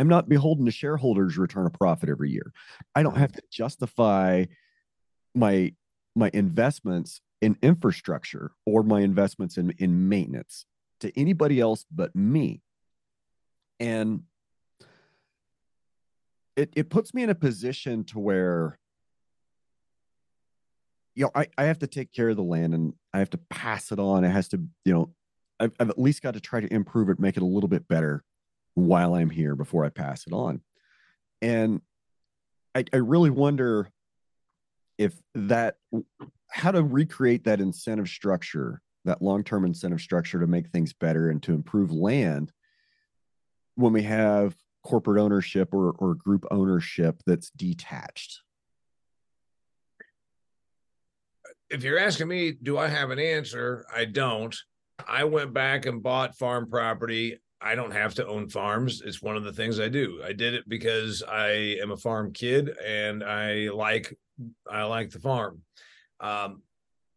I'm 0.00 0.08
not 0.08 0.30
beholden 0.30 0.64
to 0.64 0.70
shareholders' 0.70 1.36
return 1.36 1.66
a 1.66 1.70
profit 1.70 2.08
every 2.08 2.30
year. 2.30 2.54
I 2.94 3.02
don't 3.02 3.18
have 3.18 3.32
to 3.32 3.42
justify 3.50 4.46
my 5.34 5.74
my 6.16 6.30
investments 6.32 7.20
in 7.42 7.58
infrastructure 7.60 8.52
or 8.64 8.82
my 8.82 9.02
investments 9.02 9.58
in 9.58 9.74
in 9.76 10.08
maintenance 10.08 10.64
to 11.00 11.12
anybody 11.20 11.60
else 11.60 11.84
but 11.92 12.16
me. 12.16 12.62
And 13.78 14.22
it 16.56 16.72
it 16.74 16.88
puts 16.88 17.12
me 17.12 17.22
in 17.22 17.28
a 17.28 17.34
position 17.34 18.04
to 18.04 18.18
where 18.18 18.78
you 21.14 21.24
know 21.24 21.30
I, 21.34 21.48
I 21.58 21.64
have 21.64 21.80
to 21.80 21.86
take 21.86 22.10
care 22.10 22.30
of 22.30 22.36
the 22.36 22.42
land 22.42 22.72
and 22.72 22.94
I 23.12 23.18
have 23.18 23.30
to 23.30 23.38
pass 23.50 23.92
it 23.92 23.98
on. 23.98 24.24
It 24.24 24.30
has 24.30 24.48
to, 24.48 24.62
you 24.86 24.94
know, 24.94 25.10
I've, 25.60 25.72
I've 25.78 25.90
at 25.90 25.98
least 25.98 26.22
got 26.22 26.32
to 26.32 26.40
try 26.40 26.60
to 26.60 26.72
improve 26.72 27.10
it, 27.10 27.20
make 27.20 27.36
it 27.36 27.42
a 27.42 27.46
little 27.46 27.68
bit 27.68 27.86
better 27.86 28.24
while 28.86 29.14
I'm 29.14 29.30
here 29.30 29.54
before 29.54 29.84
I 29.84 29.88
pass 29.88 30.26
it 30.26 30.32
on. 30.32 30.60
And 31.42 31.80
I, 32.74 32.84
I 32.92 32.96
really 32.96 33.30
wonder 33.30 33.90
if 34.98 35.14
that 35.34 35.76
how 36.50 36.70
to 36.72 36.82
recreate 36.82 37.44
that 37.44 37.60
incentive 37.60 38.08
structure, 38.08 38.82
that 39.04 39.22
long-term 39.22 39.64
incentive 39.64 40.00
structure 40.00 40.40
to 40.40 40.46
make 40.46 40.68
things 40.68 40.92
better 40.92 41.30
and 41.30 41.42
to 41.44 41.52
improve 41.52 41.92
land 41.92 42.52
when 43.76 43.92
we 43.92 44.02
have 44.02 44.54
corporate 44.82 45.20
ownership 45.20 45.72
or, 45.72 45.92
or 45.92 46.14
group 46.14 46.44
ownership 46.50 47.22
that's 47.26 47.50
detached. 47.50 48.40
if 51.70 51.84
you're 51.84 51.98
asking 51.98 52.28
me, 52.28 52.52
do 52.52 52.76
I 52.76 52.88
have 52.88 53.10
an 53.10 53.18
answer? 53.18 53.86
I 53.94 54.04
don't. 54.04 54.54
I 55.08 55.24
went 55.24 55.54
back 55.54 55.86
and 55.86 56.02
bought 56.02 56.36
farm 56.36 56.68
property. 56.68 57.38
I 57.60 57.74
don't 57.74 57.92
have 57.92 58.14
to 58.14 58.26
own 58.26 58.48
farms. 58.48 59.02
It's 59.04 59.20
one 59.20 59.36
of 59.36 59.44
the 59.44 59.52
things 59.52 59.78
I 59.78 59.88
do. 59.88 60.22
I 60.24 60.32
did 60.32 60.54
it 60.54 60.68
because 60.68 61.22
I 61.22 61.76
am 61.82 61.90
a 61.90 61.96
farm 61.96 62.32
kid 62.32 62.70
and 62.84 63.22
I 63.22 63.68
like 63.68 64.16
I 64.70 64.84
like 64.84 65.10
the 65.10 65.20
farm. 65.20 65.62
Um, 66.20 66.62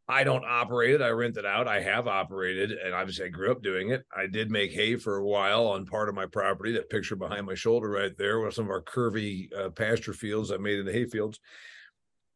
I 0.07 0.25
don't 0.25 0.43
operate 0.43 0.95
it. 0.95 1.01
I 1.01 1.09
rent 1.09 1.37
it 1.37 1.45
out. 1.45 1.67
I 1.67 1.79
have 1.79 2.07
operated, 2.07 2.71
and 2.71 2.93
obviously 2.93 3.25
I 3.25 3.29
grew 3.29 3.51
up 3.51 3.63
doing 3.63 3.91
it. 3.91 4.03
I 4.15 4.27
did 4.27 4.51
make 4.51 4.73
hay 4.73 4.97
for 4.97 5.15
a 5.15 5.25
while 5.25 5.67
on 5.67 5.85
part 5.85 6.09
of 6.09 6.15
my 6.15 6.25
property. 6.25 6.73
That 6.73 6.89
picture 6.89 7.15
behind 7.15 7.45
my 7.45 7.55
shoulder 7.55 7.89
right 7.89 8.15
there 8.17 8.39
was 8.39 8.55
some 8.55 8.65
of 8.65 8.71
our 8.71 8.81
curvy 8.81 9.47
uh, 9.57 9.69
pasture 9.69 10.13
fields 10.13 10.51
I 10.51 10.57
made 10.57 10.79
in 10.79 10.85
the 10.85 10.91
hay 10.91 11.05
fields. 11.05 11.39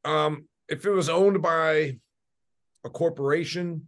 Um, 0.05 0.45
if 0.69 0.85
it 0.85 0.91
was 0.91 1.09
owned 1.09 1.41
by 1.41 1.99
a 2.85 2.89
corporation, 2.89 3.87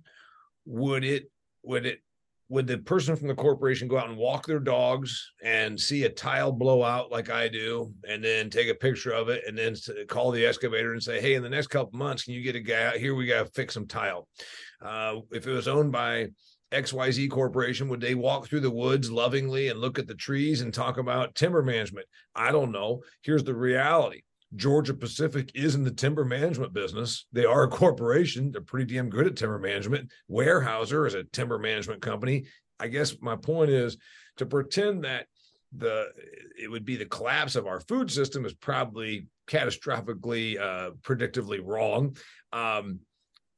would 0.66 1.06
it 1.06 1.32
would 1.64 1.86
it 1.86 2.02
would 2.50 2.66
the 2.66 2.80
person 2.80 3.16
from 3.16 3.28
the 3.28 3.36
corporation 3.36 3.88
go 3.88 3.98
out 3.98 4.10
and 4.10 4.18
walk 4.18 4.46
their 4.46 4.60
dogs 4.60 5.32
and 5.44 5.80
see 5.80 6.04
a 6.04 6.10
tile 6.10 6.52
blow 6.52 6.84
out 6.84 7.12
like 7.12 7.30
I 7.30 7.48
do, 7.48 7.94
and 8.08 8.24
then 8.24 8.50
take 8.50 8.70
a 8.70 8.76
picture 8.76 9.12
of 9.12 9.30
it, 9.30 9.44
and 9.48 9.56
then 9.56 9.76
call 10.08 10.32
the 10.32 10.46
excavator 10.46 10.94
and 10.94 11.02
say, 11.02 11.22
"Hey, 11.22 11.36
in 11.36 11.44
the 11.44 11.50
next 11.50 11.68
couple 11.68 11.98
months, 11.98 12.24
can 12.24 12.34
you 12.34 12.42
get 12.42 12.56
a 12.56 12.60
guy 12.60 12.84
out 12.86 12.98
here? 12.98 13.14
We 13.14 13.28
got 13.28 13.46
to 13.46 13.52
fix 13.52 13.76
some 13.76 13.88
tile." 13.88 14.28
Uh, 14.82 15.18
if 15.32 15.46
it 15.46 15.52
was 15.52 15.68
owned 15.68 15.92
by 15.92 16.30
XYZ 16.72 17.30
Corporation, 17.30 17.88
would 17.90 18.02
they 18.02 18.16
walk 18.16 18.48
through 18.48 18.62
the 18.62 18.72
woods 18.72 19.12
lovingly 19.12 19.70
and 19.70 19.80
look 19.80 20.00
at 20.00 20.08
the 20.08 20.16
trees 20.16 20.62
and 20.62 20.74
talk 20.74 20.98
about 20.98 21.36
timber 21.36 21.62
management? 21.62 22.08
I 22.36 22.52
don't 22.52 22.72
know. 22.72 23.02
Here's 23.22 23.44
the 23.44 23.56
reality. 23.56 24.22
Georgia 24.56 24.94
Pacific 24.94 25.52
is 25.54 25.76
in 25.76 25.84
the 25.84 25.92
timber 25.92 26.26
management 26.26 26.74
business. 26.74 27.28
They 27.32 27.46
are 27.46 27.64
a 27.64 27.68
corporation. 27.68 28.52
They're 28.52 28.62
pretty 28.62 28.94
damn 28.94 29.10
good 29.10 29.28
at 29.28 29.36
timber 29.36 29.60
management. 29.60 30.12
Weyerhaeuser 30.30 31.06
is 31.06 31.14
a 31.14 31.24
timber 31.26 31.60
management 31.60 32.02
company. 32.02 32.46
I 32.80 32.88
guess 32.88 33.16
my 33.22 33.36
point 33.36 33.70
is 33.70 33.98
to 34.38 34.46
pretend 34.46 35.04
that 35.04 35.28
the 35.76 36.08
it 36.60 36.70
would 36.70 36.86
be 36.86 36.96
the 36.96 37.06
collapse 37.06 37.56
of 37.56 37.68
our 37.68 37.80
food 37.82 38.10
system 38.10 38.44
is 38.44 38.54
probably 38.54 39.28
catastrophically 39.48 40.60
uh 40.60 40.92
predictively 41.02 41.60
wrong. 41.64 42.16
Um 42.52 43.00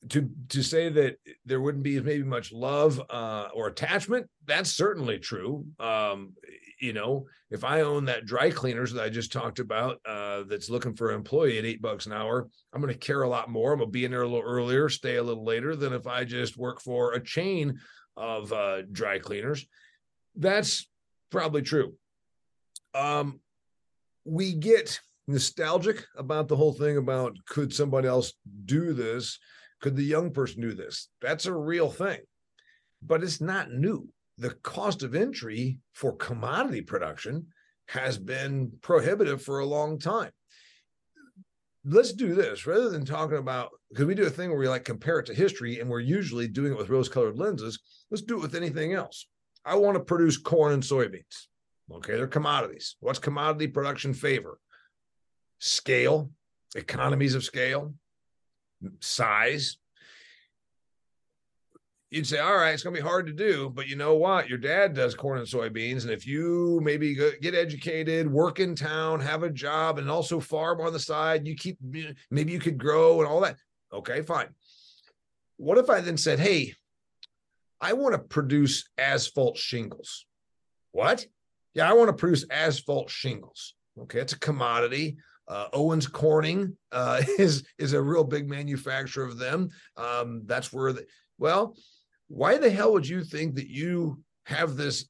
to 0.09 0.29
to 0.49 0.61
say 0.61 0.89
that 0.89 1.17
there 1.45 1.61
wouldn't 1.61 1.83
be 1.83 2.01
maybe 2.01 2.23
much 2.23 2.51
love 2.51 3.01
uh 3.09 3.47
or 3.53 3.67
attachment, 3.67 4.27
that's 4.45 4.71
certainly 4.71 5.19
true. 5.19 5.65
Um 5.79 6.33
you 6.81 6.93
know, 6.93 7.27
if 7.51 7.63
I 7.63 7.81
own 7.81 8.05
that 8.05 8.25
dry 8.25 8.49
cleaners 8.49 8.91
that 8.93 9.03
I 9.03 9.09
just 9.09 9.31
talked 9.31 9.59
about, 9.59 9.99
uh, 10.05 10.43
that's 10.43 10.69
looking 10.69 10.95
for 10.95 11.09
an 11.09 11.15
employee 11.15 11.59
at 11.59 11.65
eight 11.65 11.81
bucks 11.81 12.07
an 12.07 12.13
hour, 12.13 12.49
I'm 12.73 12.81
going 12.81 12.91
to 12.91 12.99
care 12.99 13.21
a 13.21 13.29
lot 13.29 13.49
more. 13.49 13.71
I'm 13.71 13.79
going 13.79 13.87
to 13.89 13.91
be 13.91 14.03
in 14.03 14.11
there 14.11 14.23
a 14.23 14.27
little 14.27 14.43
earlier, 14.43 14.89
stay 14.89 15.17
a 15.17 15.23
little 15.23 15.45
later 15.45 15.75
than 15.75 15.93
if 15.93 16.07
I 16.07 16.23
just 16.23 16.57
work 16.57 16.81
for 16.81 17.13
a 17.13 17.23
chain 17.23 17.79
of 18.17 18.51
uh, 18.51 18.81
dry 18.91 19.19
cleaners. 19.19 19.65
That's 20.35 20.89
probably 21.29 21.61
true. 21.61 21.93
Um, 22.95 23.39
we 24.25 24.53
get 24.53 24.99
nostalgic 25.27 26.03
about 26.17 26.47
the 26.47 26.55
whole 26.55 26.73
thing 26.73 26.97
about 26.97 27.37
could 27.47 27.73
somebody 27.73 28.07
else 28.07 28.33
do 28.65 28.93
this? 28.93 29.37
Could 29.81 29.95
the 29.95 30.03
young 30.03 30.31
person 30.31 30.61
do 30.61 30.73
this? 30.73 31.09
That's 31.21 31.45
a 31.45 31.53
real 31.53 31.91
thing, 31.91 32.19
but 33.03 33.23
it's 33.23 33.39
not 33.39 33.71
new 33.71 34.09
the 34.41 34.49
cost 34.63 35.03
of 35.03 35.13
entry 35.13 35.77
for 35.93 36.15
commodity 36.15 36.81
production 36.81 37.45
has 37.87 38.17
been 38.17 38.71
prohibitive 38.81 39.43
for 39.43 39.59
a 39.59 39.65
long 39.65 39.99
time. 39.99 40.31
Let's 41.85 42.11
do 42.11 42.33
this 42.33 42.65
rather 42.65 42.89
than 42.89 43.05
talking 43.05 43.37
about 43.37 43.69
because 43.89 44.05
we 44.05 44.15
do 44.15 44.25
a 44.25 44.31
thing 44.31 44.49
where 44.49 44.57
we 44.57 44.67
like 44.67 44.83
compare 44.83 45.19
it 45.19 45.27
to 45.27 45.35
history 45.35 45.79
and 45.79 45.87
we're 45.87 45.99
usually 45.99 46.47
doing 46.47 46.71
it 46.71 46.77
with 46.77 46.89
rose 46.89 47.07
colored 47.07 47.37
lenses. 47.37 47.79
Let's 48.09 48.23
do 48.23 48.37
it 48.37 48.41
with 48.41 48.55
anything 48.55 48.93
else. 48.93 49.27
I 49.63 49.75
want 49.75 49.95
to 49.95 50.03
produce 50.03 50.37
corn 50.37 50.73
and 50.73 50.81
soybeans. 50.81 51.45
Okay, 51.91 52.15
they're 52.15 52.27
commodities. 52.27 52.95
What's 52.99 53.19
commodity 53.19 53.67
production 53.67 54.13
favor? 54.15 54.57
Scale, 55.59 56.31
economies 56.75 57.35
of 57.35 57.43
scale, 57.43 57.93
size, 59.01 59.77
you'd 62.11 62.27
say, 62.27 62.39
all 62.39 62.57
right, 62.57 62.73
it's 62.73 62.83
going 62.83 62.95
to 62.95 63.01
be 63.01 63.07
hard 63.07 63.25
to 63.25 63.33
do, 63.33 63.71
but 63.73 63.87
you 63.87 63.95
know 63.95 64.15
what? 64.15 64.49
Your 64.49 64.57
dad 64.57 64.93
does 64.93 65.15
corn 65.15 65.39
and 65.39 65.47
soybeans. 65.47 66.03
And 66.03 66.11
if 66.11 66.27
you 66.27 66.79
maybe 66.83 67.15
get 67.15 67.55
educated, 67.55 68.31
work 68.31 68.59
in 68.59 68.75
town, 68.75 69.21
have 69.21 69.43
a 69.43 69.49
job, 69.49 69.97
and 69.97 70.11
also 70.11 70.39
farm 70.39 70.81
on 70.81 70.93
the 70.93 70.99
side, 70.99 71.47
you 71.47 71.55
keep, 71.55 71.79
maybe 72.29 72.51
you 72.51 72.59
could 72.59 72.77
grow 72.77 73.21
and 73.21 73.27
all 73.27 73.39
that. 73.39 73.55
Okay, 73.93 74.21
fine. 74.21 74.49
What 75.57 75.77
if 75.77 75.89
I 75.89 76.01
then 76.01 76.17
said, 76.17 76.39
hey, 76.39 76.73
I 77.81 77.93
want 77.93 78.13
to 78.13 78.19
produce 78.19 78.87
asphalt 78.97 79.57
shingles. 79.57 80.25
What? 80.91 81.25
Yeah, 81.73 81.89
I 81.89 81.93
want 81.93 82.09
to 82.09 82.13
produce 82.13 82.45
asphalt 82.51 83.09
shingles. 83.09 83.73
Okay, 83.99 84.19
it's 84.19 84.33
a 84.33 84.39
commodity. 84.39 85.17
Uh, 85.47 85.67
Owens 85.73 86.07
Corning 86.07 86.77
uh, 86.91 87.21
is 87.39 87.63
is 87.79 87.93
a 87.93 88.01
real 88.01 88.23
big 88.23 88.47
manufacturer 88.47 89.25
of 89.25 89.37
them. 89.37 89.69
Um, 89.97 90.43
that's 90.45 90.71
where 90.71 90.93
the 90.93 91.05
well, 91.39 91.75
why 92.31 92.57
the 92.57 92.69
hell 92.69 92.93
would 92.93 93.07
you 93.07 93.23
think 93.23 93.55
that 93.55 93.67
you 93.67 94.23
have 94.45 94.77
this 94.77 95.05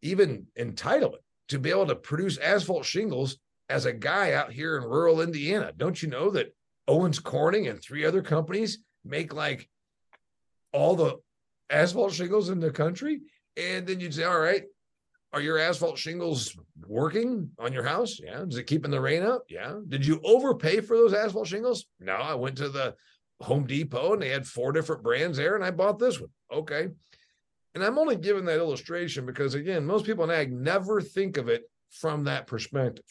even 0.00 0.46
entitlement 0.58 1.18
to 1.48 1.58
be 1.58 1.70
able 1.70 1.86
to 1.86 1.96
produce 1.96 2.38
asphalt 2.38 2.84
shingles 2.84 3.38
as 3.68 3.84
a 3.84 3.92
guy 3.92 4.32
out 4.32 4.52
here 4.52 4.76
in 4.76 4.84
rural 4.84 5.20
Indiana? 5.20 5.72
Don't 5.76 6.00
you 6.00 6.08
know 6.08 6.30
that 6.30 6.54
Owens 6.86 7.18
Corning 7.18 7.66
and 7.66 7.82
three 7.82 8.04
other 8.04 8.22
companies 8.22 8.78
make 9.04 9.34
like 9.34 9.68
all 10.72 10.94
the 10.94 11.16
asphalt 11.68 12.12
shingles 12.12 12.48
in 12.48 12.60
the 12.60 12.70
country? 12.70 13.20
And 13.56 13.84
then 13.86 13.98
you'd 13.98 14.14
say, 14.14 14.22
all 14.22 14.38
right, 14.38 14.62
are 15.32 15.40
your 15.40 15.58
asphalt 15.58 15.98
shingles 15.98 16.56
working 16.86 17.50
on 17.58 17.72
your 17.72 17.84
house? 17.84 18.20
Yeah. 18.22 18.44
Is 18.44 18.56
it 18.56 18.68
keeping 18.68 18.92
the 18.92 19.00
rain 19.00 19.24
out? 19.24 19.42
Yeah. 19.48 19.80
Did 19.88 20.06
you 20.06 20.20
overpay 20.22 20.80
for 20.80 20.96
those 20.96 21.12
asphalt 21.12 21.48
shingles? 21.48 21.86
No, 21.98 22.14
I 22.14 22.34
went 22.34 22.56
to 22.58 22.68
the 22.68 22.94
Home 23.42 23.66
Depot 23.66 24.12
and 24.12 24.22
they 24.22 24.28
had 24.28 24.46
four 24.46 24.72
different 24.72 25.02
brands 25.02 25.38
there 25.38 25.54
and 25.54 25.64
I 25.64 25.70
bought 25.70 25.98
this 25.98 26.20
one. 26.20 26.30
Okay. 26.52 26.88
And 27.74 27.84
I'm 27.84 27.98
only 27.98 28.16
giving 28.16 28.44
that 28.46 28.58
illustration 28.58 29.24
because, 29.24 29.54
again, 29.54 29.86
most 29.86 30.04
people 30.04 30.24
in 30.24 30.30
ag 30.30 30.52
never 30.52 31.00
think 31.00 31.36
of 31.36 31.48
it 31.48 31.70
from 31.90 32.24
that 32.24 32.46
perspective. 32.46 33.04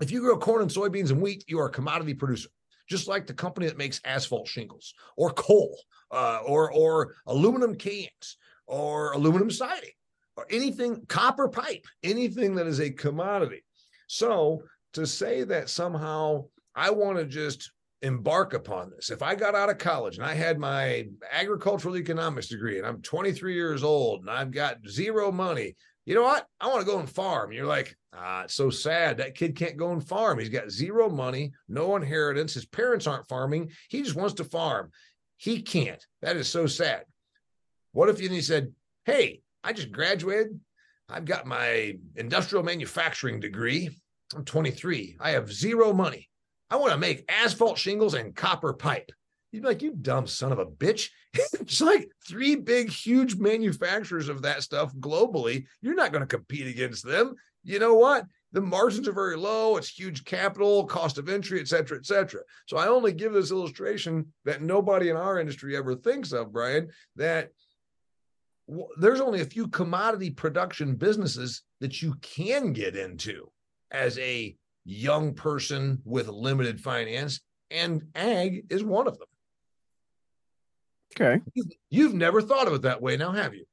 If 0.00 0.10
you 0.10 0.20
grow 0.20 0.38
corn 0.38 0.62
and 0.62 0.70
soybeans 0.70 1.10
and 1.10 1.20
wheat, 1.20 1.44
you 1.48 1.60
are 1.60 1.66
a 1.66 1.70
commodity 1.70 2.14
producer, 2.14 2.48
just 2.88 3.08
like 3.08 3.26
the 3.26 3.34
company 3.34 3.66
that 3.66 3.76
makes 3.76 4.00
asphalt 4.04 4.48
shingles 4.48 4.94
or 5.16 5.30
coal 5.30 5.78
uh, 6.10 6.40
or, 6.46 6.72
or 6.72 7.16
aluminum 7.26 7.74
cans 7.74 8.38
or 8.66 9.12
aluminum 9.12 9.50
siding 9.50 9.90
or 10.36 10.46
anything, 10.50 11.04
copper 11.08 11.48
pipe, 11.48 11.84
anything 12.02 12.54
that 12.54 12.66
is 12.66 12.80
a 12.80 12.90
commodity. 12.90 13.64
So 14.06 14.62
to 14.94 15.06
say 15.06 15.44
that 15.44 15.68
somehow 15.68 16.46
I 16.74 16.90
want 16.90 17.18
to 17.18 17.24
just 17.24 17.72
embark 18.02 18.54
upon 18.54 18.90
this. 18.90 19.10
If 19.10 19.22
I 19.22 19.34
got 19.34 19.54
out 19.54 19.70
of 19.70 19.78
college 19.78 20.18
and 20.18 20.26
I 20.26 20.34
had 20.34 20.58
my 20.58 21.08
agricultural 21.32 21.96
economics 21.96 22.48
degree 22.48 22.78
and 22.78 22.86
I'm 22.86 23.02
23 23.02 23.54
years 23.54 23.82
old 23.82 24.20
and 24.20 24.30
I've 24.30 24.50
got 24.50 24.86
zero 24.86 25.32
money, 25.32 25.76
you 26.06 26.14
know 26.14 26.22
what? 26.22 26.46
I 26.60 26.68
want 26.68 26.80
to 26.80 26.86
go 26.90 27.00
and 27.00 27.10
farm. 27.10 27.52
You're 27.52 27.66
like, 27.66 27.96
ah, 28.14 28.44
it's 28.44 28.54
so 28.54 28.70
sad. 28.70 29.18
That 29.18 29.34
kid 29.34 29.56
can't 29.56 29.76
go 29.76 29.92
and 29.92 30.06
farm. 30.06 30.38
He's 30.38 30.48
got 30.48 30.70
zero 30.70 31.10
money, 31.10 31.52
no 31.68 31.96
inheritance. 31.96 32.54
His 32.54 32.64
parents 32.64 33.06
aren't 33.06 33.28
farming. 33.28 33.72
He 33.88 34.02
just 34.02 34.16
wants 34.16 34.34
to 34.34 34.44
farm. 34.44 34.90
He 35.36 35.62
can't. 35.62 36.04
That 36.22 36.36
is 36.36 36.48
so 36.48 36.66
sad. 36.66 37.04
What 37.92 38.08
if 38.08 38.20
you 38.20 38.40
said, 38.42 38.72
hey, 39.04 39.42
I 39.64 39.72
just 39.72 39.92
graduated. 39.92 40.58
I've 41.08 41.24
got 41.24 41.46
my 41.46 41.96
industrial 42.16 42.64
manufacturing 42.64 43.40
degree. 43.40 43.90
I'm 44.34 44.44
23. 44.44 45.16
I 45.20 45.30
have 45.30 45.52
zero 45.52 45.92
money. 45.92 46.27
I 46.70 46.76
want 46.76 46.92
to 46.92 46.98
make 46.98 47.24
asphalt 47.28 47.78
shingles 47.78 48.14
and 48.14 48.34
copper 48.34 48.72
pipe. 48.72 49.10
You'd 49.52 49.62
be 49.62 49.68
like, 49.68 49.82
you 49.82 49.94
dumb 49.94 50.26
son 50.26 50.52
of 50.52 50.58
a 50.58 50.66
bitch. 50.66 51.08
it's 51.34 51.80
like 51.80 52.10
three 52.26 52.56
big, 52.56 52.90
huge 52.90 53.36
manufacturers 53.36 54.28
of 54.28 54.42
that 54.42 54.62
stuff 54.62 54.94
globally. 54.96 55.64
You're 55.80 55.94
not 55.94 56.12
going 56.12 56.22
to 56.22 56.26
compete 56.26 56.66
against 56.66 57.06
them. 57.06 57.34
You 57.64 57.78
know 57.78 57.94
what? 57.94 58.26
The 58.52 58.60
margins 58.60 59.08
are 59.08 59.12
very 59.12 59.36
low. 59.36 59.76
It's 59.76 59.88
huge 59.88 60.24
capital, 60.24 60.84
cost 60.84 61.18
of 61.18 61.28
entry, 61.28 61.60
et 61.60 61.68
cetera, 61.68 61.98
et 61.98 62.06
cetera. 62.06 62.40
So 62.66 62.76
I 62.76 62.88
only 62.88 63.12
give 63.12 63.32
this 63.32 63.50
illustration 63.50 64.32
that 64.44 64.62
nobody 64.62 65.10
in 65.10 65.16
our 65.16 65.38
industry 65.38 65.76
ever 65.76 65.94
thinks 65.94 66.32
of, 66.32 66.52
Brian, 66.52 66.88
that 67.16 67.50
there's 68.98 69.20
only 69.20 69.40
a 69.40 69.46
few 69.46 69.68
commodity 69.68 70.30
production 70.30 70.94
businesses 70.94 71.62
that 71.80 72.02
you 72.02 72.14
can 72.20 72.72
get 72.72 72.96
into 72.96 73.50
as 73.90 74.18
a 74.18 74.56
young 74.88 75.34
person 75.34 76.00
with 76.04 76.28
limited 76.28 76.80
finance, 76.80 77.40
and 77.70 78.02
ag 78.14 78.66
is 78.70 78.82
one 78.82 79.06
of 79.06 79.18
them. 79.18 79.28
Okay. 81.14 81.42
You've 81.90 82.14
never 82.14 82.40
thought 82.40 82.66
of 82.66 82.74
it 82.74 82.82
that 82.82 83.02
way 83.02 83.16
now, 83.16 83.32
have 83.32 83.54
you? 83.54 83.64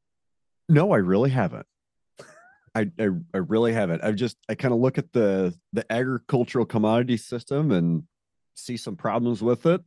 No, 0.67 0.91
I 0.91 0.97
really 0.97 1.29
haven't. 1.29 1.65
I, 2.73 2.91
I, 2.99 3.07
I 3.33 3.37
really 3.37 3.71
haven't. 3.71 4.03
I've 4.03 4.15
just 4.15 4.37
I 4.49 4.55
kind 4.55 4.73
of 4.73 4.79
look 4.79 4.97
at 4.97 5.13
the 5.13 5.57
the 5.71 5.89
agricultural 5.91 6.65
commodity 6.65 7.17
system 7.17 7.71
and 7.71 8.03
see 8.55 8.75
some 8.75 8.97
problems 8.97 9.41
with 9.41 9.65
it. 9.65 9.81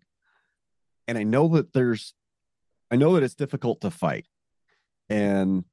And 1.07 1.19
I 1.19 1.25
know 1.25 1.49
that 1.49 1.73
there's 1.73 2.15
I 2.91 2.97
know 2.97 3.15
that 3.15 3.23
it's 3.23 3.35
difficult 3.35 3.83
to 3.83 3.91
fight. 3.91 4.27
And 5.11 5.65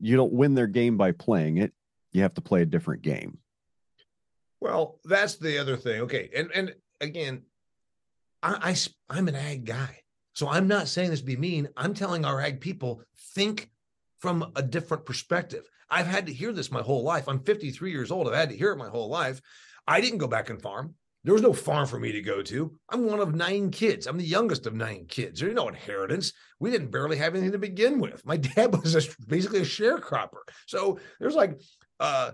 you 0.00 0.16
don't 0.16 0.32
win 0.32 0.54
their 0.54 0.66
game 0.66 0.96
by 0.96 1.12
playing 1.12 1.58
it. 1.58 1.72
You 2.12 2.22
have 2.22 2.34
to 2.34 2.40
play 2.40 2.62
a 2.62 2.66
different 2.66 3.02
game. 3.02 3.38
Well, 4.60 4.98
that's 5.04 5.36
the 5.36 5.58
other 5.58 5.76
thing. 5.76 6.02
Okay, 6.02 6.30
and 6.34 6.50
and 6.54 6.74
again, 7.00 7.42
I, 8.42 8.70
I 8.70 8.76
I'm 9.08 9.28
an 9.28 9.36
ag 9.36 9.64
guy, 9.64 10.00
so 10.34 10.48
I'm 10.48 10.68
not 10.68 10.88
saying 10.88 11.10
this 11.10 11.20
to 11.20 11.26
be 11.26 11.36
mean. 11.36 11.68
I'm 11.76 11.94
telling 11.94 12.24
our 12.24 12.40
ag 12.40 12.60
people 12.60 13.02
think 13.34 13.70
from 14.20 14.52
a 14.56 14.62
different 14.62 15.06
perspective. 15.06 15.68
I've 15.90 16.06
had 16.06 16.26
to 16.26 16.32
hear 16.32 16.52
this 16.52 16.70
my 16.70 16.82
whole 16.82 17.02
life. 17.02 17.28
I'm 17.28 17.40
53 17.40 17.90
years 17.90 18.10
old. 18.10 18.28
I've 18.28 18.34
had 18.34 18.50
to 18.50 18.56
hear 18.56 18.72
it 18.72 18.78
my 18.78 18.88
whole 18.88 19.08
life. 19.08 19.40
I 19.86 20.00
didn't 20.00 20.18
go 20.18 20.28
back 20.28 20.50
and 20.50 20.60
farm. 20.60 20.94
There 21.24 21.32
was 21.32 21.42
no 21.42 21.52
farm 21.52 21.86
for 21.86 21.98
me 21.98 22.12
to 22.12 22.22
go 22.22 22.42
to. 22.42 22.78
I'm 22.88 23.06
one 23.06 23.20
of 23.20 23.34
nine 23.34 23.70
kids. 23.70 24.06
I'm 24.06 24.18
the 24.18 24.24
youngest 24.24 24.66
of 24.66 24.74
nine 24.74 25.06
kids. 25.08 25.40
There's 25.40 25.54
no 25.54 25.68
inheritance. 25.68 26.32
We 26.60 26.70
didn't 26.70 26.90
barely 26.90 27.16
have 27.16 27.34
anything 27.34 27.52
to 27.52 27.58
begin 27.58 28.00
with. 28.00 28.24
My 28.24 28.36
dad 28.54 28.74
was 28.74 28.94
a, 28.94 29.02
basically 29.26 29.60
a 29.60 29.64
sharecropper. 29.64 30.40
So 30.66 30.98
there's 31.18 31.34
like 31.34 31.60
uh, 32.00 32.32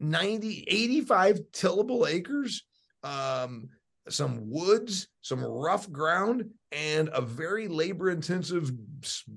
90, 0.00 0.64
85 0.66 1.40
tillable 1.52 2.06
acres, 2.06 2.64
um, 3.02 3.68
some 4.08 4.50
woods, 4.50 5.08
some 5.22 5.44
rough 5.44 5.90
ground, 5.90 6.50
and 6.72 7.10
a 7.12 7.20
very 7.20 7.68
labor 7.68 8.10
intensive 8.10 8.70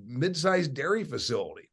mid 0.06 0.36
sized 0.36 0.74
dairy 0.74 1.04
facility. 1.04 1.68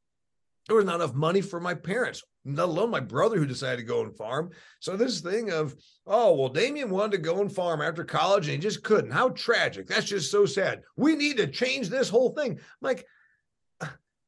There 0.68 0.76
was 0.76 0.86
not 0.86 0.96
enough 0.96 1.16
money 1.16 1.42
for 1.42 1.60
my 1.60 1.74
parents, 1.74 2.24
let 2.46 2.70
alone 2.70 2.92
my 2.92 3.00
brother 3.00 3.38
who 3.38 3.46
decided 3.46 3.78
to 3.78 3.84
go 3.84 4.02
and 4.02 4.16
farm. 4.16 4.52
So 4.80 4.96
this 4.96 5.22
thing 5.22 5.52
of, 5.52 5.76
oh, 6.06 6.36
well, 6.36 6.50
Damian 6.50 6.90
wanted 6.90 7.14
to 7.14 7.18
go 7.18 7.42
and 7.42 7.54
farm 7.54 7.82
after 7.82 8.04
college 8.04 8.48
and 8.48 8.54
he 8.54 8.60
just 8.60 8.84
couldn't. 8.84 9.12
How 9.12 9.30
tragic. 9.30 9.88
That's 9.88 10.08
just 10.08 10.32
so 10.32 10.46
sad. 10.46 10.82
We 10.96 11.16
need 11.16 11.38
to 11.38 11.48
change 11.48 11.90
this 11.90 12.10
whole 12.10 12.30
thing. 12.30 12.52
I'm 12.52 12.60
like, 12.82 13.06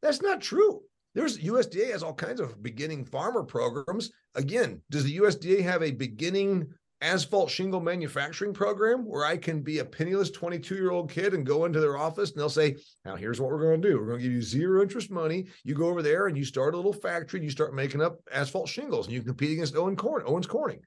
that's 0.02 0.22
not 0.22 0.42
true. 0.42 0.82
There's 1.14 1.38
USDA 1.38 1.92
has 1.92 2.04
all 2.04 2.14
kinds 2.14 2.40
of 2.40 2.62
beginning 2.64 3.06
farmer 3.06 3.44
programs. 3.44 4.12
Again, 4.36 4.82
does 4.90 5.04
the 5.04 5.18
USDA 5.18 5.62
have 5.62 5.84
a 5.84 5.92
beginning 5.92 6.74
asphalt 7.02 7.50
shingle 7.50 7.82
manufacturing 7.82 8.54
program 8.54 9.06
where 9.06 9.26
I 9.26 9.36
can 9.36 9.62
be 9.62 9.80
a 9.80 9.86
penniless 9.86 10.32
22 10.32 10.76
year 10.76 10.92
old 10.92 11.12
kid 11.12 11.34
and 11.34 11.46
go 11.46 11.66
into 11.66 11.82
their 11.82 11.98
office 11.98 12.32
and 12.32 12.40
they'll 12.40 12.50
say, 12.50 12.78
Now, 13.06 13.16
here's 13.16 13.40
what 13.40 13.52
we're 13.52 13.62
going 13.62 13.82
to 13.82 13.90
do. 13.90 14.00
We're 14.00 14.08
going 14.08 14.20
to 14.20 14.24
give 14.24 14.32
you 14.32 14.42
zero 14.42 14.82
interest 14.82 15.12
money. 15.12 15.48
You 15.64 15.76
go 15.76 15.88
over 15.88 16.02
there 16.02 16.28
and 16.28 16.38
you 16.38 16.46
start 16.46 16.74
a 16.74 16.78
little 16.78 16.94
factory 16.94 17.40
and 17.40 17.46
you 17.46 17.52
start 17.52 17.76
making 17.76 18.02
up 18.02 18.20
asphalt 18.32 18.70
shingles 18.70 19.06
and 19.06 19.14
you 19.14 19.22
compete 19.22 19.52
against 19.52 19.76
Owen 19.76 19.96
Corn, 19.96 20.24
Owens 20.26 20.48
Corning. 20.48 20.80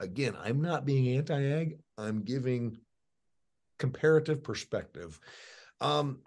Again, 0.00 0.36
I'm 0.42 0.60
not 0.60 0.84
being 0.84 1.16
anti 1.16 1.40
ag, 1.40 1.78
I'm 1.96 2.22
giving 2.22 2.78
comparative 3.78 4.42
perspective. 4.42 5.18
Um, 5.80 6.18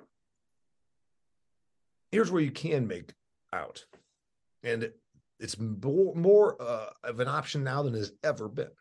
here's 2.12 2.32
where 2.32 2.42
you 2.42 2.52
can 2.52 2.88
make 2.88 3.14
out. 3.54 3.84
And 4.64 4.92
it's 5.40 5.60
more, 5.60 6.16
more 6.16 6.62
uh, 6.62 6.90
of 7.04 7.20
an 7.20 7.28
option 7.28 7.64
now 7.64 7.84
than 7.84 7.94
has 7.94 8.12
ever 8.24 8.48
been. 8.48 8.72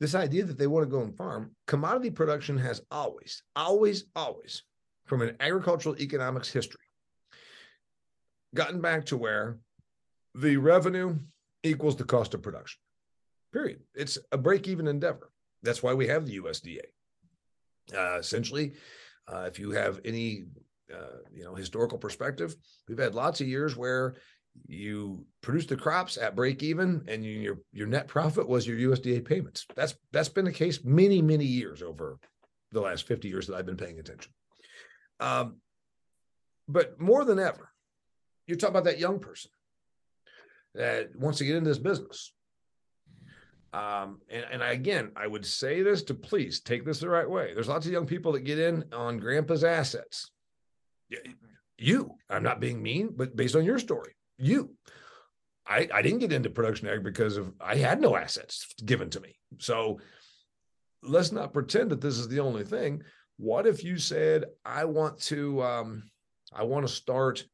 This 0.00 0.14
idea 0.14 0.44
that 0.44 0.58
they 0.58 0.66
want 0.66 0.84
to 0.84 0.90
go 0.90 1.02
and 1.02 1.14
farm, 1.14 1.54
commodity 1.66 2.10
production 2.10 2.56
has 2.56 2.80
always, 2.90 3.42
always, 3.54 4.04
always, 4.16 4.62
from 5.04 5.20
an 5.20 5.36
agricultural 5.40 6.00
economics 6.00 6.50
history, 6.50 6.80
gotten 8.54 8.80
back 8.80 9.04
to 9.06 9.18
where 9.18 9.58
the 10.34 10.56
revenue 10.56 11.18
equals 11.62 11.96
the 11.96 12.04
cost 12.04 12.32
of 12.32 12.42
production. 12.42 12.80
Period. 13.52 13.80
It's 13.94 14.16
a 14.32 14.38
break 14.38 14.68
even 14.68 14.86
endeavor. 14.86 15.30
That's 15.62 15.82
why 15.82 15.92
we 15.92 16.06
have 16.06 16.24
the 16.24 16.38
USDA. 16.40 16.80
Uh, 17.94 18.18
essentially, 18.18 18.74
uh, 19.30 19.44
if 19.48 19.58
you 19.58 19.72
have 19.72 20.00
any 20.04 20.44
uh, 20.94 21.18
you 21.32 21.44
know 21.44 21.54
historical 21.54 21.98
perspective, 21.98 22.54
we've 22.88 22.98
had 22.98 23.14
lots 23.14 23.40
of 23.40 23.48
years 23.48 23.76
where 23.76 24.14
you 24.66 25.24
produce 25.42 25.66
the 25.66 25.76
crops 25.76 26.16
at 26.16 26.36
break 26.36 26.62
even 26.62 27.04
and 27.08 27.24
you, 27.24 27.32
your 27.32 27.58
your 27.72 27.86
net 27.86 28.08
profit 28.08 28.48
was 28.48 28.66
your 28.66 28.90
USDA 28.90 29.24
payments. 29.24 29.66
That's 29.76 29.94
that's 30.12 30.28
been 30.28 30.44
the 30.44 30.52
case 30.52 30.84
many 30.84 31.22
many 31.22 31.44
years 31.44 31.82
over 31.82 32.18
the 32.72 32.80
last 32.80 33.06
50 33.06 33.28
years 33.28 33.46
that 33.46 33.56
I've 33.56 33.66
been 33.66 33.76
paying 33.76 33.98
attention. 33.98 34.32
Um, 35.18 35.56
but 36.68 37.00
more 37.00 37.24
than 37.24 37.38
ever, 37.38 37.70
you 38.46 38.54
talk 38.54 38.70
about 38.70 38.84
that 38.84 39.00
young 39.00 39.18
person 39.18 39.50
that 40.74 41.14
wants 41.16 41.38
to 41.38 41.44
get 41.44 41.56
into 41.56 41.68
this 41.68 41.78
business. 41.78 42.32
Um, 43.72 44.20
and, 44.28 44.44
and 44.52 44.62
I, 44.62 44.70
again, 44.72 45.10
I 45.16 45.26
would 45.26 45.46
say 45.46 45.82
this 45.82 46.02
to 46.04 46.14
please 46.14 46.60
take 46.60 46.84
this 46.84 47.00
the 47.00 47.08
right 47.08 47.28
way. 47.28 47.54
There's 47.54 47.68
lots 47.68 47.86
of 47.86 47.92
young 47.92 48.06
people 48.06 48.32
that 48.32 48.40
get 48.40 48.58
in 48.58 48.84
on 48.92 49.18
grandpa's 49.18 49.64
assets 49.64 50.30
You, 51.78 52.14
I'm 52.28 52.42
not 52.42 52.60
being 52.60 52.82
mean, 52.82 53.14
but 53.16 53.34
based 53.34 53.56
on 53.56 53.64
your 53.64 53.78
story, 53.78 54.14
you. 54.38 54.74
I, 55.66 55.88
I 55.94 56.02
didn't 56.02 56.18
get 56.18 56.32
into 56.32 56.50
production 56.50 56.88
ag 56.88 57.04
because 57.04 57.36
of 57.36 57.52
I 57.60 57.76
had 57.76 58.00
no 58.00 58.16
assets 58.16 58.66
given 58.84 59.08
to 59.10 59.20
me. 59.20 59.36
So 59.58 60.00
let's 61.02 61.32
not 61.32 61.52
pretend 61.52 61.90
that 61.90 62.00
this 62.00 62.18
is 62.18 62.28
the 62.28 62.40
only 62.40 62.64
thing. 62.64 63.02
What 63.36 63.66
if 63.66 63.84
you 63.84 63.96
said, 63.96 64.46
I 64.64 64.84
want 64.84 65.20
to 65.22 65.62
um, 65.62 66.02
I 66.52 66.64
want 66.64 66.86
to 66.86 66.92
start 66.92 67.44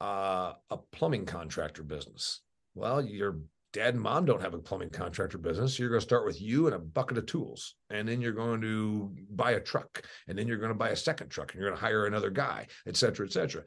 uh, 0.00 0.54
a 0.70 0.76
plumbing 0.92 1.26
contractor 1.26 1.82
business? 1.82 2.40
Well, 2.74 3.02
your 3.02 3.38
dad 3.72 3.94
and 3.94 4.02
mom 4.02 4.24
don't 4.24 4.42
have 4.42 4.54
a 4.54 4.58
plumbing 4.58 4.90
contractor 4.90 5.38
business. 5.38 5.78
You're 5.78 5.88
going 5.88 6.00
to 6.00 6.06
start 6.06 6.26
with 6.26 6.40
you 6.40 6.66
and 6.66 6.74
a 6.74 6.78
bucket 6.78 7.18
of 7.18 7.26
tools. 7.26 7.76
And 7.90 8.08
then 8.08 8.20
you're 8.20 8.32
going 8.32 8.60
to 8.60 9.14
buy 9.30 9.52
a 9.52 9.60
truck. 9.60 10.02
And 10.26 10.36
then 10.36 10.48
you're 10.48 10.58
going 10.58 10.72
to 10.72 10.78
buy 10.78 10.90
a 10.90 10.96
second 10.96 11.28
truck 11.28 11.52
and 11.52 11.60
you're 11.60 11.70
going 11.70 11.78
to 11.78 11.84
hire 11.84 12.06
another 12.06 12.30
guy, 12.30 12.66
et 12.86 12.96
cetera, 12.96 13.26
et 13.26 13.32
cetera. 13.32 13.62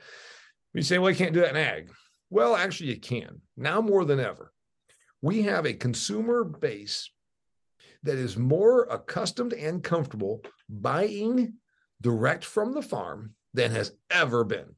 You 0.73 0.81
say, 0.81 0.97
well, 0.97 1.11
I 1.11 1.15
can't 1.15 1.33
do 1.33 1.41
that 1.41 1.51
in 1.51 1.57
ag. 1.57 1.91
Well, 2.29 2.55
actually, 2.55 2.89
you 2.89 2.99
can 2.99 3.41
now 3.55 3.79
more 3.79 4.05
than 4.05 4.19
ever. 4.19 4.51
We 5.21 5.43
have 5.43 5.65
a 5.65 5.73
consumer 5.73 6.43
base 6.43 7.09
that 8.03 8.17
is 8.17 8.35
more 8.35 8.83
accustomed 8.89 9.53
and 9.53 9.81
comfortable 9.81 10.41
buying 10.67 11.53
direct 12.01 12.43
from 12.43 12.73
the 12.73 12.81
farm 12.81 13.35
than 13.53 13.71
has 13.71 13.93
ever 14.09 14.43
been. 14.43 14.75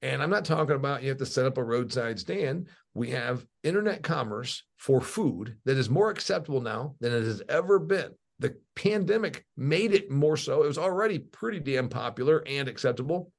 And 0.00 0.22
I'm 0.22 0.30
not 0.30 0.44
talking 0.44 0.76
about 0.76 1.02
you 1.02 1.08
have 1.08 1.18
to 1.18 1.26
set 1.26 1.46
up 1.46 1.58
a 1.58 1.64
roadside 1.64 2.18
stand. 2.18 2.68
We 2.94 3.10
have 3.10 3.46
internet 3.62 4.02
commerce 4.02 4.64
for 4.76 5.00
food 5.00 5.56
that 5.64 5.76
is 5.76 5.88
more 5.88 6.10
acceptable 6.10 6.60
now 6.60 6.96
than 7.00 7.12
it 7.12 7.24
has 7.24 7.42
ever 7.48 7.78
been. 7.78 8.10
The 8.38 8.56
pandemic 8.74 9.44
made 9.56 9.92
it 9.92 10.10
more 10.10 10.36
so. 10.36 10.64
It 10.64 10.68
was 10.68 10.78
already 10.78 11.18
pretty 11.18 11.60
damn 11.60 11.88
popular 11.88 12.42
and 12.46 12.68
acceptable 12.68 13.32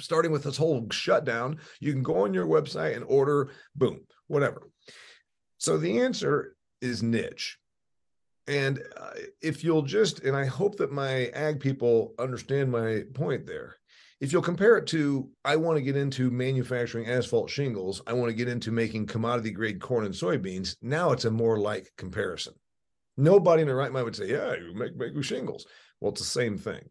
starting 0.00 0.30
with 0.30 0.44
this 0.44 0.56
whole 0.56 0.86
shutdown, 0.90 1.58
you 1.80 1.92
can 1.92 2.02
go 2.02 2.24
on 2.24 2.34
your 2.34 2.46
website 2.46 2.96
and 2.96 3.04
order, 3.06 3.50
boom, 3.74 4.00
whatever. 4.26 4.68
So 5.58 5.76
the 5.76 6.00
answer 6.00 6.56
is 6.80 7.02
niche. 7.02 7.58
And 8.46 8.80
uh, 8.96 9.10
if 9.42 9.62
you'll 9.62 9.82
just, 9.82 10.20
and 10.20 10.36
I 10.36 10.46
hope 10.46 10.76
that 10.76 10.92
my 10.92 11.26
ag 11.26 11.60
people 11.60 12.14
understand 12.18 12.70
my 12.70 13.02
point 13.12 13.46
there. 13.46 13.76
If 14.20 14.32
you'll 14.32 14.42
compare 14.42 14.76
it 14.78 14.86
to, 14.88 15.30
I 15.44 15.54
want 15.56 15.76
to 15.76 15.82
get 15.82 15.96
into 15.96 16.30
manufacturing 16.30 17.08
asphalt 17.08 17.50
shingles, 17.50 18.02
I 18.06 18.14
want 18.14 18.30
to 18.30 18.36
get 18.36 18.48
into 18.48 18.72
making 18.72 19.06
commodity 19.06 19.52
grade 19.52 19.80
corn 19.80 20.04
and 20.04 20.14
soybeans. 20.14 20.76
Now 20.82 21.12
it's 21.12 21.24
a 21.24 21.30
more 21.30 21.58
like 21.58 21.92
comparison. 21.96 22.54
Nobody 23.16 23.62
in 23.62 23.68
their 23.68 23.76
right 23.76 23.92
mind 23.92 24.04
would 24.04 24.16
say, 24.16 24.30
yeah, 24.30 24.54
you 24.54 24.74
make, 24.74 24.96
make 24.96 25.22
shingles. 25.22 25.66
Well, 26.00 26.10
it's 26.10 26.20
the 26.20 26.26
same 26.26 26.58
thing. 26.58 26.82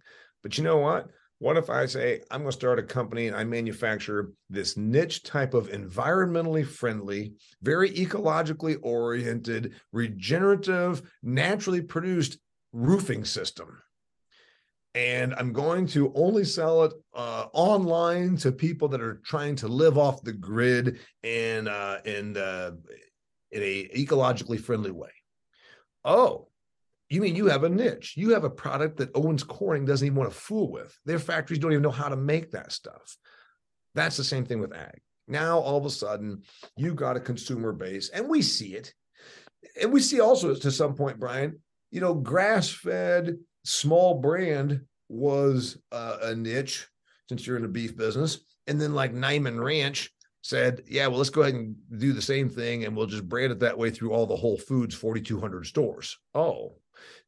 But 0.42 0.58
you 0.58 0.64
know 0.64 0.78
what? 0.78 1.08
What 1.40 1.58
if 1.58 1.70
I 1.70 1.86
say, 1.86 2.22
I'm 2.32 2.42
going 2.42 2.52
to 2.52 2.58
start 2.58 2.80
a 2.80 2.84
company 2.84 3.28
and 3.28 3.36
I 3.36 3.44
manufacture 3.44 4.32
this 4.50 4.76
niche 4.76 5.24
type 5.24 5.54
of 5.54 5.70
environmentally 5.70 6.66
friendly, 6.66 7.34
very 7.62 7.92
ecologically 7.92 8.78
oriented, 8.82 9.76
regenerative, 9.92 11.02
naturally 11.22 11.82
produced 11.82 12.40
roofing 12.72 13.24
system? 13.24 13.78
And 14.98 15.36
I'm 15.36 15.54
going 15.54 15.86
to 15.90 16.12
only 16.16 16.44
sell 16.44 16.86
it 16.86 16.94
uh, 17.14 17.46
online 17.54 18.36
to 18.38 18.52
people 18.52 18.88
that 18.88 19.00
are 19.00 19.22
trying 19.24 19.56
to 19.58 19.68
live 19.68 19.96
off 19.96 20.24
the 20.24 20.34
grid 20.34 20.98
and 21.24 21.68
uh, 21.68 22.00
uh, 22.04 22.72
in 23.52 23.62
a 23.62 23.88
ecologically 23.96 24.60
friendly 24.60 24.90
way. 24.90 25.12
Oh, 26.04 26.48
you 27.12 27.22
mean 27.22 27.36
you 27.36 27.46
have 27.46 27.64
a 27.64 27.70
niche? 27.70 28.16
You 28.18 28.32
have 28.32 28.44
a 28.44 28.50
product 28.50 28.98
that 28.98 29.12
Owens 29.14 29.44
Corning 29.44 29.86
doesn't 29.86 30.04
even 30.04 30.18
want 30.18 30.32
to 30.32 30.36
fool 30.36 30.72
with. 30.72 30.98
Their 31.06 31.20
factories 31.20 31.60
don't 31.60 31.74
even 31.74 31.84
know 31.84 31.92
how 31.92 32.10
to 32.10 32.18
make 32.18 32.50
that 32.52 32.72
stuff. 32.72 33.18
That's 33.94 34.18
the 34.18 34.24
same 34.24 34.46
thing 34.46 34.60
with 34.60 34.76
ag. 34.76 35.00
Now, 35.28 35.60
all 35.60 35.78
of 35.78 35.86
a 35.86 35.92
sudden, 35.92 36.42
you've 36.76 36.96
got 36.96 37.18
a 37.18 37.20
consumer 37.20 37.72
base, 37.72 38.10
and 38.10 38.28
we 38.28 38.42
see 38.42 38.74
it. 38.74 38.96
And 39.80 39.94
we 39.94 40.00
see 40.00 40.22
also 40.22 40.56
to 40.56 40.72
some 40.72 40.96
point, 40.96 41.20
Brian, 41.20 41.60
you 41.92 42.02
know, 42.02 42.16
grass 42.16 42.72
fed 42.72 43.38
small 43.68 44.16
brand 44.16 44.82
was 45.10 45.78
uh, 45.92 46.18
a 46.24 46.36
niche 46.36 46.88
since 47.28 47.46
you're 47.46 47.58
in 47.58 47.64
the 47.64 47.68
beef 47.68 47.98
business. 47.98 48.40
And 48.68 48.80
then, 48.80 48.94
like 48.94 49.14
Niman 49.14 49.64
Ranch 49.64 50.10
said, 50.42 50.84
yeah, 50.88 51.08
well, 51.08 51.18
let's 51.18 51.30
go 51.30 51.42
ahead 51.42 51.56
and 51.56 51.76
do 51.98 52.14
the 52.14 52.22
same 52.22 52.50
thing 52.50 52.86
and 52.86 52.96
we'll 52.96 53.06
just 53.06 53.28
brand 53.28 53.52
it 53.52 53.60
that 53.60 53.78
way 53.78 53.90
through 53.90 54.14
all 54.14 54.26
the 54.26 54.36
Whole 54.36 54.58
Foods 54.58 54.96
4,200 54.96 55.66
stores. 55.66 56.18
Oh, 56.34 56.78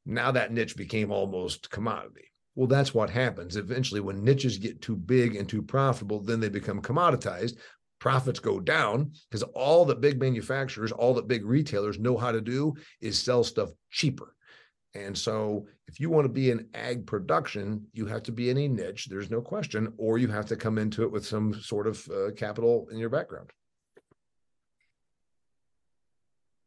now 0.05 0.31
that 0.31 0.53
niche 0.53 0.77
became 0.77 1.11
almost 1.11 1.69
commodity. 1.69 2.31
Well, 2.55 2.67
that's 2.67 2.93
what 2.93 3.09
happens. 3.09 3.55
Eventually, 3.55 4.01
when 4.01 4.23
niches 4.23 4.57
get 4.57 4.81
too 4.81 4.95
big 4.95 5.35
and 5.35 5.47
too 5.47 5.61
profitable, 5.61 6.21
then 6.21 6.39
they 6.39 6.49
become 6.49 6.81
commoditized. 6.81 7.57
Profits 7.99 8.39
go 8.39 8.59
down 8.59 9.11
because 9.29 9.43
all 9.43 9.85
the 9.85 9.95
big 9.95 10.19
manufacturers, 10.19 10.91
all 10.91 11.13
the 11.13 11.21
big 11.21 11.45
retailers 11.45 11.99
know 11.99 12.17
how 12.17 12.31
to 12.31 12.41
do 12.41 12.73
is 13.01 13.21
sell 13.21 13.43
stuff 13.43 13.69
cheaper. 13.91 14.35
And 14.95 15.15
so, 15.17 15.67
if 15.87 15.99
you 15.99 16.09
want 16.09 16.25
to 16.25 16.33
be 16.33 16.49
in 16.49 16.67
ag 16.73 17.05
production, 17.05 17.85
you 17.93 18.07
have 18.07 18.23
to 18.23 18.31
be 18.31 18.49
in 18.49 18.57
a 18.57 18.67
niche, 18.67 19.07
there's 19.07 19.29
no 19.29 19.41
question, 19.41 19.93
or 19.97 20.17
you 20.17 20.27
have 20.29 20.47
to 20.47 20.55
come 20.55 20.77
into 20.77 21.03
it 21.03 21.11
with 21.11 21.25
some 21.25 21.53
sort 21.53 21.85
of 21.85 22.07
uh, 22.09 22.31
capital 22.35 22.87
in 22.91 22.97
your 22.97 23.09
background. 23.09 23.51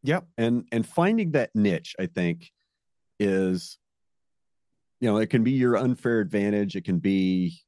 Yep. 0.05 0.27
And 0.39 0.66
and 0.70 0.86
finding 0.86 1.32
that 1.32 1.51
niche, 1.55 1.97
I 1.99 2.07
think, 2.07 2.51
is 3.19 3.78
you 5.03 5.11
know 5.11 5.19
it 5.19 5.28
can 5.28 5.43
be 5.43 5.51
your 5.51 5.77
unfair 5.77 6.20
advantage 6.20 6.77
it 6.77 6.85
can 6.85 6.99
be 6.99 7.61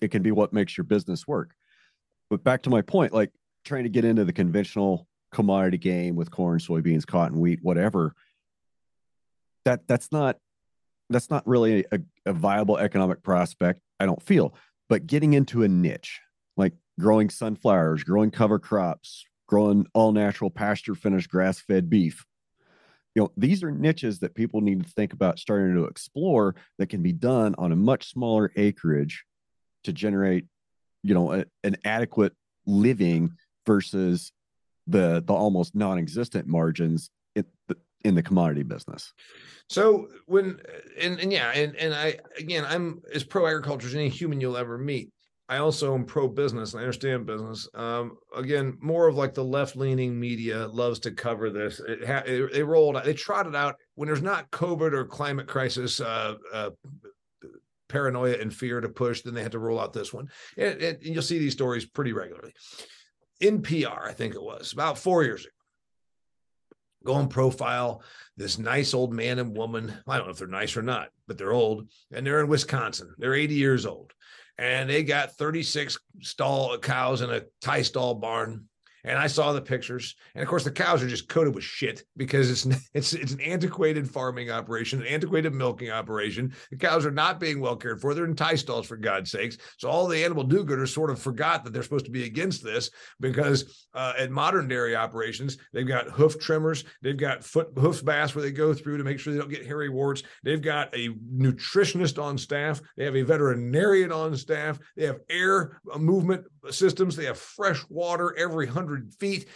it 0.00 0.10
can 0.10 0.22
be 0.22 0.30
what 0.30 0.52
makes 0.52 0.76
your 0.76 0.84
business 0.84 1.26
work 1.26 1.54
but 2.30 2.44
back 2.44 2.62
to 2.62 2.70
my 2.70 2.82
point 2.82 3.12
like 3.12 3.32
trying 3.64 3.82
to 3.82 3.88
get 3.88 4.04
into 4.04 4.24
the 4.24 4.32
conventional 4.32 5.08
commodity 5.32 5.78
game 5.78 6.14
with 6.14 6.30
corn 6.30 6.58
soybeans 6.58 7.06
cotton 7.06 7.40
wheat 7.40 7.58
whatever 7.62 8.14
that 9.66 9.86
that's 9.86 10.10
not 10.10 10.38
that's 11.10 11.28
not 11.28 11.46
really 11.46 11.84
a, 11.92 11.98
a 12.24 12.32
viable 12.32 12.78
economic 12.78 13.22
prospect 13.22 13.80
i 14.00 14.06
don't 14.06 14.22
feel. 14.22 14.54
But 14.88 15.08
getting 15.08 15.34
into 15.34 15.64
a 15.64 15.68
niche 15.68 16.20
like 16.56 16.72
growing 16.98 17.28
sunflowers 17.28 18.04
growing 18.04 18.30
cover 18.30 18.58
crops 18.58 19.26
growing 19.48 19.86
all 19.92 20.12
natural 20.12 20.48
pasture 20.48 20.94
finished 20.94 21.28
grass 21.28 21.58
fed 21.58 21.90
beef 21.90 22.24
you 23.16 23.22
know 23.22 23.32
these 23.36 23.64
are 23.64 23.72
niches 23.72 24.20
that 24.20 24.34
people 24.34 24.60
need 24.60 24.84
to 24.84 24.88
think 24.92 25.12
about 25.12 25.40
starting 25.40 25.74
to 25.74 25.86
explore 25.86 26.54
that 26.78 26.88
can 26.88 27.02
be 27.02 27.12
done 27.12 27.54
on 27.58 27.72
a 27.72 27.76
much 27.76 28.10
smaller 28.10 28.52
acreage 28.54 29.24
to 29.82 29.92
generate 29.92 30.46
you 31.02 31.14
know 31.14 31.32
a, 31.32 31.44
an 31.64 31.76
adequate 31.84 32.32
living 32.64 33.32
versus 33.66 34.30
the 34.86 35.20
the 35.26 35.32
almost 35.32 35.74
non-existent 35.74 36.46
margins 36.46 37.10
in 38.06 38.14
the, 38.14 38.22
commodity 38.22 38.62
business 38.62 39.12
so 39.68 40.08
when 40.26 40.58
and, 41.00 41.18
and 41.20 41.32
yeah 41.32 41.50
and 41.52 41.76
and 41.76 41.94
i 41.94 42.16
again 42.38 42.64
i'm 42.68 43.00
as 43.14 43.24
pro 43.24 43.46
agriculture 43.46 43.86
as 43.86 43.94
any 43.94 44.08
human 44.08 44.40
you'll 44.40 44.56
ever 44.56 44.78
meet 44.78 45.10
I 45.48 45.58
also 45.58 45.94
am 45.94 46.04
pro 46.04 46.26
business 46.26 46.72
and 46.72 46.80
I 46.80 46.82
understand 46.82 47.24
business. 47.24 47.68
Um, 47.72 48.16
again, 48.36 48.76
more 48.80 49.06
of 49.06 49.14
like 49.14 49.32
the 49.32 49.44
left 49.44 49.76
leaning 49.76 50.18
media 50.18 50.66
loves 50.66 50.98
to 51.00 51.12
cover 51.12 51.50
this. 51.50 51.78
It 51.78 52.04
ha- 52.04 52.24
it, 52.26 52.52
they 52.52 52.64
rolled, 52.64 53.00
they 53.04 53.14
trotted 53.14 53.54
out 53.54 53.76
when 53.94 54.08
there's 54.08 54.22
not 54.22 54.50
COVID 54.50 54.92
or 54.92 55.04
climate 55.04 55.46
crisis, 55.46 56.00
uh, 56.00 56.34
uh, 56.52 56.70
paranoia 57.88 58.36
and 58.40 58.52
fear 58.52 58.80
to 58.80 58.88
push, 58.88 59.22
then 59.22 59.34
they 59.34 59.42
had 59.42 59.52
to 59.52 59.58
roll 59.58 59.80
out 59.80 59.92
this 59.92 60.12
one. 60.12 60.28
And, 60.56 60.82
and 60.82 60.98
you'll 61.02 61.22
see 61.22 61.38
these 61.38 61.52
stories 61.52 61.86
pretty 61.86 62.12
regularly. 62.12 62.52
NPR, 63.42 64.02
I 64.06 64.12
think 64.12 64.34
it 64.34 64.42
was 64.42 64.72
about 64.72 64.98
four 64.98 65.22
years 65.22 65.42
ago. 65.42 65.52
Go 67.06 67.16
and 67.16 67.30
profile 67.30 68.02
this 68.36 68.58
nice 68.58 68.92
old 68.92 69.14
man 69.14 69.38
and 69.38 69.56
woman. 69.56 69.94
I 70.06 70.18
don't 70.18 70.26
know 70.26 70.32
if 70.32 70.38
they're 70.38 70.48
nice 70.48 70.76
or 70.76 70.82
not, 70.82 71.08
but 71.26 71.38
they're 71.38 71.52
old 71.52 71.88
and 72.12 72.26
they're 72.26 72.40
in 72.40 72.48
Wisconsin. 72.48 73.14
They're 73.16 73.34
80 73.34 73.54
years 73.54 73.86
old 73.86 74.12
and 74.58 74.88
they 74.88 75.02
got 75.02 75.36
36 75.36 75.98
stall 76.20 76.76
cows 76.78 77.20
in 77.20 77.30
a 77.30 77.42
tie 77.60 77.82
stall 77.82 78.14
barn 78.14 78.64
and 79.06 79.18
I 79.18 79.28
saw 79.28 79.52
the 79.52 79.62
pictures. 79.62 80.16
And 80.34 80.42
of 80.42 80.48
course, 80.48 80.64
the 80.64 80.70
cows 80.70 81.02
are 81.02 81.08
just 81.08 81.28
coated 81.28 81.54
with 81.54 81.64
shit 81.64 82.02
because 82.16 82.50
it's 82.50 82.66
it's 82.94 83.12
it's 83.14 83.32
an 83.32 83.40
antiquated 83.40 84.10
farming 84.10 84.50
operation, 84.50 85.00
an 85.00 85.06
antiquated 85.06 85.54
milking 85.54 85.90
operation. 85.90 86.52
The 86.70 86.76
cows 86.76 87.06
are 87.06 87.10
not 87.10 87.40
being 87.40 87.60
well 87.60 87.76
cared 87.76 88.00
for. 88.00 88.12
They're 88.12 88.24
in 88.24 88.34
tie 88.34 88.56
stalls 88.56 88.86
for 88.86 88.96
God's 88.96 89.30
sakes. 89.30 89.56
So 89.78 89.88
all 89.88 90.06
the 90.06 90.24
animal 90.24 90.44
do-gooders 90.44 90.88
sort 90.88 91.10
of 91.10 91.20
forgot 91.20 91.64
that 91.64 91.72
they're 91.72 91.82
supposed 91.82 92.06
to 92.06 92.10
be 92.10 92.24
against 92.24 92.64
this 92.64 92.90
because 93.20 93.86
uh, 93.94 94.14
at 94.18 94.30
modern 94.30 94.68
dairy 94.68 94.96
operations, 94.96 95.56
they've 95.72 95.86
got 95.86 96.10
hoof 96.10 96.38
trimmers, 96.40 96.84
they've 97.02 97.16
got 97.16 97.44
foot 97.44 97.68
hoof 97.78 98.04
baths 98.04 98.34
where 98.34 98.42
they 98.42 98.50
go 98.50 98.74
through 98.74 98.98
to 98.98 99.04
make 99.04 99.20
sure 99.20 99.32
they 99.32 99.38
don't 99.38 99.50
get 99.50 99.64
hairy 99.64 99.88
warts. 99.88 100.24
They've 100.42 100.60
got 100.60 100.94
a 100.94 101.10
nutritionist 101.10 102.20
on 102.20 102.36
staff. 102.38 102.80
They 102.96 103.04
have 103.04 103.16
a 103.16 103.22
veterinarian 103.22 104.10
on 104.10 104.36
staff. 104.36 104.78
They 104.96 105.06
have 105.06 105.20
air 105.30 105.80
movement 105.96 106.44
systems. 106.70 107.14
They 107.14 107.26
have 107.26 107.38
fresh 107.38 107.84
water 107.88 108.36
every 108.36 108.66
hundred 108.66 108.95
feet. 109.18 109.46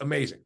Amazing. 0.00 0.40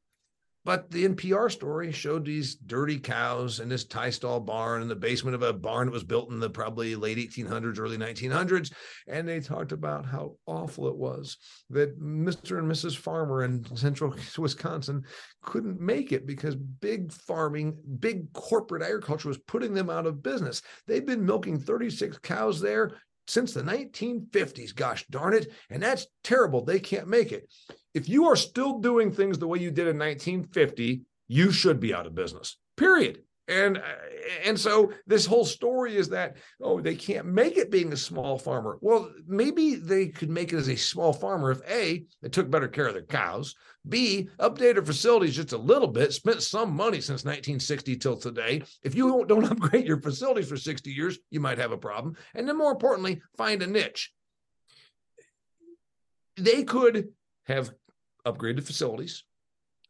But 0.63 0.91
the 0.91 1.09
NPR 1.09 1.51
story 1.51 1.91
showed 1.91 2.27
these 2.27 2.55
dirty 2.55 2.99
cows 2.99 3.61
in 3.61 3.71
this 3.71 3.85
tie 3.85 4.11
stall 4.11 4.41
barn 4.41 4.83
in 4.83 4.89
the 4.89 4.95
basement 4.95 5.35
of 5.35 5.43
a 5.43 5.55
barn 5.55 5.87
that 5.87 5.93
was 5.93 6.05
built 6.05 6.31
in 6.31 6.39
the 6.39 6.51
probably 6.51 6.95
late 6.97 7.17
1800s, 7.17 7.79
early 7.79 7.97
1900s. 7.97 8.71
And 9.09 9.27
they 9.27 9.41
talked 9.41 9.73
about 9.73 10.05
how 10.05 10.37
awful 10.45 10.89
it 10.89 10.97
was 10.97 11.39
that 11.71 11.99
Mr. 11.99 12.59
and 12.59 12.71
Mrs. 12.71 12.95
Farmer 12.95 13.43
in 13.43 13.65
central 13.75 14.15
Wisconsin 14.39 15.03
couldn't 15.43 15.81
make 15.81 16.13
it 16.13 16.27
because 16.27 16.57
big 16.57 17.11
farming, 17.11 17.79
big 17.99 18.31
corporate 18.35 18.83
agriculture 18.83 19.29
was 19.29 19.39
putting 19.39 19.73
them 19.73 19.89
out 19.89 20.05
of 20.05 20.23
business. 20.23 20.61
They've 20.87 21.07
been 21.07 21.25
milking 21.25 21.59
36 21.59 22.19
cows 22.19 22.61
there 22.61 22.93
since 23.31 23.53
the 23.53 23.63
1950s. 23.63 24.75
Gosh 24.75 25.07
darn 25.09 25.35
it. 25.35 25.53
And 25.71 25.83
that's 25.83 26.07
terrible. 26.25 26.65
They 26.65 26.81
can't 26.81 27.09
make 27.09 27.33
it. 27.33 27.49
If 27.95 28.09
you 28.09 28.27
are 28.27 28.37
still 28.37 28.79
doing 28.79 29.11
things 29.11 29.39
the 29.39 29.47
way 29.47 29.59
you 29.59 29.71
did 29.71 29.89
in 29.89 29.99
1950, 29.99 31.03
you 31.29 31.53
should 31.53 31.81
be 31.81 31.95
out 31.95 32.07
of 32.07 32.15
business, 32.15 32.59
period. 32.77 33.23
And 33.51 33.79
uh, 33.79 33.83
and 34.45 34.59
so 34.59 34.93
this 35.07 35.27
whole 35.27 35.45
story 35.45 35.97
is 35.97 36.09
that 36.11 36.37
oh 36.63 36.81
they 36.81 36.95
can't 36.95 37.27
make 37.27 37.57
it 37.57 37.71
being 37.71 37.93
a 37.93 37.97
small 37.97 38.39
farmer. 38.39 38.79
Well, 38.81 39.11
maybe 39.27 39.75
they 39.75 40.07
could 40.07 40.31
make 40.31 40.53
it 40.53 40.57
as 40.57 40.69
a 40.69 40.77
small 40.77 41.13
farmer 41.13 41.51
if 41.51 41.61
a 41.69 42.05
they 42.23 42.29
took 42.29 42.49
better 42.49 42.69
care 42.69 42.87
of 42.87 42.95
their 42.95 43.03
cows, 43.03 43.57
b 43.89 44.29
updated 44.39 44.87
facilities 44.87 45.35
just 45.35 45.53
a 45.53 45.59
little 45.59 45.89
bit, 45.89 46.13
spent 46.13 46.43
some 46.43 46.75
money 46.75 47.01
since 47.01 47.25
1960 47.25 47.97
till 47.97 48.17
today. 48.17 48.63
If 48.85 48.95
you 48.95 49.25
don't 49.27 49.45
upgrade 49.51 49.87
your 49.87 50.01
facilities 50.01 50.49
for 50.49 50.57
60 50.57 50.91
years, 50.91 51.19
you 51.31 51.41
might 51.41 51.59
have 51.59 51.73
a 51.73 51.79
problem. 51.79 52.17
And 52.35 52.49
then 52.49 52.57
more 52.57 52.73
importantly, 52.73 53.21
find 53.37 53.63
a 53.63 53.67
niche. 53.67 54.13
They 56.37 56.63
could 56.63 57.09
have 57.47 57.71
upgraded 58.25 58.65
facilities, 58.65 59.25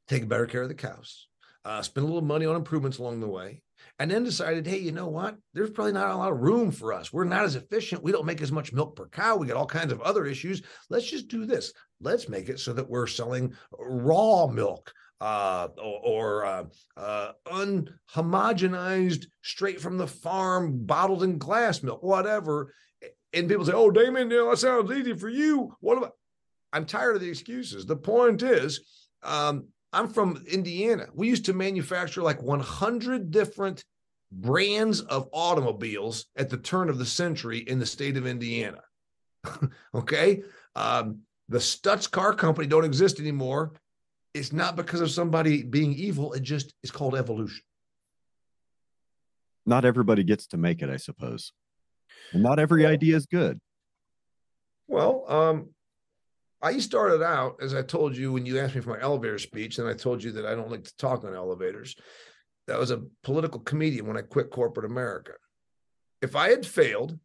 take 0.09 0.29
better 0.29 0.47
care 0.47 0.63
of 0.63 0.69
the 0.69 0.75
cows, 0.75 1.29
uh, 1.65 1.83
spend 1.83 2.05
a 2.05 2.07
little 2.07 2.23
money 2.23 2.47
on 2.47 2.57
improvements 2.57 2.99
along 2.99 3.21
the 3.21 3.29
way, 3.29 3.63
and 3.99 4.11
then 4.11 4.25
decided, 4.25 4.67
hey, 4.67 4.79
you 4.79 4.93
know 4.93 5.09
what? 5.09 5.37
There's 5.55 5.71
probably 5.71 5.93
not 5.93 6.11
a 6.11 6.17
lot 6.17 6.33
of 6.33 6.41
room 6.41 6.71
for 6.71 6.93
us. 6.93 7.13
We're 7.13 7.25
not 7.25 7.45
as 7.45 7.57
efficient. 7.57 8.03
We 8.03 8.13
don't 8.13 8.27
make 8.27 8.41
as 8.41 8.53
much 8.53 8.73
milk 8.73 8.97
per 8.97 9.09
cow. 9.09 9.37
We 9.37 9.47
got 9.47 9.57
all 9.57 9.67
kinds 9.67 9.93
of 9.93 10.01
other 10.01 10.27
issues. 10.27 10.63
Let's 10.89 11.11
just 11.11 11.29
do 11.29 11.47
this. 11.47 11.73
Let's 12.01 12.29
make 12.29 12.49
it 12.49 12.61
so 12.61 12.73
that 12.73 12.89
we're 12.89 13.07
selling 13.07 13.55
raw 13.79 14.47
milk 14.47 14.93
uh, 15.21 15.69
or, 15.77 16.01
or 16.03 16.45
uh, 16.47 16.65
uh, 16.97 17.33
unhomogenized, 17.47 19.27
straight 19.43 19.81
from 19.81 19.99
the 19.99 20.07
farm, 20.07 20.85
bottled 20.85 21.23
in 21.23 21.39
glass 21.39 21.83
milk, 21.83 22.03
whatever. 22.03 22.73
And 23.33 23.49
people 23.49 23.65
say, 23.65 23.73
"Oh, 23.73 23.91
Damian, 23.91 24.31
you 24.31 24.39
know, 24.39 24.51
that 24.51 24.59
sounds 24.59 24.91
easy 24.91 25.15
for 25.15 25.29
you." 25.29 25.77
What 25.81 25.99
about? 25.99 26.13
I'm 26.73 26.87
tired 26.87 27.17
of 27.17 27.23
the 27.23 27.29
excuses. 27.29 27.85
The 27.85 27.97
point 27.97 28.43
is, 28.43 28.81
um, 29.23 29.69
I'm 29.93 30.09
from 30.09 30.45
Indiana. 30.51 31.07
We 31.15 31.29
used 31.29 31.47
to 31.47 31.53
manufacture 31.53 32.23
like 32.23 32.43
100 32.43 33.31
different 33.31 33.85
brands 34.33 35.01
of 35.01 35.29
automobiles 35.33 36.27
at 36.37 36.49
the 36.49 36.57
turn 36.57 36.89
of 36.89 36.99
the 36.99 37.07
century 37.07 37.59
in 37.59 37.79
the 37.79 37.87
state 37.87 38.17
of 38.17 38.27
Indiana. 38.27 38.81
okay. 39.95 40.43
Um, 40.77 41.21
the 41.49 41.59
Stutz 41.59 42.09
car 42.09 42.33
company 42.33 42.69
don't 42.69 42.85
exist 42.85 43.19
anymore. 43.19 43.73
It's 44.33 44.53
not 44.53 44.77
because 44.77 45.01
of 45.01 45.11
somebody 45.11 45.65
being 45.65 45.93
evil. 45.95 46.33
It 46.33 46.45
just 46.45 46.73
is 46.85 46.93
called 46.93 47.17
evolution. 47.17 47.65
Not 49.67 49.85
everybody 49.85 50.23
gets 50.23 50.47
to 50.49 50.57
make 50.57 50.83
it, 50.83 50.91
I 50.91 50.97
suppose. 50.97 51.53
And 52.33 52.43
not 52.43 52.61
every 52.61 52.87
idea 52.87 53.17
is 53.17 53.27
good. 53.27 53.61
Well, 54.87 55.25
um, 55.29 55.71
I 56.63 56.79
started 56.79 57.23
out, 57.23 57.57
as 57.63 57.75
I 57.75 57.83
told 57.83 58.17
you 58.17 58.33
when 58.33 58.45
you 58.45 58.59
asked 58.59 58.75
me 58.75 58.81
for 58.81 58.91
my 58.91 59.01
elevator 59.01 59.39
speech, 59.39 59.79
and 59.79 59.89
I 59.89 59.95
told 59.95 60.23
you 60.23 60.33
that 60.33 60.47
I 60.47 60.55
don't 60.55 60.71
like 60.71 60.85
to 60.85 60.97
talk 60.97 61.25
on 61.25 61.35
elevators. 61.35 61.97
That 62.67 62.79
was 62.79 62.91
a 62.91 63.03
political 63.23 63.61
comedian 63.61 64.07
when 64.07 64.17
I 64.17 64.23
quit 64.23 64.51
corporate 64.51 64.91
America. 64.91 65.33
If 66.21 66.37
I 66.37 66.51
had 66.51 66.67
failed, 66.67 67.19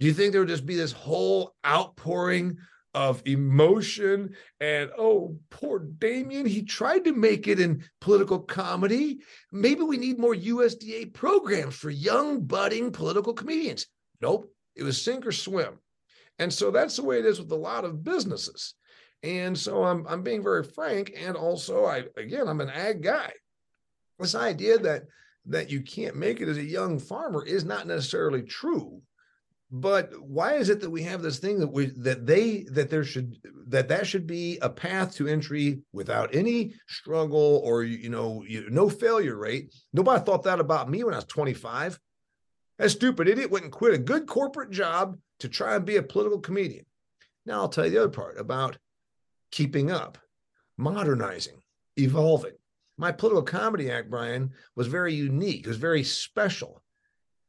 do 0.00 0.06
you 0.06 0.14
think 0.14 0.32
there 0.32 0.40
would 0.40 0.48
just 0.48 0.66
be 0.66 0.74
this 0.74 0.92
whole 0.92 1.54
outpouring 1.66 2.56
of 2.94 3.22
emotion 3.26 4.34
and 4.60 4.90
oh, 4.98 5.36
poor 5.50 5.78
Damian, 5.78 6.46
he 6.46 6.62
tried 6.62 7.04
to 7.04 7.12
make 7.12 7.48
it 7.48 7.58
in 7.58 7.84
political 8.00 8.38
comedy. 8.38 9.20
Maybe 9.50 9.82
we 9.82 9.96
need 9.96 10.18
more 10.18 10.34
USDA 10.34 11.12
programs 11.14 11.74
for 11.74 11.90
young, 11.90 12.42
budding 12.42 12.90
political 12.90 13.32
comedians. 13.32 13.86
Nope, 14.20 14.52
it 14.76 14.82
was 14.82 15.00
sink 15.00 15.26
or 15.26 15.32
swim. 15.32 15.78
And 16.38 16.52
so 16.52 16.70
that's 16.70 16.96
the 16.96 17.04
way 17.04 17.18
it 17.18 17.26
is 17.26 17.38
with 17.38 17.50
a 17.52 17.56
lot 17.56 17.84
of 17.84 18.04
businesses. 18.04 18.74
And 19.22 19.56
so 19.56 19.84
I'm 19.84 20.06
I'm 20.08 20.22
being 20.22 20.42
very 20.42 20.64
frank. 20.64 21.12
And 21.16 21.36
also 21.36 21.84
I 21.84 22.04
again 22.16 22.48
I'm 22.48 22.60
an 22.60 22.70
ag 22.70 23.02
guy. 23.02 23.32
This 24.18 24.34
idea 24.34 24.78
that 24.78 25.04
that 25.46 25.70
you 25.70 25.82
can't 25.82 26.16
make 26.16 26.40
it 26.40 26.48
as 26.48 26.56
a 26.56 26.64
young 26.64 26.98
farmer 26.98 27.44
is 27.44 27.64
not 27.64 27.86
necessarily 27.86 28.42
true. 28.42 29.02
But 29.74 30.12
why 30.20 30.54
is 30.54 30.68
it 30.68 30.80
that 30.80 30.90
we 30.90 31.02
have 31.04 31.22
this 31.22 31.38
thing 31.38 31.58
that 31.60 31.72
we 31.72 31.86
that 31.96 32.26
they 32.26 32.64
that 32.72 32.90
there 32.90 33.04
should 33.04 33.38
that 33.68 33.88
that 33.88 34.06
should 34.06 34.26
be 34.26 34.58
a 34.60 34.68
path 34.68 35.14
to 35.14 35.26
entry 35.26 35.80
without 35.94 36.34
any 36.34 36.74
struggle 36.88 37.62
or 37.64 37.82
you 37.82 38.10
know 38.10 38.44
you, 38.46 38.68
no 38.68 38.90
failure 38.90 39.36
rate? 39.36 39.74
Nobody 39.94 40.22
thought 40.22 40.42
that 40.42 40.60
about 40.60 40.90
me 40.90 41.04
when 41.04 41.14
I 41.14 41.18
was 41.18 41.24
25. 41.24 41.98
That 42.78 42.90
stupid 42.90 43.28
idiot 43.28 43.50
and 43.50 43.72
quit 43.72 43.94
a 43.94 43.98
good 43.98 44.26
corporate 44.26 44.70
job 44.70 45.16
to 45.42 45.48
try 45.48 45.74
and 45.76 45.84
be 45.84 45.96
a 45.96 46.02
political 46.02 46.38
comedian. 46.38 46.86
Now 47.44 47.60
I'll 47.60 47.68
tell 47.68 47.84
you 47.84 47.90
the 47.90 47.98
other 47.98 48.08
part 48.08 48.38
about 48.38 48.78
keeping 49.50 49.90
up, 49.90 50.18
modernizing, 50.78 51.60
evolving. 51.96 52.52
My 52.96 53.10
political 53.10 53.42
comedy 53.42 53.90
act, 53.90 54.08
Brian, 54.08 54.52
was 54.76 54.86
very 54.86 55.12
unique. 55.14 55.66
It 55.66 55.68
was 55.68 55.78
very 55.78 56.04
special. 56.04 56.82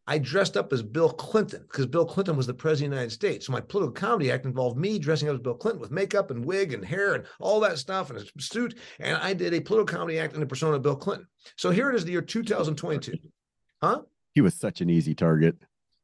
I 0.07 0.17
dressed 0.17 0.57
up 0.57 0.73
as 0.73 0.81
Bill 0.81 1.09
Clinton 1.09 1.61
because 1.61 1.85
Bill 1.85 2.05
Clinton 2.05 2.35
was 2.35 2.47
the 2.47 2.53
president 2.53 2.87
of 2.87 2.97
the 2.97 3.01
United 3.01 3.13
States. 3.13 3.45
So 3.45 3.53
my 3.53 3.61
political 3.61 3.93
comedy 3.93 4.31
act 4.31 4.45
involved 4.45 4.77
me 4.77 4.97
dressing 4.97 5.29
up 5.29 5.35
as 5.35 5.41
Bill 5.41 5.53
Clinton 5.53 5.79
with 5.79 5.91
makeup 5.91 6.31
and 6.31 6.43
wig 6.43 6.73
and 6.73 6.83
hair 6.83 7.13
and 7.13 7.25
all 7.39 7.59
that 7.59 7.77
stuff 7.77 8.09
and 8.09 8.19
a 8.19 8.41
suit. 8.41 8.77
And 8.99 9.17
I 9.17 9.33
did 9.33 9.53
a 9.53 9.61
political 9.61 9.97
comedy 9.97 10.19
act 10.19 10.33
in 10.33 10.39
the 10.39 10.45
persona 10.47 10.75
of 10.77 10.81
Bill 10.81 10.95
Clinton. 10.95 11.27
So 11.57 11.69
here 11.69 11.89
it 11.91 11.95
is, 11.95 12.03
the 12.03 12.11
year 12.11 12.21
2022. 12.21 13.13
Huh? 13.81 14.01
He 14.33 14.41
was 14.41 14.55
such 14.55 14.81
an 14.81 14.89
easy 14.89 15.13
target. 15.13 15.55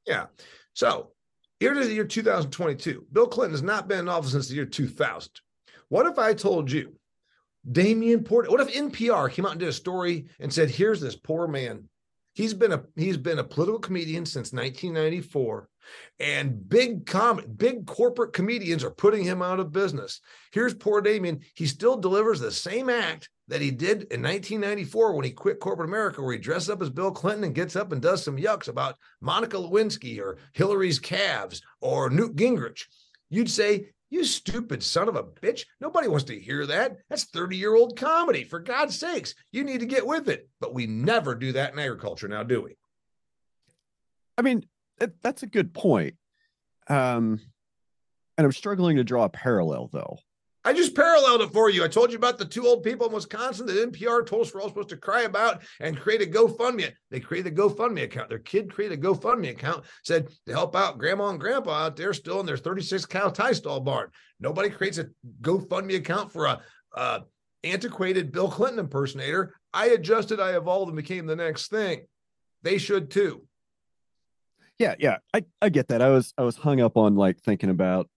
Yeah. 0.06 0.28
So 0.74 1.12
here 1.60 1.74
is 1.74 1.88
the 1.88 1.94
year 1.94 2.06
2022. 2.06 3.06
Bill 3.12 3.28
Clinton 3.28 3.54
has 3.54 3.64
not 3.64 3.88
been 3.88 4.00
in 4.00 4.10
office 4.10 4.32
since 4.32 4.48
the 4.48 4.56
year 4.56 4.66
2000. 4.66 5.32
What 5.90 6.06
if 6.06 6.18
I 6.18 6.34
told 6.34 6.72
you, 6.72 6.96
Damian 7.70 8.24
Porter, 8.24 8.50
what 8.50 8.62
if 8.62 8.74
NPR 8.74 9.32
came 9.32 9.46
out 9.46 9.52
and 9.52 9.60
did 9.60 9.70
a 9.70 9.74
story 9.74 10.28
and 10.40 10.54
said, 10.54 10.70
here's 10.70 11.02
this 11.02 11.16
poor 11.16 11.48
man. 11.48 11.90
He's 12.34 12.54
been 12.54 12.72
a 12.72 12.84
he's 12.96 13.18
been 13.18 13.40
a 13.40 13.44
political 13.44 13.80
comedian 13.80 14.26
since 14.26 14.54
1994, 14.54 15.68
and 16.20 16.70
big 16.70 17.06
com 17.06 17.42
big 17.58 17.86
corporate 17.86 18.32
comedians 18.32 18.84
are 18.84 18.92
putting 18.92 19.24
him 19.24 19.42
out 19.42 19.60
of 19.60 19.74
business. 19.74 20.22
Here's 20.54 20.74
poor 20.74 21.02
Damian. 21.02 21.42
He 21.56 21.66
still 21.66 21.98
delivers 21.98 22.40
the 22.40 22.52
same 22.52 22.90
act 22.90 23.30
that 23.50 23.62
he 23.62 23.72
did 23.72 24.04
in 24.12 24.22
1994 24.22 25.14
when 25.14 25.26
he 25.26 25.32
quit 25.32 25.60
corporate 25.60 25.90
America, 25.90 26.22
where 26.22 26.34
he 26.34 26.40
dresses 26.40 26.70
up 26.70 26.82
as 26.82 26.90
Bill 26.90 27.12
Clinton 27.12 27.44
and 27.44 27.56
gets 27.56 27.76
up 27.76 27.92
and 27.92 28.02
does 28.02 28.24
some 28.24 28.38
yucks 28.38 28.68
about 28.68 28.96
Monica 29.22 29.58
Lewinsky 29.58 30.20
or 30.20 30.38
Hillary's 30.54 31.00
calves 31.00 31.62
or 31.82 32.10
Newt 32.10 32.36
Gingrich. 32.36 32.86
You'd 33.30 33.50
say, 33.50 33.90
You 34.12 34.24
stupid 34.24 34.84
son 34.84 35.10
of 35.10 35.16
a 35.16 35.24
bitch. 35.24 35.66
Nobody 35.82 36.08
wants 36.08 36.26
to 36.26 36.40
hear 36.40 36.66
that. 36.68 36.98
That's 37.10 37.26
30 37.26 37.58
year 37.58 37.76
old 37.76 37.98
comedy. 37.98 38.44
For 38.44 38.60
God's 38.60 38.98
sakes, 38.98 39.34
you 39.52 39.64
need 39.64 39.80
to 39.80 39.88
get 39.88 40.06
with 40.06 40.30
it. 40.30 40.48
But 40.62 40.76
we 40.76 40.86
never 40.86 41.34
do 41.34 41.52
that 41.54 41.74
in 41.74 41.80
agriculture 41.80 42.28
now, 42.28 42.44
do 42.44 42.62
we? 42.62 42.78
I 44.38 44.44
mean, 44.44 44.64
that's 45.22 45.44
a 45.44 45.48
good 45.48 45.74
point. 45.74 46.16
Um, 46.88 47.40
and 48.38 48.46
I'm 48.46 48.52
struggling 48.52 48.98
to 48.98 49.04
draw 49.04 49.26
a 49.26 49.30
parallel 49.30 49.90
though. 49.92 50.20
I 50.66 50.74
just 50.74 50.96
paralleled 50.96 51.42
it 51.42 51.54
for 51.54 51.70
you. 51.70 51.86
I 51.86 51.88
told 51.88 52.12
you 52.12 52.18
about 52.18 52.38
the 52.38 52.46
two 52.46 52.68
old 52.68 52.84
people 52.84 53.08
in 53.08 53.14
Wisconsin 53.14 53.66
that 53.68 53.94
NPR 53.94 54.26
told 54.26 54.42
us 54.42 54.54
we're 54.54 54.62
all 54.62 54.68
supposed 54.68 54.90
to 54.90 54.98
cry 54.98 55.22
about 55.22 55.62
and 55.80 55.98
create 55.98 56.22
a 56.22 56.26
GoFundMe. 56.26 56.92
They 57.10 57.22
created 57.22 57.54
a 57.54 57.56
GoFundMe 57.56 58.04
account. 58.04 58.30
Their 58.30 58.40
kid 58.40 58.74
created 58.74 59.00
a 59.00 59.02
GoFundMe 59.02 59.52
account, 59.52 59.86
said 60.04 60.28
to 60.48 60.54
help 60.54 60.76
out 60.76 60.98
grandma 60.98 61.30
and 61.30 61.40
grandpa 61.40 61.86
out 61.86 61.96
there 61.96 62.14
still 62.14 62.42
in 62.42 62.46
their 62.46 62.58
36 62.58 63.06
cow 63.06 63.30
tie 63.30 63.54
stall 63.54 63.80
barn. 63.80 64.10
Nobody 64.42 64.70
creates 64.70 64.98
a 64.98 65.08
GoFundMe 65.42 65.96
account 65.96 66.34
for 66.34 66.46
a, 66.46 66.62
a 66.94 67.22
antiquated 67.64 68.32
Bill 68.34 68.52
Clinton 68.52 68.80
impersonator. 68.80 69.56
I 69.74 69.88
adjusted, 69.88 70.42
I 70.42 70.58
evolved, 70.58 70.90
and 70.90 70.98
became 70.98 71.26
the 71.26 71.36
next 71.38 71.70
thing. 71.70 72.02
They 72.64 72.78
should 72.78 73.12
too. 73.12 73.46
Yeah, 74.78 74.96
yeah, 75.00 75.18
I, 75.34 75.46
I 75.62 75.70
get 75.70 75.90
that. 75.90 76.02
I 76.02 76.10
was 76.10 76.34
I 76.38 76.44
was 76.44 76.56
hung 76.56 76.82
up 76.82 76.98
on 76.98 77.16
like 77.16 77.40
thinking 77.40 77.70
about 77.70 78.10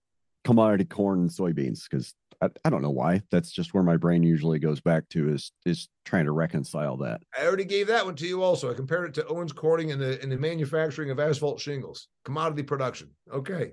commodity 0.44 0.85
corn 0.85 1.20
and 1.20 1.31
soybeans 1.31 1.85
because 1.89 2.14
I, 2.43 2.48
I, 2.64 2.70
don't 2.70 2.82
know 2.82 2.90
why. 2.90 3.23
That's 3.31 3.52
just 3.52 3.73
where 3.73 3.85
my 3.85 3.97
brain 3.97 4.24
usually 4.24 4.59
goes 4.59 4.81
back 4.81 5.09
to 5.10 5.28
is 5.28 5.52
is 5.64 5.89
trying 6.05 6.24
to 6.24 6.32
reconcile 6.32 6.97
that. 6.98 7.23
I 7.39 7.47
already 7.47 7.64
gave 7.64 7.86
that 7.86 8.05
one 8.05 8.16
to 8.16 8.27
you 8.27 8.43
also. 8.43 8.70
I 8.70 8.74
compared 8.74 9.09
it 9.09 9.14
to 9.14 9.27
Owens 9.28 9.52
Corning 9.52 9.90
in 9.90 10.01
the 10.01 10.20
in 10.23 10.28
the 10.28 10.36
manufacturing 10.36 11.10
of 11.10 11.20
asphalt 11.20 11.60
shingles, 11.60 12.09
commodity 12.24 12.64
production. 12.64 13.10
Okay. 13.32 13.73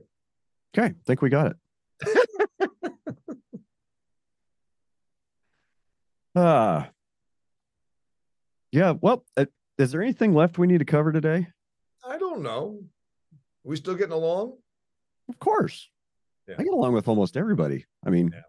Okay, 0.78 0.94
think 1.08 1.24
we 1.24 1.30
got 1.30 1.48
it. 1.48 1.58
ah, 6.36 6.90
Yeah. 8.72 8.94
Well, 9.02 9.26
uh, 9.36 9.46
is 9.80 9.92
there 9.92 10.04
anything 10.04 10.36
left 10.36 10.60
we 10.60 10.68
need 10.68 10.78
to 10.78 10.86
cover 10.86 11.12
today? 11.12 11.48
I 12.08 12.18
don't 12.20 12.44
know. 12.44 12.80
Are 13.34 13.70
we 13.70 13.78
still 13.78 13.96
getting 13.96 14.14
along? 14.14 14.58
Of 15.28 15.40
course. 15.40 15.90
Yeah. 16.48 16.56
I 16.60 16.64
get 16.64 16.74
along 16.74 16.94
with 16.94 17.08
almost 17.08 17.36
everybody. 17.36 17.86
I 18.06 18.10
mean, 18.10 18.30
Yeah. 18.34 18.42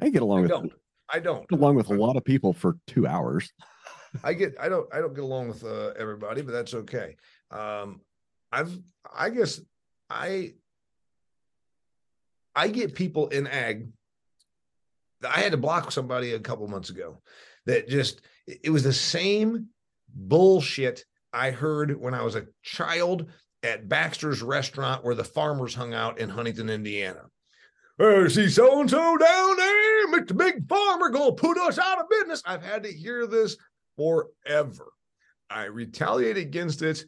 I 0.00 0.08
get 0.08 0.22
along 0.22 0.38
I 0.38 0.42
with 0.42 0.50
don't. 0.50 0.72
I 1.12 1.18
don't. 1.18 1.48
get 1.48 1.58
along 1.58 1.74
with 1.76 1.90
a 1.90 1.94
lot 1.94 2.16
of 2.16 2.24
people 2.24 2.52
for 2.52 2.76
two 2.86 3.06
hours. 3.06 3.52
I 4.24 4.34
get 4.34 4.54
I 4.60 4.68
don't 4.68 4.92
I 4.92 5.00
don't 5.00 5.14
get 5.14 5.24
along 5.24 5.48
with 5.48 5.64
uh, 5.64 5.92
everybody, 5.98 6.42
but 6.42 6.52
that's 6.52 6.74
okay. 6.74 7.16
Um 7.50 8.00
I've 8.52 8.76
I 9.14 9.30
guess 9.30 9.60
I 10.08 10.54
I 12.54 12.68
get 12.68 12.94
people 12.94 13.28
in 13.28 13.46
ag. 13.46 13.88
I 15.28 15.40
had 15.40 15.52
to 15.52 15.58
block 15.58 15.92
somebody 15.92 16.32
a 16.32 16.40
couple 16.40 16.66
months 16.66 16.90
ago 16.90 17.20
that 17.66 17.88
just 17.88 18.22
it 18.46 18.70
was 18.70 18.82
the 18.82 18.92
same 18.92 19.68
bullshit 20.12 21.04
I 21.32 21.50
heard 21.50 21.98
when 22.00 22.14
I 22.14 22.22
was 22.22 22.34
a 22.34 22.46
child 22.62 23.26
at 23.62 23.88
Baxter's 23.88 24.42
restaurant 24.42 25.04
where 25.04 25.14
the 25.14 25.24
farmers 25.24 25.74
hung 25.74 25.94
out 25.94 26.18
in 26.18 26.28
Huntington, 26.28 26.70
Indiana. 26.70 27.26
Hey, 28.00 28.30
see 28.30 28.48
so 28.48 28.80
and 28.80 28.88
so 28.88 29.18
down 29.18 29.50
eh, 29.50 29.54
there, 29.56 30.08
Mr. 30.08 30.34
Big 30.34 30.66
Farmer, 30.66 31.10
gonna 31.10 31.32
put 31.32 31.58
us 31.58 31.78
out 31.78 31.98
of 31.98 32.08
business. 32.08 32.42
I've 32.46 32.62
had 32.62 32.82
to 32.84 32.90
hear 32.90 33.26
this 33.26 33.58
forever. 33.94 34.90
I 35.50 35.64
retaliate 35.64 36.38
against 36.38 36.80
it, 36.80 37.04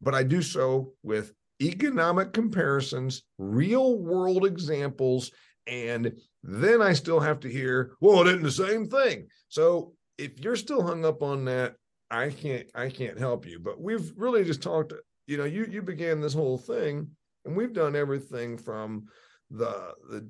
but 0.00 0.14
I 0.14 0.22
do 0.22 0.40
so 0.40 0.94
with 1.02 1.34
economic 1.60 2.32
comparisons, 2.32 3.24
real 3.36 3.98
world 3.98 4.46
examples, 4.46 5.32
and 5.66 6.18
then 6.42 6.80
I 6.80 6.94
still 6.94 7.20
have 7.20 7.40
to 7.40 7.50
hear, 7.50 7.94
well, 8.00 8.22
it 8.22 8.28
isn't 8.28 8.44
the 8.44 8.50
same 8.50 8.88
thing. 8.88 9.26
So 9.50 9.92
if 10.16 10.40
you're 10.40 10.56
still 10.56 10.82
hung 10.82 11.04
up 11.04 11.22
on 11.22 11.44
that, 11.44 11.74
I 12.10 12.30
can't 12.30 12.66
I 12.74 12.88
can't 12.88 13.18
help 13.18 13.44
you. 13.44 13.58
But 13.58 13.78
we've 13.78 14.14
really 14.16 14.44
just 14.44 14.62
talked, 14.62 14.94
you 15.26 15.36
know, 15.36 15.44
you 15.44 15.66
you 15.70 15.82
began 15.82 16.22
this 16.22 16.32
whole 16.32 16.56
thing, 16.56 17.10
and 17.44 17.54
we've 17.54 17.74
done 17.74 17.94
everything 17.94 18.56
from 18.56 19.08
the 19.50 19.94
the 20.10 20.28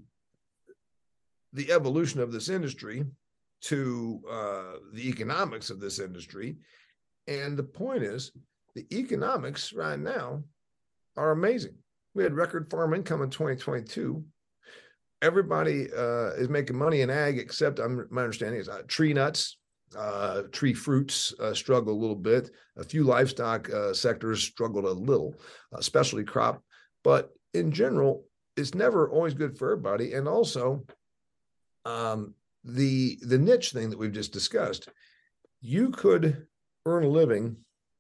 the 1.53 1.73
evolution 1.73 2.21
of 2.21 2.33
this 2.33 2.49
industry 2.49 3.05
to 3.61 4.23
uh, 4.31 4.73
the 4.93 5.09
economics 5.09 5.71
of 5.71 5.81
this 5.81 5.99
industry. 5.99 6.57
And 7.27 7.57
the 7.57 7.65
point 7.65 8.03
is, 8.03 8.33
the 8.75 8.87
economics 8.93 9.73
right 9.73 9.99
now 9.99 10.45
are 11.17 11.33
amazing. 11.33 11.75
We 12.15 12.23
had 12.23 12.35
record 12.35 12.71
farm 12.71 12.95
income 12.95 13.23
in 13.23 13.31
2022. 13.31 14.25
Everybody 15.21 15.89
uh, 15.93 16.31
is 16.35 16.49
making 16.49 16.77
money 16.77 17.01
in 17.01 17.11
ag, 17.11 17.39
except 17.39 17.81
I'm, 17.81 18.07
my 18.11 18.23
understanding 18.23 18.61
is 18.61 18.69
uh, 18.69 18.83
tree 18.87 19.13
nuts, 19.13 19.59
uh, 19.97 20.43
tree 20.53 20.75
fruits 20.75 21.35
uh, 21.41 21.55
struggle 21.55 21.93
a 21.93 21.99
little 21.99 22.17
bit. 22.17 22.51
A 22.77 22.85
few 22.85 23.05
livestock 23.05 23.69
uh, 23.71 23.93
sectors 23.93 24.43
struggled 24.43 24.85
a 24.85 24.93
little, 24.93 25.35
uh, 25.75 25.81
specialty 25.81 26.25
crop. 26.25 26.63
But 27.03 27.31
in 27.55 27.73
general, 27.73 28.25
it's 28.59 28.75
never 28.75 29.09
always 29.09 29.35
good 29.35 29.57
for 29.57 29.73
everybody. 29.73 30.15
And 30.15 30.29
also, 30.29 30.85
um, 31.85 32.35
the 32.65 33.19
the 33.23 33.39
niche 33.39 33.73
thing 33.73 33.91
that 33.91 33.99
we've 33.99 34.13
just 34.13 34.33
discussed, 34.33 34.89
you 35.61 35.91
could 35.91 36.47
earn 36.85 37.05
a 37.05 37.09
living 37.09 37.57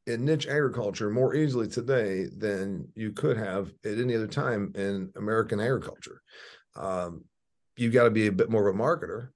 in 0.06 0.24
niche 0.24 0.47
agriculture 0.47 1.10
more 1.10 1.35
easily 1.35 1.68
today 1.68 2.26
than 2.26 2.89
you 2.94 3.12
could 3.12 3.36
have 3.36 3.72
at 3.85 3.98
any 3.98 4.14
other 4.14 4.26
time 4.26 4.72
in 4.74 5.12
American 5.16 5.60
agriculture. 5.60 6.22
Um, 6.74 7.24
you've 7.76 7.93
got 7.93 8.05
to 8.05 8.10
be 8.10 8.26
a 8.26 8.32
bit 8.32 8.51
more 8.51 8.68
of 8.68 8.74
a 8.74 8.78
marketer. 8.78 9.28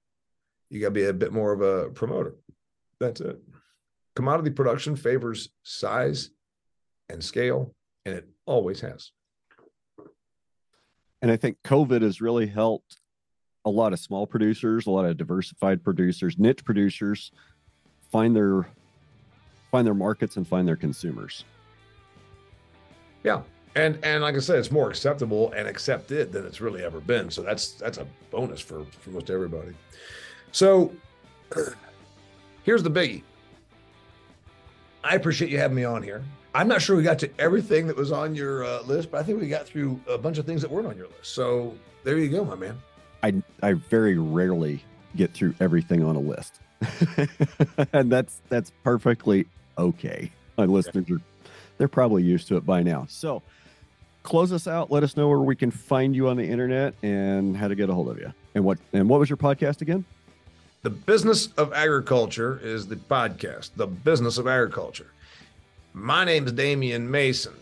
You 0.69 0.81
got 0.81 0.87
to 0.87 0.91
be 0.91 1.05
a 1.05 1.13
bit 1.13 1.31
more 1.31 1.53
of 1.53 1.61
a 1.61 1.89
promoter. 1.91 2.35
That's 2.99 3.21
it. 3.21 3.39
Commodity 4.15 4.51
production 4.51 4.95
favors 4.95 5.49
size 5.63 6.29
and 7.09 7.23
scale, 7.23 7.75
and 8.05 8.15
it 8.15 8.27
always 8.45 8.81
has. 8.81 9.11
And 11.23 11.31
I 11.31 11.37
think 11.37 11.57
COVID 11.63 12.01
has 12.01 12.19
really 12.19 12.45
helped 12.45 12.97
a 13.63 13.69
lot 13.69 13.93
of 13.93 13.99
small 13.99 14.27
producers, 14.27 14.87
a 14.87 14.91
lot 14.91 15.05
of 15.05 15.15
diversified 15.15 15.81
producers, 15.81 16.37
niche 16.37 16.65
producers 16.65 17.31
find 18.11 18.35
their 18.35 18.67
find 19.71 19.87
their 19.87 19.93
markets 19.93 20.35
and 20.35 20.45
find 20.45 20.67
their 20.67 20.75
consumers. 20.75 21.45
Yeah. 23.23 23.41
And 23.75 23.97
and 24.03 24.21
like 24.21 24.35
I 24.35 24.39
said, 24.39 24.59
it's 24.59 24.69
more 24.69 24.89
acceptable 24.89 25.53
and 25.53 25.65
accepted 25.65 26.33
than 26.33 26.45
it's 26.45 26.59
really 26.59 26.83
ever 26.83 26.99
been. 26.99 27.31
So 27.31 27.41
that's 27.41 27.71
that's 27.71 27.99
a 27.99 28.07
bonus 28.29 28.59
for, 28.59 28.83
for 28.83 29.11
most 29.11 29.29
everybody. 29.29 29.71
So 30.51 30.93
here's 32.63 32.83
the 32.83 32.91
biggie. 32.91 33.23
I 35.05 35.15
appreciate 35.15 35.49
you 35.49 35.57
having 35.57 35.75
me 35.77 35.85
on 35.85 36.03
here. 36.03 36.21
I'm 36.55 36.67
not 36.67 36.81
sure 36.81 36.95
we 36.95 37.03
got 37.03 37.19
to 37.19 37.29
everything 37.39 37.87
that 37.87 37.95
was 37.97 38.11
on 38.11 38.35
your 38.35 38.63
uh, 38.63 38.81
list, 38.83 39.09
but 39.11 39.19
I 39.19 39.23
think 39.23 39.41
we 39.41 39.47
got 39.47 39.65
through 39.65 39.99
a 40.07 40.17
bunch 40.17 40.37
of 40.37 40.45
things 40.45 40.61
that 40.61 40.69
weren't 40.69 40.87
on 40.87 40.95
your 40.95 41.07
list. 41.07 41.33
So 41.33 41.75
there 42.03 42.17
you 42.17 42.29
go, 42.29 42.45
my 42.45 42.55
man. 42.55 42.79
I 43.23 43.41
I 43.61 43.73
very 43.73 44.17
rarely 44.17 44.83
get 45.15 45.33
through 45.33 45.55
everything 45.59 46.03
on 46.03 46.15
a 46.15 46.19
list. 46.19 46.59
and 47.93 48.11
that's 48.11 48.41
that's 48.49 48.71
perfectly 48.83 49.47
okay. 49.77 50.31
My 50.57 50.65
listeners 50.65 51.09
are 51.09 51.21
they're 51.77 51.87
probably 51.87 52.23
used 52.23 52.47
to 52.49 52.57
it 52.57 52.65
by 52.65 52.83
now. 52.83 53.05
So 53.09 53.41
close 54.21 54.51
us 54.51 54.67
out. 54.67 54.91
Let 54.91 55.03
us 55.03 55.17
know 55.17 55.29
where 55.29 55.39
we 55.39 55.55
can 55.55 55.71
find 55.71 56.15
you 56.15 56.27
on 56.27 56.37
the 56.37 56.45
internet 56.45 56.93
and 57.01 57.57
how 57.57 57.67
to 57.67 57.75
get 57.75 57.89
a 57.89 57.93
hold 57.93 58.09
of 58.09 58.19
you. 58.19 58.31
And 58.53 58.63
what 58.63 58.77
and 58.91 59.09
what 59.09 59.19
was 59.19 59.29
your 59.29 59.37
podcast 59.37 59.81
again? 59.81 60.05
The 60.83 60.89
Business 60.89 61.47
of 61.53 61.71
Agriculture 61.71 62.59
is 62.61 62.87
the 62.87 62.97
podcast, 62.97 63.71
The 63.77 63.87
Business 63.87 64.37
of 64.37 64.47
Agriculture. 64.47 65.11
My 65.95 66.25
name 66.25 66.47
is 66.47 66.53
Damian 66.53 67.09
Mason. 67.09 67.53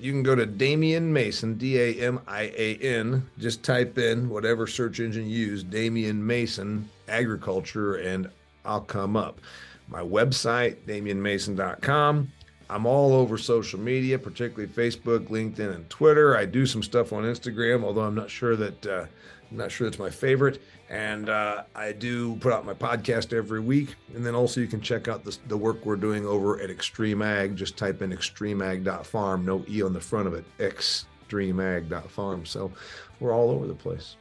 You 0.00 0.12
can 0.12 0.22
go 0.22 0.34
to 0.34 0.46
Damian 0.46 1.12
Mason, 1.12 1.58
D 1.58 1.78
A 1.78 2.06
M 2.06 2.20
I 2.26 2.52
A 2.56 2.76
N. 2.76 3.28
Just 3.38 3.62
type 3.62 3.98
in 3.98 4.30
whatever 4.30 4.66
search 4.66 5.00
engine 5.00 5.28
you 5.28 5.46
use, 5.48 5.64
Damian 5.64 6.26
Mason 6.26 6.88
Agriculture, 7.08 7.96
and 7.96 8.30
I'll 8.64 8.80
come 8.80 9.16
up. 9.16 9.40
My 9.86 10.00
website, 10.00 10.76
damianmason.com. 10.86 12.32
I'm 12.70 12.86
all 12.86 13.12
over 13.12 13.36
social 13.36 13.80
media, 13.80 14.18
particularly 14.18 14.72
Facebook, 14.72 15.28
LinkedIn, 15.28 15.74
and 15.74 15.88
Twitter. 15.90 16.36
I 16.36 16.46
do 16.46 16.64
some 16.64 16.82
stuff 16.82 17.12
on 17.12 17.24
Instagram, 17.24 17.84
although 17.84 18.02
I'm 18.02 18.14
not 18.14 18.30
sure 18.30 18.56
that 18.56 18.86
uh, 18.86 19.04
I'm 19.50 19.56
not 19.56 19.70
sure 19.70 19.88
that's 19.88 19.98
my 19.98 20.10
favorite. 20.10 20.62
And 20.90 21.28
uh, 21.28 21.64
I 21.74 21.92
do 21.92 22.36
put 22.36 22.52
out 22.52 22.64
my 22.64 22.72
podcast 22.72 23.32
every 23.34 23.60
week. 23.60 23.94
And 24.14 24.24
then 24.24 24.34
also 24.34 24.60
you 24.60 24.66
can 24.66 24.80
check 24.80 25.06
out 25.06 25.22
the, 25.24 25.36
the 25.48 25.56
work 25.56 25.84
we're 25.84 25.96
doing 25.96 26.24
over 26.24 26.60
at 26.60 26.70
XtremeAg. 26.70 27.54
Just 27.54 27.76
type 27.76 28.00
in 28.00 28.10
xtremeag.farm, 28.10 29.44
no 29.44 29.64
E 29.68 29.82
on 29.82 29.92
the 29.92 30.00
front 30.00 30.26
of 30.26 30.34
it, 30.34 30.44
xtremeag.farm. 30.58 32.46
So 32.46 32.72
we're 33.20 33.32
all 33.32 33.50
over 33.50 33.66
the 33.66 33.74
place. 33.74 34.16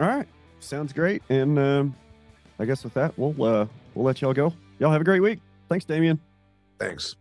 All 0.00 0.08
right. 0.08 0.26
Sounds 0.60 0.92
great. 0.92 1.22
And 1.28 1.58
um, 1.58 1.94
I 2.58 2.64
guess 2.64 2.84
with 2.84 2.94
that, 2.94 3.16
we'll 3.18 3.30
uh, 3.42 3.66
we'll 3.94 4.04
let 4.04 4.20
y'all 4.20 4.34
go. 4.34 4.54
Y'all 4.78 4.92
have 4.92 5.00
a 5.00 5.04
great 5.04 5.20
week. 5.20 5.40
Thanks, 5.68 5.84
Damian. 5.84 6.18
Thanks. 6.78 7.16